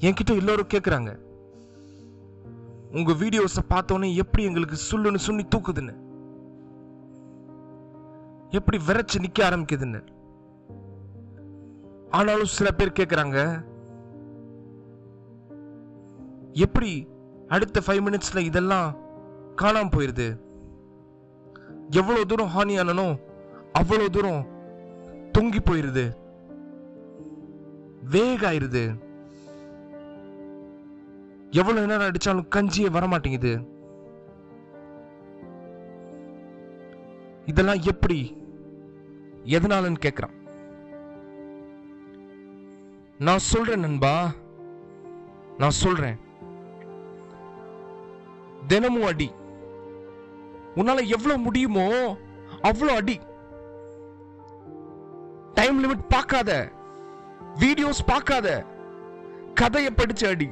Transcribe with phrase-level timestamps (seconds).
[0.00, 1.10] என்கிட்ட எல்லோரும் கேட்குறாங்க
[2.92, 5.94] உங்கள் வீடியோஸை பார்த்தோன்னே எப்படி எங்களுக்கு சொல்லுன்னு சுண்ணி தூக்குதுன்னு.
[8.50, 10.00] எப்படி விரைச்சு நிற்க ஆரம்பிக்குதுன்னு.
[12.10, 13.38] ஆனாலும் சில பேர் கேட்குறாங்க
[16.52, 17.08] எப்படி
[17.48, 18.96] அடுத்த ஃபைவ் மினிட்ஸில் இதெல்லாம்
[19.54, 20.28] காணாமல் போயிடுது
[21.90, 23.08] எவ்வளோ தூரம் ஹானி ஆனனோ
[23.78, 24.46] அவ்வளோ தூரம்
[25.38, 26.04] தொங்கி போயிருது.
[28.10, 28.84] வேக ஆயிருது
[31.50, 33.66] எவ்வளவு நேரம் அடிச்சாலும் கஞ்சியே வரமாட்டேங்குது.
[37.46, 38.36] இதெல்லாம் எப்படி?
[39.44, 40.34] எதனாலன்னு கேக்குறான்.
[43.18, 44.32] நான் சொல்றேன் நண்பா.
[45.58, 46.16] நான் சொல்றேன்.
[48.66, 49.30] தினமும் அடி.
[50.76, 52.16] உன்னால எவ்வளவு முடியுமோ
[52.62, 53.20] அவ்வளவு அடி.
[55.54, 56.68] டைம் லிமிட் பார்க்காத.
[57.58, 58.64] வீடியோஸ் பார்க்காத.
[59.54, 60.50] கதையை படிச்சு அடி.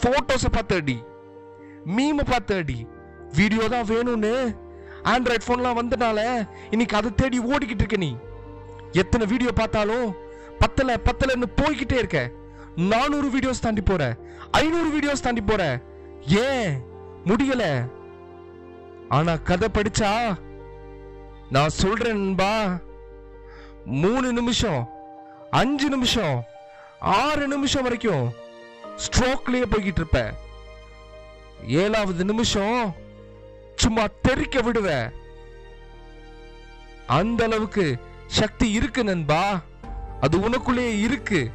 [0.00, 1.02] ஃபோட்டோஸை பார்த்து அடி
[1.96, 2.86] மீமை பார்த்து அடி
[3.32, 4.56] வீடியோ தான் வேணும்னு.
[5.04, 6.18] ஆண்ட்ராய்ட் ஃபோன்லாம் வந்தனால
[6.70, 8.16] இன்னைக்கு அதை தேடி ஓடிக்கிட்டு இருக்க நீ.
[8.92, 10.16] எத்தனை வீடியோ பார்த்தாலும்
[10.58, 12.30] பத்தல பத்தலன்னு போய்கிட்டே இருக்க.
[12.76, 14.16] நானூறு வீடியோஸ் தாண்டி போற.
[14.50, 15.80] ஐநூறு வீடியோஸ் தாண்டி போற.
[16.26, 16.80] ஏன்?
[17.24, 17.90] முடியல.
[19.08, 20.38] ஆனா கதை படிச்சா
[21.50, 22.78] நான் சொல்றேன் நண்பா.
[23.84, 24.88] மூணு நிமிஷம்
[25.50, 26.44] அஞ்சு நிமிஷம்
[27.00, 28.24] ஆறு நிமிஷம் வரைக்கும்
[28.96, 30.34] ஸ்ட்ரோக்லயே போய்கிட்டு இருப்ப
[31.66, 32.94] ஏழாவது நிமிஷம்
[33.76, 35.12] சும்மா தெறிக்க விடுவ.
[37.06, 39.60] அந்த அளவுக்கு சக்தி இருக்கு நண்பா.
[40.20, 41.50] அது உனக்குள்ளேயே இருக்கு.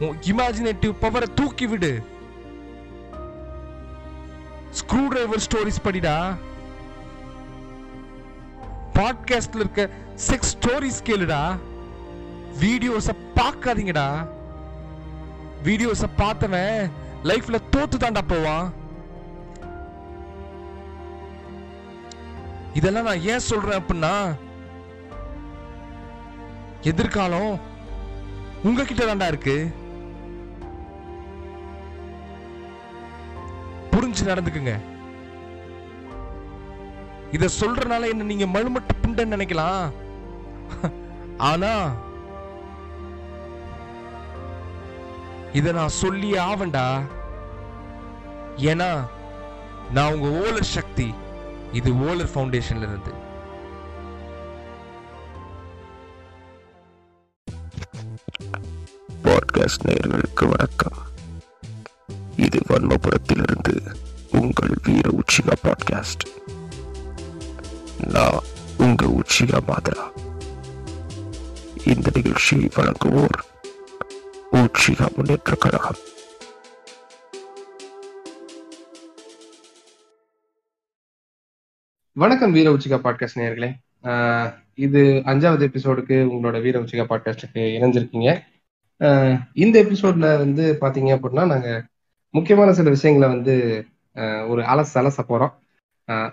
[0.00, 2.04] இமேஜினேட்டிவ் பவரை தூக்கி விடு.
[4.70, 6.36] ஸ்க்ரூ டிரைவர் ஸ்டோரிஸ் படிடா.
[8.94, 9.90] பாட்காஸ்ட்ல இருக்க
[10.26, 11.58] செக்ஸ் ஸ்டோரிஸ் கேளுடா.
[12.60, 14.32] வீடியோஸை பார்க்காதீங்கடா.
[15.66, 16.78] வீடியோஸ பார்த்தவன்
[17.28, 18.66] லைஃப்ல தோத்து தாண்டா போவான்.
[22.78, 24.14] இதெல்லாம் நான் ஏன் சொல்றேன் அப்படின்னா
[26.90, 27.52] எதிர்காலம்
[28.68, 29.56] உங்ககிட்ட தாண்டா இருக்கு.
[33.92, 34.74] புரிஞ்சு நடந்துக்குங்க.
[37.36, 39.84] இத சொல்றனால என்ன நீங்க மழுமட்டு புண்டன்னு நினைக்கலாம்.
[41.50, 41.72] ஆனா
[45.54, 47.06] இதை நான் சொல்லி ஆவண்டா?
[48.56, 49.06] ஏன்னா
[49.92, 51.14] நான் உங்க ஓலர் சக்தி.
[51.72, 53.12] இது ஓலர் ஃபவுண்டேஷன்ல இருந்து.
[59.24, 60.98] பாட்காஸ்ட் நேயர்களுக்கு வணக்கம்.
[62.36, 63.94] இது வன்மபுரத்திலிருந்து
[64.30, 66.52] உங்கள் வீர உச்சிகா பாட்காஸ்ட்.
[68.06, 68.40] நான்
[68.78, 70.10] உங்க உச்சிகா மாதிரா.
[71.84, 73.52] இந்த நிகழ்ச்சியை வழங்குவோர்
[74.58, 76.00] உச்சிகா முன்னேற்ற கழகம்
[82.16, 83.70] வணக்கம் வீர உச்சிகா பாட்காஸ்ட் நேயர்களே.
[84.74, 85.00] இது
[85.32, 88.30] அஞ்சாவது எபிசோடுக்கு உங்களோட வீர உச்சிகா பாட்காஸ்டுக்கு இணைஞ்சிருக்கீங்க.
[89.52, 91.84] இந்த எபிசோட்ல வந்து பாத்தீங்க அப்படின்னா நாங்க
[92.30, 93.56] முக்கியமான சில விஷயங்களை வந்து
[94.48, 95.54] ஒரு அலச அலச போறோம்.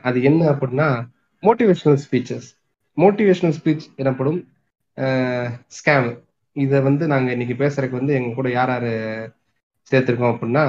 [0.02, 0.90] அது என்ன அப்படின்னா
[1.42, 2.50] மோட்டிவேஷனல் ஸ்பீச்சஸ்
[2.98, 4.42] மோட்டிவேஷனல் ஸ்பீச் எனப்படும்
[5.80, 6.12] ஸ்கேம்
[6.56, 8.92] இதை வந்து நாங்க இன்னைக்கு பேசுறதுக்கு வந்து எங்க கூட யார் யாரு
[9.92, 10.64] சேர்த்திருக்கோம் அப்படின்னா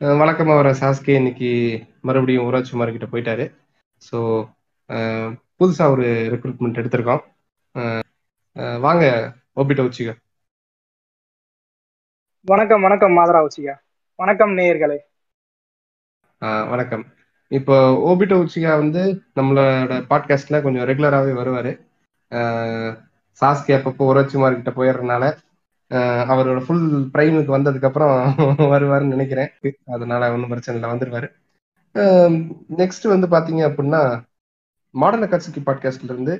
[0.00, 1.50] ஆஹ் வழக்கமா வர சாஸ்கே இன்னைக்கு
[2.02, 3.44] மறுபடியும் ஊராட்சி மார்க்கிட்ட போயிட்டாரு.
[4.02, 4.18] ஸோ
[5.58, 7.22] புதுசா ஒரு ரெக்ரூட்மெண்ட் எடுத்திருக்கோம்.
[8.80, 9.04] வாங்க
[9.56, 10.10] ஓபிட்ட உச்சிக.
[12.46, 13.74] வணக்கம் வணக்கம் மாதரா உச்சிகா.
[14.18, 14.98] வணக்கம் நேயர்களே.
[16.68, 17.04] வணக்கம்.
[17.50, 17.74] இப்போ
[18.08, 19.02] ஓபிட்ட உச்சிகா வந்து
[19.36, 21.72] நம்மளோட பாட்காஸ்ட்ல கொஞ்சம் ரெகுலராகவே வருவாரு.
[23.40, 25.24] சாஸ்கி அப்பப்போ உரோச்சிமார் கிட்ட போயிடுறதுனால
[26.32, 26.82] அவரோட ஃபுல்
[27.12, 28.14] பிரைமுக்கு வந்ததுக்கு அப்புறம்
[28.72, 29.50] வருவாருன்னு நினைக்கிறேன்.
[29.94, 31.28] அதனால ஒன்றும் பிரச்சனை இல்லை வந்துருவாரு.
[32.80, 34.02] நெக்ஸ்ட் வந்து பாத்தீங்க அப்படின்னா
[34.94, 36.34] மாடர்ன் கட்சிக்கு பாட்காஸ்ட்ல இருந்து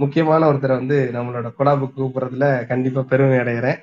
[0.00, 3.80] முக்கியமான ஒருத்தரை வந்து நம்மளோட கொலாபுக்கு கூப்பிடுறதுல கண்டிப்பா பெருமை அடைகிறேன்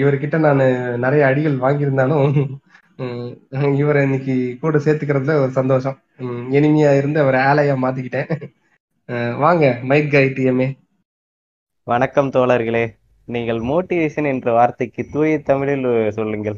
[0.00, 0.62] இவர்கிட்ட நான்
[1.04, 2.34] நிறைய அடிகள் வாங்கியிருந்தாலும்
[3.80, 5.96] இவரை இன்னைக்கு கூட சேர்த்துக்கிறதுல ஒரு சந்தோஷம்.
[6.56, 8.30] இனிமையா இருந்து அவரை ஆலையா மாத்திக்கிட்டேன்.
[9.42, 10.68] வாங்க மைக் ஐடிஎம்ஏ
[11.90, 12.82] வணக்கம் தோழர்களே.
[13.28, 15.86] நீங்கள் மோட்டிவேஷன் என்ற வார்த்தைக்கு தூய தமிழில்
[16.16, 16.56] சொல்லுங்கள்.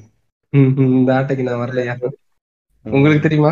[0.86, 1.94] இந்த ஆட்டைக்கு நான் வரலையா?
[2.84, 3.50] உங்களுக்கு தெரியுமா?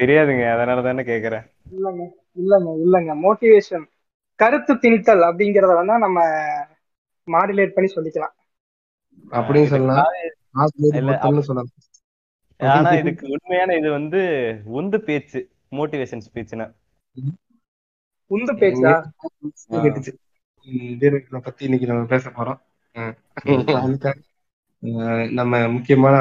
[0.00, 1.44] தெரியாதுங்க அதனால தானே கேக்குறேன்.
[1.76, 2.04] இல்லைங்க
[2.40, 3.14] இல்லைங்க இல்லைங்க.
[3.24, 3.86] மோட்டிவேஷன்
[4.40, 6.26] கருத்து திணித்தல் அப்படிங்கிறத வேணா நம்ம
[7.28, 8.34] மாடுலேட் பண்ணி சொல்லிக்கலாம்.
[9.38, 10.04] அப்படின்னு சொல்லலாம்.
[12.60, 14.20] ஆனா இதுக்கு உண்மையான இது வந்து
[14.78, 15.42] உந்து பேச்சு
[15.80, 16.68] மோட்டிவேஷன் ஸ்பீச்னா
[18.30, 18.92] உந்து பேச்சா?
[20.64, 22.60] வீரர்களை பத்தி இன்னைக்கு நம்ம பேச போறோம்.
[23.74, 24.22] அதுக்காக
[25.32, 26.16] நம்ம முக்கியமான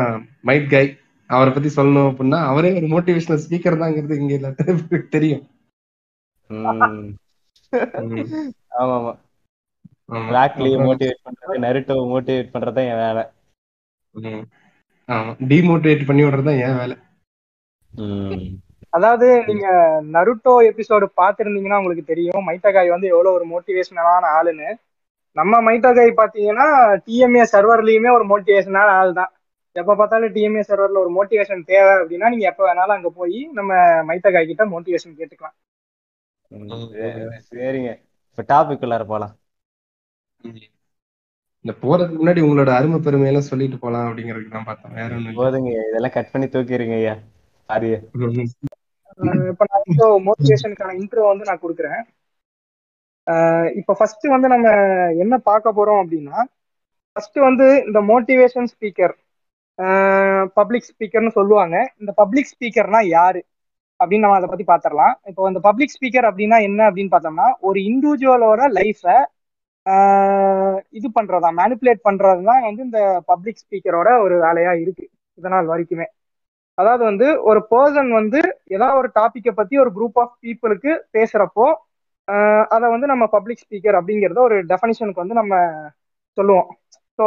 [0.46, 0.98] மைட் கை
[1.28, 4.50] அவரை பத்தி சொல்லணும் அப்படின்னா அவரே ஒரு மோட்டிவேஷனல் ஸ்பீக்கர் தாங்கிறது இங்க எல்லா
[5.10, 5.50] தெரியும்.
[6.50, 7.16] ஆமா.
[8.80, 9.18] ஆமா.
[10.10, 13.24] பிளாக்லி மோட்டிவேட் பண்றது நருட்டோ மோட்டிவேட் பண்றது என் வேலை.
[15.08, 15.36] ஆமா.
[15.48, 16.98] டிமோட்டிவேட் பண்ணி விடுறதுதான் என் வேலை.
[18.94, 19.68] அதாவது நீங்க
[20.14, 22.48] நருட்டோ எபிசோடு பார்த்திருந்தீங்கன்னா உங்களுக்கு தெரியும்.
[22.48, 24.70] மைட்டகாய் வந்து எவ்வளவு ஒரு மோட்டிவேஷனலான ஆளுன்னு.
[25.36, 26.68] நம்ம மைட்டகாய் பாத்தீங்கன்னா
[27.06, 29.32] டிஎம்ஏ சர்வர்லயுமே ஒரு மோட்டிவேஷனான ஆள் தான்.
[29.76, 33.72] எப்ப பார்த்தாலும் டிஎம்ஏ சர்வர்ல ஒரு மோட்டிவேஷன் தேவை அப்படின்னா நீங்க எப்ப வேணாலும் அங்க போய் நம்ம
[34.10, 35.56] மைட்டகாய் கிட்ட மோட்டிவேஷன் கேட்டுக்கலாம்.
[36.52, 36.70] ம்.
[36.94, 37.22] சரி,
[37.52, 37.92] சரிங்க.
[38.32, 39.34] இப்ப டாபிக் உள்ளார போலாம்.
[41.66, 44.96] இந்த போறதுக்கு முன்னாடி உங்களோட அருமை பெருமையெல்லாம் சொல்லிட்டு போலாம் அப்படிங்கறதுக்கு தான் பார்த்தேன்.
[44.96, 45.32] வேற இல்ல.
[45.40, 45.72] போதுங்க.
[45.90, 47.16] இதெல்லாம் கட் பண்ணி தூக்கிடுங்க ஐயா.
[47.70, 47.90] சாரி
[48.22, 48.48] ம்.
[48.68, 48.81] அஹ்
[49.52, 52.02] இப்ப நான் இப்போ மோட்டிவேஷனுக்கான இன்ட்ரோ வந்து நான் கொடுக்குறேன்.
[53.28, 53.36] இப்போ
[53.80, 54.68] இப்ப ஃபர்ஸ்ட் வந்து நம்ம
[55.24, 56.40] என்ன பார்க்க போறோம் அப்படின்னா
[57.16, 59.16] ஃபர்ஸ்ட் வந்து இந்த மோட்டிவேஷன் ஸ்பீக்கர்
[60.58, 61.76] பப்ளிக் ஸ்பீக்கர்னு சொல்லுவாங்க.
[62.00, 63.42] இந்த பப்ளிக் ஸ்பீக்கர்னா யாரு?
[64.00, 68.62] அப்படின்னு நம்ம அதை பத்தி பாத்திரலாம் இப்போ இந்த பப்ளிக் ஸ்பீக்கர் அப்படின்னா என்ன அப்படின்னு பார்த்தோம்னா ஒரு இண்டிவிஜுவலோட
[68.78, 69.18] லைஃபை
[70.94, 75.06] இது பண்றதா மேனிப்புலேட் பண்றதுதான் வந்து இந்த பப்ளிக் ஸ்பீக்கரோட ஒரு வேலையா இருக்கு.
[75.38, 76.08] இதனால் வரைக்குமே.
[76.82, 78.40] அதாவது வந்து ஒரு பர்சன் வந்து
[78.76, 81.68] ஏதாவது ஒரு டாப்பிக்கை பத்தி ஒரு குரூப் ஆஃப் பீப்புளுக்கு பேசுறப்போ
[82.72, 85.54] அதை வந்து நம்ம பப்ளிக் ஸ்பீக்கர் அப்படிங்கிறத ஒரு டெஃபனிஷனுக்கு வந்து நம்ம
[86.38, 86.70] சொல்லுவோம்.
[87.20, 87.26] ஸோ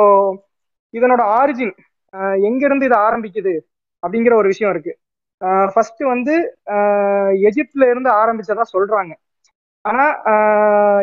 [0.94, 1.74] இதனோட ஆரிஜின்
[2.44, 3.54] எங்கிருந்து இது ஆரம்பிக்குது
[4.02, 4.92] அப்படிங்கிற ஒரு விஷயம் இருக்கு.
[5.72, 6.34] ஃபர்ஸ்ட் வந்து
[7.46, 9.12] எஜிப்ட்ல இருந்து ஆரம்பிச்சதா சொல்றாங்க.
[9.84, 10.04] ஆனா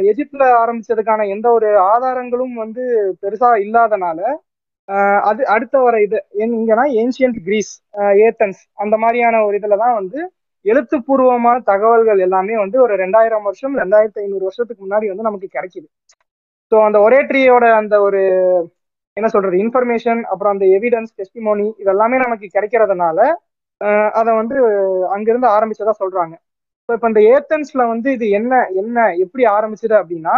[0.09, 2.83] எஜிப்ட்ல ஆரம்பிச்சதுக்கான எந்த ஒரு ஆதாரங்களும் வந்து
[3.23, 4.39] பெருசா இல்லாதனால ஆஹ்
[5.29, 7.71] அது அடுத்த வர இது இங்கன்னா ஏன்சியன்ட் கிரீஸ்
[8.27, 10.19] ஏத்தன்ஸ் அந்த மாதிரியான ஒரு இதுல தான் வந்து
[10.65, 15.87] எழுத்துப்பூர்வமான தகவல்கள் எல்லாமே வந்து ஒரு ரெண்டாயிரம் வருஷம் ரெண்டாயிரத்தி ஐநூறு வருஷத்துக்கு முன்னாடி வந்து நமக்கு கிடைக்குது.
[16.71, 18.21] ஸோ அந்த ஒரேட்ரியோட அந்த ஒரு
[19.17, 23.19] என்ன சொல்றது இன்ஃபர்மேஷன் அப்புறம் அந்த எவிடன்ஸ் டெஸ்டிமோனி இதெல்லாமே நமக்கு கிடைக்கிறதுனால
[24.19, 24.55] அதை வந்து
[25.15, 26.33] அங்கிருந்து ஆரம்பிச்சதா சொல்றாங்க.
[26.89, 30.35] ஸோ இப்போ இந்த ஏத்தன்ஸ்ல வந்து இது என்ன என்ன எப்படி ஆரம்பிச்சது அப்படின்னா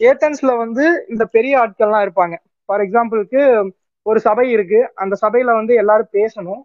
[0.00, 2.34] ஏத்தன்ஸ்ல வந்து இந்த பெரிய ஆட்கள்லாம் இருப்பாங்க.
[2.68, 3.40] ஃபார் எக்ஸாம்பிளுக்கு
[4.06, 4.80] ஒரு சபை இருக்கு.
[4.94, 6.62] அந்த சபையில வந்து எல்லாரும் பேசணும்.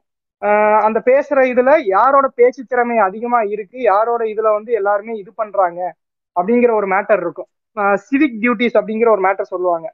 [0.85, 3.77] அந்த பேசுற இதுல யாரோட பேச்சு திறமை அதிகமா இருக்கு?
[3.91, 5.79] யாரோட இதுல வந்து எல்லாருமே இது பண்றாங்க?
[6.35, 7.49] அப்படிங்கிற ஒரு மேட்டர் இருக்கும்.
[8.07, 9.87] சிவிக் டியூட்டிஸ் அப்படிங்கிற ஒரு மேட்டர் சொல்லுவாங்க.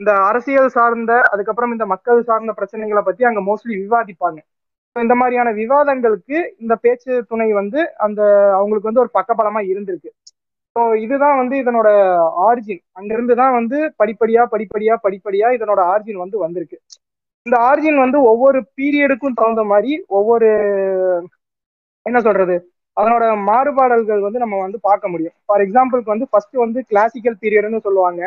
[0.00, 4.38] இந்த அரசியல் சார்ந்த அதுக்கப்புறம் இந்த மக்கள் சார்ந்த பிரச்சனைகளை பத்தி அங்க மோஸ்ட்லி விவாதிப்பாங்க.
[4.96, 8.20] இந்த மாதிரியான விவாதங்களுக்கு இந்த பேச்சு துணை வந்து அந்த
[8.58, 10.10] அவங்களுக்கு வந்து ஒரு பக்கபலமா இருந்திருக்கு.
[10.76, 11.88] ஸோ இதுதான் வந்து இதனோட
[12.48, 16.76] ஆரிஜின் அங்கிருந்து தான் வந்து படிப்படியா படிப்படியா படிப்படியா இதனோட ஆரிஜின் வந்து வந்திருக்கு.
[17.46, 20.48] இந்த ஆரிஜின் வந்து ஒவ்வொரு பீரியடுக்கும் தகுந்த மாதிரி ஒவ்வொரு
[22.06, 22.56] என்ன சொல்றது?
[22.96, 25.34] அதனோட மாறுபாடல்கள் வந்து நம்ம வந்து பார்க்க முடியும்.
[25.46, 28.22] ஃபார் எக்ஸாம்பிளுக்கு வந்து ஃபர்ஸ்ட் வந்து கிளாசிக்கல் பீரியட்னு சொல்லுவாங்க.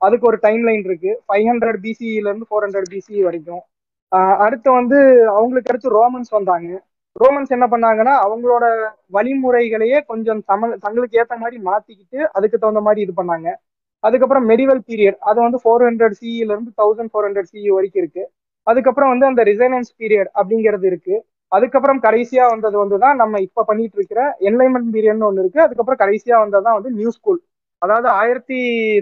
[0.00, 3.62] அதுக்கு ஒரு டைம் லைன் இருக்கு ஃபைவ் ஹண்ட்ரட் பிசியில இருந்து ஃபோர் ஹண்ட்ரட் பிசி வரைக்கும்.
[4.44, 4.98] அடுத்து வந்து
[5.38, 6.68] அவங்களுக்கு அடுத்து ரோமன்ஸ் வந்தாங்க.
[7.16, 8.64] ரோமன்ஸ் என்ன பண்ணாங்கன்னா அவங்களோட
[9.16, 13.48] வழிமுறைகளையே கொஞ்சம் சம தங்களுக்கு ஏற்ற மாதிரி மாத்திக்கிட்டு அதுக்கு தகுந்த மாதிரி இது பண்ணாங்க.
[14.04, 18.24] அதுக்கப்புறம் மெடிவல் பீரியட் அது வந்து ஃபோர் ஹண்ட்ரட் சிஇல இருந்து தௌசண்ட் ஃபோர் ஹண்ட்ரட் சிஇ வரைக்கும் இருக்கு.
[18.66, 21.14] அதுக்கப்புறம் வந்து அந்த ரிசைனன்ஸ் பீரியட் அப்படிங்கிறது இருக்கு.
[21.52, 25.60] அதுக்கப்புறம் கடைசியா வந்தது வந்து தான் நம்ம இப்ப பண்ணிட்டு இருக்கிற என்லைன்மெண்ட் பீரியட்னு ஒன்று இருக்கு.
[25.66, 27.40] அதுக்கப்புறம் கடைசியா வந்ததுதான் வந்து நியூ ஸ்கூல்
[27.82, 28.58] அதாவது ஆயிரத்தி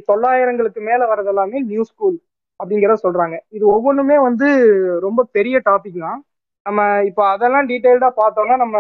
[0.09, 2.17] தொள்ளாயிரங்களுக்கு மேல வரது எல்லாமே நியூ ஸ்கூல்
[2.61, 3.37] அப்படிங்கிறத சொல்றாங்க.
[3.57, 4.49] இது ஒவ்வொன்றுமே வந்து
[5.07, 6.21] ரொம்ப பெரிய டாபிக் தான்.
[6.67, 8.77] நம்ம இப்போ அதெல்லாம் டீட்டெயில்டா பார்த்தோம்னா நம்ம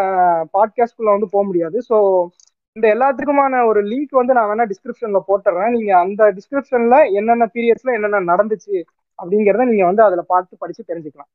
[0.56, 1.78] பாட்காஸ்ட்குள்ள வந்து போக முடியாது.
[1.88, 1.96] ஸோ
[2.76, 5.72] இந்த எல்லாத்துக்குமான ஒரு லிங்க் வந்து நான் வேணா டிஸ்கிரிப்ஷன்ல போட்டுறேன்.
[5.76, 8.76] நீங்க அந்த டிஸ்கிரிப்ஷன்ல என்னென்ன பீரியட்ஸ்ல என்னென்ன நடந்துச்சு
[9.18, 11.30] அப்படிங்கிறத நீங்க வந்து அதுல பார்த்து படிச்சு தெரிஞ்சுக்கலாம்.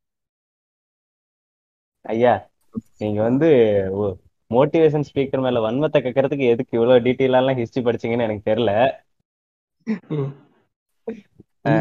[2.05, 2.33] ஐயா
[3.01, 3.47] நீங்க வந்து
[4.51, 8.73] மோட்டிவேஷன் ஸ்பீக்கர் மேல வன்மத்தை கேட்கறதுக்கு எதுக்கு இவ்வளவு டீட்டெயிலாம் ஹிஸ்டரி படிச்சீங்கன்னு எனக்கு தெரியல.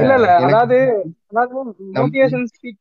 [0.01, 0.29] இல்ல இல்ல.
[0.47, 0.77] அதாவது
[1.31, 1.55] அதாவது
[1.99, 2.81] மோட்டிவேஷன் ஸ்பீக்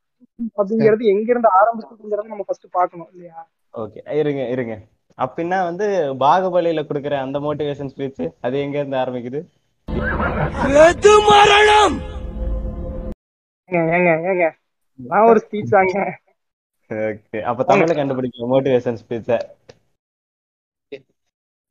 [0.57, 3.39] அப்படிங்கிறது எங்க இருந்து ஆரம்பிச்சதுங்கிறத நம்ம ஃபர்ஸ்ட் பார்க்கணும் இல்லையா?
[3.73, 4.75] ஓகே இருங்க இருங்க.
[5.17, 5.85] அப்படின்னா வந்து
[6.21, 9.39] பாகுபலியில கொடுக்குற அந்த மோட்டிவேஷன் ஸ்பீச் அது எங்க இருந்து ஆரம்பிக்குது
[13.69, 14.45] ஏங்க ஏங்க ஏங்க.
[14.99, 16.03] நான் ஒரு ஸ்பீச் தாங்க
[16.91, 19.29] ஓகே அப்ப தமிழ்ல கண்டுபிடிக்கல மோட்டிவேஷன் ஸ்பீச்ச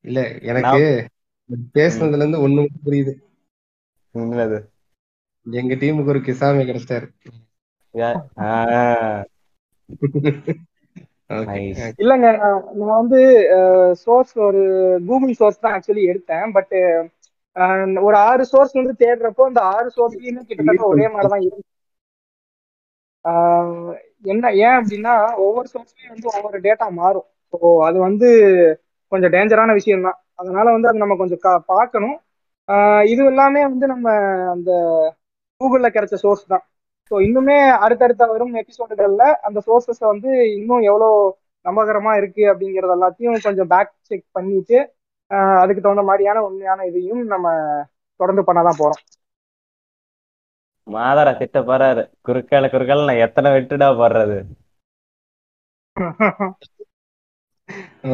[0.05, 0.81] இல்ல எனக்கு
[1.77, 3.13] பேசுனதுல இருந்து ஒண்ணு புரியுது.
[4.15, 4.59] என்னது?
[5.47, 7.07] எங்க டீமுக்கு ஒரு கிசாமி கிடைச்சிட்டாரு
[12.03, 13.21] இல்லங்க நான் நான் வந்து
[14.03, 14.61] சோர்ஸ் ஒரு
[15.09, 16.75] கூகுள் சோர்ஸ் தான் ஆக்சுவலி எடுத்தேன் பட்
[18.07, 21.65] ஒரு ஆறு சோர்ஸ் வந்து தேடுறப்போ அந்த ஆறு சோர்ஸ்லயுமே கிட்டத்தட்ட ஒரே மாதிரி தான் இருக்கு.
[23.25, 25.15] ஆஹ் என்ன ஏன் அப்படின்னா
[25.47, 27.27] ஒவ்வொரு சோர்ஸ்லயும் வந்து ஒவ்வொரு டேட்டா மாறும்.
[27.53, 27.57] ஸோ
[27.89, 28.29] அது வந்து
[29.13, 32.17] கொஞ்சம் டேஞ்சரான விஷயம் தான் அதனால வந்து அது நம்ம கொஞ்சம் பார்க்கணும்.
[32.69, 34.07] ஆஹ் இது எல்லாமே வந்து நம்ம
[34.55, 34.71] அந்த
[35.61, 36.65] கூகுள்ல கிடைச்ச சோர்ஸ் தான்.
[37.11, 41.09] ஸோ இன்னுமே அடுத்தடுத்த வரும் எபிசோடுகள்ல அந்த சோர்சஸ் வந்து இன்னும் எவ்வளோ
[41.65, 44.79] நம்பகரமா இருக்கு அப்படிங்கறது எல்லாத்தையும் கொஞ்சம் பேக் செக் பண்ணிட்டு
[45.61, 47.47] அதுக்கு தகுந்த மாதிரியான உண்மையான இதையும் நம்ம
[48.21, 49.03] தொடர்ந்து பண்ணதான் போறோம்.
[50.87, 52.03] மாதாரா திட்ட போறாரு.
[52.27, 54.39] குறுக்கால குறுக்கால நான் எத்தனை வெட்டுடா போடுறது?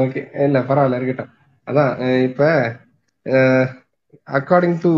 [0.01, 1.33] ஓகே இல்ல பரவாயில்ல இருக்கட்டும்.
[1.67, 1.93] அதான்
[2.27, 2.43] இப்ப
[4.29, 4.93] அக்கார்டிங் டு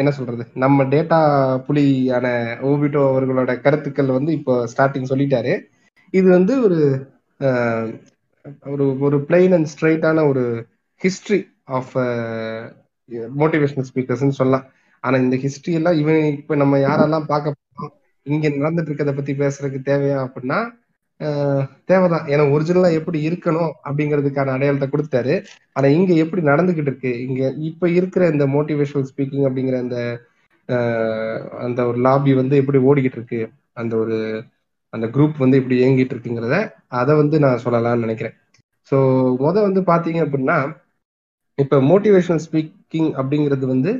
[0.00, 0.42] என்ன சொல்றது?
[0.62, 1.18] நம்ம டேட்டா
[1.66, 2.26] புலியான
[2.70, 5.52] ஓபிட்டோ அவர்களோட கருத்துக்கள் வந்து இப்போ ஸ்டார்டிங் சொல்லிட்டாரு.
[6.14, 6.78] இது வந்து ஒரு
[8.72, 10.44] ஒரு ஒரு பிளெயின் அண்ட் ஸ்ட்ரைட்டான ஒரு
[11.00, 11.40] ஹிஸ்ட்ரி
[11.78, 11.92] ஆஃப்
[13.40, 14.66] மோட்டிவேஷனல் ஸ்பீக்கர்ஸ்ன்னு சொல்லலாம்.
[15.04, 17.92] ஆனா இந்த ஹிஸ்டரி எல்லாம் இவன் இப்ப நம்ம யாரெல்லாம் பார்க்க போறோம்?
[18.26, 20.58] இங்க நடந்துட்டு இருக்கிறத பத்தி பேசுறதுக்கு தேவையா அப்படின்னா
[21.90, 22.26] தேவைதான்.
[22.32, 25.34] ஏன்னா ஒரிஜினலா எப்படி இருக்கணும் அப்படிங்கிறதுக்கான அடையாளத்தை கொடுத்தாரு
[25.76, 27.12] ஆனா இங்க எப்படி நடந்துகிட்டு இருக்கு?
[27.26, 29.98] இங்க இப்ப இருக்கிற இந்த மோட்டிவேஷனல் ஸ்பீக்கிங் அப்படிங்கிற அந்த
[31.66, 33.40] அந்த ஒரு லாபி வந்து எப்படி ஓடிக்கிட்டு இருக்கு?
[33.74, 34.16] அந்த ஒரு
[34.92, 36.56] அந்த குரூப் வந்து இப்படி இயங்கிட்டு இருக்குங்கிறத
[37.00, 38.34] அதை வந்து நான் சொல்லலாம்னு நினைக்கிறேன்.
[38.92, 38.96] ஸோ
[39.44, 40.58] முத வந்து பாத்தீங்க அப்படின்னா
[41.58, 43.92] இப்ப மோட்டிவேஷனல் ஸ்பீக்கிங் அப்படிங்கிறது வந்து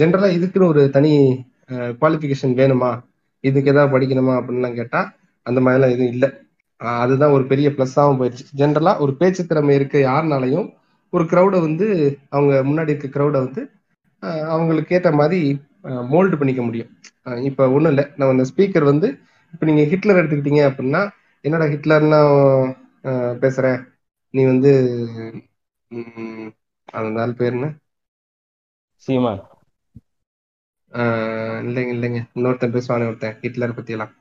[0.00, 1.10] ஜென்ரலா இதுக்குன்னு ஒரு தனி
[2.00, 2.90] குவாலிஃபிகேஷன் வேணுமா?
[3.44, 5.00] இதுக்கு ஏதாவது படிக்கணுமா அப்படின்லாம் கேட்டா
[5.46, 6.30] அந்த மாதிரிலாம் எதுவும் இல்லை.
[7.02, 8.44] அதுதான் ஒரு பெரிய ப்ளஸ்ஸாகவும் போயிடுச்சு.
[8.56, 10.68] ஜென்ரலா ஒரு பேச்சு திறமை இருக்க யாருனாலையும்
[11.12, 11.86] ஒரு க்ரௌடை வந்து
[12.28, 13.62] அவங்க முன்னாடி இருக்க க்ரௌடை வந்து
[14.48, 15.40] அவங்களுக்கு ஏற்ற மாதிரி
[16.12, 16.90] மோல்டு பண்ணிக்க முடியும்.
[17.48, 18.04] இப்ப ஒண்ணும் இல்லை.
[18.16, 19.08] நம்ம இந்த ஸ்பீக்கர் வந்து
[19.52, 21.02] இப்ப நீங்க ஹிட்லர் எடுத்துக்கிட்டீங்க அப்படின்னா
[21.44, 22.20] என்னடா ஹிட்லர்னா
[23.42, 23.66] பேசுற?
[24.34, 24.70] நீ வந்து
[26.94, 27.66] அந்த ஆள் பேர் என்ன?
[29.02, 29.42] சீமான்.
[31.66, 32.20] இல்லைங்க இல்லைங்க.
[32.34, 33.36] இன்னொருத்தன் பேசுவானே ஒருத்தன்.
[33.42, 34.12] ஹிட்லர் அஹ்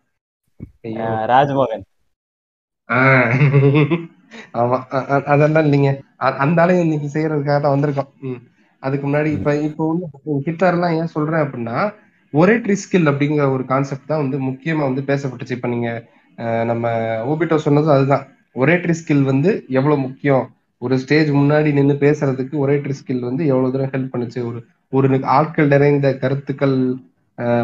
[1.31, 1.85] ராஜ்மோகன்.
[4.59, 4.77] ஆமா
[5.33, 5.89] அதெல்லாம் இல்லைங்க
[6.43, 8.09] அந்த ஆளையும் இன்னைக்கு செய்யறதுக்காக தான் வந்திருக்கோம்.
[8.83, 10.05] அதுக்கு முன்னாடி இப்ப இப்போ வந்து
[10.47, 11.77] ஹிட்லர் எல்லாம் ஏன் சொல்றேன் அப்படின்னா
[12.33, 15.57] ஒரேட்ரி ஸ்கில் அப்படிங்கிற ஒரு கான்செப்ட் தான் வந்து முக்கியமா வந்து பேசப்பட்டுச்சு.
[15.57, 15.89] இப்ப நீங்க
[16.71, 16.85] நம்ம
[17.31, 18.25] ஓபிட்டோ சொன்னது அதுதான்.
[18.55, 20.45] ஒரேட்ரி ஸ்கில் வந்து எவ்வளவு முக்கியம்?
[20.81, 24.39] ஒரு ஸ்டேஜ் முன்னாடி நின்று பேசுறதுக்கு ஒரேட்ரி ஸ்கில் வந்து எவ்வளவு தூரம் ஹெல்ப் பண்ணுச்சு?
[24.49, 24.59] ஒரு
[24.93, 25.07] ஒரு
[25.37, 26.75] ஆட்கள் நிறைந்த கருத்துக்கள்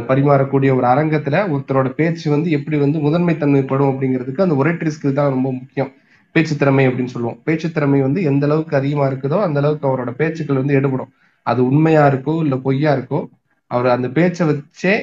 [0.09, 5.33] பரிமாறக்கூடிய ஒரு அரங்கத்துல ஒருத்தரோட பேச்சு வந்து எப்படி வந்து முதன்மை தன்மைப்படும் அப்படிங்கிறதுக்கு அந்த ஒரேட்ரி ஸ்கில் தான்
[5.35, 5.91] ரொம்ப முக்கியம்.
[6.35, 7.37] பேச்சு திறமை அப்படின்னு சொல்லுவோம்.
[7.45, 11.11] பேச்சு திறமை வந்து எந்த அளவுக்கு அதிகமா இருக்குதோ அந்த அளவுக்கு அவரோட பேச்சுக்கள் வந்து எடுபடும்.
[11.45, 13.19] அது உண்மையா இருக்கோ இல்ல பொய்யா இருக்கோ
[13.71, 14.93] அவர் அந்த பேச்சை வச்சே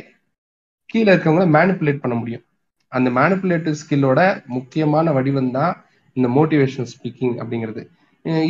[0.90, 2.44] கீழே இருக்கவங்கள மேனிப்புலேட் பண்ண முடியும்.
[2.92, 4.20] அந்த மேனிப்புலேட்டிவ் ஸ்கில்லோட
[4.56, 5.75] முக்கியமான வடிவம் தான்
[6.16, 7.82] இந்த மோட்டிவேஷனல் ஸ்பீக்கிங் அப்படிங்கிறது.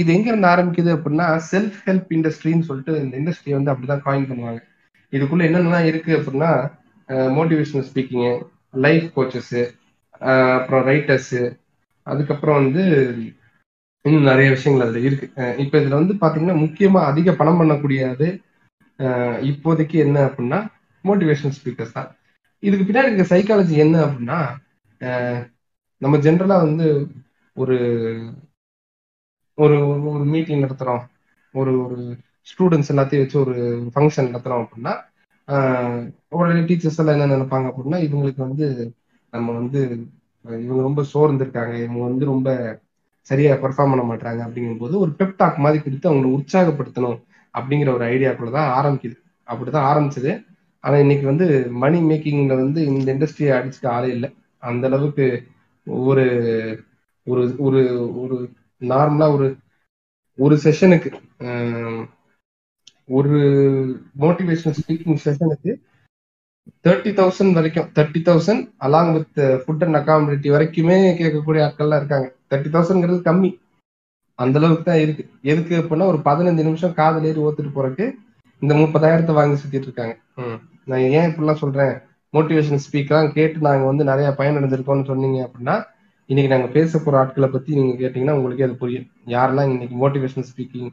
[0.01, 4.61] இது எங்க இருந்து ஆரம்பிக்குது அப்படின்னா செல்ஃப் ஹெல்ப் இண்டஸ்ட்ரின்னு சொல்லிட்டு இந்த இண்டஸ்ட்ரியை வந்து அப்படிதான் காயின் பண்ணுவாங்க.
[5.17, 6.51] இதுக்குள்ள என்னென்னலாம் இருக்கு அப்படின்னா
[7.39, 8.33] மோட்டிவேஷனல் ஸ்பீக்கிங்கு
[8.85, 9.63] லைஃப் கோச்சஸ்ஸு
[10.59, 11.43] அப்புறம் ரைட்டர்ஸு
[12.07, 12.83] அதுக்கப்புறம் வந்து
[14.05, 15.27] இன்னும் நிறைய விஷயங்கள் அதில் இருக்கு.
[15.63, 18.29] இப்போ இதில் வந்து பார்த்தீங்கன்னா முக்கியமாக அதிக பணம் பண்ணக்கூடியது
[19.51, 20.59] இப்போதைக்கு என்ன அப்படின்னா
[21.05, 22.11] மோட்டிவேஷனல் ஸ்பீக்கர்ஸ் தான்.
[22.63, 24.39] இதுக்கு பின்னாடி இருக்க சைக்காலஜி என்ன அப்படின்னா
[26.03, 26.87] நம்ம ஜென்ரலாக வந்து
[27.57, 27.77] ஒரு
[29.59, 29.77] ஒரு
[30.15, 31.05] ஒரு மீட்டிங் நடத்துகிறோம்
[31.55, 31.99] ஒரு ஒரு
[32.47, 33.55] ஸ்டூடெண்ட்ஸ் எல்லாத்தையும் வச்சு ஒரு
[33.95, 34.95] ஃபங்க்ஷன் நடத்துறோம் அப்படின்னா
[36.39, 38.67] உடனே டீச்சர்ஸ் எல்லாம் என்ன நினைப்பாங்க அப்படின்னா இவங்களுக்கு வந்து
[39.33, 39.81] நம்ம வந்து
[40.45, 42.49] இவங்க ரொம்ப சோர்ந்திருக்காங்க இவங்க வந்து ரொம்ப
[43.31, 47.19] சரியா பெர்ஃபார்ம் பண்ண மாட்டாங்க அப்படிங்கும்போது ஒரு பெப்டாக் மாதிரி கொடுத்து அவங்களை உற்சாகப்படுத்தணும்
[47.55, 49.17] அப்படிங்கிற ஒரு ஐடியாக்குள்ள தான் ஆரம்பிக்குது.
[49.49, 50.33] அப்படிதான் ஆரம்பிச்சது.
[50.85, 51.47] ஆனா இன்னைக்கு வந்து
[51.83, 54.29] மணி மேக்கிங்ல வந்து இந்த இண்டஸ்ட்ரியை அடிச்சுட்டு ஆளே இல்லை.
[54.63, 55.27] அந்த அளவுக்கு
[55.87, 56.27] ஒரு
[57.27, 57.81] ஒரு ஒரு
[58.23, 58.37] ஒரு
[58.83, 59.49] நார்மலா ஒரு
[60.39, 61.11] ஒரு செஷனுக்கு
[63.09, 63.39] ஒரு
[64.21, 65.73] மோட்டிவேஷனல் ஸ்பீக்கிங் செஷனுக்கு
[66.85, 72.33] தேர்ட்டி தௌசண்ட் வரைக்கும் thirty thousand along with food and accommodation வரைக்குமே கேட்கக்கூடிய ஆட்கள்லாம் இருக்காங்க.
[72.51, 73.51] தேர்ட்டி தௌசண்ட்ங்கிறது கம்மி.
[74.35, 75.31] அந்த அளவுக்கு தான் இருக்கு.
[75.43, 78.13] எதுக்கு அப்படின்னா ஒரு பதினஞ்சு நிமிஷம் காதல் ஏறி ஓத்துட்டு போறதுக்கு
[78.63, 80.19] இந்த முப்பதாயிரத்தை வாங்கி சுத்திட்டு இருக்காங்க.
[80.37, 80.59] ம்.
[80.85, 81.95] நான் ஏன் இப்படிலாம் சொல்றேன்?
[82.33, 85.85] மோட்டிவேஷன் ஸ்பீக்கர்லாம் கேட்டு நாங்க வந்து நிறைய பயனடைஞ்சிருக்கோம்னு சொன்னீங்க அப்படின்னா
[86.27, 89.11] இன்னைக்கு நாங்க பேச போற ஆட்களை பத்தி நீங்க கேட்டீங்கன்னா உங்களுக்கே அது புரியும்.
[89.27, 90.91] யாரெல்லாம் இன்னைக்கு மோட்டிவேஷன் ஸ்பீக்கிங்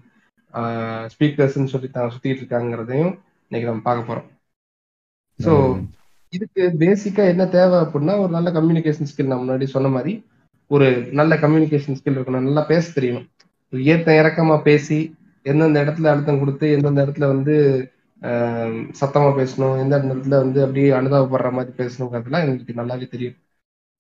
[1.14, 3.14] ஸ்பீக்கர்ஸ்ன்னு சொல்லி தான் சுத்திட்டு இருக்காங்கிறதையும்
[3.52, 4.28] இன்னைக்கு நம்ம பார்க்க போறோம்.
[5.40, 5.52] ஸோ
[6.34, 10.14] இதுக்கு பேசிக்கா என்ன தேவை அப்படின்னா ஒரு நல்ல கம்யூனிகேஷன் ஸ்கில் நான் முன்னாடி சொன்ன மாதிரி
[10.72, 12.48] ஒரு நல்ல கம்யூனிகேஷன் ஸ்கில் இருக்கணும்.
[12.48, 13.28] நல்லா பேச தெரியணும்.
[13.92, 15.00] ஏத்த இறக்கமா பேசி
[15.46, 17.56] எந்தெந்த இடத்துல அழுத்தம் கொடுத்து எந்தெந்த இடத்துல வந்து
[18.22, 18.70] ஆஹ்,
[19.00, 23.36] சத்தமா பேசணும் எந்தெந்த இடத்துல வந்து அப்படியே அனுதாபப்படுற மாதிரி பேசணுங்கிறதுலாம் எங்களுக்கு நல்லாவே தெரியும்.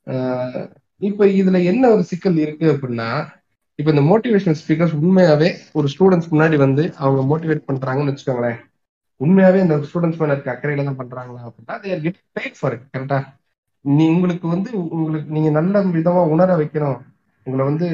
[0.07, 0.63] ஆஹ்,
[1.01, 3.09] இப்ப இதுல என்ன ஒரு சிக்கல் இருக்கு அப்படின்னா
[3.79, 8.59] இப்ப இந்த மோட்டிவேஷனல் ஸ்பீக்கர்ஸ் உண்மையாவே ஒரு ஸ்டூடெண்ட்ஸ் முன்னாடி வந்து அவங்க மோட்டிவேட் பண்றாங்கன்னு வச்சுக்கோங்களேன்.
[9.21, 13.19] உண்மையாவே இந்த ஸ்டூடெண்ட்ஸ் மேல இருக்க அக்கறையில தான் பண்றாங்களா அப்படின்னா they're get paid for it கரெக்டா
[13.85, 16.99] நீ உங்களுக்கு வந்து உங்களுக்கு நீங்க நல்ல விதமா உணர வைக்கணும்.
[17.47, 17.87] உங்களை வந்து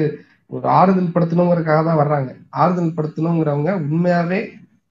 [0.50, 2.30] ஒரு ஆறுதல் படுத்தணுங்கிறதுக்காக தான் வர்றாங்க.
[2.60, 4.40] ஆறுதல் படுத்தணுங்கிறவங்க உண்மையாவே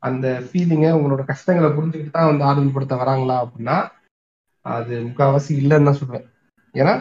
[0.04, 3.78] அந்த ஃபீலிங்கை உங்களோட கஷ்டங்களை புரிஞ்சுக்கிட்டு தான் வந்து ஆறுதல் படுத்த வராங்களா அப்படின்னா
[4.66, 6.28] அது முக்கால்வாசி இல்லைன்னு தான் சொல்லுவேன்
[6.76, 6.94] ஏன்னா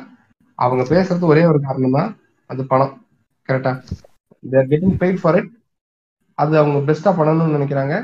[0.59, 2.11] அவங்க பேசுறது ஒரே ஒரு காரணம் தான்
[2.51, 2.95] அது பணம்.
[3.49, 3.73] கரெக்டா
[4.43, 5.51] they're getting paid for it
[6.39, 7.95] அது அவங்க பெஸ்டா பண்ணணும்னு நினைக்கிறாங்க.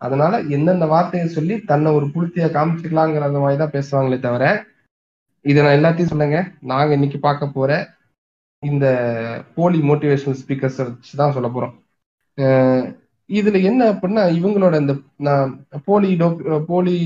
[0.00, 4.44] அதனால எந்தெந்த வார்த்தையை சொல்லி தன்னை ஒரு புளுத்தியா காமிச்சிக்கலாங்கிற அந்த மாதிரி தான் பேசுவாங்களே தவிர
[5.44, 6.38] இதை நான் எல்லாத்தையும் சொல்லுங்க.
[6.72, 7.70] நாங்க இன்னைக்கு பார்க்க போற
[8.62, 8.86] இந்த
[9.56, 11.74] போலி மோட்டிவேஷனல் ஸ்பீக்கர்ஸ் வச்சு தான் சொல்ல போறோம்.
[13.30, 14.94] இதுல என்ன அப்படின்னா இவங்களோட இந்த
[15.26, 15.52] நான்
[15.88, 16.28] போலி டோ
[16.70, 16.96] போலி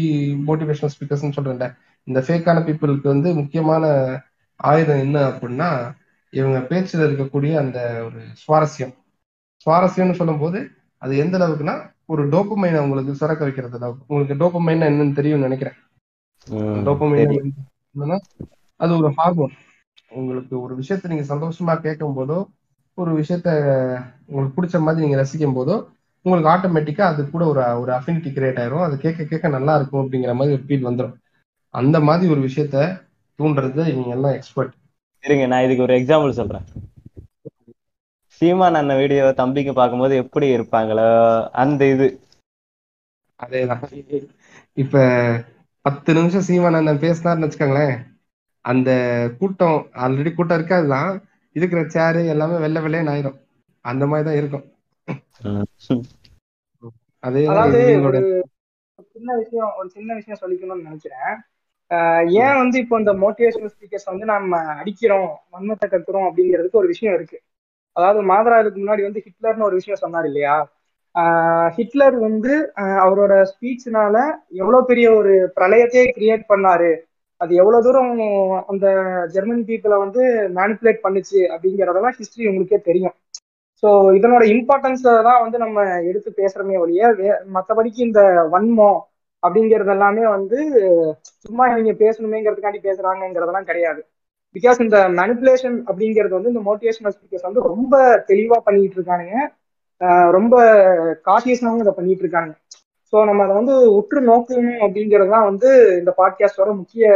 [0.49, 1.69] மோட்டிவேஷனல் ஸ்பீக்கர்ஸ்னு சொல்றேன்ல.
[2.09, 3.85] இந்த ஃபேக்கான பீப்புளுக்கு வந்து முக்கியமான
[4.71, 5.71] ஆயுதம் என்ன அப்படின்னா
[6.33, 8.93] இவங்க பேச்சுல இருக்கக்கூடிய அந்த ஒரு சுவாரஸ்யம்.
[9.67, 10.59] சுவாரஸ்யம்னு சொல்லும்போது
[11.03, 11.77] அது எந்த அளவுக்குன்னா
[12.13, 14.05] ஒரு டோப்பமைனை உங்களுக்கு சுரக்க வைக்கிறது அளவுக்கு.
[14.07, 15.79] உங்களுக்கு டோப்பமைன் என்னன்னு தெரியும்னு நினைக்கிறேன்.
[16.87, 18.23] டோப்பமைன்
[18.81, 19.55] அது ஒரு ஹார்மோன்
[20.11, 22.39] உங்களுக்கு ஒரு விஷயத்த நீங்க சந்தோஷமா கேட்கும் போதோ
[22.99, 23.49] ஒரு விஷயத்த
[24.27, 25.77] உங்களுக்கு பிடிச்ச மாதிரி நீங்க ரசிக்கும் போதோ
[26.25, 28.85] உங்களுக்கு ஆட்டோமேட்டிக்கா அது கூட ஒரு ஒரு அஃபினிட்டி கிரியேட் ஆயிரும்.
[28.87, 31.17] அது கேட்க கேட்க நல்லா இருக்கும் அப்படிங்கிற மாதிரி ஒரு ஃபீல் வந்துடும்
[31.75, 32.77] அந்த மாதிரி ஒரு விஷயத்த
[33.39, 34.75] தூண்டுறது இவங்க எல்லாம் எக்ஸ்பர்ட்
[35.25, 36.67] இருங்க நான் இதுக்கு ஒரு எக்ஸாம்பிள் சொல்றேன்.
[38.41, 41.09] சீமான் அண்ணன் வீடியோ தம்பிக்கு பார்க்கும்போது எப்படி இருப்பாங்களோ
[41.63, 42.07] அந்த இது.
[43.41, 43.83] அதேதான்.
[44.83, 45.03] இப்ப
[45.87, 47.97] பத்து நிமிஷம் சீமான் அண்ணன் பேசினார்னு வச்சுக்கோங்களேன்.
[48.65, 48.91] அந்த
[49.41, 51.13] கூட்டம் ஆல்ரெடி கூட்டம் இருக்காதுதான்.
[51.57, 53.39] இருக்கிற சேரு எல்லாமே வெள்ளை வெள்ளையன்னு ஆயிரும்.
[53.85, 54.67] அந்த மாதிரி தான் இருக்கும்.
[57.23, 57.43] அதே
[58.09, 58.21] ஒரு
[59.15, 61.33] சின்ன விஷயம் ஒரு சின்ன விஷயம் சொல்லிக்கணும்னு நினைக்கிறேன்.
[62.43, 67.39] ஏன் வந்து இப்போ இந்த மோட்டிவேஷனல் ஸ்பீக்கர்ஸ் வந்து நம்ம அடிக்கிறோம் வன்மத்தை கத்துறோம் அப்படிங்கிறதுக்கு ஒரு விஷயம் இருக்கு.
[67.97, 70.57] அதாவது மாதராவுக்கு முன்னாடி வந்து ஹிட்லர்னு ஒரு விஷயம் சொன்னார் இல்லையா?
[71.77, 72.53] ஹிட்லர் வந்து
[73.05, 74.17] அவரோட ஸ்பீச்னால
[74.61, 76.91] எவ்வளோ பெரிய ஒரு பிரளயத்தையே கிரியேட் பண்ணாரு.
[77.41, 78.13] அது எவ்வளோ தூரம்
[78.69, 78.87] அந்த
[79.35, 80.23] ஜெர்மன் பீப்புளை வந்து
[80.59, 83.15] மேனிப்புலேட் பண்ணுச்சு அப்படிங்கிறதெல்லாம் ஹிஸ்டரி உங்களுக்கே தெரியும்.
[83.83, 87.03] ஸோ இதனோட இம்பார்ட்டன்ஸை தான் வந்து நம்ம எடுத்து பேசுகிறோமே ஒழிய
[87.57, 88.23] மற்றபடிக்கு இந்த
[88.55, 88.99] வன்மம்
[89.43, 90.59] அப்படிங்கிறது எல்லாமே வந்து
[91.45, 94.01] சும்மா இவங்க பேசணுமேங்கிறதுக்காண்டி பேசுறாங்கிறதெல்லாம் கிடையாது.
[94.57, 97.95] பிகாஸ் இந்த மேனிப்புலேஷன் அப்படிங்கிறது வந்து இந்த மோட்டிவேஷனல் ஸ்பீக்கர்ஸ் வந்து ரொம்ப
[98.31, 99.37] தெளிவா பண்ணிட்டு இருக்கானுங்க.
[100.37, 100.55] ரொம்ப
[101.27, 102.53] காஷியஸாகவும் இதை பண்ணிட்டு இருக்காங்க
[103.13, 105.69] ஸோ நம்ம அதை வந்து உற்று நோக்கணும் அப்படிங்கிறது தான் வந்து
[106.01, 107.07] இந்த பாட்காஸ்டோட முக்கிய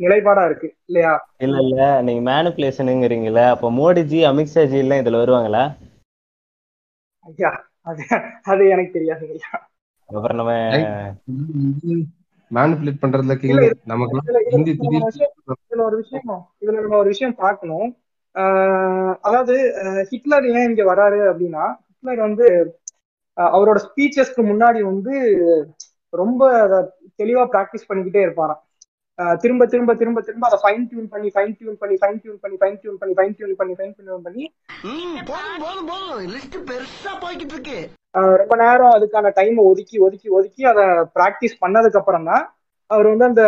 [0.00, 1.12] நிலைப்பாடா இருக்கு இல்லையா?
[1.40, 1.78] இல்ல இல்ல.
[2.06, 5.64] நீங்க மேனிப்புலேஷனுங்கிறீங்கல்ல அப்ப மோடிஜி அமித்ஷா ஜி எல்லாம் இதுல வருவாங்களா?
[7.26, 7.50] ஐயா
[7.86, 8.04] அது
[8.50, 9.50] அது எனக்கு தெரியாது ஐயா
[10.12, 10.52] அப்புறம் நம்ம
[12.50, 17.88] மேனிபுலேட் பண்றதுல நமக்கு ஹிந்தி இதுல ஒரு விஷயம் இதுல நம்ம ஒரு விஷயம் பார்க்கணும்.
[18.34, 19.54] ஆஹ் அதாவது
[20.10, 22.46] ஹிட்லர் ஏன் இங்க வராரு அப்படின்னா ஹிட்லர் வந்து
[23.36, 25.14] அவரோட ஸ்பீச்சஸ்க்கு முன்னாடி வந்து
[26.12, 26.42] ரொம்ப
[27.18, 28.62] தெளிவா பிராக்டிஸ் பண்ணிக்கிட்டே இருப்பாராம்.
[29.42, 32.78] திரும்ப திரும்ப திரும்ப திரும்ப அதை ஃபைன் டியூன் பண்ணி ஃபைன் டியூன் பண்ணி ஃபைன் டியூன் பண்ணி ஃபைன்
[32.82, 34.44] டியூன் பண்ணி ஃபைன் டியூன் பண்ணி ஃபைன் டியூன் பண்ணி.
[38.40, 40.84] ரொம்ப நேரம் அதுக்கான டைமை ஒதுக்கி ஒதுக்கி ஒதுக்கி அதை
[41.18, 42.44] ப்ராக்டிஸ் பண்ணதுக்கு அப்புறம் தான்
[42.90, 43.42] அவர் வந்து அந்த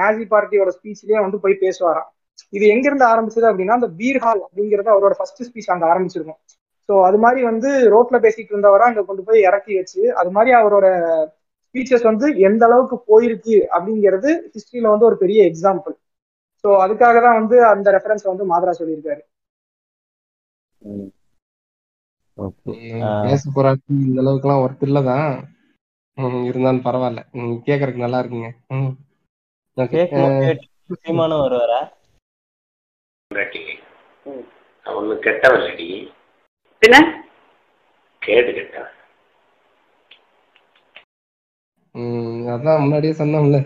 [0.00, 2.08] நாசி பார்ட்டியோட ஸ்பீச்லயே வந்து போய் பேசுவாராம்.
[2.56, 6.40] இது எங்க இருந்து ஆரம்பிச்சது அப்படின்னா அந்த பீர் ஹால் அப்படிங்கறது அவரோட ஃபர்ஸ்ட் ஸ்பீச் அங்க ஆரம்பிச்சிருக்கும்.
[6.88, 10.86] ஸோ அது மாதிரி வந்து ரோட்ல பேசிட்டு இருந்தவரை அங்க கொண்டு போய் இறக்கி வச்சு அது மாதிரி அவரோட
[11.68, 15.94] ஸ்பீச்சஸ் வந்து எந்த அளவுக்கு போயிருக்கு அப்படிங்கிறது ஹிஸ்டரியில வந்து ஒரு பெரிய எக்ஸாம்பிள்
[16.64, 19.22] ஸோ அதுக்காக தான் வந்து அந்த ரெஃபரன்ஸ் வந்து மாதரா சொல்லியிருக்காரு.
[22.38, 22.72] ஓகே.
[23.24, 25.28] பேச போறாச்சு இந்த அளவுக்கு எல்லாம் ஒர்த் இல்லதான்
[26.48, 27.22] இருந்தாலும் பரவாயில்ல.
[27.66, 28.50] கேக்குறதுக்கு நல்லா இருக்குங்க.
[31.02, 31.80] சீமானும் வருவாரா?
[34.86, 35.88] அவனு கெட்டவன் இல்லடி.
[38.22, 38.94] கேடு கெட்டவன்
[41.87, 41.87] ம்,
[42.48, 43.58] அதான் முன்னாடியே சொன்னோம்ல.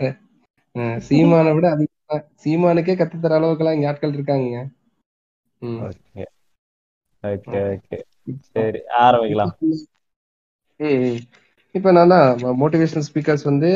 [1.07, 4.55] சீமானை விட அதிகமா சீமானுக்கே கத்து தர அளவுக்கு எல்லாம் இங்க ஆட்கள் இருக்காங்க
[5.61, 5.79] ம்.
[5.87, 6.23] ஓகே.
[7.23, 7.97] Okay okay.
[8.53, 9.53] சரி ஆரம்பிக்கலாம்.
[11.75, 12.13] இப்ப தான்
[12.61, 13.69] மோட்டிவேஷனல் ஸ்பீக்கர்ஸ் வந்து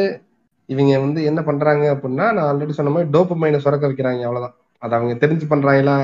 [0.70, 4.56] இவங்க வந்து என்ன பண்றாங்க அப்படின்னா நான் ஆல்ரெடி சொன்ன மாதிரி டோப்பமைனை சுரக்க வைக்கிறாங்க அவ்வளவுதான்.
[4.82, 5.96] அது அவங்க தெரிஞ்சு பண்றாங்களா?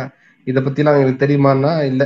[0.48, 2.04] இதை பத்திலாம் அவங்களுக்கு தெரியுமான்னா இல்ல.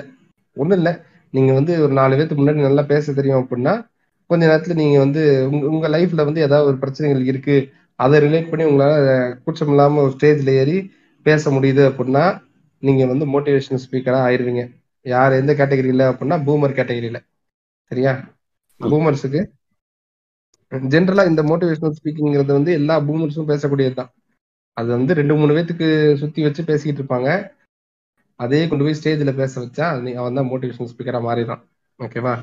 [0.58, 0.92] ஒண்ணும் இல்ல.
[1.34, 3.74] நீங்க வந்து ஒரு நாலு பேத்துக்கு முன்னாடி நல்லா பேச தெரியும் அப்படின்னா
[4.30, 7.58] கொஞ்ச நேரத்துல நீங்க வந்து உங்க உங்க லைஃப்ல வந்து ஏதாவது ஒரு பிரச்சனைகள் இருக்கு
[8.00, 8.96] அதை ரிலேட் பண்ணி உங்களால
[9.46, 10.78] கூச்சம் இல்லாம ஒரு ஸ்டேஜ்ல ஏறி
[11.26, 12.26] பேச முடியுது அப்படின்னா
[12.84, 14.64] நீங்க வந்து மோட்டிவேஷனல் ஸ்பீக்கரா ஆயிருவீங்க.
[15.06, 17.20] யார் எந்த கேட்டகரியில அப்படின்னா பூமர் கேட்டகரியில
[17.92, 18.14] சரியா?
[18.82, 19.42] பூமர்ஸுக்கு
[20.94, 24.12] ஜென்ரலா இந்த மோட்டிவேஷனல் ஸ்பீக்கிங்கிறது வந்து எல்லா பூமர்ஸும் பேசக்கூடியதுதான்.
[24.78, 25.88] அது வந்து ரெண்டு மூணு பேத்துக்கு
[26.22, 27.30] சுத்தி வச்சு பேசிக்கிட்டு இருப்பாங்க.
[28.40, 29.86] அதே கொண்டு போய் ஸ்டேஜ்ல பேச வச்சா
[30.22, 31.64] அவன் தான் மோட்டிவேஷனல் ஸ்பீக்கரா மாறிடுறான்.
[32.00, 32.34] ஓகேவா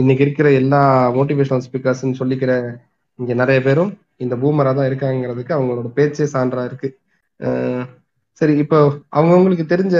[0.00, 0.80] இன்னைக்கு இருக்கிற எல்லா
[1.18, 2.52] மோட்டிவேஷனல் ஸ்பீக்கர்ஸ்ன்னு சொல்லிக்கிற
[3.18, 3.92] இங்க நிறைய பேரும்
[4.24, 6.88] இந்த பூமரா தான் இருக்காங்கிறதுக்கு அவங்களோட பேச்சே சான்றா இருக்கு.
[8.40, 8.78] சரி இப்போ
[9.16, 9.96] அவங்கவுங்களுக்கு தெரிஞ்ச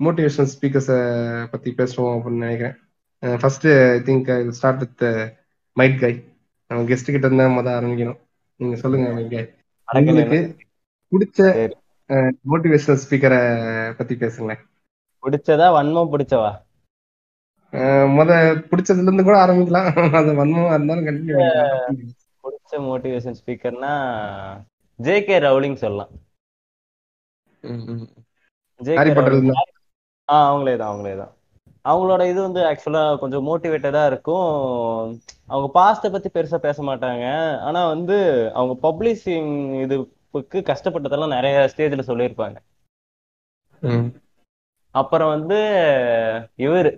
[0.00, 0.98] மோட்டிவேஷனல் ஸ்பீக்கர்ஸை
[1.52, 2.76] பத்தி பேசுவோம் அப்படின்னு நினைக்கிறேன்.
[3.42, 5.04] First I think start with
[5.76, 6.12] Might Guy
[6.70, 8.20] நம்ம கெஸ்ட் கிட்ட இருந்தா முத ஆரம்பிக்கணும்.
[8.60, 9.44] நீங்க சொல்லுங்க மைட் கை
[9.88, 10.40] உங்களுக்கு
[11.12, 11.40] பிடிச்ச
[12.52, 13.40] மோட்டிவேஷனல் ஸ்பீக்கரை
[13.98, 14.62] பத்தி பேசுங்களேன்.
[15.22, 16.52] பிடிச்சதா வன்மம் பிடிச்சவா?
[18.16, 18.30] முத
[18.70, 19.88] பிடிச்சதுல இருந்து கூட ஆரம்பிக்கலாம்.
[20.20, 21.38] அது வன்மமா இருந்தாலும் கண்டினியூ
[22.44, 23.92] பிடிச்ச மோட்டிவேஷன் ஸ்பீக்கர்னா
[24.98, 26.12] ஜே கே ரவுலிங் சொல்லலாம்.
[30.28, 31.32] ஆ அவங்களே தான் அவங்களே தான்.
[31.84, 34.48] அவங்களோட இது வந்து ஆக்சுவலா கொஞ்சம் மோட்டிவேட்டடா இருக்கும்.
[35.48, 37.24] அவங்க பாஸ்ட பத்தி பெருசா பேச மாட்டாங்க.
[37.60, 38.16] ஆனா வந்து
[38.54, 39.50] அவங்க பப்ளிஷிங்
[39.82, 42.56] இதுக்கு கஷ்டப்பட்டதெல்லாம் நிறைய ஸ்டேஜ்ல சொல்லியிருப்பாங்க.
[43.82, 44.08] ம்.
[44.94, 45.58] அப்புறம் வந்து
[46.58, 46.90] இவரு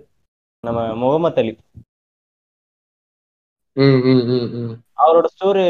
[0.63, 1.51] நம்ம முகமது அலி.
[5.03, 5.63] அவரோட ஸ்டோரி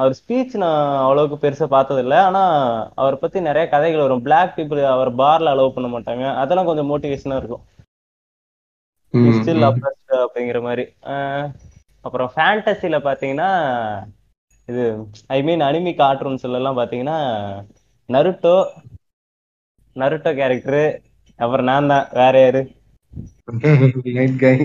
[0.00, 2.42] அவர் ஸ்பீச் நான் அவ்வளவுக்கு பெருசா பார்த்தது இல்ல ஆனா
[3.00, 4.24] அவரை பத்தி நிறைய கதைகள் வரும்.
[4.26, 6.24] பிளாக் பீப்புள் அவர் பார்ல அலோவ் பண்ண மாட்டாங்க.
[6.42, 7.64] அதெல்லாம் கொஞ்சம் மோட்டிவேஷனா இருக்கும்.
[9.38, 9.66] ஸ்டில்
[10.24, 10.84] அப்படிங்கிற மாதிரி.
[12.04, 13.50] அப்புறம் ஃபேண்டசில பாத்தீங்கன்னா
[14.68, 14.84] இது
[15.36, 17.18] ஐ மீன் அனிமி கார்ட்டூன்ஸ்ல எல்லாம் பாத்தீங்கன்னா
[18.08, 18.56] நருட்டோ
[19.96, 20.84] நருட்டோ கேரக்டர்
[21.38, 22.62] அப்புறம் நான் தான் வேற யாரு?
[24.42, 24.56] Guy.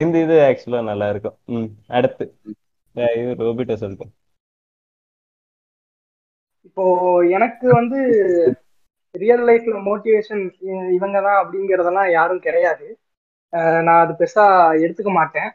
[0.00, 2.24] இந்த இது ஆக்சுவலா நல்லா இருக்கும் ம் அடுத்து.
[3.20, 4.12] இது ரோபிட்டோ சொல்லிட்டேன்
[6.66, 6.84] இப்போ
[7.36, 7.98] எனக்கு வந்து
[9.14, 10.42] ரியல் லைஃப்ல மோட்டிவேஷன்
[10.96, 12.86] இவங்க தான் அப்படிங்கறதெல்லாம் யாரும் கிடையாது.
[13.86, 14.44] நான் அது பெருசா
[14.84, 15.50] எடுத்துக்க மாட்டேன்.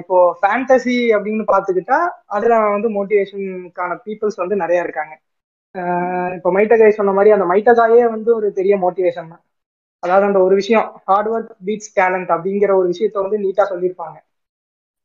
[0.00, 1.98] இப்போ ஃபேண்டசி அப்படின்னு பார்த்துக்கிட்டா
[2.36, 5.14] அதுல வந்து மோட்டிவேஷனுக்கான பீப்புள்ஸ் வந்து நிறைய இருக்காங்க.
[6.38, 9.44] இப்போ மைட்டகாய் சொன்ன மாதிரி அந்த மைட்டகாயே வந்து ஒரு பெரிய மோட்டிவேஷன் தான்.
[10.02, 14.16] அதாவது அந்த ஒரு விஷயம் ஹார்ட் ஒர்க் பீட்ஸ் டேலண்ட் அப்படிங்கிற ஒரு விஷயத்த வந்து நீட்டா சொல்லியிருப்பாங்க.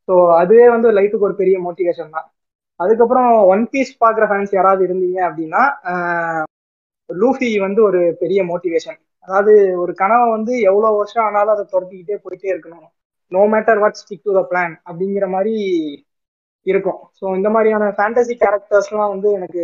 [0.08, 2.27] ஸோ அதுவே வந்து லைஃபுக்கு ஒரு பெரிய மோட்டிவேஷன் தான்.
[2.79, 5.62] அதுக்கப்புறம் ஒன் பீஸ் பார்க்குற ஃபேன்ஸ் யாராவது இருந்தீங்க அப்படின்னா
[7.10, 9.53] லூஃபி வந்து ஒரு பெரிய மோட்டிவேஷன் அதாவது
[9.84, 12.88] ஒரு கனவை வந்து எவ்வளோ வருஷம் ஆனாலும் அதை துரத்திக்கிட்டே போயிட்டே இருக்கணும்.
[13.31, 15.53] No matter what stick to the plan அப்படிங்கிற மாதிரி
[16.65, 16.99] இருக்கும்.
[17.19, 19.63] ஸோ இந்த மாதிரியான ஃபேண்டசி கேரக்டர்ஸ்லாம் வந்து எனக்கு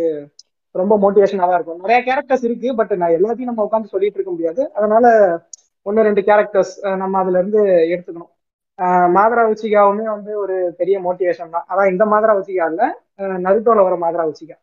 [0.74, 1.82] ரொம்ப மோட்டிவேஷனாக தான் இருக்கும்.
[1.84, 4.62] நிறைய கேரக்டர்ஸ் இருக்கு பட் நான் எல்லாத்தையும் நம்ம உட்காந்து சொல்லிட்டு இருக்க முடியாது.
[4.78, 5.06] அதனால
[5.86, 7.60] ஒன்னு ரெண்டு கேரக்டர்ஸ் நம்ம அதுல இருந்து
[7.92, 8.30] எடுத்துக்கணும்.
[9.16, 11.66] மாதரா உச்சிகாவுமே வந்து ஒரு பெரிய மோட்டிவேஷன் தான்.
[11.70, 12.82] அதான் இந்த மாதரா உச்சிகா இல்ல.
[13.46, 14.56] நருட்டோல வர மாதரா உச்சிகா.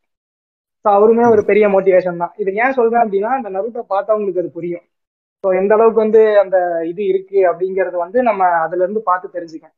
[0.86, 2.34] ஸோ அவருமே ஒரு பெரிய மோட்டிவேஷன் தான்.
[2.42, 4.86] இது ஏன் சொல்றேன் அப்படின்னா அந்த நருட்டோ பார்த்தவங்களுக்கு அது புரியும்.
[5.44, 6.58] ஸோ எந்த அளவுக்கு வந்து அந்த
[6.92, 9.78] இது இருக்கு அப்படிங்கறது வந்து நம்ம அதுல இருந்து பார்த்து தெரிஞ்சுக்கணும்.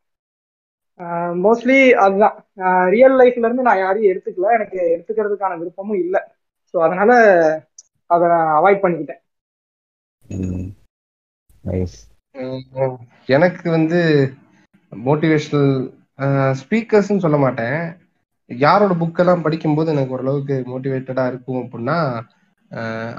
[1.45, 2.35] மோஸ்ட்லி அதுதான்.
[2.95, 4.51] ரியல் லைஃப்ல இருந்து நான் யாரையும் எடுத்துக்கல.
[4.57, 6.21] எனக்கு எடுத்துக்கிறதுக்கான விருப்பமும் இல்லை.
[6.73, 7.11] ஸோ அதனால
[8.09, 9.21] அதை நான் அவாய்ட் பண்ணிக்கிட்டேன்.
[13.35, 13.99] எனக்கு வந்து
[14.91, 15.71] மோட்டிவேஷனல்
[16.61, 17.79] ஸ்பீக்கர்ஸ்னு சொல்ல மாட்டேன்.
[18.49, 21.97] யாரோட புக்கெல்லாம் படிக்கும்போது எனக்கு ஓரளவுக்கு மோட்டிவேட்டடா இருக்கும் அப்படின்னா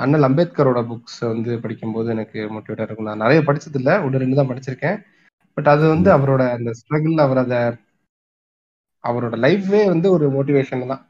[0.02, 3.08] அண்ணல் அம்பேத்கரோட புக்ஸ் வந்து படிக்கும்போது எனக்கு மோட்டிவேட்டா இருக்கும்.
[3.10, 4.98] நான் நிறைய படிச்சது இல்ல ஒன்று ரெண்டு தான் படிச்சிருக்கேன்.
[5.56, 7.60] பட் அது வந்து அவரோட அந்த ஸ்ட்ரகிள் அவர் அதை
[9.04, 11.02] அவரோட லைஃபே வந்து ஒரு மோட்டிவேஷன் தான்.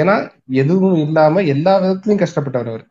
[0.00, 0.14] ஏன்னா
[0.62, 2.84] எதுவும் இல்லாம எல்லா விதத்துலயும் கஷ்டப்பட்டவர் அவர்.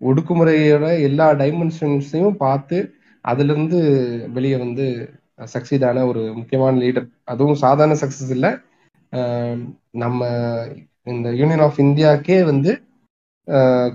[0.00, 2.78] ஒடுக்குமுறையோட எல்லா டைமென்ஷன்ஸையும் பார்த்து
[3.24, 3.78] அதுல இருந்து
[4.36, 4.86] வெளியே வந்து
[5.54, 8.50] சக்சீட் ஆன ஒரு முக்கியமான லீடர் அதுவும் சாதாரண சக்சஸ் இல்லை.
[10.02, 10.20] நம்ம
[11.12, 12.72] இந்த யூனியன் ஆஃப் இந்தியாக்கே வந்து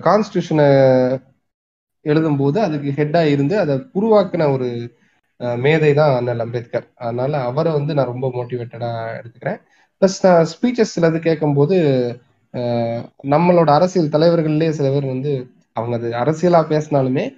[0.06, 0.68] கான்ஸ்டியூஷனை
[2.06, 4.68] எழுதும்போது அதுக்கு ஹெட்டா இருந்து அதை உருவாக்குன ஒரு
[5.38, 6.88] மேதை தான் அண்ணல் அம்பேத்கர்.
[6.95, 9.62] அதனால அவரை வந்து நான் ரொம்ப மோட்டிவேட்டடா எடுத்துக்கிறேன்.
[10.02, 11.76] ப்ளஸ் நான் ஸ்பீச்சஸ் சிலது கேட்கும்போது
[13.23, 17.34] நம்மளோட அரசியல் தலைவர்கள்லேயே சில பேர் வந்து அவங்க அது அரசியலா பேசினாலுமே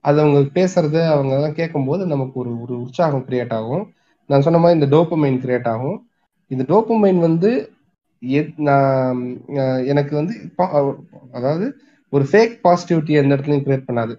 [0.00, 3.92] அது அவங்க பேசுறது அவங்க எல்லாம் கேட்கும்போது நமக்கு ஒரு ஒரு உற்சாகம் கிரியேட் ஆகும்.
[4.26, 6.08] நான் சொன்ன மாதிரி இந்த டோப்பமைன் கிரியேட் ஆகும்.
[6.46, 7.72] இந்த டோப்பமைன் வந்து
[8.22, 9.40] எத்- நான்
[9.86, 10.34] எனக்கு வந்து
[11.32, 11.76] அதாவது
[12.10, 14.14] ஒரு ஃபேக் பாசிட்டிவிட்டி எந்த இடத்துலையும் கிரியேட் பண்ணாது.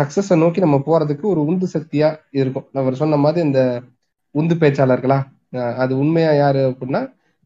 [0.00, 2.08] சக்சஸை நோக்கி நம்ம போறதுக்கு ஒரு உந்து சக்தியா
[2.40, 2.66] இருக்கும்.
[2.82, 3.62] அவர் சொன்ன மாதிரி இந்த
[4.34, 5.18] உந்து பேச்சாளர்களா?
[5.82, 7.00] அது உண்மையா யாரு அப்படின்னா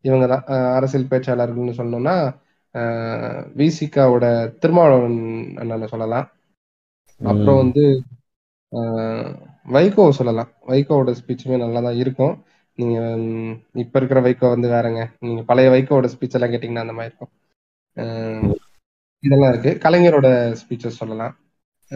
[0.04, 0.44] இவங்க தான்
[0.78, 2.14] அரசியல் பேச்சாளர்கள்னு சொன்னோம்னா
[3.60, 4.24] விசிகாவோட
[4.62, 5.20] திருமாவளவன்
[5.60, 6.26] அண்ணனை சொல்லலாம்.
[7.20, 7.84] அப்புறம் வந்து
[9.76, 10.50] வைகோ சொல்லலாம்.
[10.70, 12.34] வைகோவோட ஸ்பீச்சுமே நல்லா தான் இருக்கும்.
[12.78, 12.98] நீங்க
[13.82, 15.02] இப்ப இருக்கிற வைகோ வந்து வேறங்க.
[15.24, 17.32] நீங்க பழைய வைகோவோட ஸ்பீச் எல்லாம் கேட்டீங்கன்னா அந்த மாதிரி இருக்கும்.
[19.22, 19.72] இதெல்லாம் இருக்கு.
[19.84, 20.28] கலைஞரோட
[20.60, 21.34] ஸ்பீச்சஸ் சொல்லலாம்.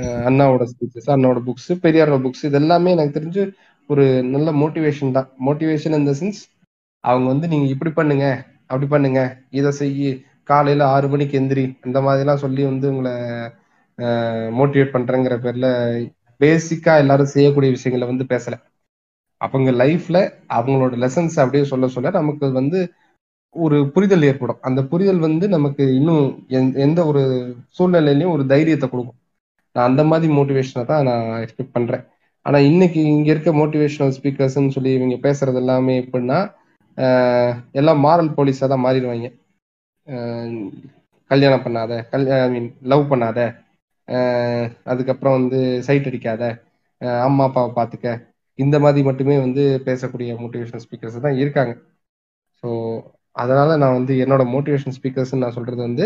[0.02, 3.52] அண்ணாவோட ஸ்பீச்சஸ் அண்ணாவோட புக்ஸ் பெரியாரோட புக்ஸ் இது எல்லாமே எனக்கு தெரிஞ்சு
[3.88, 5.28] ஒரு நல்ல மோட்டிவேஷன் தான்.
[5.46, 6.66] மோட்டிவேஷன் இந்த சென்ஸ்
[7.00, 12.34] அவங்க வந்து நீங்க இப்படி பண்ணுங்க அப்படி பண்ணுங்க இதை செய்யி காலையில ஆறு மணிக்கு எந்திரி இந்த மாதிரிலாம்
[12.34, 13.12] சொல்லி வந்து உங்களை
[14.58, 15.66] மோட்டிவேட் பண்றேங்கிற பேர்ல
[16.40, 18.52] பேசிக்கா எல்லாரும் செய்யக்கூடிய விஷயங்களை வந்து பேசல.
[19.36, 22.92] அவங்க லைஃப்ல அவங்களோட லெசன்ஸ் அப்படியே சொல்ல சொல்ல நமக்கு வந்து
[23.50, 24.58] ஒரு புரிதல் ஏற்படும்.
[24.60, 29.14] அந்த புரிதல் வந்து நமக்கு இன்னும் எந்த- எந்த ஒரு சூழ்நிலையிலையும் ஒரு தைரியத்தை கொடுக்கும்.
[29.78, 32.04] நான் அந்த மாதிரி மோட்டிவேஷனை தான் நான் எக்ஸ்பெக்ட் பண்றேன்.
[32.46, 36.38] ஆனா இன்னைக்கு இங்க இருக்க மோட்டிவேஷனல் ஸ்பீக்கர்ஸ்ன்னு சொல்லி இவங்க பேசுறது எல்லாமே எப்படின்னா
[37.80, 39.28] எல்லாம் மாரல் போலீஸாக தான் மாறிடுவாங்க.
[41.30, 43.38] கல்யாணம் பண்ணாத கல் ஐ மீன் லவ் பண்ணாத
[44.92, 46.44] அதுக்கப்புறம் வந்து சைட் அடிக்காத
[47.26, 48.14] அம்மா அப்பாவை பார்த்துக்க
[48.58, 51.72] இந்த மாதிரி மட்டுமே வந்து பேசக்கூடிய மோட்டிவேஷன் ஸ்பீக்கர்ஸ் தான் இருக்காங்க.
[52.62, 52.68] ஸோ
[53.36, 56.04] அதனால நான் வந்து என்னோட மோட்டிவேஷன் ஸ்பீக்கர்ஸ் நான் சொல்றது வந்து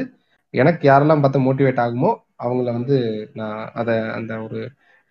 [0.54, 2.11] எனக்கு யாரெல்லாம் பார்த்து மோட்டிவேட் ஆகுமோ
[2.44, 2.96] அவங்கள வந்து
[3.40, 4.61] நான் அதை அந்த ஒரு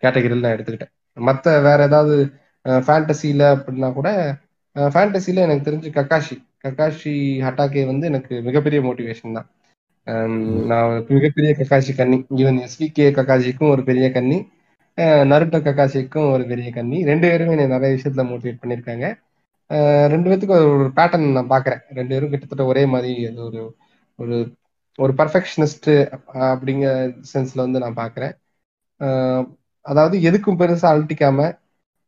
[0.03, 0.93] கேட்டகரியில் நான் எடுத்துக்கிட்டேன்.
[1.17, 2.15] மற்ற வேற ஏதாவது
[2.87, 4.09] ஃபேண்டசியில் அப்படின்னா கூட
[4.75, 6.35] ஃபேண்டசியில் எனக்கு தெரிஞ்சு கக்காஷி.
[6.65, 7.13] கக்காஷி
[7.45, 9.47] ஹட்டாக்கே வந்து எனக்கு மிகப்பெரிய மோட்டிவேஷன் தான்.
[10.69, 14.37] நான் ஒரு மிகப்பெரிய கக்காஷி கண்ணி ஈவன் எஸ்விகே கக்காஷிக்கும் ஒரு பெரிய கண்ணி
[15.31, 19.05] நருட்டோ கக்காஷிக்கும் ஒரு பெரிய கண்ணி ரெண்டு பேருமே என்னை நிறைய விஷயத்துல மோட்டிவேட் பண்ணியிருக்காங்க.
[20.13, 23.13] ரெண்டு பேத்துக்கும் ஒரு பேட்டர்ன் நான் பார்க்குறேன் ரெண்டு பேரும் கிட்டத்தட்ட ஒரே மாதிரி
[23.47, 23.61] ஒரு
[24.19, 24.35] ஒரு
[24.99, 25.89] ஒரு பர்ஃபெக்ஷனிஸ்ட்
[26.47, 26.89] அப்படிங்கிற
[27.31, 28.33] சென்ஸ்ல வந்து நான் பார்க்குறேன்
[29.85, 31.47] அதாவது எதுக்கும் பெருசா அழட்டிக்காம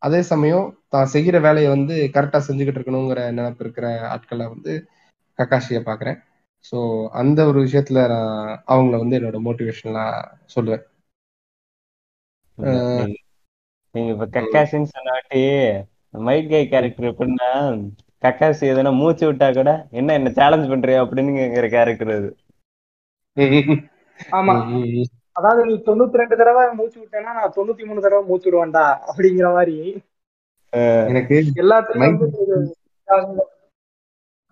[0.02, 4.74] அதே சமயம் தான் செய்யற வேலையை வந்து கரெக்டா செஞ்சுக்கிட்டு இருக்கணுங்கிற நினைப்பு இருக்கிற ஆட்களை வந்து
[5.40, 6.20] கக்காஷியை பார்க்குறேன்
[6.66, 6.78] ஸோ
[7.14, 8.36] அந்த ஒரு விஷயத்துல நான்
[8.68, 10.18] அவங்கள வந்து என்னோட மோட்டிவேஷன்லாம்
[10.56, 10.84] சொல்லுவேன்.
[12.58, 13.20] நீங்க-
[13.96, 15.42] நீங்க இப்ப கக்காசின்னு சொன்னாட்டி
[16.26, 17.50] மைட் கை கேரக்டர் எப்படின்னா
[18.24, 21.00] கக்காசி எதனா மூச்சு விட்டா கூட என்ன என்ன சேலஞ்ச் பண்றியா?
[21.04, 22.30] அப்படின்னுங்கிற கேரக்டர் அது.
[24.32, 24.54] ஆமா.
[25.36, 29.78] அதாவது நீ தொண்ணூத்தி ரெண்டு தடவை மூச்சு விட்டேன்னா நான் தொண்ணூத்தி மூணு தடவை மூச்சு விடுவேன்டா அப்படிங்கிற மாதிரி.
[31.10, 32.20] எனக்கு எல்லாத்துலயும்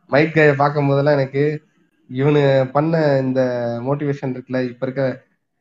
[0.09, 1.43] மைக் பார்க்கும் போதெல்லாம் எனக்கு
[2.09, 2.41] இவனு
[2.71, 3.41] பண்ண இந்த
[3.85, 5.03] மோட்டிவேஷன் இருக்குல்ல இப்ப இருக்க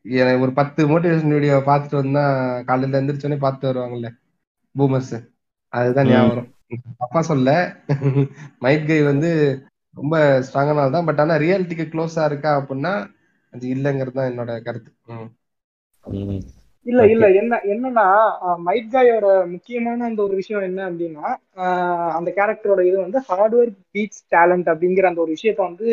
[0.05, 2.23] எனக்கு ஒரு பத்து மோட்டிவேஷன் வீடியோ பார்த்துட்டு வந்தா
[2.63, 4.09] காலையில எந்திரிச்சோடனே பார்த்துட்டு வருவாங்கல்ல
[4.75, 5.15] பூமர்ஸ்.
[5.73, 6.49] அதுதான் ஞாபகம்
[6.97, 7.49] அப்பா சொல்ல
[8.59, 9.29] மைக் கை வந்து
[9.97, 12.93] ரொம்ப ஸ்ட்ராங்கான தான் பட் ஆனா ரியாலிட்டிக்கு க்ளோஸா இருக்கா அப்படின்னா
[13.53, 14.91] அது இல்லைங்கிறது தான் என்னோட கருத்து.
[16.85, 17.25] இல்ல இல்ல.
[17.39, 18.05] என்ன என்னன்னா
[18.67, 21.27] மைட் காயோட முக்கியமான அந்த ஒரு விஷயம் என்ன அப்படின்னா
[22.17, 25.87] அந்த கேரக்டரோட இது வந்து ஹார்ட் ஒர்க் பீட்ஸ் டேலண்ட் அப்படிங்கிற அந்த ஒரு விஷயத்த வந்து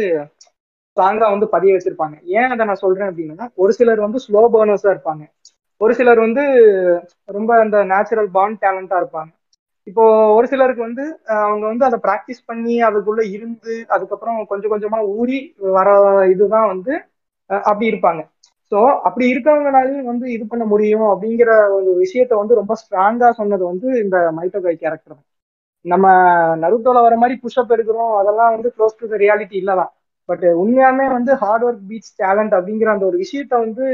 [0.97, 2.17] ஸ்ட்ராங்கா வந்து பதிய வச்சிருப்பாங்க.
[2.37, 5.25] ஏன் அதை நான் சொல்றேன் அப்படின்னா ஒரு சிலர் வந்து ஸ்லோ பர்னர்ஸா இருப்பாங்க.
[5.81, 6.45] ஒரு சிலர் வந்து
[7.29, 9.31] ரொம்ப அந்த நேச்சுரல் பாண்ட் டேலண்டா இருப்பாங்க.
[9.89, 10.05] இப்போ
[10.37, 11.05] ஒரு சிலருக்கு வந்து
[11.43, 15.39] அவங்க வந்து அதை ப்ராக்டிஸ் பண்ணி அதுக்குள்ள இருந்து அதுக்கப்புறம் கொஞ்சம் கொஞ்சமா ஊறி
[15.77, 15.89] வர
[16.33, 16.93] இதுதான் வந்து
[17.51, 18.21] அப்படி இருப்பாங்க.
[18.73, 23.89] ஸோ அப்படி இருக்கவங்களாலையும் வந்து இது பண்ண முடியும் அப்படிங்கிற ஒரு விஷயத்த வந்து ரொம்ப ஸ்ட்ராங்கா சொன்னது வந்து
[24.03, 25.19] இந்த மைட்டோகை கேரக்டர்
[25.85, 26.07] நம்ம
[26.63, 29.93] நருட்டோல வர மாதிரி புஷ்அப் எடுக்கிறோம் அதெல்லாம் வந்து க்ளோஸ் டு த ரியாலிட்டி இல்லதான்.
[30.29, 33.85] பட் உண்மையாலுமே வந்து ஹார்ட் ஒர்க் பீட்ஸ் டேலண்ட் அப்படிங்கிற அந்த ஒரு விஷயத்த வந்து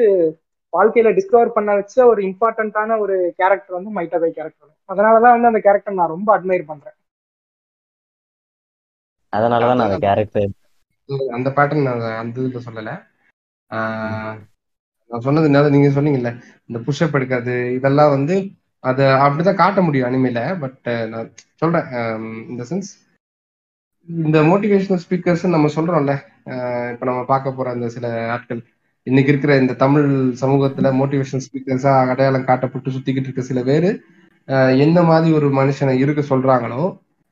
[0.74, 5.94] வாழ்க்கையில டிஸ்கவர் பண்ண வச்ச ஒரு இம்பார்ட்டன்டான ஒரு கேரக்டர் வந்து மைட்டோகை கேரக்டர் அதனாலதான் வந்து அந்த கேரக்டர்
[5.94, 6.96] நான் ரொம்ப அட்மையர் பண்றேன்.
[9.32, 10.50] அதனாலதான் நான் அந்த கேரக்டர்
[11.32, 12.90] அந்த பேட்டர்ன் நான் அந்த இதுல சொல்லல.
[13.70, 14.34] ஆஹ்
[15.10, 16.30] நான் சொன்னது என்ன நீங்க சொன்னீங்கல்ல
[16.68, 18.36] இந்த புஷ்அப் எடுக்கிறது இதெல்லாம் வந்து
[18.84, 21.86] அதை அப்படிதான் காட்ட முடியும் அனிமையில பட் நான் சொல்றேன்
[22.48, 22.90] இந்த சென்ஸ்
[24.08, 26.14] இந்த மோட்டிவேஷனல் ஸ்பீக்கர்ஸ் நம்ம சொல்றோம்ல
[26.46, 28.60] ஆஹ் இப்ப நம்ம பார்க்க போற அந்த சில ஆட்கள்
[29.06, 30.06] இன்னைக்கு இருக்கிற இந்த தமிழ்
[30.42, 33.90] சமூகத்துல மோட்டிவேஷன் ஸ்பீக்கர்ஸா அடையாளம் காட்டப்பட்டு சுத்திக்கிட்டு இருக்க சில பேரு
[34.84, 36.82] எந்த மாதிரி ஒரு மனுஷனை இருக்க சொல்றாங்களோ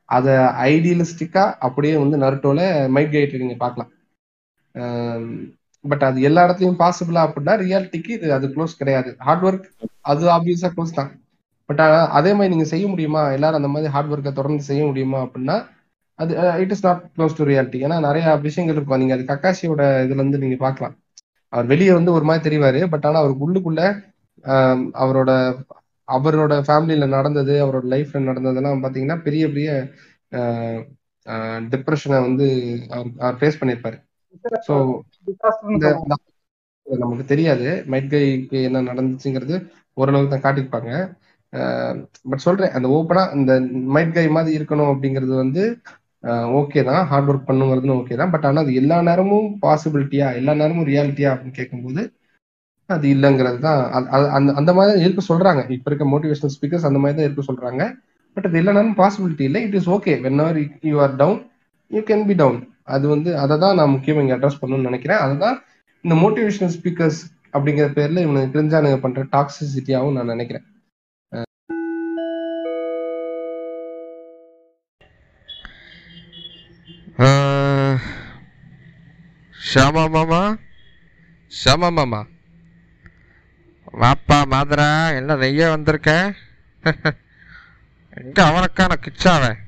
[0.09, 0.27] அத
[0.71, 2.61] ஐடியலிஸ்டிக்கா அப்படியே வந்து நருட்டோல
[2.95, 3.91] மைக்ரேட் கைட் நீங்க பார்க்கலாம்.
[5.85, 9.09] பட் அது எல்லா இடத்துலயும் பாசிபிளா அப்படின்னா ரியாலிட்டிக்கு இது அது க்ளோஸ் கிடையாது.
[9.27, 9.67] ஹார்ட் ஒர்க்
[10.11, 11.11] அது ஆப்வியஸா க்ளோஸ் தான்.
[11.69, 11.81] பட்
[12.19, 13.21] அதே மாதிரி நீங்க செய்ய முடியுமா?
[13.37, 15.57] எல்லாரும் அந்த மாதிரி ஹார்ட் ஒர்க்கை தொடர்ந்து செய்ய முடியுமா அப்படின்னா
[16.19, 16.33] அது
[16.63, 19.01] it is not close to reality ஏன்னா நிறைய விஷயங்கள் இருக்கும்.
[19.03, 20.95] நீங்க அது கக்காசியோட இதுல இருந்து நீங்க பார்க்கலாம்.
[21.53, 22.81] அவர் வெளியே வந்து ஒரு மாதிரி தெரிவாரு.
[22.91, 23.81] பட் ஆனா அவருக்கு உள்ளுக்குள்ள
[24.45, 25.31] ஆஹ் அவரோட
[26.07, 29.69] அவரோட ஃபேமிலியில நடந்தது அவரோட லைஃப்ல நடந்ததெல்லாம் பாத்தீங்கன்னா பெரிய பெரிய
[31.73, 32.45] டிப்ரெஷனை வந்து
[33.19, 33.97] அவர் ஃபேஸ் பண்ணியிருப்பாரு.
[34.67, 34.73] ஸோ
[36.87, 37.67] நமக்கு தெரியாது.
[37.91, 39.55] மைட் கைக்கு என்ன நடந்துச்சுங்கிறது
[39.97, 40.91] ஓரளவுக்கு தான் காட்டியிருப்பாங்க.
[42.29, 43.53] பட் சொல்றேன் அந்த ஓப்பனா இந்த
[43.95, 45.63] மைட் கை மாதிரி இருக்கணும் அப்படிங்கிறது வந்து
[46.23, 47.05] ஓகே தான்.
[47.05, 48.29] ஹார்ட் ஒர்க் பண்ணுங்கிறது ஓகே தான்.
[48.29, 52.13] பட் ஆனால் அது எல்லா நேரமும் பாசிபிலிட்டியா எல்லா நேரமும் ரியாலிட்டியா அப்படின்னு கேட்கும்போது
[52.85, 53.91] அது இல்லைங்கிறது தான்.
[53.91, 55.69] அது- அந்த அந்த மாதிரி தான் இருக்க சொல்றாங்க.
[55.69, 57.93] இப்போ இருக்க மோட்டிவேஷனல் ஸ்பீக்கர்ஸ் அந்த மாதிரி தான் இருக்க சொல்றாங்க.
[58.33, 59.61] பட் அது எல்லா நேரமும் பாசிபிலிட்டி இல்லை.
[59.63, 61.51] It is okay whenever you are down
[61.87, 65.17] you can be down அது வந்து அதை தான் நான் முக்கியம் இங்கே அட்ரஸ் பண்ணணும்னு நினைக்கிறேன்.
[65.17, 65.61] அதுதான்
[66.01, 67.21] இந்த மோட்டிவேஷனல் ஸ்பீக்கர்ஸ்
[67.53, 70.65] அப்படிங்கிற பேர்ல இவனுக்கு தெரிஞ்சானுங்க பண்ற டாக்ஸிசிட்டியாகவும் நான் நினைக்கிறேன்.
[79.55, 80.39] ஷாமா மாமா?
[81.51, 82.21] ஷாமா மாமா.
[84.01, 86.11] வாப்பா மாதரா என்ன நெய்ய வந்திருக்க?
[88.21, 89.59] எங்கே அவனுக்கான கிச்சாவன்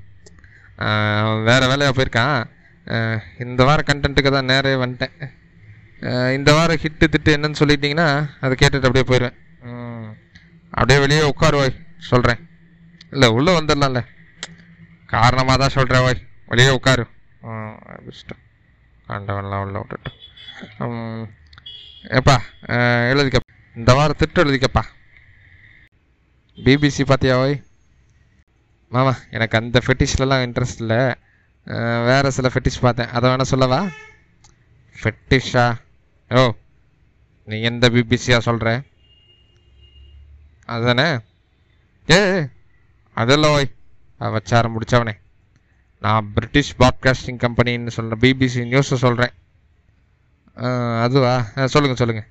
[1.20, 2.40] அவன் வேறு வேலையாக போயிருக்கான்.
[3.44, 5.16] இந்த வார கண்டென்ட்டுக்கு தான் நேரே வந்துட்டேன்.
[6.38, 8.08] இந்த வாரம் ஹிட்டு திட்டு என்னன்னு சொல்லிட்டீங்கன்னா
[8.44, 9.38] அதை கேட்டுட்டு அப்படியே போயிடுவேன்
[10.74, 11.80] அப்படியே வெளியே உட்காரு ஓய்
[12.12, 12.42] சொல்கிறேன்
[13.14, 14.02] இல்லை உள்ளே வந்துடலாம்ல.
[15.14, 17.06] காரணமாக தான் சொல்கிறேன் ஓய் வெளியே உட்காரு.
[17.46, 17.76] ம்,
[19.08, 20.12] ஆண்டவன்லாம் உள்ள விட்டுட்டு.
[20.80, 21.30] எப்பா
[22.18, 22.36] ஏப்பா
[23.12, 23.36] எழுதிக்க.
[23.76, 24.84] இந்த வாரம் திட்டு எழுதிக்கப்பா.
[26.58, 27.56] பிபிசி பார்த்தியா ஓய்?
[28.92, 31.04] மாமா எனக்கு அந்த ஃபெட்டிஷ்லலாம் இன்ட்ரெஸ்ட் இல்லை.
[32.10, 33.10] வேறு சில ஃபெட்டிஷ் பார்த்தேன்.
[33.10, 33.80] அதை வேணால் சொல்லவா?
[35.02, 35.66] ஃபெட்டிஷா
[36.30, 36.44] ஓ
[37.46, 38.70] நீ எந்த பிபிசியாக சொல்கிற
[40.66, 41.10] அதுதானே
[42.10, 42.20] ஏ
[43.18, 43.70] அதெல்லாம் ஓய்.
[44.20, 45.14] வச்சாரம் முடிச்சவனே.
[46.00, 49.34] நான் பிரிட்டிஷ் பாட்காஸ்டிங் கம்பெனின்னு சொல்கிறேன் பிபிசி நியூஸை சொல்கிறேன்
[51.02, 51.46] அதுவா?
[51.58, 52.28] ஆ, சொல்லுங்கள்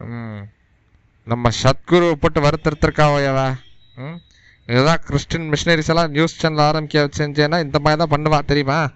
[0.00, 0.42] ம்.
[1.24, 3.56] நம்ம சத்குரு போட்டு வருத்தருத்திருக்காவையவா
[3.96, 4.16] ம்.
[4.66, 8.90] இதுதான் கிறிஸ்டின் மிஷினரிஸ் எல்லாம் நியூஸ் சேனல் ஆரம்பிக்க செஞ்சேன்னா இந்த மாதிரி தான் பண்ணுவா தெரியுமா?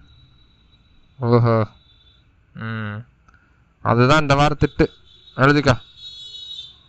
[1.18, 1.66] ஓஹோ.
[2.54, 3.04] ம்.
[3.84, 4.86] அதுதான் இந்த வார திட்டு.
[5.36, 5.74] எழுதிக்கா.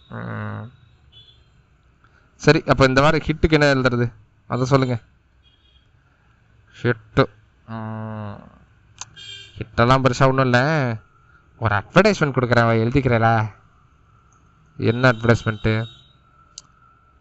[0.10, 0.72] ம்.
[2.42, 4.12] சரி அப்போ இந்த வாரம் ஹிட்டுக்கு என்ன எழுதுறது?
[4.48, 5.02] அதை சொல்லுங்கள்
[6.82, 7.24] ஹிட்டு
[9.58, 10.64] ஹிட்டெல்லாம் பெருசாக ஒன்றும் இல்லை
[11.62, 13.36] ஒரு அட்வர்டைஸ்மெண்ட் கொடுக்குறேன் எழுதிக்கிறேலா
[14.80, 15.74] என்ன அட்வர்டைஸ்மெண்ட்டு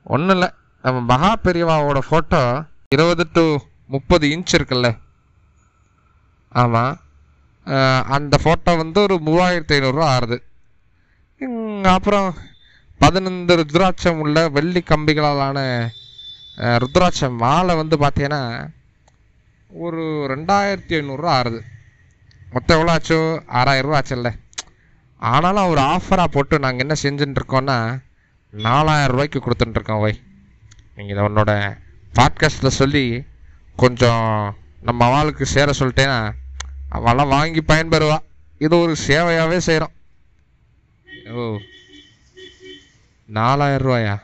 [0.06, 0.48] ஒன்றும் இல்லை
[0.84, 2.42] நம்ம மகா பெரியவாவோட ஃபோட்டோ
[2.88, 3.44] இருபது டு
[3.90, 4.88] முப்பது இன்ச் இருக்குல்ல
[6.52, 6.94] ஆமாம்
[8.10, 10.38] அந்த ஃபோட்டோ வந்து ஒரு மூவாயிரத்தி ஐநூறுரூவா ஆறுது
[11.90, 12.28] அப்புறம்
[13.00, 15.58] பதினைந்து ருத்ராட்சம் உள்ள வெள்ளி கம்பிகளாலான
[16.78, 18.42] ருத்ராட்சம் மாலை வந்து பார்த்தீங்கன்னா
[19.72, 21.60] ஒரு ரெண்டாயிரத்தி ஐநூறுரூவா ஆறுது.
[22.50, 23.42] மொத்தம் எவ்வளோ ஆச்சோ?
[23.46, 24.38] ஆறாயிரம் ரூபா ஆச்சுல்ல.
[25.16, 27.98] ஆனாலும் அவர் ஆஃபராக போட்டு நாங்கள் என்ன செஞ்சுட்டுருக்கோன்னா
[28.50, 30.20] நாலாயிரம் ரூபாய்க்கு கொடுத்துட்டுருக்கோம் ஒய்
[30.96, 31.78] நீங்கள் இதை உன்னோட
[32.14, 33.24] பாட்காஸ்ட்டில் சொல்லி
[33.76, 36.32] கொஞ்சம் நம்ம அவளுக்கு சேர சொல்லிட்டேன்னா
[36.92, 38.18] அவெல்லாம் வாங்கி பயன்பெறுவா.
[38.58, 39.92] இது ஒரு சேவையாகவே செய்கிறோம்
[41.32, 41.56] ஓ.
[43.26, 44.22] நாலாயிரம் ரூபாயா?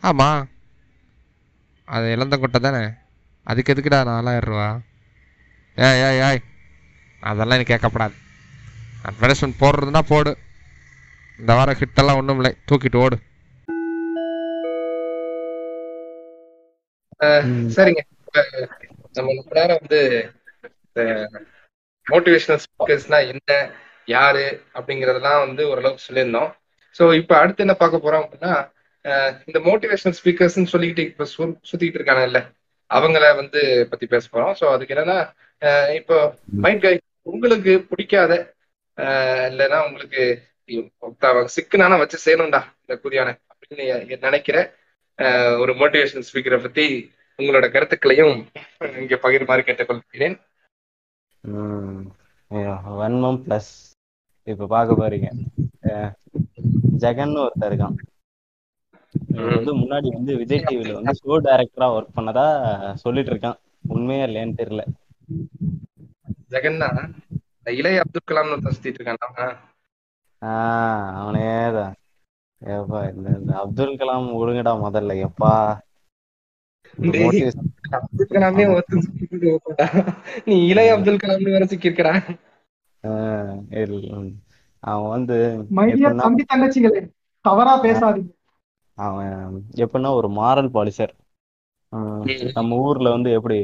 [0.00, 0.48] ஆமாம்
[1.84, 2.86] அது இளந்தங்கொட்டை தானே?
[3.46, 4.68] அதுக்கு எதுக்குடா நாலாயிரம் ரூபா?
[5.76, 6.40] ஏய் ஏய் ஏய்.
[7.20, 8.16] அதெல்லாம் எனக்கு கேட்கப்படாது.
[9.04, 10.36] அட்வர்டைஸ்மெண்ட் போடுறதுன்னா போடு.
[11.38, 12.56] இந்த வாரம் ஹிட்டெல்லாம் ஒன்றும் இல்லை.
[12.68, 13.16] தூக்கிட்டு ஓடு.
[17.76, 18.00] சரிங்க.
[18.16, 18.44] இப்ப
[19.12, 20.00] நம்ம ரொம்ப நேரம் வந்து
[22.10, 23.70] மோட்டிவேஷனல் ஸ்பீக்கர்ஸ்னா என்ன
[24.06, 26.50] யாரு அப்படிங்கறதெல்லாம் வந்து ஓரளவுக்கு சொல்லியிருந்தோம்.
[26.98, 28.52] ஸோ இப்போ அடுத்து என்ன பார்க்க போறோம் அப்படின்னா
[29.04, 32.40] அஹ் இந்த மோட்டிவேஷனல் ஸ்பீக்கர்ஸ்னு சொல்லிக்கிட்டு இப்போ சு- சுத்திட்டு இருக்காங்கல்ல
[32.90, 34.54] அவங்கள வந்து பத்தி பேச போறோம்.
[34.60, 35.18] ஸோ அதுக்கு என்னன்னா
[35.94, 38.54] இப்போ மைண்ட் கை உங்களுக்கு பிடிக்காத
[39.50, 40.42] இல்லைன்னா உங்களுக்கு
[41.00, 44.74] ஒருத்தவங்க சிக்கனான வச்சு செய்யணும்டா இந்த குறியான அப்படின்னு நினைக்கிற
[45.18, 46.86] அஹ் ஒரு மோட்டிவேஷன் ஸ்பீக்கரை பத்தி
[47.38, 48.36] உங்களோட கருத்துக்களையும்
[48.80, 50.36] இங்க பகிருமாறு கேட்டுக்கொள்கிறேன்.
[53.00, 53.72] வன்மம் பிளஸ்
[54.44, 55.28] இப்ப பாக்க போறீங்க.
[55.82, 56.12] அஹ்
[57.00, 57.96] ஒருத்தர் இருக்கான்.
[59.48, 62.46] வந்து முன்னாடி வந்து விஜய் டிவில வந்து ஷோ டைரக்டரா ஒர்க் பண்ணதா
[62.96, 63.58] சொல்லிட்டு இருக்கான்.
[63.88, 64.84] உண்மையா இல்லையான்னு தெரியல.
[66.52, 66.88] ஜெகன்னா
[67.74, 69.22] இளைய அப்துல் கலாம்னு ஒருத்தன் சுத்திட்டு இருக்கான்
[70.42, 71.94] ஆஹ் அவனேதான்.
[72.62, 73.28] ஏப்பா இந்த
[73.62, 75.52] அப்துல் கலாம் ஒழுங்கடா முதல்ல எப்பா
[77.98, 78.74] அப்துல் கலாமே.
[80.46, 82.14] நீ இளைய அப்துல் கலாம்னு வேற சிக்கிருக்கடா.
[84.82, 85.36] அவன் வந்து
[86.18, 87.02] தம்பி தங்கச்சிங்களே
[87.44, 88.30] தவறா பேசாதீங்க.
[88.98, 89.34] அவன்
[89.76, 91.14] எப்படின்னா ஒரு மாரல் பாலிசர்
[92.52, 93.58] நம்ம ஊர்ல வந்து எப்படி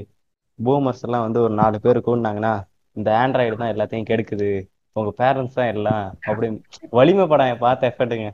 [0.58, 2.52] பூமர்ஸ் எல்லாம் வந்து ஒரு நாலு பேர் கூடினாங்கன்னா
[2.96, 4.50] இந்த ஆண்ட்ராய்டு தான் எல்லாத்தையும் கெடுக்குது
[4.96, 6.58] உங்க பேரண்ட்ஸ் தான் எல்லாம் அப்படின்னு
[6.90, 8.28] வலிமை படம் பார்த்த எஃபெக்ட்டுங்க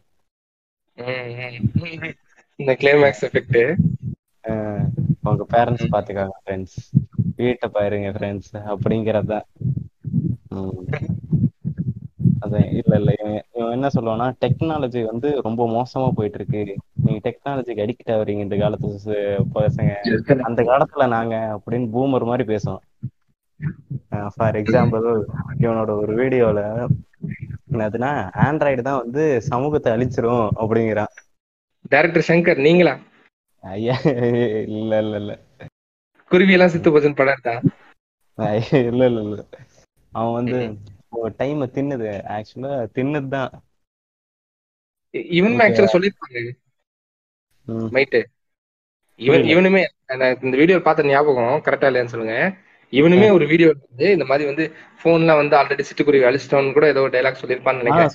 [2.61, 3.61] இந்த கிளைமேக்ஸ் எஃபெக்ட்
[5.23, 6.79] உங்க பேரண்ட்ஸ் பாத்துக்காங்க ஃப்ரெண்ட்ஸ்
[7.37, 9.47] வீட்டை பாருங்க ஃப்ரெண்ட்ஸ் அப்படிங்கறதுதான்.
[12.51, 13.11] அதான் இல்ல இல்ல.
[13.55, 16.63] இவன் என்ன சொல்லுவான்னா டெக்னாலஜி வந்து ரொம்ப மோசமா போயிட்டு இருக்கு
[17.05, 19.17] நீங்க டெக்னாலஜிக்கு அடிக்ட் ஆகுறீங்க இந்த காலத்து
[19.57, 19.93] பசங்க.
[20.49, 22.83] அந்த காலத்துல நாங்க அப்படின்னு பூமர் மாதிரி பேசுவோம்.
[24.35, 25.07] ஃபார் எக்ஸாம்பிள்
[25.61, 26.61] இவனோட ஒரு வீடியோல
[27.71, 28.11] என்னதுன்னா
[28.47, 31.13] ஆண்ட்ராய்டு தான் வந்து சமூகத்தை அழிச்சிரும் அப்படிங்கிறான்.
[31.91, 32.95] டைரக்டர் சங்கர் நீங்களா?
[33.65, 33.97] ஐயா
[34.71, 35.33] இல்ல இல்ல இல்ல.
[36.31, 37.69] குருவி எல்லாம் சித்து போச்சுன்னு படம்
[38.91, 39.41] இல்ல இல்ல இல்ல.
[40.13, 40.59] அவன் வந்து
[41.37, 43.51] டைம் தின்னுது ஆக்சுவலா தின்னுது தான்
[45.39, 45.59] இவனும்.
[45.59, 46.41] ஆக்சுவலா சொல்லிருப்பாங்க.
[47.97, 48.21] மைட்டு
[49.21, 49.45] இவன்.
[49.45, 49.83] இவனுமே
[50.43, 52.37] இந்த வீடியோ பார்த்த ஞாபகம் கரெக்டா இல்லையான்னு சொல்லுங்க.
[52.93, 54.65] இவனுமே ஒரு வீடியோ வந்து இந்த மாதிரி வந்து
[55.05, 58.15] போன்ல வந்து ஆல்ரெடி சிட்டுக்குருவி அழிச்சிட்டோம்னு கூட ஏதோ டைலாக் சொல்லியிருப்பான்னு ஆ நினைக்கிறேன்.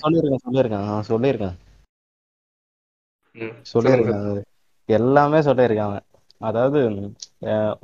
[3.36, 3.96] ம், சொல்லுங்க.
[3.96, 4.30] சொல்லியிருக்கேன்.
[4.30, 4.42] அது.
[4.88, 6.04] எல்லாமே சொல்லியிருக்கேன் அவன்.
[6.40, 6.78] அதாவது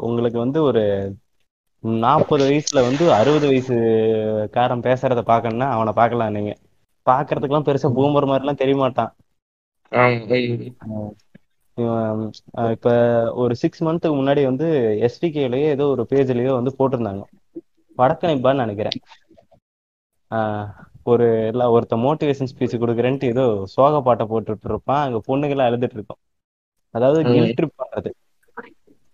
[0.02, 0.82] உங்களுக்கு வந்து ஒரு
[1.84, 3.76] நாற்பது வயசுல வந்து அறுபது வயசு
[4.52, 6.52] காரன் பேசுறத பார்க்கணும்னா அவனை பார்க்கலாம் நீங்க.
[7.06, 9.12] பார்க்கறதுக்கெல்லாம் பெருசா பூமர் மாதிரிலாம் தெரிய மாட்டான்.
[12.74, 12.88] இப்ப
[13.34, 14.66] ஒரு சிக்ஸ் மந்த்துக்கு முன்னாடி வந்து
[15.08, 17.22] எஸ்டிகேலயோ ஏதோ ஒரு பேஜ்லயோ வந்து போட்டிருந்தாங்க.
[17.98, 18.98] வடக்கணிப்பான்னு நினைக்கிறேன்.
[21.10, 25.02] ஒரு எல்லாம் ஒருத்த மோட்டிவேஷன் ஸ்பீச் கொடுக்குறேன்ட்டு ஏதோ சோக பாட்டை போட்டுட்டு இருப்பான்.
[25.06, 26.20] அங்க பொண்ணுங்கெல்லாம் அழுதுட்டு இருக்கும்.
[26.94, 27.20] அதாவது.
[27.28, 28.10] கில் ட்ரிப் பண்றது.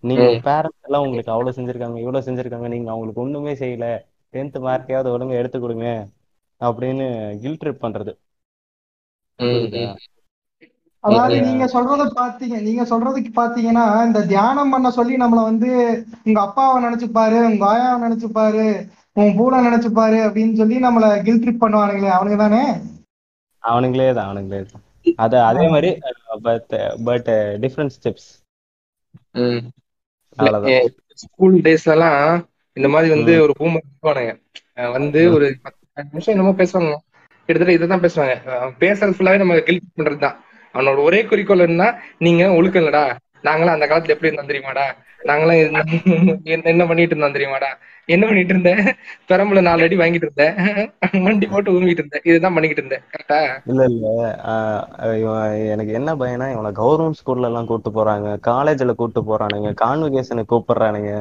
[0.05, 0.25] நீங்க.
[0.47, 3.87] பேரண்ட்ஸ் எல்லாம் உங்களுக்கு அவ்வளவு செஞ்சிருக்காங்க இவ்வளவு செஞ்சிருக்காங்க நீங்க அவங்களுக்கு ஒண்ணுமே செய்யல.
[4.35, 5.87] டென்த் மார்க்கையாவது ஒழுங்கா எடுத்து கொடுங்க
[6.61, 7.07] அப்படின்னு
[7.43, 8.13] கில் ட்ரிப் பண்றது.
[11.05, 15.71] அதாவது நீங்க சொல்றத பாத்தீங்க நீங்க சொல்றதுக்கு பாத்தீங்கன்னா இந்த தியானம் பண்ண சொல்லி நம்மள வந்து
[16.27, 18.67] உங்க அப்பாவை நினைச்சுப்பாரு உங்க ஆயாவை நினைச்சுப்பாரு
[19.17, 22.63] உன் பூனை நினைச்சுப்பாரு அப்படின்னு சொல்லி நம்மள கில் ட்ரிப் பண்ணுவானுங்களே அவனுங்க தானே?
[23.65, 24.85] அவனுங்களே தான் அவனுங்களே தான்.
[25.19, 25.91] அத அதே மாதிரி
[26.47, 26.75] but
[27.07, 27.31] but
[27.63, 28.29] different steps
[31.15, 32.23] school டேஸ்ல எல்லாம்
[32.77, 34.21] இந்த மாதிரி வந்து ஒரு பூமர்
[34.93, 36.95] வந்து ஒரு பத்து நிமிஷம் என்னமோ பேசுவாங்க
[37.49, 38.35] கிட்டத்தட்ட இதைதான் பேசுவாங்க.
[38.81, 40.37] பேசுறது ஃபுல்லாவே நம்ம கில்ட் பண்றதுதான்.
[40.75, 41.85] அவனோட ஒரே குறிக்கோள் என்ன
[42.19, 43.03] நீங்க ஒழுக்கம் இல்லடா
[43.45, 44.85] நாங்களாம் அந்த காலத்துல எப்படி இருந்தோம் தெரியுமாடா?
[45.21, 45.61] நாங்களாம்
[46.71, 47.71] என்ன பண்ணிட்டு இருந்தோம் தெரியுமாடா?
[48.09, 48.83] என்ன பண்ணிட்டு இருந்தேன்
[49.29, 50.55] பெரம்புல நாலு அடி வாங்கிட்டு இருந்தேன்
[51.27, 54.07] வண்டி போட்டு ஊங்கிட்டு இருந்தேன் இதுதான் பண்ணிக்கிட்டு இருந்தேன் கரெக்டா இல்ல இல்ல.
[55.73, 58.29] எனக்கு என்ன பயம்னா இவனை கவர்மெண்ட் ஸ்கூல்ல எல்லாம் கூட்டு போறாங்க.
[58.47, 59.71] காலேஜ்ல கூட்டு போறானுங்க.
[59.83, 61.13] கான்வகேஷனுக்கு கூப்பிடுறானுங்க.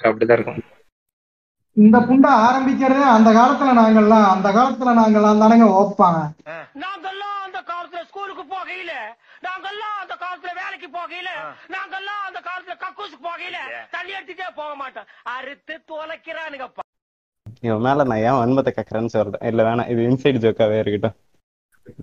[0.00, 0.60] அப்படிதான் இருக்கும்.
[1.78, 6.20] இந்த புண்டை ஆரம்பிக்கிறதே அந்த காலத்துல நாங்கெல்லாம் அந்த காலத்துல நாங்கெல்லாம் தானேங்க ஓப்பாங்க
[6.84, 8.92] நாங்கெல்லாம் அந்த காலத்துல ஸ்கூலுக்கு போகையில
[9.46, 11.30] நாங்கெல்லாம் அந்த காலத்துல வேலைக்கு போகையில
[11.74, 13.58] நாங்கெல்லாம் அந்த காலத்துல கக்கூசுக்கு போகையில
[13.90, 15.06] தண்ணி எடுத்துட்டே போக மாட்டோம்.
[15.34, 16.84] அறுத்து தொலைக்கிறானுங்கப்பா
[17.62, 19.44] இவன் மேல நான் ஏன் வன்மத்தை கக்குறேன்னு சொல்றேன்.
[19.50, 21.16] இல்ல வேணாம் இது இன்சைட் ஜோக்காவே இருக்கட்டும்.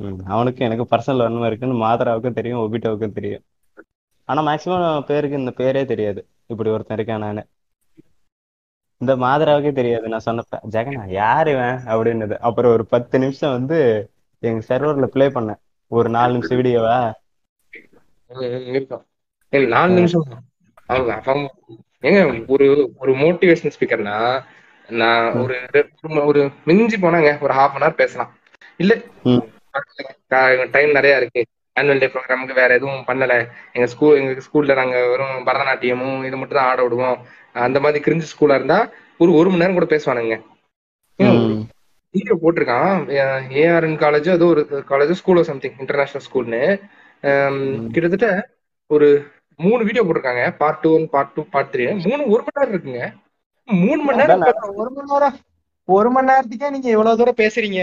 [0.01, 3.43] ம், அவனுக்கும் எனக்கு பர்சனல் வன்மம் இருக்குன்னு மாதராவுக்கும் தெரியும் ஒபிட்டாவுக்கும் தெரியும்.
[4.29, 6.21] ஆனா மேக்சிமம் பேருக்கு இந்த பேரே தெரியாது.
[6.47, 7.43] இப்படி ஒருத்தன் இருக்கான் நானு
[9.01, 11.77] இந்த மாதராவுக்கே தெரியாது நான் சொன்னப்ப ஜெகனா யார் இவன்?
[11.87, 12.35] அப்படின்னது.
[12.39, 13.77] அப்புறம் ஒரு பத்து நிமிஷம் வந்து
[14.43, 15.59] எங்க சர்வர்ல ப்ளே பண்ணேன்.
[15.91, 16.97] ஒரு நாலு நிமிஷம் வீடியோவா
[19.69, 20.25] நாலு நிமிஷம்.
[22.03, 22.65] ஏங்க ஒரு
[22.97, 24.17] ஒரு மோட்டிவேஷன் ஸ்பீக்கர்னா
[24.89, 25.55] நான் ஒரு
[26.25, 27.29] ஒரு மிஞ்சி போனாங்க.
[27.41, 28.31] ஒரு ஹாஃப் அன் ஹவர் பேசலாம்.
[28.79, 28.93] இல்ல.
[30.71, 31.41] டைம் நிறைய இருக்கு.
[31.75, 33.33] ஆனுவல் டே ப்ரோக்ராமுக்கு வேற எதுவும் பண்ணல.
[33.73, 37.17] எங்க ஸ்கூல் எங்க ஸ்கூல்ல நாங்க வெறும் பரதநாட்டியமும் இது மட்டும் தான் ஆட விடுவோம்.
[37.63, 38.79] அந்த மாதிரி கிரிஞ்சு ஸ்கூலா இருந்தா
[39.21, 40.35] ஒரு ஒரு மணி நேரம் கூட பேசுவானுங்க.
[42.13, 42.97] வீடியோ போட்டிருக்கான்.
[43.61, 46.61] ஏஆர்என் காலேஜ் ஏதோ ஒரு காலேஜ் ஸ்கூலோ சம்திங் இன்டர்நேஷனல் ஸ்கூல்னு
[47.93, 48.29] கிட்டத்தட்ட
[48.95, 49.07] ஒரு
[49.59, 50.43] மூணு வீடியோ போட்டிருக்காங்க.
[50.61, 53.03] Part two one part two part three மூணு ஒரு மணி நேரம் இருக்குங்க.
[53.67, 54.45] மூணு மணி நேரம்
[54.81, 55.37] ஒரு மணி நேரம்
[55.97, 57.81] ஒரு மணி நேரத்துக்கே நீங்க இவ்வளவு தூரம் பேசுறீங்க.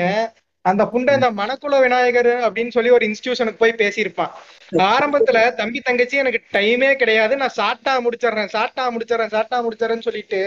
[0.65, 4.35] அந்த புண்டை இந்த மணக்குள விநாயகர் அப்படின்னு சொல்லி ஒரு இன்ஸ்டிடியூஷனுக்கு போய் பேசியிருப்பான்.
[4.93, 7.37] ஆரம்பத்துல தம்பி தங்கச்சி எனக்கு டைமே கிடையாது.
[7.37, 10.41] நான் சாட்டா முடிச்சிடுறேன் சாட்டா முடிச்சிடறேன் சாட்டா முடிச்சிடறேன்னு சொல்லிட்டு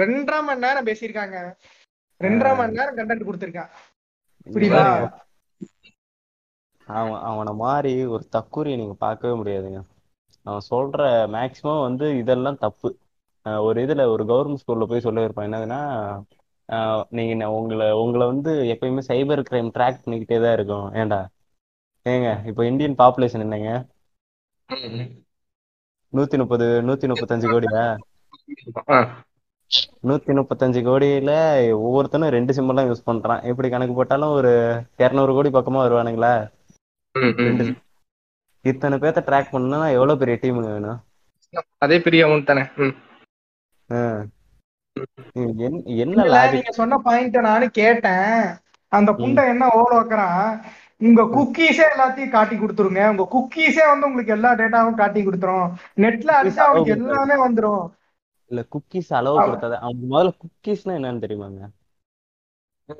[0.00, 1.36] ரெண்டரை மணி நேரம் பேசியிருக்காங்க.
[2.20, 3.70] ரெண்டரை மணி நேரம் கண்டென்ட் கொடுத்துருக்கான்.
[4.54, 4.84] புரியுதா?
[6.86, 9.80] அவன் அவனை மாதிரி ஒரு தக்குரியை நீங்க பார்க்கவே முடியாதுங்க.
[10.46, 11.00] அவன் சொல்ற
[11.36, 12.90] மேக்சிமம் வந்து இதெல்லாம் தப்பு.
[13.66, 15.80] ஒரு இதுல ஒரு கவர்மெண்ட் ஸ்கூல்ல போய் சொல்ல இருப்பான் என்னதுன்னா
[17.16, 21.20] நீங்க உங்களை உங்களை வந்து எப்பயுமே சைபர் கிரைம் ட்ராக் பண்ணிக்கிட்டே தான் இருக்கும் ஏன்டா?
[22.06, 23.70] ஏங்க இப்போ இந்தியன் பாப்புலேஷன் என்னங்க?
[26.12, 27.82] நூத்தி முப்பது நூத்தி முப்பத்தஞ்சு கோடியா?
[30.08, 31.32] நூத்தி முப்பத்தஞ்சு கோடியில
[31.86, 33.44] ஒவ்வொருத்தனும் ரெண்டு சிம் எல்லாம் யூஸ் பண்றான்.
[33.50, 34.52] எப்படி கணக்கு போட்டாலும் ஒரு
[35.04, 36.34] இருநூறு கோடி பக்கமா வருவானுங்களா?
[38.70, 40.98] இத்தனை பேர்த்த ட்ராக் பண்ணா எவ்வளவு பெரிய டீமுங்க வேணும்?
[41.84, 42.64] அதே பெரிய அமௌண்ட் தானே.
[45.32, 48.42] என்ன- நீங்க சொன்ன பாயிண்ட் நானும் கேட்டேன்.
[48.88, 50.64] அந்த புண்டை என்ன ஓட வைக்கிறான்
[50.98, 53.08] உங்க குக்கீஸே எல்லாத்தையும் காட்டி கொடுத்துருங்க.
[53.10, 55.72] உங்க குக்கீஸே வந்து உங்களுக்கு எல்லா டேட்டாவும் காட்டி கொடுத்துரும்.
[55.96, 57.90] நெட்ல அடிச்சா அவனுக்கு எல்லாமே வந்துரும்.
[58.46, 61.68] இல்ல குக்கீஸ் அளவு கொடுத்தது அவன் முதல்ல குக்கீஸ்னா என்னன்னு தெரியுமாங்க?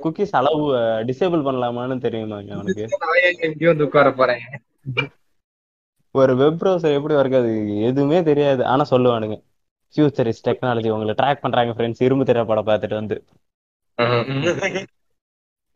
[0.03, 2.89] குக்கீஸ் அளவு டிசேபிள் பண்ணலாமான்னு தெரியுமாங்க அவனுக்கு?
[3.67, 4.41] வந்து உட்கார போறேன்.
[6.11, 8.67] ஒரு வெப் ப்ரௌசர் எப்படி அது எதுவுமே தெரியாது.
[8.67, 9.43] ஆனா சொல்லுவானுங்க.
[9.93, 13.17] ஃபியூச்சரிஸ்ட் டெக்னாலஜி உங்களை ட்ராக் பண்றாங்க ஃப்ரெண்ட்ஸ் இரும்பு திரை படம் பார்த்துட்டு வந்து.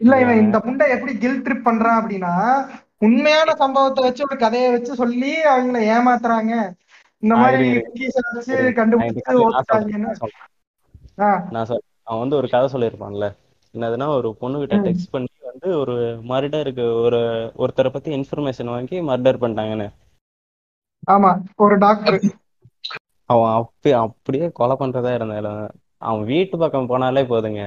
[0.01, 2.33] இல்ல இவன் இந்த புண்டை எப்படி கில் ட்ரிப் பண்றான் அப்படின்னா
[3.07, 6.53] உண்மையான சம்பவத்தை வச்சு ஒரு கதையை வச்சு சொல்லி அவங்கள ஏமாத்துறாங்க.
[7.23, 7.69] இந்த மாதிரி
[8.35, 9.23] வச்சு கண்டுபிடிச்சு
[11.55, 13.27] நான் சொல்றேன், அவன் வந்து ஒரு கதை சொல்லியிருப்பான்ல.
[13.75, 14.85] என்னதுன்னா ஒரு பொண்ணுகிட்ட ம்.
[14.87, 15.95] டெக்ஸ்ட் பண்ணி வந்து ஒரு
[16.31, 17.21] மர்டருக்கு ஒரு
[17.63, 19.89] ஒருத்தரை பத்தி இன்ஃபர்மேஷன் வாங்கி மர்டர் பண்ணிட்டாங்கன்னு.
[21.11, 21.31] ஆமா
[21.65, 22.19] ஒரு டாக்டர்
[23.31, 25.63] அவன் அப்படி அப்படியே கொலை பண்றதா இருந்தாலும்
[26.03, 27.63] அவன் வீட்டு பக்கம் போனாலே போதுங்க.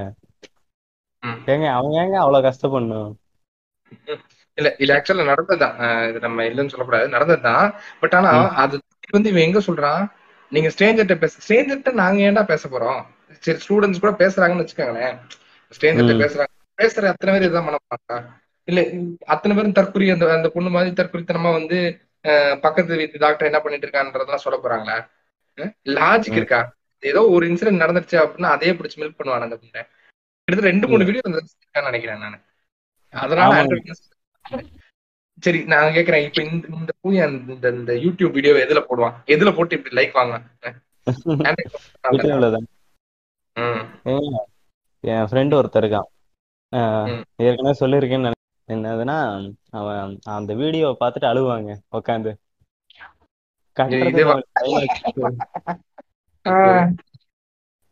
[1.45, 3.11] ஏங்க அவன் ஏங்க அவ்வளவு கஷ்டப்படணும்?
[4.57, 5.75] இல்ல இது ஆக்சுவலா நடந்ததுதான்.
[6.09, 7.07] இது நம்ம இல்லைன்னு சொல்லக்கூடாது.
[7.09, 7.67] நடந்ததுதான்.
[7.99, 8.31] பட் ஆனா.
[8.55, 8.75] அது
[9.09, 10.03] வந்து இவன் எங்க சொல்றான்?
[10.51, 13.01] நீங்க ஸ்ட்ரேஞ்சர்கிட்ட பேச ஸ்ட்ரேஞ்சர்கிட்ட நாங்க ஏன்டா பேச போறோம்?
[13.39, 15.15] சரி ஸ்டூடெண்ட்ஸ் கூட பேசுறாங்கன்னு வச்சுக்கோங்களேன்.
[15.71, 16.23] ஸ்ட்ரேஞ்சர்கிட்ட ம்.
[16.23, 16.53] பேசுறாங்க.
[16.81, 18.23] பேசுற அத்தனை பேர் இதான் பண்ண
[18.67, 18.81] இல்ல
[19.25, 21.77] அத்தனை பேரும் தற்குறி அந்த அந்த பொண்ணு மாதிரி தற்குறித்தனமா வந்து
[22.61, 24.97] பக்கத்து வீட்டு டாக்டர் என்ன பண்ணிட்டு இருக்கான்றதெல்லாம் சொல்ல போறாங்களா.
[25.97, 26.59] லாஜிக் இருக்கா?
[27.03, 29.81] ஏதோ ஒரு இன்சிடென்ட் நடந்துருச்சு அப்படின்னா அதே பிடிச்சி மில்க் பண்ணுவாங்க அந்த பொண்ணை.
[30.47, 32.39] கிட்டத்தட்ட ரெண்டு மூணு வீடியோ இருக்கான்னு நினைக்கிறேன் நான்.
[33.13, 33.51] அதனால
[35.43, 36.23] சரி நான் கேக்குறேன்.
[36.27, 39.15] இப்ப இந்த இந்த பூயா இந்த இந்த யூடியூப் வீடியோ எதுல போடுவான்?
[39.27, 40.35] எதுல போட்டு இப்படி லைக் வாங்க
[42.13, 42.65] யூடியூப்ல தான்
[43.55, 43.83] ம்.
[44.13, 44.39] ஏங்க,
[45.03, 46.07] என் ஃப்ரெண்டு ஒருத்தர் இருக்கான்.
[47.45, 48.31] ஏற்கனவே சொல்லியிருக்கேன்னு
[48.69, 49.17] என்னதுன்னா
[49.79, 52.31] அவன் அந்த வீடியோவை பார்த்துட்டு அழுவாங்க உட்காந்து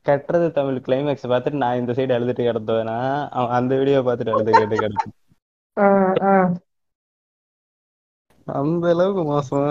[0.05, 2.97] கட்டுறது தமிழ் கிளைமேக்ஸ் பார்த்துட்டு நான் இந்த சைடு அழுதுட்டு கிடந்தேனா
[3.31, 5.11] அவன் அந்த வீடியோ பார்த்துட்டு அழுது கேட்டு கிடக்கு
[8.47, 9.61] அந்த அளவுக்கு மோசமா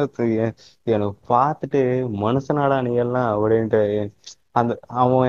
[0.87, 1.81] எனக்கு பார்த்துட்டு
[2.23, 3.83] மனுஷனாடா நீ எல்லாம் அப்படின்ட்டு
[4.53, 5.29] அந்த அவன்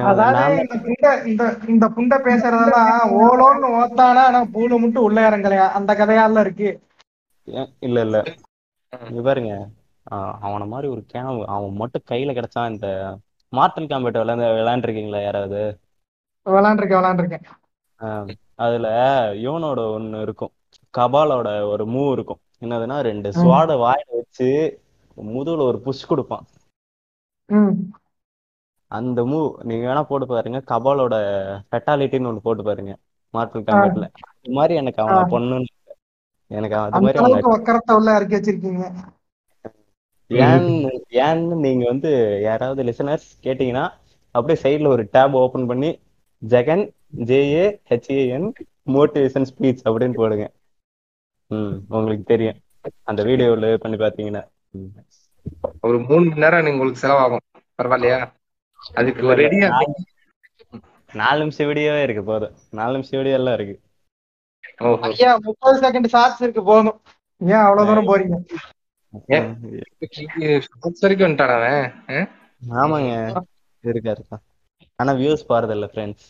[0.64, 5.66] இந்த புண்டை இந்த இந்த புண்டை பேசுறதெல்லாம் ஓலோன்னு ஓத்தானா ஆனா பூனை மட்டும் உள்ள இறங்கலையா?
[5.78, 6.70] அந்த கதையால இருக்கு.
[7.48, 8.18] ஏன் இல்ல இல்ல.
[9.24, 9.54] பாருங்க.
[10.42, 12.88] அவன மாதிரி ஒரு கேனவு அவன் மட்டும் கையில கிடைச்சான் இந்த
[13.54, 15.62] மார்டல் காம்பேட் விளையாண்டு விளையாண்டுருக்கீங்களா யாராவது?
[16.46, 17.46] விளாண்டுருக்கேன்
[18.02, 18.88] ஆஹ் அதுல
[19.46, 20.52] யோனோட ஒண்ணு இருக்கும்.
[20.94, 22.42] கபாலோட ஒரு மூவ் இருக்கும்.
[22.62, 24.48] என்னதுன்னா ரெண்டு ஸ்வாட வாயில வச்சு
[25.18, 26.46] முதுகுல ஒரு புஷ் கொடுப்பான்.
[28.92, 30.62] அந்த மூவ் நீங்க வேணா போட்டு பாருங்க.
[30.72, 31.16] கபாலோட
[31.70, 32.94] ஃபெட்டாலிட்டின்னு ஒண்ணு போட்டு பாருங்க.
[33.34, 35.24] மார்டல் காம்பேட்ல அது மாதிரி எனக்கு அவனை.
[35.34, 35.72] பொண்ணுன்னு
[36.52, 38.84] எனக்கு அது மாதிரி வக்கரத்தை உள்ள இறக்கி வச்சிருக்கீங்க.
[40.30, 43.92] ஏன்னு ஏன்னு நீங்க வந்து யாராவது லிசனர்ஸ் கேட்டீங்கன்னா
[44.32, 46.00] அப்படியே சைடுல ஒரு டேப் ஓபன் பண்ணி
[46.48, 48.52] Jagan J A H A N
[48.86, 50.52] motivation speech அப்படின்னு போடுங்க.
[51.48, 52.60] ம் உங்களுக்கு தெரியும்.
[53.04, 54.48] அந்த வீடியோல பண்ணி பாத்தீங்கன்னா.
[55.82, 57.62] ஒரு மூணு மணி நேரம் நீங்க உங்களுக்கு செலவாகும்.
[57.84, 58.32] பரவாயில்லையா?
[58.94, 60.82] அதுக்கு ரெடியா நாலு-
[61.14, 62.56] நாலு நிமிஷம் வீடியோவே இருக்கு போதும்.
[62.72, 63.80] நாலு நிமிஷம் வீடியோ எல்லாம் இருக்கு.
[65.42, 67.02] முப்பது செகண்ட் ஷார்ட்ஸ் இருக்கு போதும்.
[67.38, 68.34] ஏன் அவ்வளவு தூரம் போறீங்க?
[68.34, 68.75] ஏன்?
[71.00, 71.94] வரைக்கும் வந்துட்டான் அவன்?
[72.10, 72.30] ஆ?
[72.70, 73.44] ஆமாங்க.
[73.82, 74.42] இருக்கா இருக்கா
[74.96, 76.26] ஆனா வியூஸ் போறது இல்ல ஃப்ரெண்ட்ஸ்.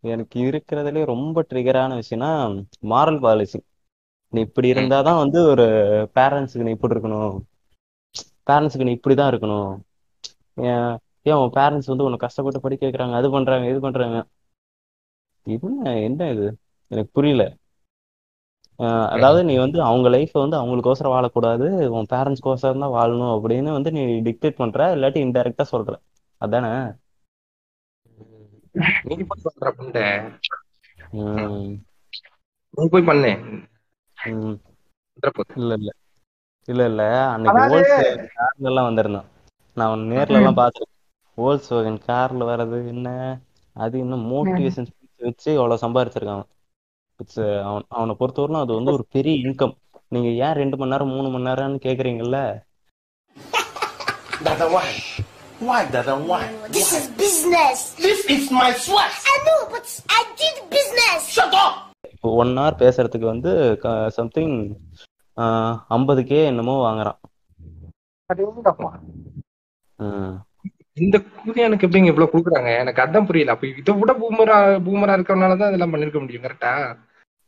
[0.00, 3.62] எனக்கு இருக்கிறதுலே ரொம்ப ட்ரிகரான விஷயம்னா மாரல் பாலிசி
[4.28, 5.62] நீ இப்படி இருந்தாதான் வந்து ஒரு
[6.14, 7.38] பேரண்ட்ஸுக்கு நீ இப்படி இருக்கணும்.
[8.46, 9.80] பேரண்ட்ஸுக்கு நீ இப்படிதான் இருக்கணும்.
[11.22, 14.26] ஏன் உன் பேரண்ட்ஸ் வந்து உன்னை கஷ்டப்பட்டு படிக்க வைக்கிறாங்க அது பண்றாங்க இது பண்றாங்க.
[15.42, 16.58] என்ன என்ன இது?
[16.88, 17.56] எனக்கு புரியல.
[19.10, 21.66] அதாவது நீ வந்து அவங்க லைஃப்பை வந்து அவங்களுக்கோசரம் வாழக்கூடாது
[21.96, 25.94] உன் பேரண்ட்ஸ்க்கோசரம் தான் வாழணும் அப்படின்னு வந்து நீ டிக்டேட் பண்ற இல்லாட்டி இன்டைரக்டா சொல்ற.
[26.40, 26.72] அதானே?
[29.08, 30.04] நீ போய் பண்ற புண்டை
[31.16, 31.72] உம்
[32.74, 33.32] நீ போய் பண்ணு.
[35.60, 35.90] இல்ல இல்ல.
[36.68, 37.02] இல்ல இல்ல.
[37.32, 37.78] அன்னைக்கு
[38.68, 39.28] எல்லாம் வந்திருந்தான்.
[39.76, 40.94] நான் நேர்ல எல்லாம் பார்த்திருக்கேன்
[41.38, 43.08] ஓல்ஸ் வேகன் கார்ல வர்றது என்ன?
[43.76, 44.88] அது இன்னும் மோட்டிவேஷன்
[45.20, 46.46] வச்சு அவ்வளவு சம்பாதிச்சிருக்கான்
[47.22, 49.74] இட்ஸ் அவன் அவனை பொறுத்தவரைக்கும் அது வந்து ஒரு பெரிய இன்கம்
[50.14, 52.40] நீங்க ஏன் ரெண்டு மணி நேரம் மூணு மணி நேரம்னு கேக்குறீங்கல்ல
[54.74, 54.88] why?
[55.68, 56.42] Why, Dada, why?
[56.76, 57.78] This is business.
[58.04, 59.14] This is my sweat.
[59.32, 59.86] I know, but
[60.18, 61.20] I did business.
[61.36, 61.74] Shut up!
[62.14, 63.50] இப்போ ஒன் ஹவர் பேசுறதுக்கு வந்து
[64.18, 64.54] சம்திங்
[65.96, 67.18] ஐம்பது கே என்னமோ வாங்குறான்.
[70.96, 74.56] இந்த கூலியானுக்கு எப்படிங்க இவ்வளவு கொடுக்குறாங்க எனக்கு அதான் புரியல அப்ப இதை விட பூமரா
[74.86, 76.72] பூமரா இருக்கறனாலதான் இதெல்லாம் பண்ணிருக்க முடியும் கரெக்டா.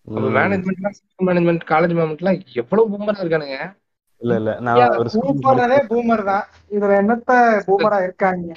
[0.09, 0.95] மேனேஜ்மெண்ட்
[1.25, 3.79] மேனேஜ்மெண்ட் காலேஜ் மேனேஜ்மெண்ட் எல்லாம் எவ்வளவு பூமரா இருக்கானுங்க?
[4.19, 4.61] இல்ல இல்ல.
[4.61, 6.45] நான் ஒரு ஸ்கூல் கூப்பிடுறதே பூமர் தான்.
[6.71, 8.53] இதுல என்னத்த பூமரா இருக்காங்க?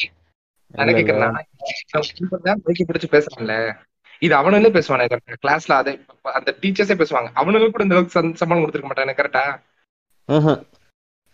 [2.65, 3.75] பைக்கி பிடிச்சு பேசுறான்ல.
[4.19, 7.27] இது அவனுங்களே பேசுவானே கரெக்டா கிளாஸ்ல அதே அந்த டீச்சர்ஸே பேசுவாங்க.
[7.35, 9.59] அவனுங்க கூட இந்த அளவுக்கு சம்- சம்பளம் கொடுத்துருக்க மாட்டானே கரெக்டா.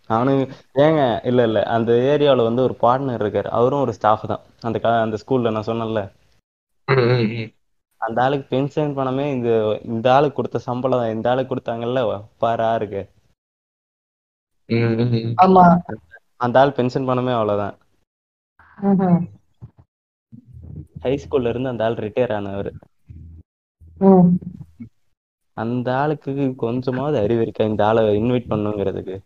[0.08, 1.62] அவனுங்க ஏங்க இல்ல இல்ல.
[1.62, 3.46] அந்த ஏரியாவுல வந்து ஒரு பார்ட்னர் இருக்காரு.
[3.46, 4.40] அவரும் ஒரு ஸ்டாஃப் தான்.
[4.60, 6.12] அந்த க- அந்த ஸ்கூல்ல நான் சொன்னேன்ல.
[8.00, 9.50] அந்த ஆளுக்கு பென்ஷன் பணமே இந்த
[9.84, 12.02] இந்த ஆளுக்கு கொடுத்த சம்பளம் இந்த ஆளுக்கு கொடுத்தாங்கல்ல
[12.40, 13.02] பாரா இருக்கு
[15.44, 15.64] ஆமா.
[16.36, 17.74] அந்த ஆள் பென்ஷன் பணமே அவ்வளவுதான்.
[21.02, 22.70] ஹை ஸ்கூல்ல இருந்து அந்த ஆள் ரிட்டையர் ஆனவர்.
[24.00, 24.30] ம்.
[25.56, 27.64] அந்த ஆளுக்கு கொஞ்சமாவது அறிவு இருக்கா?
[27.64, 29.16] இந்த ஆளை இன்வைட் பண்ணுங்கிறதுக்கு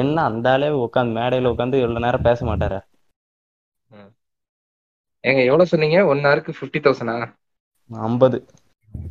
[0.00, 2.80] என்ன அந்த ஆளே உட்காந்து மேடையில உட்காந்து எவ்வளவு நேரம் பேச மாட்டாரா?
[5.24, 5.98] ஏங்க எவ்வளவு சொன்னீங்க?
[6.06, 7.14] ஒன் ஹவருக்கு ஃபிஃப்டி தௌசண்டா
[7.90, 8.38] ஐம்பது.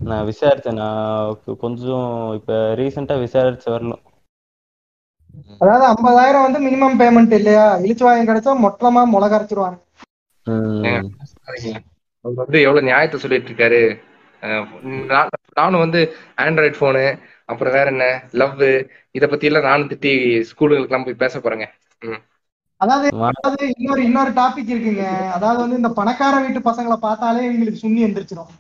[0.02, 0.80] நான் விசாரிச்சேன்.
[0.82, 2.08] நான் கொஞ்சம்
[2.40, 4.04] இப்ப ரீசெண்டா விசாரிச்சு வரலாம்
[5.62, 7.66] அதாவது ஐம்பதாயிரம் வந்து மினிமம் பேமெண்ட் இல்லையா?
[7.84, 9.78] இழிச்சுவாயம் கிடைச்சா மொத்தமா முளக அரைச்சிருவாங்க.
[12.26, 13.82] அவர் வந்து எவ்வளவு நியாயத்தை சொல்லிட்டு இருக்காரு.
[15.60, 16.02] நானும் வந்து
[16.44, 17.04] ஆண்ட்ராய்டு போனு
[17.52, 18.06] அப்புறம் வேற என்ன?
[18.42, 18.62] லவ்
[19.18, 20.12] இத பத்தி எல்லாம் நானும் திட்டி
[20.52, 21.66] ஸ்கூலுகளுக்கு எல்லாம் போய் பேச போறேங்க.
[22.02, 22.22] ம்.
[22.82, 25.06] அதாவது அதாவது இன்னொரு இன்னொரு டாபிக் இருக்குங்க.
[25.36, 28.52] அதாவது வந்து இந்த பணக்கார வீட்டு பசங்களை பார்த்தாலே இவங்களுக்கு சுண்ணி எந்திரிச்சிடும்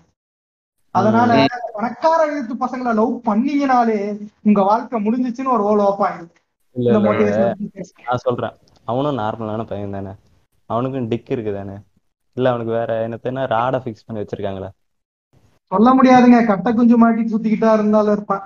[0.95, 1.31] அதனால
[1.75, 3.99] பணக்கார வீட்டு பசங்களை லவ் பண்ணீங்கனாலே
[4.43, 5.87] உங்க வாழ்க்கை முடிஞ்சிச்சுன்னு ஒரு ஓல
[7.05, 8.53] மோட்டிவேஷன் நான் சொல்றேன்.
[8.87, 10.13] அவனும் நார்மலான பையன் தானே.
[10.69, 11.75] அவனுக்கும் டிக் இருக்கு தானே
[12.37, 14.69] இல்ல அவனுக்கு வேற என்னத்தனா ராட ஃபிக்ஸ் பண்ணி வச்சிருக்காங்களா?
[15.71, 16.39] சொல்ல முடியாதுங்க.
[16.45, 18.43] கட்டை குஞ்சு மாட்டி சுத்திக்கிட்டா இருந்தாலும் இருப்பான்.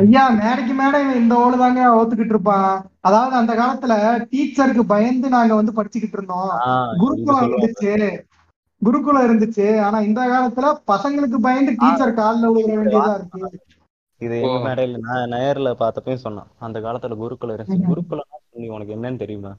[0.00, 3.94] ஐயா மேடைக்கு மேடை இந்த ஓடு தாங்க ஓத்துக்கிட்டு இருப்பான் அதாவது அந்த காலத்துல
[4.32, 6.52] டீச்சருக்கு பயந்து நாங்க வந்து படிச்சுக்கிட்டு இருந்தோம்.
[6.98, 7.92] குருகுலம் இருந்துச்சு.
[8.82, 9.66] குருகுலம் இருந்துச்சு.
[9.80, 13.60] ஆனா இந்த காலத்துல பசங்களுக்கு பயந்து டீச்சர் கால்ல விழுக வேண்டியதா இருக்கு.
[14.20, 16.50] இது எங்க மேடையில நான் நேர்ல பார்த்தப்பையும் சொன்னான்.
[16.58, 17.88] அந்த காலத்துல குருகுலம் இருந்துச்சு.
[17.90, 19.52] குருகுலம் சொல்லி உனக்கு என்னன்னு தெரியுமா?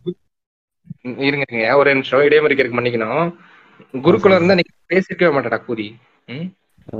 [1.27, 1.77] இருங்க இருங்க.
[1.77, 2.25] ஒரே நிமிஷம்.
[2.27, 3.27] இடைமறிக்க இருக்கு மன்னிக்கணும்
[4.05, 5.87] குருகுலம் இருந்தா நீ பேசிருக்கவே மாட்டடா கூதி?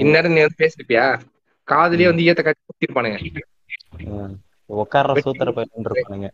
[0.03, 1.05] இந்நேரம் நீ வந்து பேசிருப்பியா?
[1.67, 2.41] காதுலயே வந்து ஈயத்த
[4.69, 6.27] உட்கார்ற சூத்திர பையன் இருப்பானுங்க.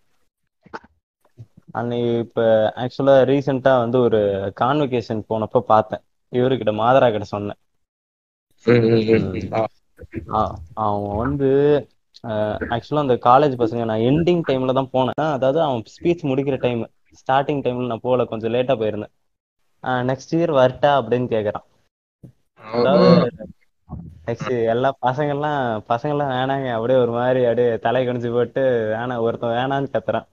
[1.79, 2.39] அன்னைக்கு இப்ப
[2.83, 4.19] ஆக்சுவலா ரீசெண்டா வந்து ஒரு
[4.61, 6.03] கான்வெகேஷன் போனப்ப பார்த்தேன்.
[6.33, 7.59] இவருக்கிட்ட மாதரா கிட்ட சொன்னேன்.
[10.83, 11.49] அவன் வந்து
[12.73, 15.33] ஆக்சுவலா அந்த காலேஜ் பசங்க நான் எண்டிங் டைம்ல தான் போனேன்.
[15.37, 16.81] அதாவது அவன் ஸ்பீச் முடிக்கிற டைம்
[17.21, 19.13] ஸ்டார்டிங் டைம்ல நான் போகல கொஞ்சம் லேட்டா போயிருந்தேன்.
[20.09, 21.65] நெக்ஸ்ட் இயர் வரட்டா அப்படின்னு கேக்குறான்.
[22.63, 23.09] அதாவது
[24.27, 25.59] நெக்ஸ்ட் எல்லா பசங்கெல்லாம்
[25.91, 26.67] பசங்கெல்லாம் வேணாங்க.
[26.77, 28.63] அப்படியே ஒரு மாதிரி அப்படியே தலை கணிச்சு போட்டு
[28.93, 30.27] வேணாம் ஒருத்தன் வேணான்னு கத்துறான்.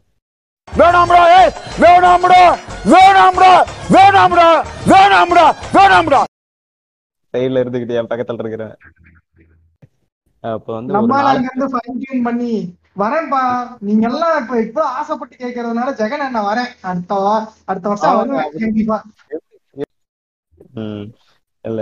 [0.68, 1.52] வேணாம்டா ஏய்
[1.82, 2.40] வேணாம்டா
[2.92, 3.52] வேணாம்டா
[3.94, 4.48] வேணாம்டா
[4.92, 5.46] வேணாம்டா
[5.76, 6.20] வேணாம்டா.
[7.34, 8.74] சைடுல இருந்துகிட்டு என் பக்கத்துல இருக்கிறேன்
[10.44, 12.52] அப்ப வந்து நம்மளால நாலு அங்க இருந்து ஃபைன் டியூன் பண்ணி
[13.02, 13.40] வரேன்பா
[13.86, 16.70] நீங்க எல்லாம் இப்ப இப்ப ஆசைப்பட்டு கேட்கறதுனால ஜெகன் என்ன வரேன்.
[16.90, 17.14] அடுத்த
[17.70, 18.98] அடுத்த வருஷம் வருவேன் கண்டிப்பா.
[21.64, 21.80] இல்ல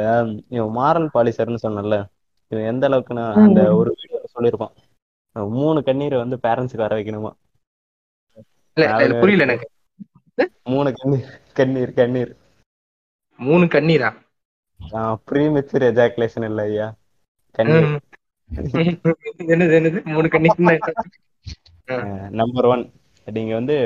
[0.49, 1.97] இவன் மாரல் பாலிசர்னு சொன்னல
[2.53, 4.75] இவன் எந்த அளவுக்குன்னா அந்த ஒரு வீடியோ சொல்லியிருப்பான்.
[5.55, 7.33] மூணு கண்ணீரை வந்து பேரண்ட்ஸுக்கு வர வைக்கணுமா?
[9.21, 9.67] புரியல எனக்கு.
[10.67, 12.33] மூணு கண்ணீர் கண்ணீர் கண்ணீர்.
[13.39, 14.11] மூணு கண்ணீரா?
[15.27, 16.87] ப்ரீமெச்சூர் எஜாக்குலேஷன் இல்ல ஐயா.
[17.59, 17.89] கண்ணீர்.
[19.53, 19.99] என்னது என்னது?
[20.07, 20.83] மூணு கண்ணீர்.
[22.33, 22.85] நம்பர் ஒன்
[23.27, 23.77] நீங்க வந்து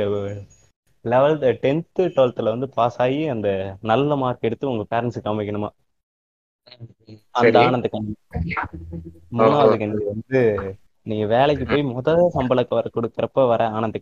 [1.05, 3.49] லெவல்த் டென்த்து டுவெல்த்ல வந்து பாஸ் ஆகி அந்த
[3.83, 5.71] நல்ல மார்க் எடுத்து உங்க பேரண்ட்ஸுக்கு காமிக்கணுமா?
[7.31, 8.17] அந்த ஆனந்த கண்ணீர்
[9.33, 10.41] மூணாவது கண்ணீர் வந்து
[11.03, 14.01] நீங்க வேலைக்கு போய் முதல் சம்பள வர கொடுக்கறப்ப வர ஆனந்த.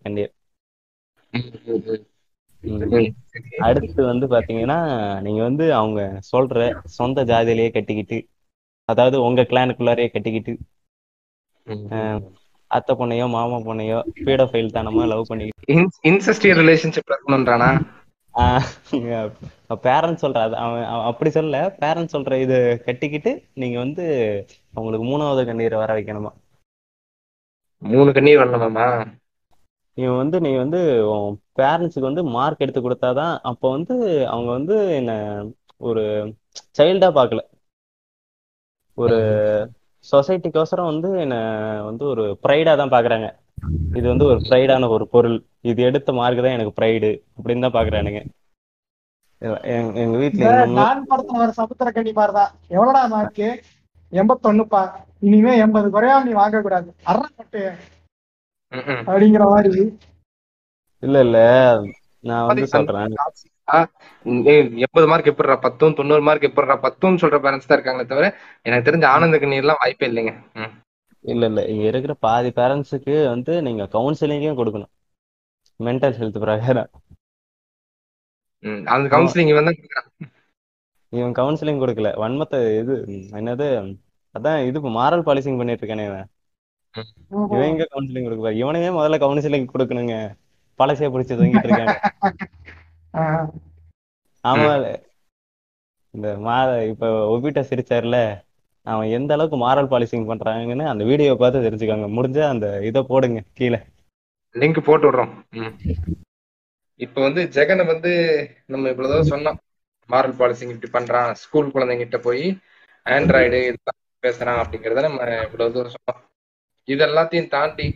[2.63, 3.13] ம்.
[3.59, 4.79] அடுத்து வந்து பாத்தீங்கன்னா
[5.21, 8.29] நீங்க வந்து அவங்க சொல்ற சொந்த ஜாதியிலேயே கட்டிக்கிட்டு
[8.85, 10.59] அதாவது உங்க கிளானுக்குள்ளாரையே கட்டிக்கிட்டு
[12.67, 15.73] அத்தை பொண்ணையோ மாமா பொண்ணையோ பீடோஃபைல் தானமா லவ் பண்ணிக்கிட்டு.
[15.73, 17.98] இன்- இன்செஸ்டியல் ரிலேஷன்ஷிப்ல இருக்கணும்ன்றானா?
[19.85, 24.05] பேரண்ட்ஸ் சொல்ற அவன் அப்படி சொல்ல பேரண்ட்ஸ் சொல்ற இது கட்டிக்கிட்டு நீங்க வந்து
[24.75, 26.33] அவங்களுக்கு மூணாவது கண்ணீரை வர வைக்கணுமா?
[27.83, 28.87] மூணு கண்ணீர் வரணுமாமா
[29.99, 30.81] இவன் வந்து நீ வந்து
[31.13, 31.29] உன்
[31.59, 33.95] பேரண்ட்ஸுக்கு வந்து மார்க் எடுத்து கொடுத்தாதான் அப்போ வந்து
[34.33, 35.13] அவங்க வந்து என்ன
[35.81, 36.05] ஒரு
[36.79, 37.41] சைல்டா பார்க்கல.
[38.99, 39.17] ஒரு
[40.07, 41.35] சொசைட்டிக்கோசரம் வந்து என்ன
[41.89, 43.29] வந்து ஒரு ப்ரைடா தான் பாக்குறாங்க
[43.93, 45.37] இது வந்து ஒரு ப்ரைடான ஒரு பொருள்.
[45.63, 48.21] இது எடுத்த மார்க் தான் எனக்கு ப்ரைடு அப்படின்னு தான் பாக்குறானுங்க.
[49.73, 52.53] எங்க இன்னும் நான் படத்துல வர சமுத்திர கண்ணி மாதிரிதான்.
[52.71, 53.49] எவ்வளோடா மார்க்கு
[54.13, 54.83] எண்பத்தொன்னுப்பா.
[55.21, 56.89] இனிமே எண்பது குறையாம நீ வாங்க கூடாது.
[57.07, 57.63] அறப்பட்டு.
[59.07, 59.83] அப்படிங்கிற மாதிரி.
[61.03, 61.39] இல்ல இல்ல.
[62.25, 63.15] நான் வந்து சொல்றேன்.
[64.85, 68.29] எண்பது மார்க் எப்படிடா பத்தும் தொண்ணூறு மார்க் எப்படிடா பத்தும் சொல்ற பேரண்ட்ஸ் தான் இருக்காங்களே தவிர
[68.67, 70.33] எனக்கு தெரிஞ்ச ஆனந்த கண்ணீர்லாம் வாய்ப்பே இல்லைங்க.
[71.29, 71.61] இல்ல இல்ல.
[71.67, 74.93] இங்க இருக்கிற பாதி பேரண்ட்ஸுக்கு வந்து நீங்க கவுன்சிலிங்கும் கொடுக்கணும்.
[75.81, 76.91] மென்டல் ஹெல்த் பிரகாரம்.
[78.65, 78.85] ம்.
[78.87, 79.73] அந்த கவுன்சிலிங் வந்து
[81.13, 82.09] இவன் கவுன்சிலிங் கொடுக்கல.
[82.23, 82.95] வன்மத்தை இது
[83.39, 83.69] என்னது
[84.35, 86.27] அதான் இது மாரல் பாலிசிங் பண்ணிட்டு இருக்கானே இவன்.
[87.51, 90.15] இவன் எங்க கவுன்சிலிங் கொடுக்க இவனையே முதல்ல கவுன்சிலிங் கொடுக்கணுங்க.
[90.79, 91.95] பழசைய பிடிச்சி தூங்கிட்டு இருக்காங்க.
[93.13, 93.49] ஆஹ்
[94.45, 94.73] ஆமா.
[96.15, 96.57] இந்த மா
[96.93, 98.17] இப்ப ஒபிட்ட சிரிச்சார்ல.
[98.93, 102.09] அவன் எந்த அளவுக்கு மாரல் பாலிசிங் பண்றாங்கன்னு அந்த வீடியோ பார்த்து தெரிஞ்சுக்கோங்க.
[102.19, 103.81] முடிஞ்சா அந்த இதை போடுங்க கீழே.
[104.61, 105.33] லிங்க் போட்டு விடுறோம்.
[107.05, 108.13] இப்ப வந்து ஜெகனை வந்து
[108.73, 109.59] நம்ம இவ்வளவு தூரம் சொன்னோம்.
[110.11, 111.31] மாரல் பாலிசிங் இப்படி பண்றான்.
[111.43, 112.45] ஸ்கூல் குழந்தைங்கிட்ட போய்
[113.07, 116.23] ஆண்ட்ராய்டு இதெல்லாம் பேசுறான் அப்படிங்கறத நம்ம இவ்வளவு தூரம் சொன்னோம்.
[116.89, 117.87] இது எல்லாத்தையும் தாண்டி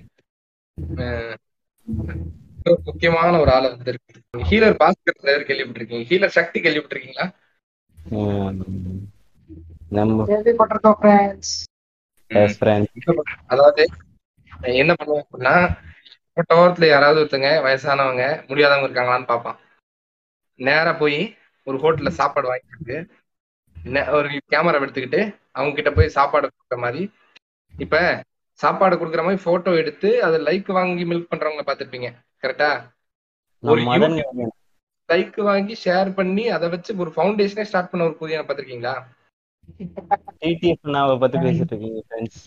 [2.89, 4.21] முக்கியமான ஒரு ஆள் வந்து இருக்கு
[4.51, 6.05] ஹீலர் பாஸ்கர் கேள்விப்பட்டிருக்கீங்க.
[6.11, 7.27] ஹீலர் சக்தி கேள்விப்பட்டிருக்கீங்களா?
[9.99, 11.53] நம்ம கேள்விப்பட்டிருக்கோம் ஃப்ரெண்ட்ஸ்
[12.31, 12.85] best friend.
[13.53, 13.83] அதாவது
[14.81, 15.55] என்ன பண்ணுவோம் அப்படின்னா
[16.59, 19.59] ஓரத்துல யாராவது ஒருத்தங்க வயசானவங்க முடியாதவங்க இருக்காங்களான்னு பார்ப்பான்.
[20.61, 21.19] நேரா போய்
[21.67, 22.97] ஒரு ஹோட்டல்ல சாப்பாடு வாங்கிட்டு
[24.17, 25.21] ஒரு கேமரா எடுத்துக்கிட்டு
[25.57, 27.03] அவங்க கிட்ட போய் சாப்பாடு கொடுக்குற மாதிரி
[27.75, 28.01] இப்ப
[28.61, 32.09] சாப்பாடு கொடுக்குற மாதிரி போட்டோ எடுத்து அதை லைக் வாங்கி மில்க் பண்றவங்க பார்த்திருப்பீங்க.
[32.43, 32.71] கரெக்டா
[33.63, 33.81] ஒரு
[35.09, 38.95] லைக் வாங்கி ஷேர் பண்ணி அதை வச்சு ஒரு ஃபவுண்டேஷனே ஸ்டார்ட் பண்ண ஒரு புதிய பாத்திருக்கீங்களா
[40.41, 42.41] டிடிஎஃப் நாவை பத்தி பேசிட்டு இருக்கீங்க ஃப்ரெண்ட்ஸ்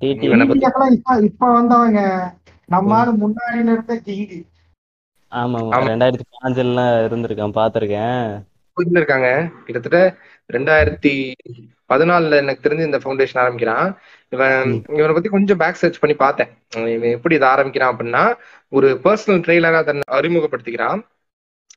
[0.00, 2.00] டிடிஎஃப் இவனை பத்தி இவங்கெல்லாம் இப்ப இப்ப வந்தவங்க.
[2.66, 4.38] நம்ம ஆளு முன்னாடியில இருந்த கிங்கு
[5.32, 5.70] ஆமா ஆமா.
[5.76, 5.86] ஆமா.
[5.90, 8.28] ரெண்டாயிரத்தி பாஞ்சுலாம் இருந்திருக்கேன் பாத்திருக்கேன்.
[8.76, 9.28] இருந்திருக்காங்க.
[9.64, 10.00] கிட்டத்தட்ட
[10.52, 11.12] ரெண்டாயிரத்தி
[11.88, 13.88] பதினாலுல எனக்கு தெரிஞ்சு இந்த ஃபவுண்டேஷன் ஆரம்பிக்கிறான்.
[14.28, 16.50] இவன் இவனை பத்தி கொஞ்சம் பேக் சர்ச் பண்ணி பார்த்தேன்.
[16.94, 18.24] இவன் எப்படி இதை ஆரம்பிக்கிறான் அப்படின்னா
[18.68, 21.00] ஒரு பர்சனல் ட்ரெய்லரா தன்னை அறிமுகப்படுத்திக்கிறான்.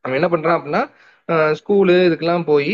[0.02, 0.82] அவன் என்ன பண்றான் அப்படின்னா
[1.60, 2.72] ஸ்கூலு இதுக்கெல்லாம் போய்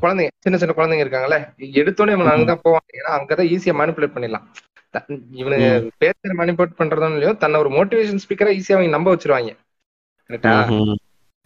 [0.00, 1.38] குழந்தைங்க சின்ன சின்ன குழந்தைங்க இருக்காங்கல்ல
[1.78, 4.46] எடுத்தோடனே இவன் அங்கதான் போவான் ஏன்னா அங்கதான் ஈஸியா மேனிபுலேட் பண்ணிடலாம்
[5.36, 5.68] இவனுங்க
[6.00, 9.52] பேசுற மேனிபுலேட் பண்றதும் இல்லையோ தன்னை ஒரு மோட்டிவேஷன் ஸ்பீக்கரா ஈஸியா அவங்க நம்ப வச்சிருவாங்க
[10.30, 10.52] கரெக்டா.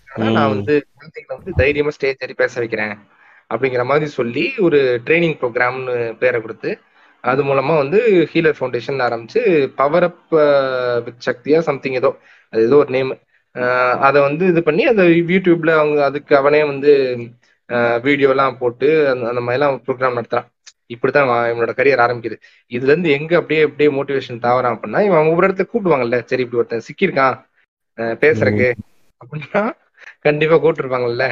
[0.08, 2.94] ஆனா நான் வந்து குழந்தைகளை வந்து தைரியமா ஸ்டேஜ் ஏறி பேச வைக்கிறேன்
[3.50, 6.70] அப்படிங்கிற மாதிரி சொல்லி ஒரு ட்ரைனிங் ப்ரோக்ராம்னு பேரை கொடுத்து
[7.24, 7.98] அது மூலமா வந்து
[8.32, 9.40] ஹீலர் ஃபவுண்டேஷன் ஆரம்பிச்சு
[9.74, 10.34] பவர் அப்
[11.04, 12.10] வித் சக்தியா சம்திங் ஏதோ
[12.52, 13.10] அது ஏதோ ஒரு நேம்
[14.00, 16.92] அதை வந்து இது பண்ணி அதை யூடியூப்ல அவங்க அதுக்கு அவனே வந்து
[18.02, 20.48] வீடியோ எல்லாம் போட்டு அந்த அந்த மாதிரிலாம் ப்ரோக்ராம் நடத்துறான்.
[20.94, 22.36] இப்படித்தான் இவனோட கரியர் ஆரம்பிக்குது.
[22.72, 26.86] இதுல இருந்து எங்க அப்படியே அப்படியே மோட்டிவேஷன் தாவறான் அப்படின்னா இவன் ஒவ்வொரு இடத்துல கூப்பிடுவாங்கல்ல சரி இப்படி ஒருத்தன்
[26.88, 27.36] சிக்கியிருக்கான்
[28.22, 28.68] பேசுறக்கு
[29.20, 29.62] அப்படின்னா
[30.26, 31.24] கண்டிப்பா கூப்பிட்டுருப்பாங்கல்ல.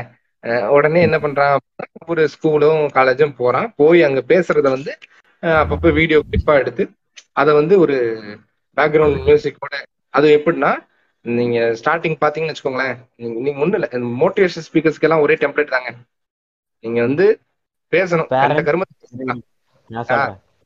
[0.76, 1.54] உடனே என்ன பண்றான்
[2.00, 3.68] ஒவ்வொரு ஸ்கூலும் காலேஜும் போறான்.
[3.80, 4.92] போய் அங்க பேசுறத வந்து
[5.42, 6.84] அப்பப்ப வீடியோ கிளிப்பா எடுத்து
[7.32, 7.96] அதை வந்து ஒரு
[8.76, 9.74] பேக்ரவுண்ட் மியூசிக்கோட
[10.14, 10.70] அது எப்படின்னா
[11.24, 12.96] நீங்க ஸ்டார்டிங் பாத்தீங்கன்னு வச்சுக்கோங்களேன்
[13.38, 13.88] நீங்க ஒண்ணு இல்ல
[14.22, 15.90] மோட்டிவேஷன் ஸ்பீக்கர்ஸ்க்கு எல்லாம் ஒரே டெம்ப்ளேட் தாங்க.
[16.84, 17.26] நீங்க வந்து
[17.92, 18.28] பேசணும்.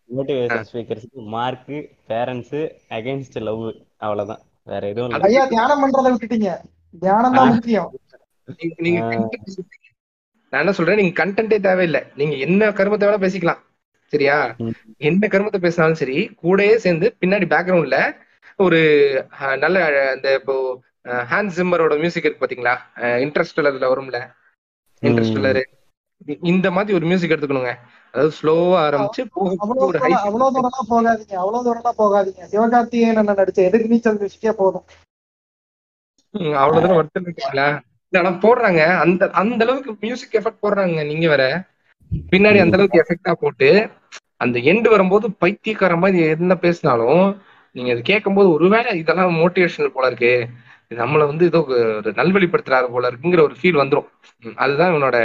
[0.09, 1.75] மோட்டிவேஷன் ஸ்பீக்கர்ஸ்க்கு மார்க்
[2.11, 2.61] பேரண்ட்ஸ்
[2.97, 3.65] அகைன்ஸ்ட் லவ்
[3.99, 4.41] அவ்வளவுதான்.
[4.67, 5.27] வேற எதுவும் இல்ல.
[5.29, 6.51] ஐயா தியானம் பண்றதை விட்டுட்டீங்க.
[6.95, 7.91] தியானம் தான் முக்கியம்.
[8.79, 9.01] நீங்க.
[10.53, 10.99] நான் என்ன சொல்றேன்?
[11.01, 12.01] நீங்க கண்டென்ட்டே தேவையில்லை.
[12.17, 13.61] நீங்க என்ன கருமத்தை வேணா பேசிக்கலாம்.
[14.13, 14.37] சரியா.
[15.03, 17.99] என்ன கருமத்தை பேசினாலும் சரி கூடயே சேர்ந்து பின்னாடி பேக்ரவுண்ட்ல
[18.59, 18.79] ஒரு
[19.59, 20.55] நல்ல அஹ், இந்த இப்போ
[21.31, 22.75] ஹேண்ட் சிம்மரோட மியூசிக் இருக்கு பாத்தீங்களா?
[23.25, 24.19] இன்ட்ரெஸ்டலர்ல வரும்ல.
[25.03, 25.61] இன்ட்ரெஸ்டலர்
[26.43, 27.73] இந்த மாதிரி ஒரு மியூசிக் எடுத்துக்கணுங்க.
[28.15, 29.23] அதாவது ஸ்லோவா ஆரம்பிச்சு
[29.61, 31.37] அவ்வளவு தூரம்லாம் போகாதீங்க.
[31.43, 32.43] அவ்வளவு தூரம்லாம் போகாதீங்க.
[32.53, 34.87] சிவகார்த்திகேயன் அண்ணன் நடிச்ச எதிர் நீச்சல் மியூசிக்கே போதும்.
[36.63, 37.69] அவ்வளவு தூரம் வருத்தம் இருக்கீங்களா
[38.13, 38.81] ஆனா போடுறாங்க.
[39.05, 41.45] அந்த அந்த அளவுக்கு மியூசிக் எஃபெக்ட் போடுறாங்க நீங்க வேற.
[42.33, 43.69] பின்னாடி அந்த அளவுக்கு எஃபெக்டா போட்டு
[44.37, 47.25] அந்த எண்டு வரும்போது பைத்தியக்கார மாதிரி என்ன பேசினாலும்
[47.77, 50.33] நீங்க அது கேட்கும்போது ஒருவேளை இதெல்லாம் மோட்டிவேஷனல் போல இருக்கு.
[50.93, 54.09] நம்மள வந்து ஏதோ ஒரு நல்வழிப்படுத்துறாரு போல இருக்குங்கிற ஒரு ஃபீல் வந்துரும்.
[54.43, 55.19] ம், அதுதான் இவனோட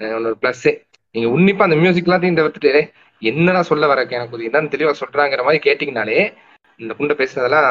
[0.00, 0.72] இவனோட பிளஸ்ஸே
[1.14, 2.72] நீங்க உன்னிப்பா அந்த மியூசிக் எல்லாத்தையும் தவிர்த்துட்டு
[3.22, 6.18] என்னடா சொல்ல வர எனக்கு இது என்னன்னு தெளிவா சொல்றாங்கிற மாதிரி கேட்டீங்கனாலே
[6.80, 7.68] இந்த புண்டை பேசுனதெல்லாம்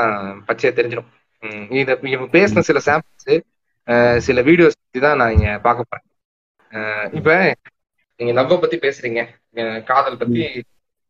[0.48, 1.10] பச்சையா தெரிஞ்சிடும்.
[1.80, 3.34] இத இவன் பேசின சில சாம்பிள்ஸ்
[4.28, 6.08] சில வீடியோஸ் பத்தி தான் நான் இங்க பார்க்க போறேன்.
[7.18, 7.30] இப்ப
[8.20, 9.22] நீங்க லவ் பத்தி பேசுறீங்க.
[9.90, 10.42] காதல் பத்தி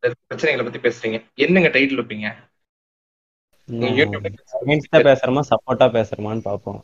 [0.03, 1.18] பிரச்சனைகளை பத்தி பேசுறீங்க.
[1.45, 2.30] என்னங்க டைட்டில் வைப்பீங்க?
[5.09, 6.82] பேசுறோமா சப்போர்ட்டா பேசுறோமான்னு பாப்போம்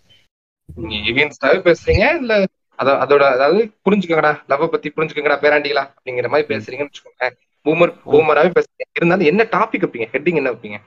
[0.89, 2.34] நீங்க எகென்ஸ்டாவே பேசுறீங்க இல்ல
[2.82, 7.27] அத அதோட அதாவது புரிஞ்சுக்கங்கடா லவ் பத்தி புரிஞ்சுக்கங்கடா பேராண்டிகளா அப்படிங்கிற மாதிரி பேசுறீங்கன்னு வச்சுக்கோங்க.
[7.65, 8.86] பூமர் பூமராவே பேசுறீங்க.
[8.99, 10.07] இருந்தாலும் என்ன டாபிக் வைப்பீங்க?
[10.13, 10.77] ஹெட்டிங் என்ன வைப்பீங்க?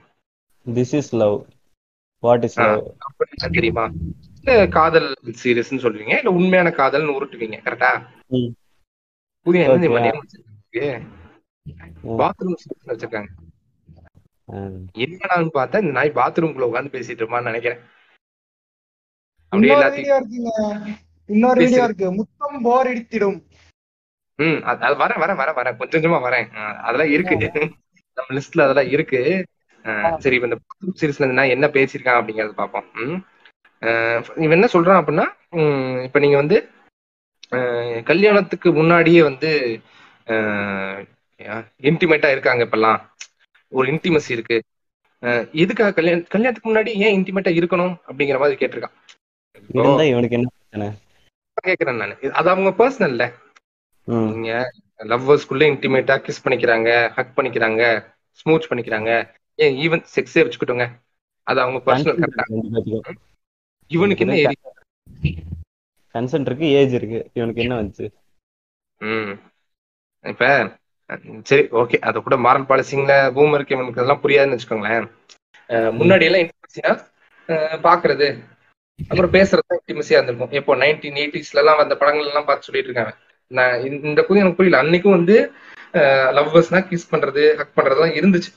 [0.66, 1.36] This is love
[2.22, 2.66] what is ah.
[2.66, 3.84] Love அப்படின்னா தெரியுமா?
[4.38, 5.08] இல்ல காதல்
[5.42, 6.14] சீரியஸ்னு சொல்லுவீங்க?
[6.16, 7.58] இல்ல உண்மையான காதல்னு உருட்டுவீங்க?
[7.66, 7.90] கரெக்டா.
[9.46, 9.64] புதிய.
[12.20, 13.30] பாத்ரூம் சீரியஸ் வச்சிருக்காங்க.
[15.04, 17.80] என்னடான்னு பார்த்தா இந்த நாய் பாத்ரூம்குள்ள உட்காந்து பேசிட்டு இருப்பான்னு நினைக்கிறேன்.
[19.52, 20.12] அப்படியே எல்லாத்தையும்
[21.26, 21.60] இன்னொரு.
[21.60, 22.12] வீடியோ இருக்கு.
[22.12, 23.38] முத்தம் போர் அடித்திடும்
[24.38, 25.76] ம் அது வரேன் வரேன் வரேன் வரேன்.
[25.76, 26.46] கொஞ்சம் கொஞ்சமா வரேன்.
[26.86, 27.36] அதெல்லாம் இருக்கு.
[28.16, 29.20] நம்ம லிஸ்ட்ல அதெல்லாம் இருக்கு.
[30.18, 30.58] சரி இப்ப இந்த
[31.00, 32.86] சீரீஸ்ல நான் என்ன பேசியிருக்கான் அப்படிங்கறத பார்ப்போம்.
[32.94, 33.18] ம்.
[33.84, 33.88] ஆ,
[34.36, 35.26] இவன் என்ன சொல்றான் அப்படின்னா
[36.02, 36.58] இப்ப நீங்க வந்து
[38.04, 39.50] கல்யாணத்துக்கு முன்னாடியே வந்து
[41.88, 43.00] இன்டிமேட்டா இருக்காங்க இப்பெல்லாம்.
[43.72, 44.56] ஒரு இன்டிமசி இருக்கு.
[45.62, 48.94] எதுக்காக கல்யாணம் கல்யாணத்துக்கு முன்னாடி ஏன் இன்டிமேட்டா இருக்கணும் அப்படிங்கிற மாதிரி கேட்டிருக்கான்.
[49.68, 50.86] இருந்தா இவனுக்கு என்ன பிரச்சனை?
[51.64, 52.16] கேக்குறேன் நான்.
[52.40, 53.24] அது அவங்க பர்சனல்ல.
[54.08, 54.50] நீங்க
[55.10, 57.82] லவ்வர்ஸ்குள்ள இன்டிமேட்டா கிஸ் பண்ணிக்கிறாங்க ஹக் பண்ணிக்கிறாங்க
[58.40, 59.10] ஸ்மூச் பண்ணிக்கிறாங்க.
[59.58, 60.86] ஏன் ஈவன் செக்ஸே வச்சுக்கிட்டோங்க.
[61.46, 63.14] அது அவங்க பர்சனல் கரெக்டா
[63.90, 64.52] இவனுக்கு என்ன
[66.14, 67.18] கன்சென்ட் இருக்கு ஏஜ் இருக்கு.
[67.34, 68.06] இவனுக்கு என்ன வந்துச்சு?
[69.00, 69.32] ம்.
[70.24, 70.42] இப்ப
[71.42, 75.06] சரி ஓகே அது கூட மாரல் பாலிசிங்ல பூமருக்கு இவனுக்கு அதெல்லாம் புரியாதுன்னு வச்சுக்கோங்களேன்.
[75.98, 76.92] முன்னாடி எல்லாம் இன்டிமசினா
[77.88, 78.28] பாக்குறது
[79.08, 80.52] அப்புறம் பேசுறது இன்டிமசியா இருந்திருக்கும்.
[80.52, 84.64] இப்போ நைன்டீன் எயிட்டிஸ்ல எல்லாம் வந்த படங்கள் எல்லாம் பார்த்து சொல்லிட்டு இருக்காங்க நான் இந்த- இந்த புதிய எனக்கு
[84.64, 84.82] புரியல.
[84.82, 85.52] அன்னைக்கும் வந்து
[86.38, 88.50] லவ்வர்ஸ்னா கிஸ் பண்றது ஹக் பண்றதுலாம் இருந்துச்சு.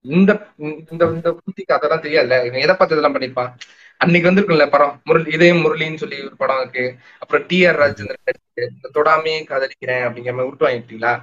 [0.00, 2.44] இந்த இந்த இந்த புத்திக்கு அதெல்லாம் தெரியாதுல்ல.
[2.44, 3.52] இவன் எதை பார்த்து இதெல்லாம் பண்ணிருப்பான்
[3.96, 5.00] அன்னைக்கு வந்திருக்கும்ல படம்.
[5.04, 6.96] முரளி இதயம் முரளின்னு சொல்லி ஒரு படம் இருக்கு.
[7.18, 11.22] அப்புறம் டி ஆர் ராஜேந்திரன் இந்த தொடாமே காதலிக்கிறேன் அப்படிங்கிற மாதிரி விட்டு வாங்கிட்டீங்களா?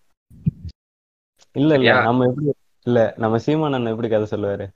[1.56, 1.74] இல்ல?
[2.02, 2.46] நம்ம எப்படி
[2.86, 4.66] இல்ல நம்ம சீமான் அண்ணன் எப்படி கதை சொல்லுவாரு?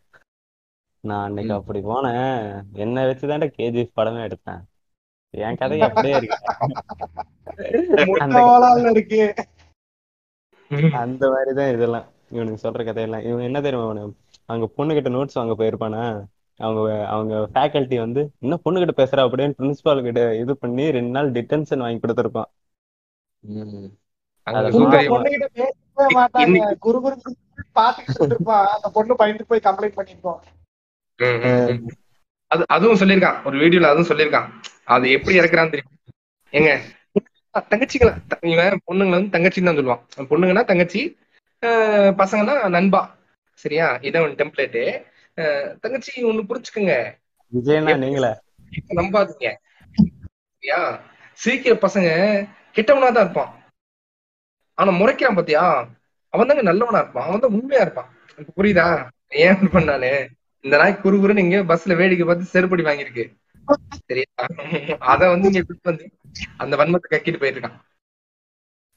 [1.05, 1.53] நான் அன்னைக்கு.
[1.53, 2.39] அப்படி போனேன்.
[2.75, 4.63] என்ன வச்சுதான்டா கேஜிஎஃப் படமே எடுத்தேன்.
[5.35, 6.39] என் கதை அப்படியே இருக்கு.
[7.87, 9.21] அந்த முட்டாளால இருக்கு.
[10.93, 12.07] அந்த மாதிரிதான் இதெல்லாம்.
[12.31, 13.23] இவனுக்கு சொல்ற கதையெல்லாம்.
[13.23, 14.05] இவன் என்ன தெரியுமா இவனு
[14.49, 16.03] அங்க பொண்ணுகிட்ட நோட்ஸ் வாங்க போயிருப்பானா?
[16.59, 21.79] அவங்க அவங்க ஃபேக்கல்ட்டி வந்து இன்னும் பொண்ணுகிட்ட பேசுற அப்படின்னு பிரின்சிபால் கிட்ட இது பண்ணி ரெண்டு நாள் டிடென்ஷன்
[21.79, 22.49] வாங்கி கொடுத்துருப்பான்.
[24.43, 24.69] அங்க அத
[25.09, 25.31] பொண்ணு
[32.67, 33.45] அதுவும் சொல்லியிருக்கான்.
[33.45, 34.49] ஒரு வீடியோல அதுவும் சொல்லியிருக்கான்.
[34.85, 35.97] அது எப்படி இறக்குறான்னு தெரியும்.
[36.53, 36.81] ஏங்க
[37.71, 40.23] தங்கச்சிங்களா த- இவன் பொண்ணுங்களை வந்து தங்கச்சின்னு தான் சொல்லுவான்.
[40.23, 41.19] பொண்ணுங்கன்னா தங்கச்சி
[41.63, 43.17] பசங்கன்னா நண்பா.
[43.55, 43.97] சரியா?
[43.97, 45.05] இதான் ஒரு டெம்ப்ளேட்டு
[45.83, 46.95] தங்கச்சி ஒண்ணு புரிஞ்சுக்குங்க.
[47.53, 48.31] விஜயனா நீங்களே.
[48.99, 49.49] நம்பாதீங்க.
[51.39, 52.09] சிரிக்கிற பசங்க
[52.77, 53.53] கெட்டவனா தான் இருப்பான்.
[54.79, 55.63] ஆனா முறைக்கிறான் பாத்தியா?
[56.35, 57.27] அவன் தாங்க நல்லவனா இருப்பான்.
[57.29, 58.11] அவன் தான் உண்மையா இருப்பான்.
[58.39, 58.87] இப்ப புரியுதா?
[59.45, 60.11] ஏன் பண்ணானு?
[60.65, 63.25] இந்த நாய் குறு குறுன்னு இங்க பஸ்ல வேடிக்கை பார்த்து செருப்படி வாங்கியிருக்கு.
[64.09, 64.29] சரியா?
[65.13, 66.07] அத வந்து இங்க கூட்டிட்டு வந்து
[66.57, 67.71] அந்த வன்மத்தை கக்கிட்டு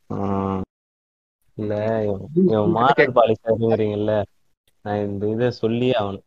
[0.09, 0.61] ஆஹ்
[1.57, 1.73] இல்ல
[2.75, 4.13] மாடல் பாலிசாருங்கிறீங்கல்ல
[4.85, 6.25] நான் இந்த இதை சொல்லியே ஆகணும்.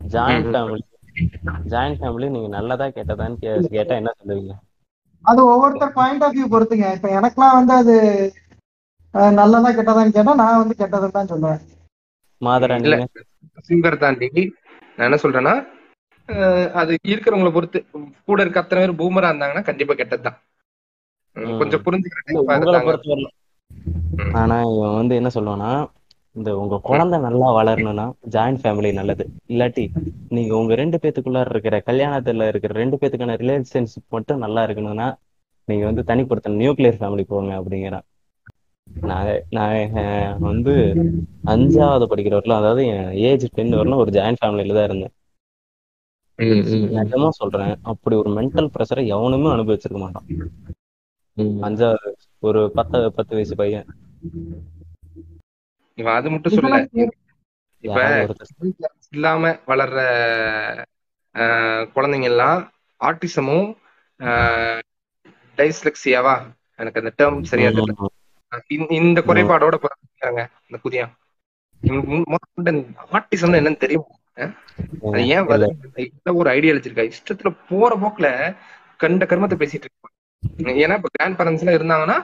[0.00, 0.54] ஜாயிண்ட்.
[0.54, 0.82] ஃபேமிலி
[1.70, 4.54] ஜாயிண்ட் ஃபேமிலி நீங்க நல்லதா கெட்டதான்னு கே- கேட்டா என்ன சொல்லுவீங்க?
[5.24, 6.86] அது ஒவ்வொருத்தர் பாயிண்ட் ஆஃப் வியூ பொறுத்துங்க.
[6.94, 7.94] இப்ப எனக்கெல்லாம் வந்து அது
[9.36, 11.60] நல்லதா கெட்டதான்னு கேட்டா நான் வந்து கெட்டதுன்னு தான் சொல்லுவேன்.
[12.40, 13.24] மாதரா இல்ல நீங்க?
[13.68, 14.28] சிங்கர் தாண்டி
[14.98, 15.54] நான் என்ன சொல்றேன்னா
[16.74, 17.78] அது இருக்கிறவங்களை பொறுத்து
[18.26, 20.38] கூட இருக்க அத்தனை பேர் பூமரா இருந்தாங்கன்னா கண்டிப்பா கெட்டதுதான்.
[21.58, 23.24] கொஞ்சம் புரிஞ்சுக்கிற இல்ல, type ஆ உங்களை இருந்தாங்க பொறுத்தவரை
[24.20, 24.34] ம்.
[24.34, 25.70] ஆனா இவன் வந்து என்ன சொல்லுவானா
[26.36, 28.04] இந்த உங்க குழந்தை நல்லா வளரணும்னா
[28.34, 29.24] ஜாயிண்ட் ஃபேமிலி நல்லது.
[29.52, 29.84] இல்லாட்டி
[30.28, 35.08] நீங்க உங்க ரெண்டு பேத்துக்குள்ள இருக்கிற கல்யாணத்துல இருக்கிற ரெண்டு பேத்துக்கான ரிலேஷன்ஷிப் மட்டும் நல்லா இருக்கணும்னா
[35.68, 38.06] நீங்க வந்து தனிப்படுத்த நியூக்ளியர் ஃபேமிலி போங்க அப்படிங்கிறான்
[38.86, 40.74] நான் நான் வந்து
[41.54, 45.14] அஞ்சாவது படிக்கிற வரலாம் அதாவது என் ஏஜ் டென் வரலாம் ஒரு ஜாயிண்ட் ஃபேமிலியில தான் இருந்தேன்.
[46.98, 50.28] நிஜமா சொல்றேன் அப்படி ஒரு மென்டல் ப்ரெஷரை எவனுமே அனுபவிச்சிருக்க மாட்டான்.
[51.68, 52.10] அஞ்சாவது
[52.48, 53.88] ஒரு பத்து பத்து வயசு பையன்.
[56.00, 56.76] இவன் அது மட்டும் சொல்ல
[57.84, 57.98] இப்ப
[59.10, 59.98] இல்லாம வளர்ற
[61.34, 62.60] ஆஹ், குழந்தைங்க எல்லாம்
[63.00, 63.68] ஆட்டிசமும்
[65.58, 66.34] டைஸ்லெக்சியாவா?
[66.78, 68.06] எனக்கு அந்த டேர்ம் சரியா தெரியல.
[68.68, 71.02] இந்த- இந்த குறைபாடோட பிறந்தாங்க இந்த புதிய.
[73.12, 74.06] ஆட்டிசம் என்னன்னு தெரியும்?
[75.12, 75.70] அது ஏன் வருது
[76.32, 77.02] ஒரு ஐடியாலஜி இருக்கா?
[77.08, 78.28] இஷ்டத்துல போற போக்குல
[78.96, 80.16] கண்ட கர்மத்தை பேசிட்டு இருப்பாங்க.
[80.76, 82.16] ஏன்னா இப்ப கிராண்ட் பேரண்ட்ஸ் எல்லாம் இருந்தாங்கன்னா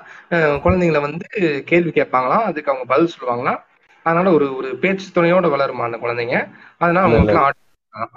[0.64, 1.26] குழந்தைங்களை வந்து
[1.66, 2.44] கேள்வி கேட்பாங்களாம்.
[2.48, 3.60] அதுக்கு அவங்க பதில் சொல்லுவாங்களாம்
[4.06, 6.36] அதனால ஒரு ஒரு பேச்சு துணையோட வளருமா அந்த குழந்தைங்க?
[6.78, 7.06] அதனால.
[7.06, 7.62] அவங்களுக்கு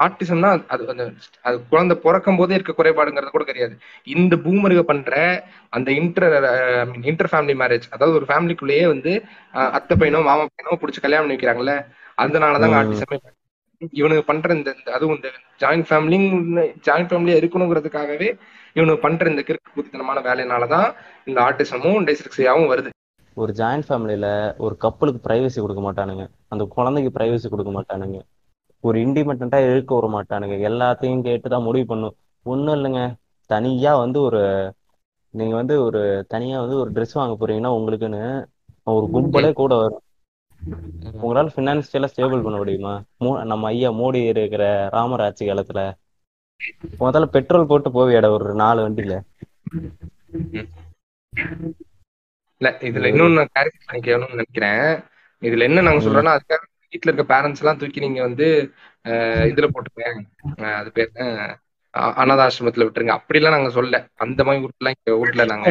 [0.05, 0.83] ஆட்டிசம்னா அது
[1.43, 3.73] அது குழந்தை பிறக்கும் போதே இருக்க குறைபாடுங்கிறது கூட கிடையாது.
[4.07, 5.13] இந்த பூமருக பண்ற
[5.73, 6.25] அந்த இன்டர்
[7.03, 9.11] இன்டர் ஃபேமிலி மேரேஜ் அதாவது ஒரு ஃபேமிலிக்குள்ளேயே வந்து
[9.73, 11.75] அத்தை பையனோ மாமா பையனோ பிடிச்சி கல்யாணம் பண்ணி வைக்கிறாங்கல்ல?
[12.17, 12.81] அதனாலதாங்க ம்.
[12.81, 13.19] ஆட்டிசமே
[13.97, 15.29] இவனுக்கு பண்ற இந்த அதுவும் இந்த
[15.61, 16.17] ஜாயிண்ட் ஃபேமிலி
[16.87, 18.29] ஜாயிண்ட் ஃபேமிலியா இருக்கணுங்கிறதுக்காகவே
[18.73, 20.93] இவனுக்கு பண்ற இந்த கிறுக்கு புத்தித்தனமான வேலையினாலதான்
[21.25, 22.89] இந்த ஆட்டிசமும் டைஸ்லெக்சியாவும் வருது.
[23.33, 26.29] ஒரு ஜாயிண்ட் ஃபேமிலியில ஒரு கப்பலுக்கு பிரைவசி கொடுக்க மாட்டானுங்க.
[26.47, 28.19] அந்த குழந்தைக்கு பிரைவசி கொடுக்க மாட்டானுங்க.
[28.79, 30.55] ஒரு இண்டிபெண்டா இருக்க விட மாட்டானுங்க.
[30.69, 32.15] எல்லாத்தையும் கேட்டுதான் முடிவு பண்ணும்.
[32.43, 33.13] ஒண்ணும் இல்லைங்க.
[33.45, 34.73] தனியா வந்து ஒரு
[35.29, 38.45] நீங்க வந்து ஒரு தனியா வந்து ஒரு ட்ரெஸ் வாங்க போறீங்கன்னா உங்களுக்குன்னு
[38.83, 40.01] ஒரு கும்பலே கூட வரும்.
[41.21, 42.93] உங்களால பினான்சியலா ஸ்டேபிள் பண்ண முடியுமா?
[43.17, 45.81] நம்ம ஐயா மோடி இருக்கிற ராமர் ஆட்சி காலத்துல
[46.99, 49.15] முதல்ல பெட்ரோல் போட்டு போவியாடா ஒரு நாலு வண்டியில.
[52.61, 54.83] இல்ல இதுல இன்னொன்னு கேரக்டர் பண்ணிக்கணும்னு நினைக்கிறேன்.
[55.41, 58.47] இதுல என்ன நாங்க சொல்றோம்னா அதுக்காக வீட்டுல இருக்க பேரண்ட்ஸ் எல்லாம் தூக்கி நீங்க வந்து
[59.51, 61.11] இதுல போட்டுருங்க அது பேர்
[62.21, 63.13] அனாதாசிரமத்துல விட்டுருங்க.
[63.19, 65.69] அப்படிலாம் நாங்க சொல்ல அந்த மாதிரி வீட்டுல இங்க வீட்டுல நாங்க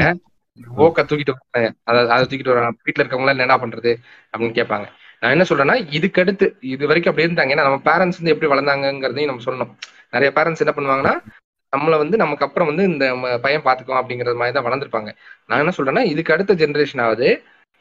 [0.85, 1.69] ஓக்க தூக்கிட்டு வராங்க.
[1.89, 2.79] அதை அதை தூக்கிட்டு வராங்க.
[2.87, 3.93] வீட்டுல இருக்கவங்க எல்லாம் என்ன பண்றது?
[4.31, 4.87] அப்படின்னு கேட்பாங்க.
[5.21, 7.55] நான் என்ன சொல்றேன்னா இதுக்கு அடுத்து இது வரைக்கும் அப்படி இருந்தாங்க.
[7.55, 9.73] ஏன்னா நம்ம பேரண்ட்ஸ் வந்து எப்படி வளர்ந்தாங்கங்கிறதையும் நம்ம சொல்லணும்.
[10.13, 11.15] நிறைய பேரண்ட்ஸ் என்ன பண்ணுவாங்கன்னா
[11.73, 13.05] நம்மளை வந்து நமக்கு அப்புறம் வந்து இந்த
[13.45, 15.11] பையன் பார்த்துக்கலாம் அப்படிங்கிற மாதிரி தான் வளர்ந்துருப்பாங்க.
[15.49, 17.29] நான் என்ன சொல்றேன்னா இதுக்கு அடுத்த ஜெனரேஷன் ஆகுது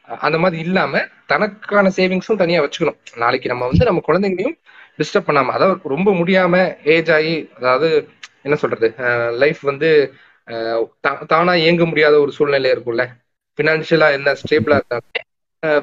[0.07, 0.99] அந்த மாதிரி இல்லாம
[1.31, 2.99] தனக்கான சேவிங்ஸும் தனியா வச்சுக்கணும்.
[3.23, 4.57] நாளைக்கு நம்ம வந்து நம்ம குழந்தைங்களையும்
[4.99, 6.53] டிஸ்டர்ப் பண்ணாம அதாவது ரொம்ப முடியாம
[6.95, 7.89] ஏஜ் ஆகி அதாவது
[8.45, 8.87] என்ன சொல்றது
[9.43, 9.89] லைஃப் வந்து
[11.31, 13.03] தானா இயங்க முடியாத ஒரு சூழ்நிலை இருக்கும்ல.
[13.59, 15.23] பினான்சியலா என்ன ஸ்டேபிளா இருந்தாங்க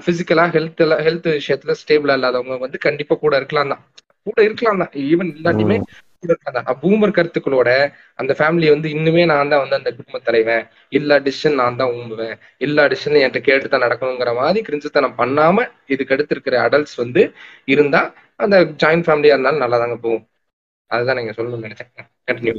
[0.07, 3.83] பிசிக்கலா ஹெல்த் ஹெல்த் விஷயத்துல ஸ்டேபிளா இல்லாதவங்க வந்து கண்டிப்பா கூட இருக்கலாம் தான்.
[4.27, 4.93] கூட இருக்கலாம் தான்.
[5.09, 5.79] ஈவன் இல்லாட்டியுமே
[6.83, 7.71] பூமர் கருத்துக்களோட
[8.21, 10.65] அந்த ஃபேமிலி வந்து இன்னுமே நான் தான் வந்து அந்த குடும்ப தலைவன்.
[10.99, 12.35] எல்லா டிசிஷன் நான் தான் ஊம்புவேன்.
[12.67, 17.25] எல்லா டிசிஷனும் என்கிட்ட கேட்டு தான் நடக்கணுங்கிற மாதிரி கிரிஞ்சத்தனம் பண்ணாம இதுக்கு அடுத்து இருக்கிற அடல்ட்ஸ் வந்து
[17.75, 18.03] இருந்தா
[18.41, 20.25] அந்த ஜாயிண்ட் ஃபேமிலியா இருந்தாலும் நல்லா தாங்க போகும்.
[20.91, 21.93] அதுதான் நீங்க சொல்லணும்னு நினைச்சேன்.
[22.29, 22.55] கண்டினியூ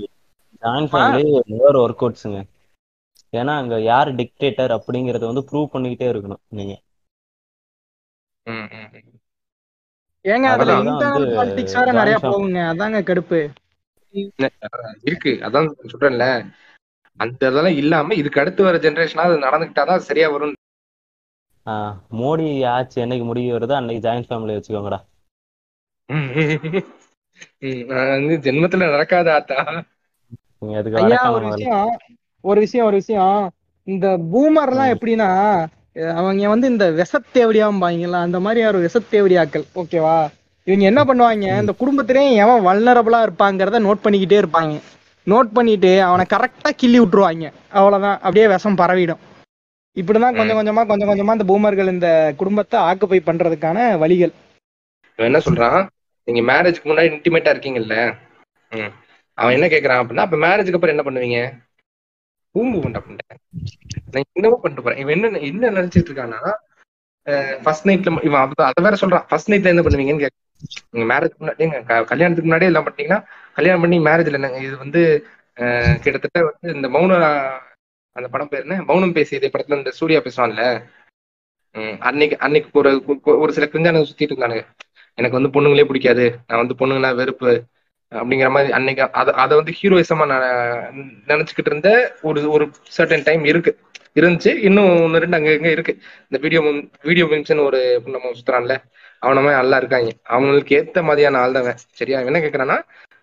[0.63, 2.41] ஜாயிண்ட் ஃபேமிலி இன்னொரு ஒர்க் அவுட்ஸுங்க
[3.33, 6.73] ஏன்னா அங்க யார் டிக்டேட்டர் அப்படிங்கறத வந்து ப்ரூவ் பண்ணிக்கிட்டே இருக்கணும் நீங்க.
[10.25, 12.59] ஏங்க அதுல இன்டர்னல் பாலிடிக்ஸ் வேற நிறைய போகுங்க.
[12.71, 13.39] அதாங்க கடுப்பு.
[15.03, 15.31] இருக்கு.
[15.45, 16.25] அதான் சொல்றேன்ல.
[17.19, 20.53] அந்த இதெல்லாம் இல்லாம இதுக்கு அடுத்து வர ஜெனரேஷனா அது நடந்துக்கிட்டாதான் அது சரியா வரும்
[21.65, 24.99] ஆஹ் மோடி ஆட்சி என்னைக்கு முடிவு வருதோ அன்னைக்கு ஜாயின்ட் ஃபேமிலி வச்சுக்கோங்கடா.
[28.11, 29.57] வந்து ஜென்மத்துல நடக்காத ஆத்தா.
[31.31, 31.89] ஒரு விஷயம்
[32.43, 33.39] ஒரு விஷயம் ஒரு விஷயம்.
[33.87, 35.29] இந்த பூமர் எல்லாம் எப்படின்னா
[35.95, 40.27] அவங்க வந்து இந்த விசத்தேவடியாம்பாங்கல்ல அந்த மாதிரி ஒரு விசத்தேவடியாக்கள் ஓகேவா?
[40.63, 44.81] இவங்க என்ன பண்ணுவாங்க இந்த குடும்பத்திலே எவன் வல்னரபிளா இருப்பாங்கிறத நோட் பண்ணிக்கிட்டே இருப்பாங்க.
[45.27, 47.51] நோட் பண்ணிட்டு அவனை கரெக்டா கிள்ளி விட்டுருவாங்க.
[47.69, 48.15] அவ்வளவுதான்.
[48.15, 49.17] அப்படியே விஷம் பரவிடும்.
[49.95, 54.31] இப்படிதான் கொஞ்சம் கொஞ்சமா கொஞ்சம் கொஞ்சமா இந்த பூமர்கள் இந்த குடும்பத்தை ஆக்குப்பை பண்றதுக்கான வழிகள்.
[55.15, 55.87] என்ன சொல்றான்?
[56.23, 58.15] நீங்க மேரேஜ்க்கு முன்னாடி இன்டிமேட்டா இருக்கீங்கல்ல?
[58.71, 58.91] ம்.
[59.33, 61.64] அவன் என்ன கேக்குறான் அப்படின்னா அப்ப மேரேஜ்க்கு அப்புறம் என்ன பண்ணுவீங்க?
[62.55, 63.39] பூம்பு பண்ண பண்ணிட்டேன்
[64.11, 65.07] நான் என்னவோ பண்ணிட்டு போறேன்.
[65.07, 66.53] இவன் என்ன என்ன நினைச்சிட்டு இருக்கான்னா
[67.61, 69.25] ஃபர்ஸ்ட் நைட்ல இவன் அப்ப அதை வேற சொல்றான்.
[69.27, 70.43] ஃபர்ஸ்ட் நைட்ல என்ன பண்ணுவீங்கன்னு கேட்க
[70.89, 75.27] நீங்க மேரேஜ் முன்னாடி க- கல்யாணத்துக்கு முன்னாடியே எல்லாம் பண்ணிட்டீங்கன்னா கல்யாணம் பண்ணி மேரேஜ்ல என்னங்க இது வந்து
[76.01, 77.13] கிட்டத்தட்ட வந்து இந்த மௌன
[78.11, 78.83] அந்த படம் பேர் என்ன?
[78.83, 80.83] மௌனம் பேசியது படத்துல இந்த சூர்யா பேசுவான்ல.
[81.99, 84.65] அன்னைக்கு அன்னைக்கு ஒரு ஒரு சில கிரிஞ்சானுங்க சுத்திட்டு இருந்தானுங்க.
[85.15, 86.39] எனக்கு வந்து பொண்ணுங்களே பிடிக்காது.
[86.47, 87.63] நான் வந்து பொண்ணுங்கன்னா வெறுப்பு.
[88.11, 90.45] அப்படிங்கிற மாதிரி அன்னைக்கு அதை அதை வந்து ஹீரோயிசமா நான்
[91.31, 91.89] நினைச்சுக்கிட்டு இருந்த
[92.29, 92.65] ஒரு ஒரு
[92.97, 93.71] சர்டன் டைம் இருக்கு.
[94.19, 94.51] இருந்துச்சு.
[94.67, 95.93] இன்னும் ஒன்று ரெண்டு அங்க இங்க இருக்கு.
[96.27, 96.59] இந்த வீடியோ
[97.09, 97.79] வீடியோ மீம்ஸ்னு ஒரு
[98.13, 98.75] நம்ம சுத்துறான்ல
[99.21, 100.09] அவனமே நல்லா இருக்காங்க.
[100.35, 102.17] அவங்களுக்கு ஏத்த மாதிரியான ஆள் தான் சரியா?
[102.19, 102.77] அவன் என்ன கேக்குறான்னா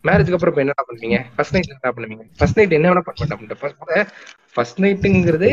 [0.05, 1.19] மேரேஜ்க்கு அப்புறம் இப்போ என்ன பண்ணுவீங்க?
[1.37, 2.25] ஃபர்ஸ்ட் நைட் என்ன பண்ணுவீங்க?
[2.39, 4.09] ஃபர்ஸ்ட் நைட் என்ன வேணா பண்ண மாட்டேன்.
[4.55, 5.51] ஃபர்ஸ்ட் நைட்டுங்கிறது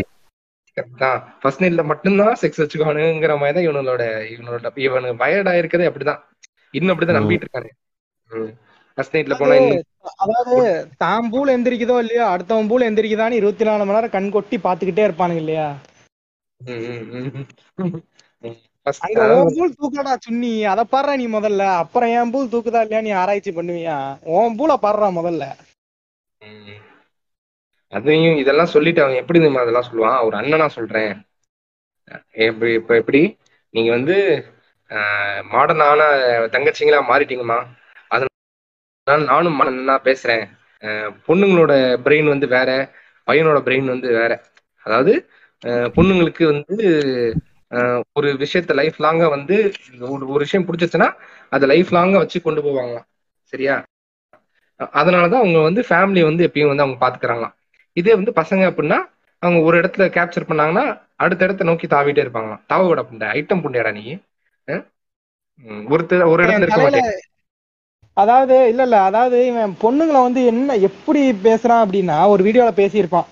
[1.04, 4.04] தான் ஃபர்ஸ்ட் நைட்ல மட்டும்தான் செக்ஸ் வச்சுக்கோனுங்கிற மாதிரி தான் இவனோட
[4.34, 6.22] இவனோட இவனு வயர்டா இருக்கிறதே அப்படிதான்.
[6.78, 7.70] இன்னும் அப்படிதான் நம்பிட்டு இருக்காரு
[10.22, 10.56] அதாவது
[10.98, 15.44] தான் பூல் எந்திரிக்குதோ இல்லையோ அடுத்தவன் பூல் எந்திரிக்குதான்னு இருபத்தி நாலு மணி நேரம் கண் கொட்டி பாத்துக்கிட்டே இருப்பானுங்க
[15.44, 15.68] இல்லையா?
[19.02, 20.14] அங்க உன் பூல் தூக்கடா
[20.72, 21.64] அத பாடுற நீ முதல்ல.
[21.84, 23.98] அப்புறம் என் பூல் தூக்குதா இல்லையா நீ ஆராய்ச்சி பண்ணுவியா?
[24.36, 25.44] உன் பூல பாடுறா முதல்ல.
[27.94, 30.20] அதையும் இதெல்லாம் சொல்லிட்டு அவன் எப்படி தெரியுமா அதெல்லாம் சொல்லுவான்?
[30.26, 31.12] ஒரு அண்ணனா சொல்றேன்.
[32.46, 33.22] எப்படி இப்ப எப்படி?
[33.74, 34.16] நீங்க வந்து
[35.52, 36.02] மாடர்னான
[36.54, 37.60] தங்கச்சிங்களா மாறிட்டீங்கம்மா.
[39.26, 40.46] நானும் மாடர்னா பேசுறேன்.
[41.28, 41.74] பொண்ணுங்களோட
[42.06, 42.70] பிரெயின் வந்து வேற
[43.28, 44.32] பையனோட பிரெயின் வந்து வேற.
[44.86, 45.14] அதாவது
[45.96, 46.78] பொண்ணுங்களுக்கு வந்து
[48.14, 49.56] ஒரு விஷயத்த லைஃப் லாங்கா வந்து
[50.00, 51.10] ஒரு ஒரு விஷயம் பிடிச்சிச்சுன்னா
[51.50, 52.96] அதை லைஃப் லாங்கா வச்சு கொண்டு போவாங்க
[53.54, 53.76] சரியா?
[54.80, 57.56] அதனாலதான் அவங்க வந்து ஃபேமிலி வந்து எப்பயும் வந்து அவங்க பாத்துக்கிறாங்களாம்.
[57.98, 59.00] இதே வந்து பசங்க அப்படின்னா
[59.44, 60.86] அவங்க ஒரு இடத்துல கேப்சர் பண்ணாங்கன்னா
[61.16, 62.62] அடுத்த இடத்த நோக்கி தாவிட்டே இருப்பாங்களாம்.
[62.70, 64.04] தாவ விட புண்டை ஐட்டம் புண்டையாடா நீ.
[65.92, 67.10] ஒருத்தர் ஒரு இடத்துல இருக்க மாட்டேன்.
[68.22, 73.28] அதாவது இல்ல இல்ல அதாவது இவன் பொண்ணுங்களை வந்து என்ன எப்படி பேசுறான் அப்படின்னா ஒரு வீடியோல பேசியிருப்பான்.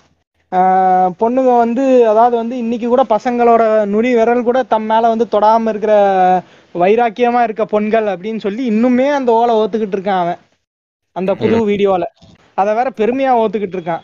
[1.22, 3.64] பொண்ணுங்க வந்து அதாவது வந்து இன்னைக்கு கூட பசங்களோட
[3.94, 5.94] நுனி விரல் கூட தம் மேல வந்து தொடாம இருக்கிற
[6.76, 10.40] வைராக்கியமா இருக்க பொண்கள் அப்படின்னு சொல்லி இன்னுமே அந்த ஓலை ஓத்துக்கிட்டு இருக்கான் அவன்.
[11.16, 12.06] அந்த புது வீடியோல.
[12.58, 14.04] அத வேற பெருமையா ஓத்துக்கிட்டு இருக்கான்.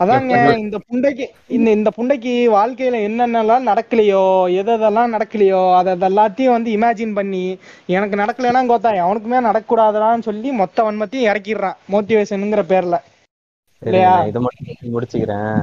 [0.00, 4.22] அதாங்க இந்த புண்டைக்கு இந்த இந்த புண்டைக்கு வாழ்க்கையில என்னென்னலாம் நடக்கலையோ
[4.60, 7.44] எது எதெல்லாம் நடக்கலையோ அதை எல்லாத்தையும் வந்து இமேஜின் பண்ணி
[7.88, 12.98] எனக்கு நடக்கலைன்னா கோத்தா எவனுக்குமே நடக்கக்கூடாதுடான்னு சொல்லி மொத்த வன்மத்தையும் இறக்கிடுறான் மோட்டிவேஷனுங்கிற பேர்ல.
[13.82, 14.12] இல்லையா?
[14.26, 15.56] இதை மட்டும் முடிச்சுக்கிறேன்.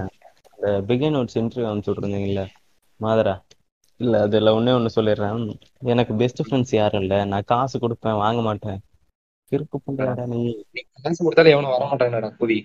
[0.58, 2.44] இந்த பிகின் நோட்ஸ் இன்டர்வியூ அனுப்பிச்சு விட்ருந்தீங்கல்ல
[3.00, 3.36] மாதரா?
[4.00, 5.42] இல்ல அதுல ஒண்ணே ஒண்ணு சொல்லிடுறேன்.
[5.86, 7.26] எனக்கு பெஸ்ட் ஃப்ரெண்ட்ஸ் யாரும் இல்ல.
[7.26, 8.80] நான் காசு கொடுப்பேன் வாங்க மாட்டேன்.
[9.52, 10.40] கிறுக்கு புண்டையாடா நீ.
[11.06, 12.58] காசு கொடுத்தாலும் எவனும் வர மாட்டானுடா புதி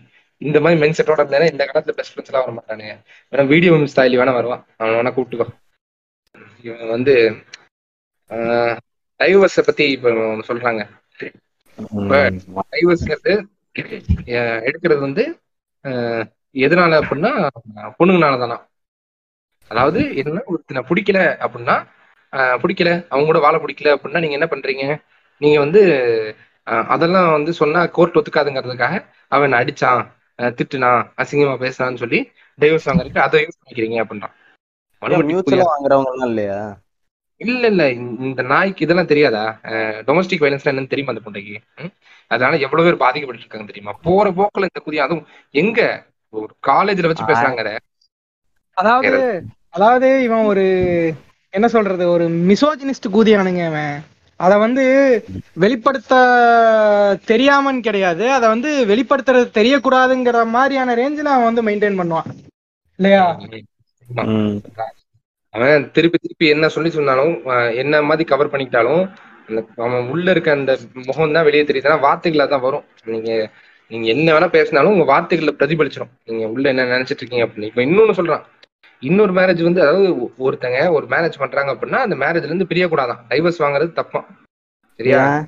[0.42, 2.94] இந்த மாதிரி மென் செட்டோட இருந்தா இந்த காலத்துல பெஸ்ட் ஃப்ரெண்ட்ஸ் எல்லாம் வர மாட்டானுங்க
[3.32, 4.62] வேணா வீடியோ ஸ்டைல் வேணா வருவான்.
[4.80, 5.46] அவன் வேணா கூப்பிட்டுக்கோ
[6.64, 7.14] இவன் வந்து
[9.20, 10.10] டைவர்ஸ பத்தி இப்ப
[10.48, 10.82] சொல்றாங்க.
[12.72, 13.32] டைவர்ஸ்ங்கிறது
[14.68, 15.24] எடுக்கிறது வந்து
[16.54, 17.30] எதனால அப்படின்னா
[17.98, 18.56] பொண்ணுங்கனால தானா.
[19.70, 21.76] அதாவது என்ன ஒருத்தனை பிடிக்கல அப்படின்னா
[22.62, 22.90] பிடிக்கல.
[23.10, 24.84] அவங்க கூட வாழ பிடிக்கல அப்படின்னா நீங்க என்ன பண்றீங்க?
[25.40, 25.80] நீங்க வந்து
[26.92, 28.94] அதெல்லாம் வந்து சொன்னா கோர்ட் ஒத்துக்காதுங்கிறதுக்காக
[29.32, 30.04] அவன் அடிச்சான்.
[30.38, 32.30] அஹ், திட்டுனான் அசிங்கமா பேசுறான்னு சொல்லி
[32.60, 34.34] டைவர்ஸ் வாங்குறதுக்கு அதை யூஸ் பண்ணிக்கிறீங்க அப்படின்றான்.
[36.24, 36.80] இல்லையா?
[37.40, 37.90] இல்ல இல்ல.
[37.92, 39.60] இந்த- நாய்க்கு இதெல்லாம் தெரியாதா?
[40.06, 41.56] டொமஸ்டிக் வயலன்ஸ்னா என்னன்னு தெரியுமா அந்த புண்டைக்கு?
[42.26, 43.98] அதனால எவ்வளவு பேர் பாதிக்கப்பட்டு இருக்காங்க தெரியுமா?
[44.02, 46.06] போற போக்குல இந்த குதி அதுவும் எங்க?
[46.28, 47.78] ஒரு காலேஜ்ல வச்சு பேசுறாங்க
[48.72, 50.64] அதாவது அதாவது இவன் ஒரு
[51.50, 52.10] என்ன சொல்றது?
[52.10, 54.04] ஒரு மிசோஜினிஸ்ட் கூதியானுங்க இவன்.
[54.40, 54.82] அத வந்து
[55.54, 56.14] வெளிப்படுத்த
[57.30, 58.24] தெரியாமன்னு கிடையாது.
[58.30, 62.28] அத வந்து வெளிப்படுத்துறது தெரியக்கூடாதுங்கிற மாதிரியான ரேஞ்சில் அவன் வந்து மெயின்டைன் பண்ணுவான்.
[62.98, 63.22] இல்லையா.
[65.54, 67.34] அவன் திருப்பி திருப்பி என்ன சொல்லி சொன்னாலும்
[67.82, 69.02] என்ன மாதிரி கவர் பண்ணிக்கிட்டாலும்
[69.48, 70.72] அந்த அவன் உள்ள இருக்க அந்த
[71.06, 72.84] முகம் தான் வெளியே தெரியுதுன்னா வார்த்தைகளா தான் வரும்.
[73.04, 73.30] நீங்க
[73.90, 77.70] நீங்க என்ன வேணா பேசினாலும் உங்க வார்த்தைகள்ல பிரதிபலிச்சிடும் நீங்க உள்ள என்ன நினைச்சிட்டு இருக்கீங்க அப்படின்னு.
[77.72, 78.44] இப்ப இன்னொன்னு சொல்றான்.
[79.00, 83.18] இன்னொரு மேரேஜ் வந்து அதாவது ஒருத்தங்க ஒரு மேரேஜ் பண்றாங்க அப்படின்னா அந்த மேரேஜ்ல இருந்து பிரியக்கூடாதான்.
[83.28, 84.24] டைவர்ஸ் வாங்குறது தப்பா.
[84.96, 85.46] சரியா?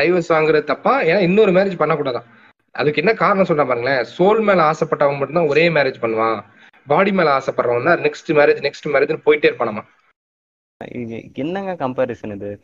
[0.00, 1.02] டைவர்ஸ் வாங்குறது தப்பா?
[1.02, 2.24] ஏன்னா இன்னொரு மேரேஜ் பண்ணக்கூடாதான்.
[2.70, 4.06] அதுக்கு என்ன காரணம் சொல்றேன் பாருங்களேன்.
[4.18, 6.44] சோல் மேல ஆசைப்பட்டவங்க மட்டும்தான் ஒரே மேரேஜ் பண்ணுவான்.
[6.86, 9.84] பாடி மேல ஆசைப்படுறவன் தான் நெக்ஸ்ட் மேரேஜ் நெக்ஸ்ட் மேரேஜ் போயிட்டே இருப்பானாமா.
[11.34, 12.60] என்னங்க கம்பேரிசன் இது?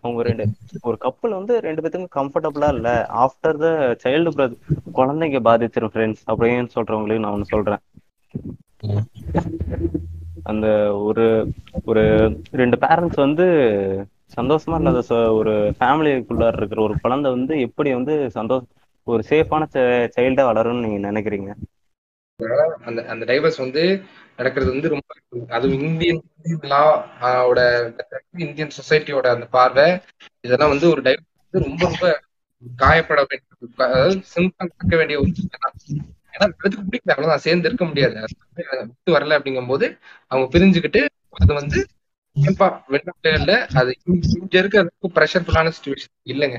[0.00, 0.46] அவங்க ரெண்டு
[0.82, 3.06] ஒரு கப்பல் வந்து ரெண்டு பேத்துக்கும் கம்ஃபர்டபுளா இல்ல.
[3.14, 3.68] ஆஃப்டர் த
[4.04, 4.56] சைல்டு பிரத்
[4.94, 7.78] குழந்தைங்க பாதிச்சிரும் ஃப்ரெண்ட்ஸ் அப்படின்னு சொல்றவங்களுக்கு நான் ஒண்ணு சொல்றேன்.
[10.42, 10.66] அந்த
[11.02, 11.24] ஒரு
[11.84, 12.02] ஒரு
[12.52, 13.46] ரெண்டு பேரண்ட்ஸ் வந்து
[14.36, 18.62] சந்தோஷமா இல்லாத ச- ஒரு ஃபேமிலிக்குள்ள இருக்கிற ஒரு குழந்தை வந்து எப்படி வந்து சந்தோஷ
[19.06, 19.62] ஒரு சேஃபான
[20.14, 21.50] சைல்டா வளரும்னு நீங்க நினைக்கிறீங்க?
[22.84, 23.82] அந்த அந்த டைவர்ஸ் வந்து
[24.36, 25.10] நடக்கிறது வந்து ரொம்ப
[25.48, 26.22] அதுவும் இந்தியன்
[26.64, 26.82] லா
[28.38, 29.86] இந்தியன் சொசைட்டியோட அந்த பார்வை.
[30.40, 32.06] இதெல்லாம் வந்து ஒரு டைவர்ஸ் வந்து ரொம்ப ரொம்ப
[32.78, 33.48] காயப்பட வேண்டிய
[33.86, 35.32] அதாவது சிம்பிளா பார்க்க வேண்டிய ஒரு.
[36.34, 37.44] ஏன்னா ரெண்டுத்துக்கும் பிடிக்கல அவ்வளவுதான்.
[37.46, 38.14] சேர்ந்து இருக்க முடியாது.
[38.14, 39.98] விட்டு வரல அப்படிங்கும் போது வரல அப்படிங்கும்போது
[40.30, 41.02] அவங்க பிரிஞ்சுக்கிட்டு
[41.40, 41.78] அது வந்து
[42.92, 44.82] வெளிநாட்டுல இல்ல அது இங்க இங்க
[45.16, 46.58] ப்ரெஷர் ஃபுல்லான சுச்சுவேஷன் இல்லைங்க.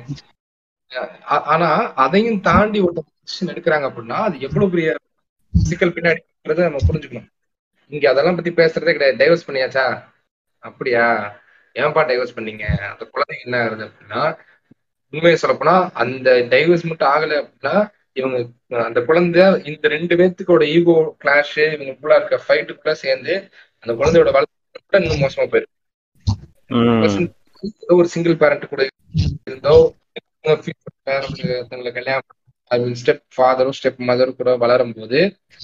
[1.53, 1.69] ஆனா
[2.05, 4.89] அதையும் தாண்டி ஒரு டிசிஷன் எடுக்கிறாங்க அப்படின்னா அது எவ்வளவு பெரிய
[5.53, 7.29] சிக்கல் பின்னாடி நம்ம புரிஞ்சுக்கணும்.
[7.91, 9.19] இங்க அதெல்லாம் பத்தி பேசுறதே கிடையாது.
[9.21, 9.85] டைவர்ஸ் பண்ணியாச்சா?
[10.63, 11.05] அப்படியா?
[11.75, 12.63] ஏன்பா டைவர்ஸ் பண்ணீங்க?
[12.91, 14.21] அந்த குழந்தைங்க என்ன ஆகுது அப்படின்னா
[15.13, 17.75] உண்மையை சொல்லப்போனா அந்த டைவர்ஸ் மட்டும் ஆகல அப்படின்னா
[18.15, 18.37] இவங்க
[18.83, 23.33] அந்த குழந்தை இந்த ரெண்டு பேத்துக்கோட ஈகோ கிளாஷ் இவங்களுக்குள்ள இருக்க ஃபைட்டுக்குள்ள சேர்ந்து
[23.83, 24.61] அந்த குழந்தையோட வளர்ச்சி
[24.99, 25.71] இன்னும் மோசமா போயிருக்கு
[27.95, 28.83] ஒரு சிங்கிள் பேரண்ட் கூட
[29.47, 29.75] இருந்தோ
[31.91, 32.29] கல்யாணம்
[32.95, 35.19] ஸ்டெப் ஃபாதரும் ஸ்டெப் மதரும் கூட வளரும் போது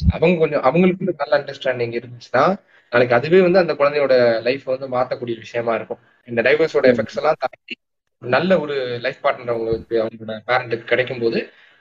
[0.09, 2.43] அவங்க கொஞ்சம் அவங்களுக்கு நல்ல அண்டர்ஸ்டாண்டிங் இருந்துச்சுன்னா
[2.91, 5.99] நாளைக்கு அதுவே வந்து அந்த குழந்தையோட லைஃப் வந்து மாத்தக்கூடிய விஷயமா இருக்கும்.
[6.27, 7.75] இந்த டைவர்ஸோட எஃபெக்ட்ஸ் எல்லாம் தாண்டி
[8.21, 11.39] நல்ல ஒரு லைஃப் பார்ட்னர் அவங்களுக்கு அவங்களோட பேரண்ட்டுக்கு கிடைக்கும் போது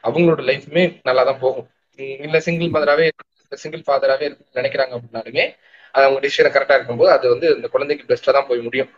[0.09, 1.69] அவங்களோட லைஃப்மே நல்லா தான் போகும்
[2.27, 3.07] இல்ல சிங்கிள் மதராகவே
[3.63, 4.27] சிங்கிள் ஃபாதராகவே
[4.59, 5.45] நினைக்கிறாங்க அப்படின்னாலுமே
[5.95, 8.91] அது அவங்க டிசிஷன் கரெக்டாக இருக்கும்போது அது வந்து இந்த குழந்தைக்கு பெஸ்ட்டாக தான் போய் முடியும்.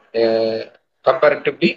[1.04, 1.70] கம்பேரிட்டிவ்லி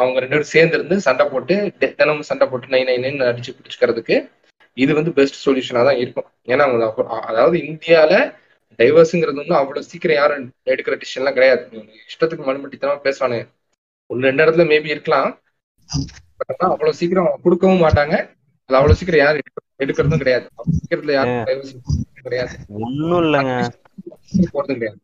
[0.00, 1.54] அவங்க ரெண்டு பேரும் சேர்ந்து இருந்து சண்டை போட்டு
[1.98, 4.16] தினமும் சண்டை போட்டு நை நை நைன்னு அடிச்சு பிடிச்சிக்கிறதுக்கு
[4.76, 6.28] இது வந்து பெஸ்ட் சொல்யூஷனா தான் இருக்கும்.
[6.52, 6.86] ஏன்னா அவங்க
[7.30, 8.12] அதாவது இந்தியால
[8.78, 11.62] டைவர்ஸுங்கிறது வந்து அவ்வளோ சீக்கிரம் யாரும் எடுக்கிற டிசிஷன்லாம் கிடையாது.
[12.10, 13.38] இஷ்டத்துக்கு மனுமட்டித்தனமாக பேசுவானு
[14.10, 15.30] ஒன்று ரெண்டு இடத்துல மேபி இருக்கலாம்.
[16.46, 18.12] பட் அவ்வளவு சீக்கிரம் கொடுக்கவும் மாட்டாங்க.
[18.12, 19.40] அது அவ்வளவு சீக்கிரம் யாரும்
[19.76, 20.48] எடுக்க- எடுக்கிறதும் கிடையாது.
[20.54, 21.82] அவ்வளவு சீக்கிரத்துல யாரும்
[22.22, 22.56] கிடையாது.
[22.68, 23.68] ஒண்ணும் இல்லைங்க.
[24.52, 24.98] போறதும் கிடையாது.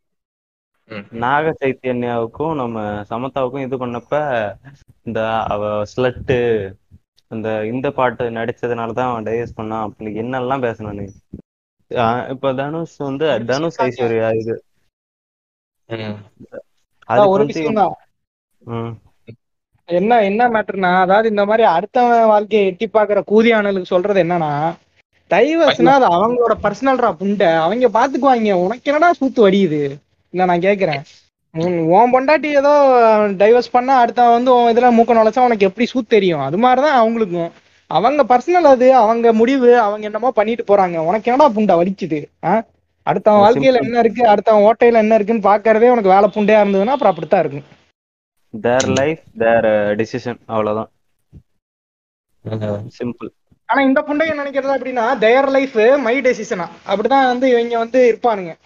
[1.11, 2.80] நாக சைத்தன்யாவுக்கும் நம்ம
[3.11, 4.55] சமதாவுக்கும் இது பண்ணப்ப
[5.03, 6.72] இந்த அவ ஸ்லட்டு
[7.28, 11.09] அந்த இந்த பாட்டு நடிச்சதுனாலதான் அவன் டைவர்ஸ் பண்ணான் அப்படி என்னெல்லாம் பேசினானு
[11.91, 14.64] ஆஹ் இப்ப தனுஷ் வந்து தனுஷ் ஐஸ்வர்யா இது.
[17.26, 17.97] ஒரு விஷயம்
[19.89, 24.53] என்ன என்ன மேட்டர்னா அதாவது இந்த மாதிரி அடுத்தவன் வாழ்க்கையை எட்டி பாக்குற கூதியானலுக்கு சொல்றது என்னன்னா
[25.30, 27.51] டைவர்ஸ்னா அது அவங்களோட பர்சனல்ரா புண்டை.
[27.62, 28.55] அவங்க பாத்துக்குவாங்க.
[28.64, 29.80] உனக்கு என்னடா சூத்து வடியுது?
[30.35, 31.03] இல்ல நான் கேக்குறேன்
[31.95, 32.72] உன் பொண்டாட்டி ஏதோ
[33.41, 36.43] டைவர்ஸ் பண்ணா அடுத்தவன் வந்து உன் இதுல மூக்க நுழைச்சா உனக்கு எப்படி சூத் தெரியும்?
[36.43, 37.51] அது மாதிரிதான் அவங்களுக்கும்.
[37.91, 40.97] அவங்க பர்சனல் அது அவங்க முடிவு அவங்க என்னமோ பண்ணிட்டு போறாங்க.
[41.09, 42.55] உனக்கு என்னடா புண்டை வடிச்சுது ஆ?
[43.07, 44.22] அடுத்தவன் வாழ்க்கையில என்ன இருக்கு?
[44.32, 47.66] அடுத்தவன் ஓட்டையில என்ன இருக்குன்னு பாக்குறதே உனக்கு வேலை புண்டையா இருந்ததுன்னா அப்புறம் அப்படித்தான் இருக்கும்.
[48.63, 49.65] Their லைஃப் their
[50.01, 50.91] டிசிஷன் அவ்வளவுதான்.
[52.99, 53.31] சிம்பிள்
[53.67, 58.57] ஆனா இந்த புண்டைய நினைக்கிறது அப்படின்னா தேர் லைஃப் மை டெசிஷனா அப்படிதான் வந்து இவங்க வந்து இருப்பானுங்க.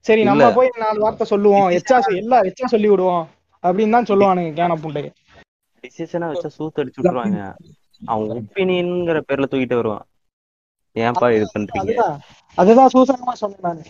[0.00, 0.52] சரி நம்ம.
[0.52, 1.70] போய் நாலு வார்த்தை சொல்லுவோம்.
[1.70, 3.28] எச்சா எல்லா எச்சா சொல்லி விடுவோம்.
[3.62, 5.10] அப்படின்னு தான் சொல்லுவானுங்க கேன புண்டைய
[5.82, 7.54] டிசிஷனா வச்சா சூத்து அடிச்சு விட்டுருவாங்க.
[8.06, 10.06] அவன் ஒப்பீனியன்ங்கிற பேர்ல தூக்கிட்டு வருவான்.
[10.94, 12.18] ஏன்பா இது பண்றீங்க?
[12.54, 12.90] அதுதான்.
[12.94, 13.82] சூசகமா சொன்னேன் நானு.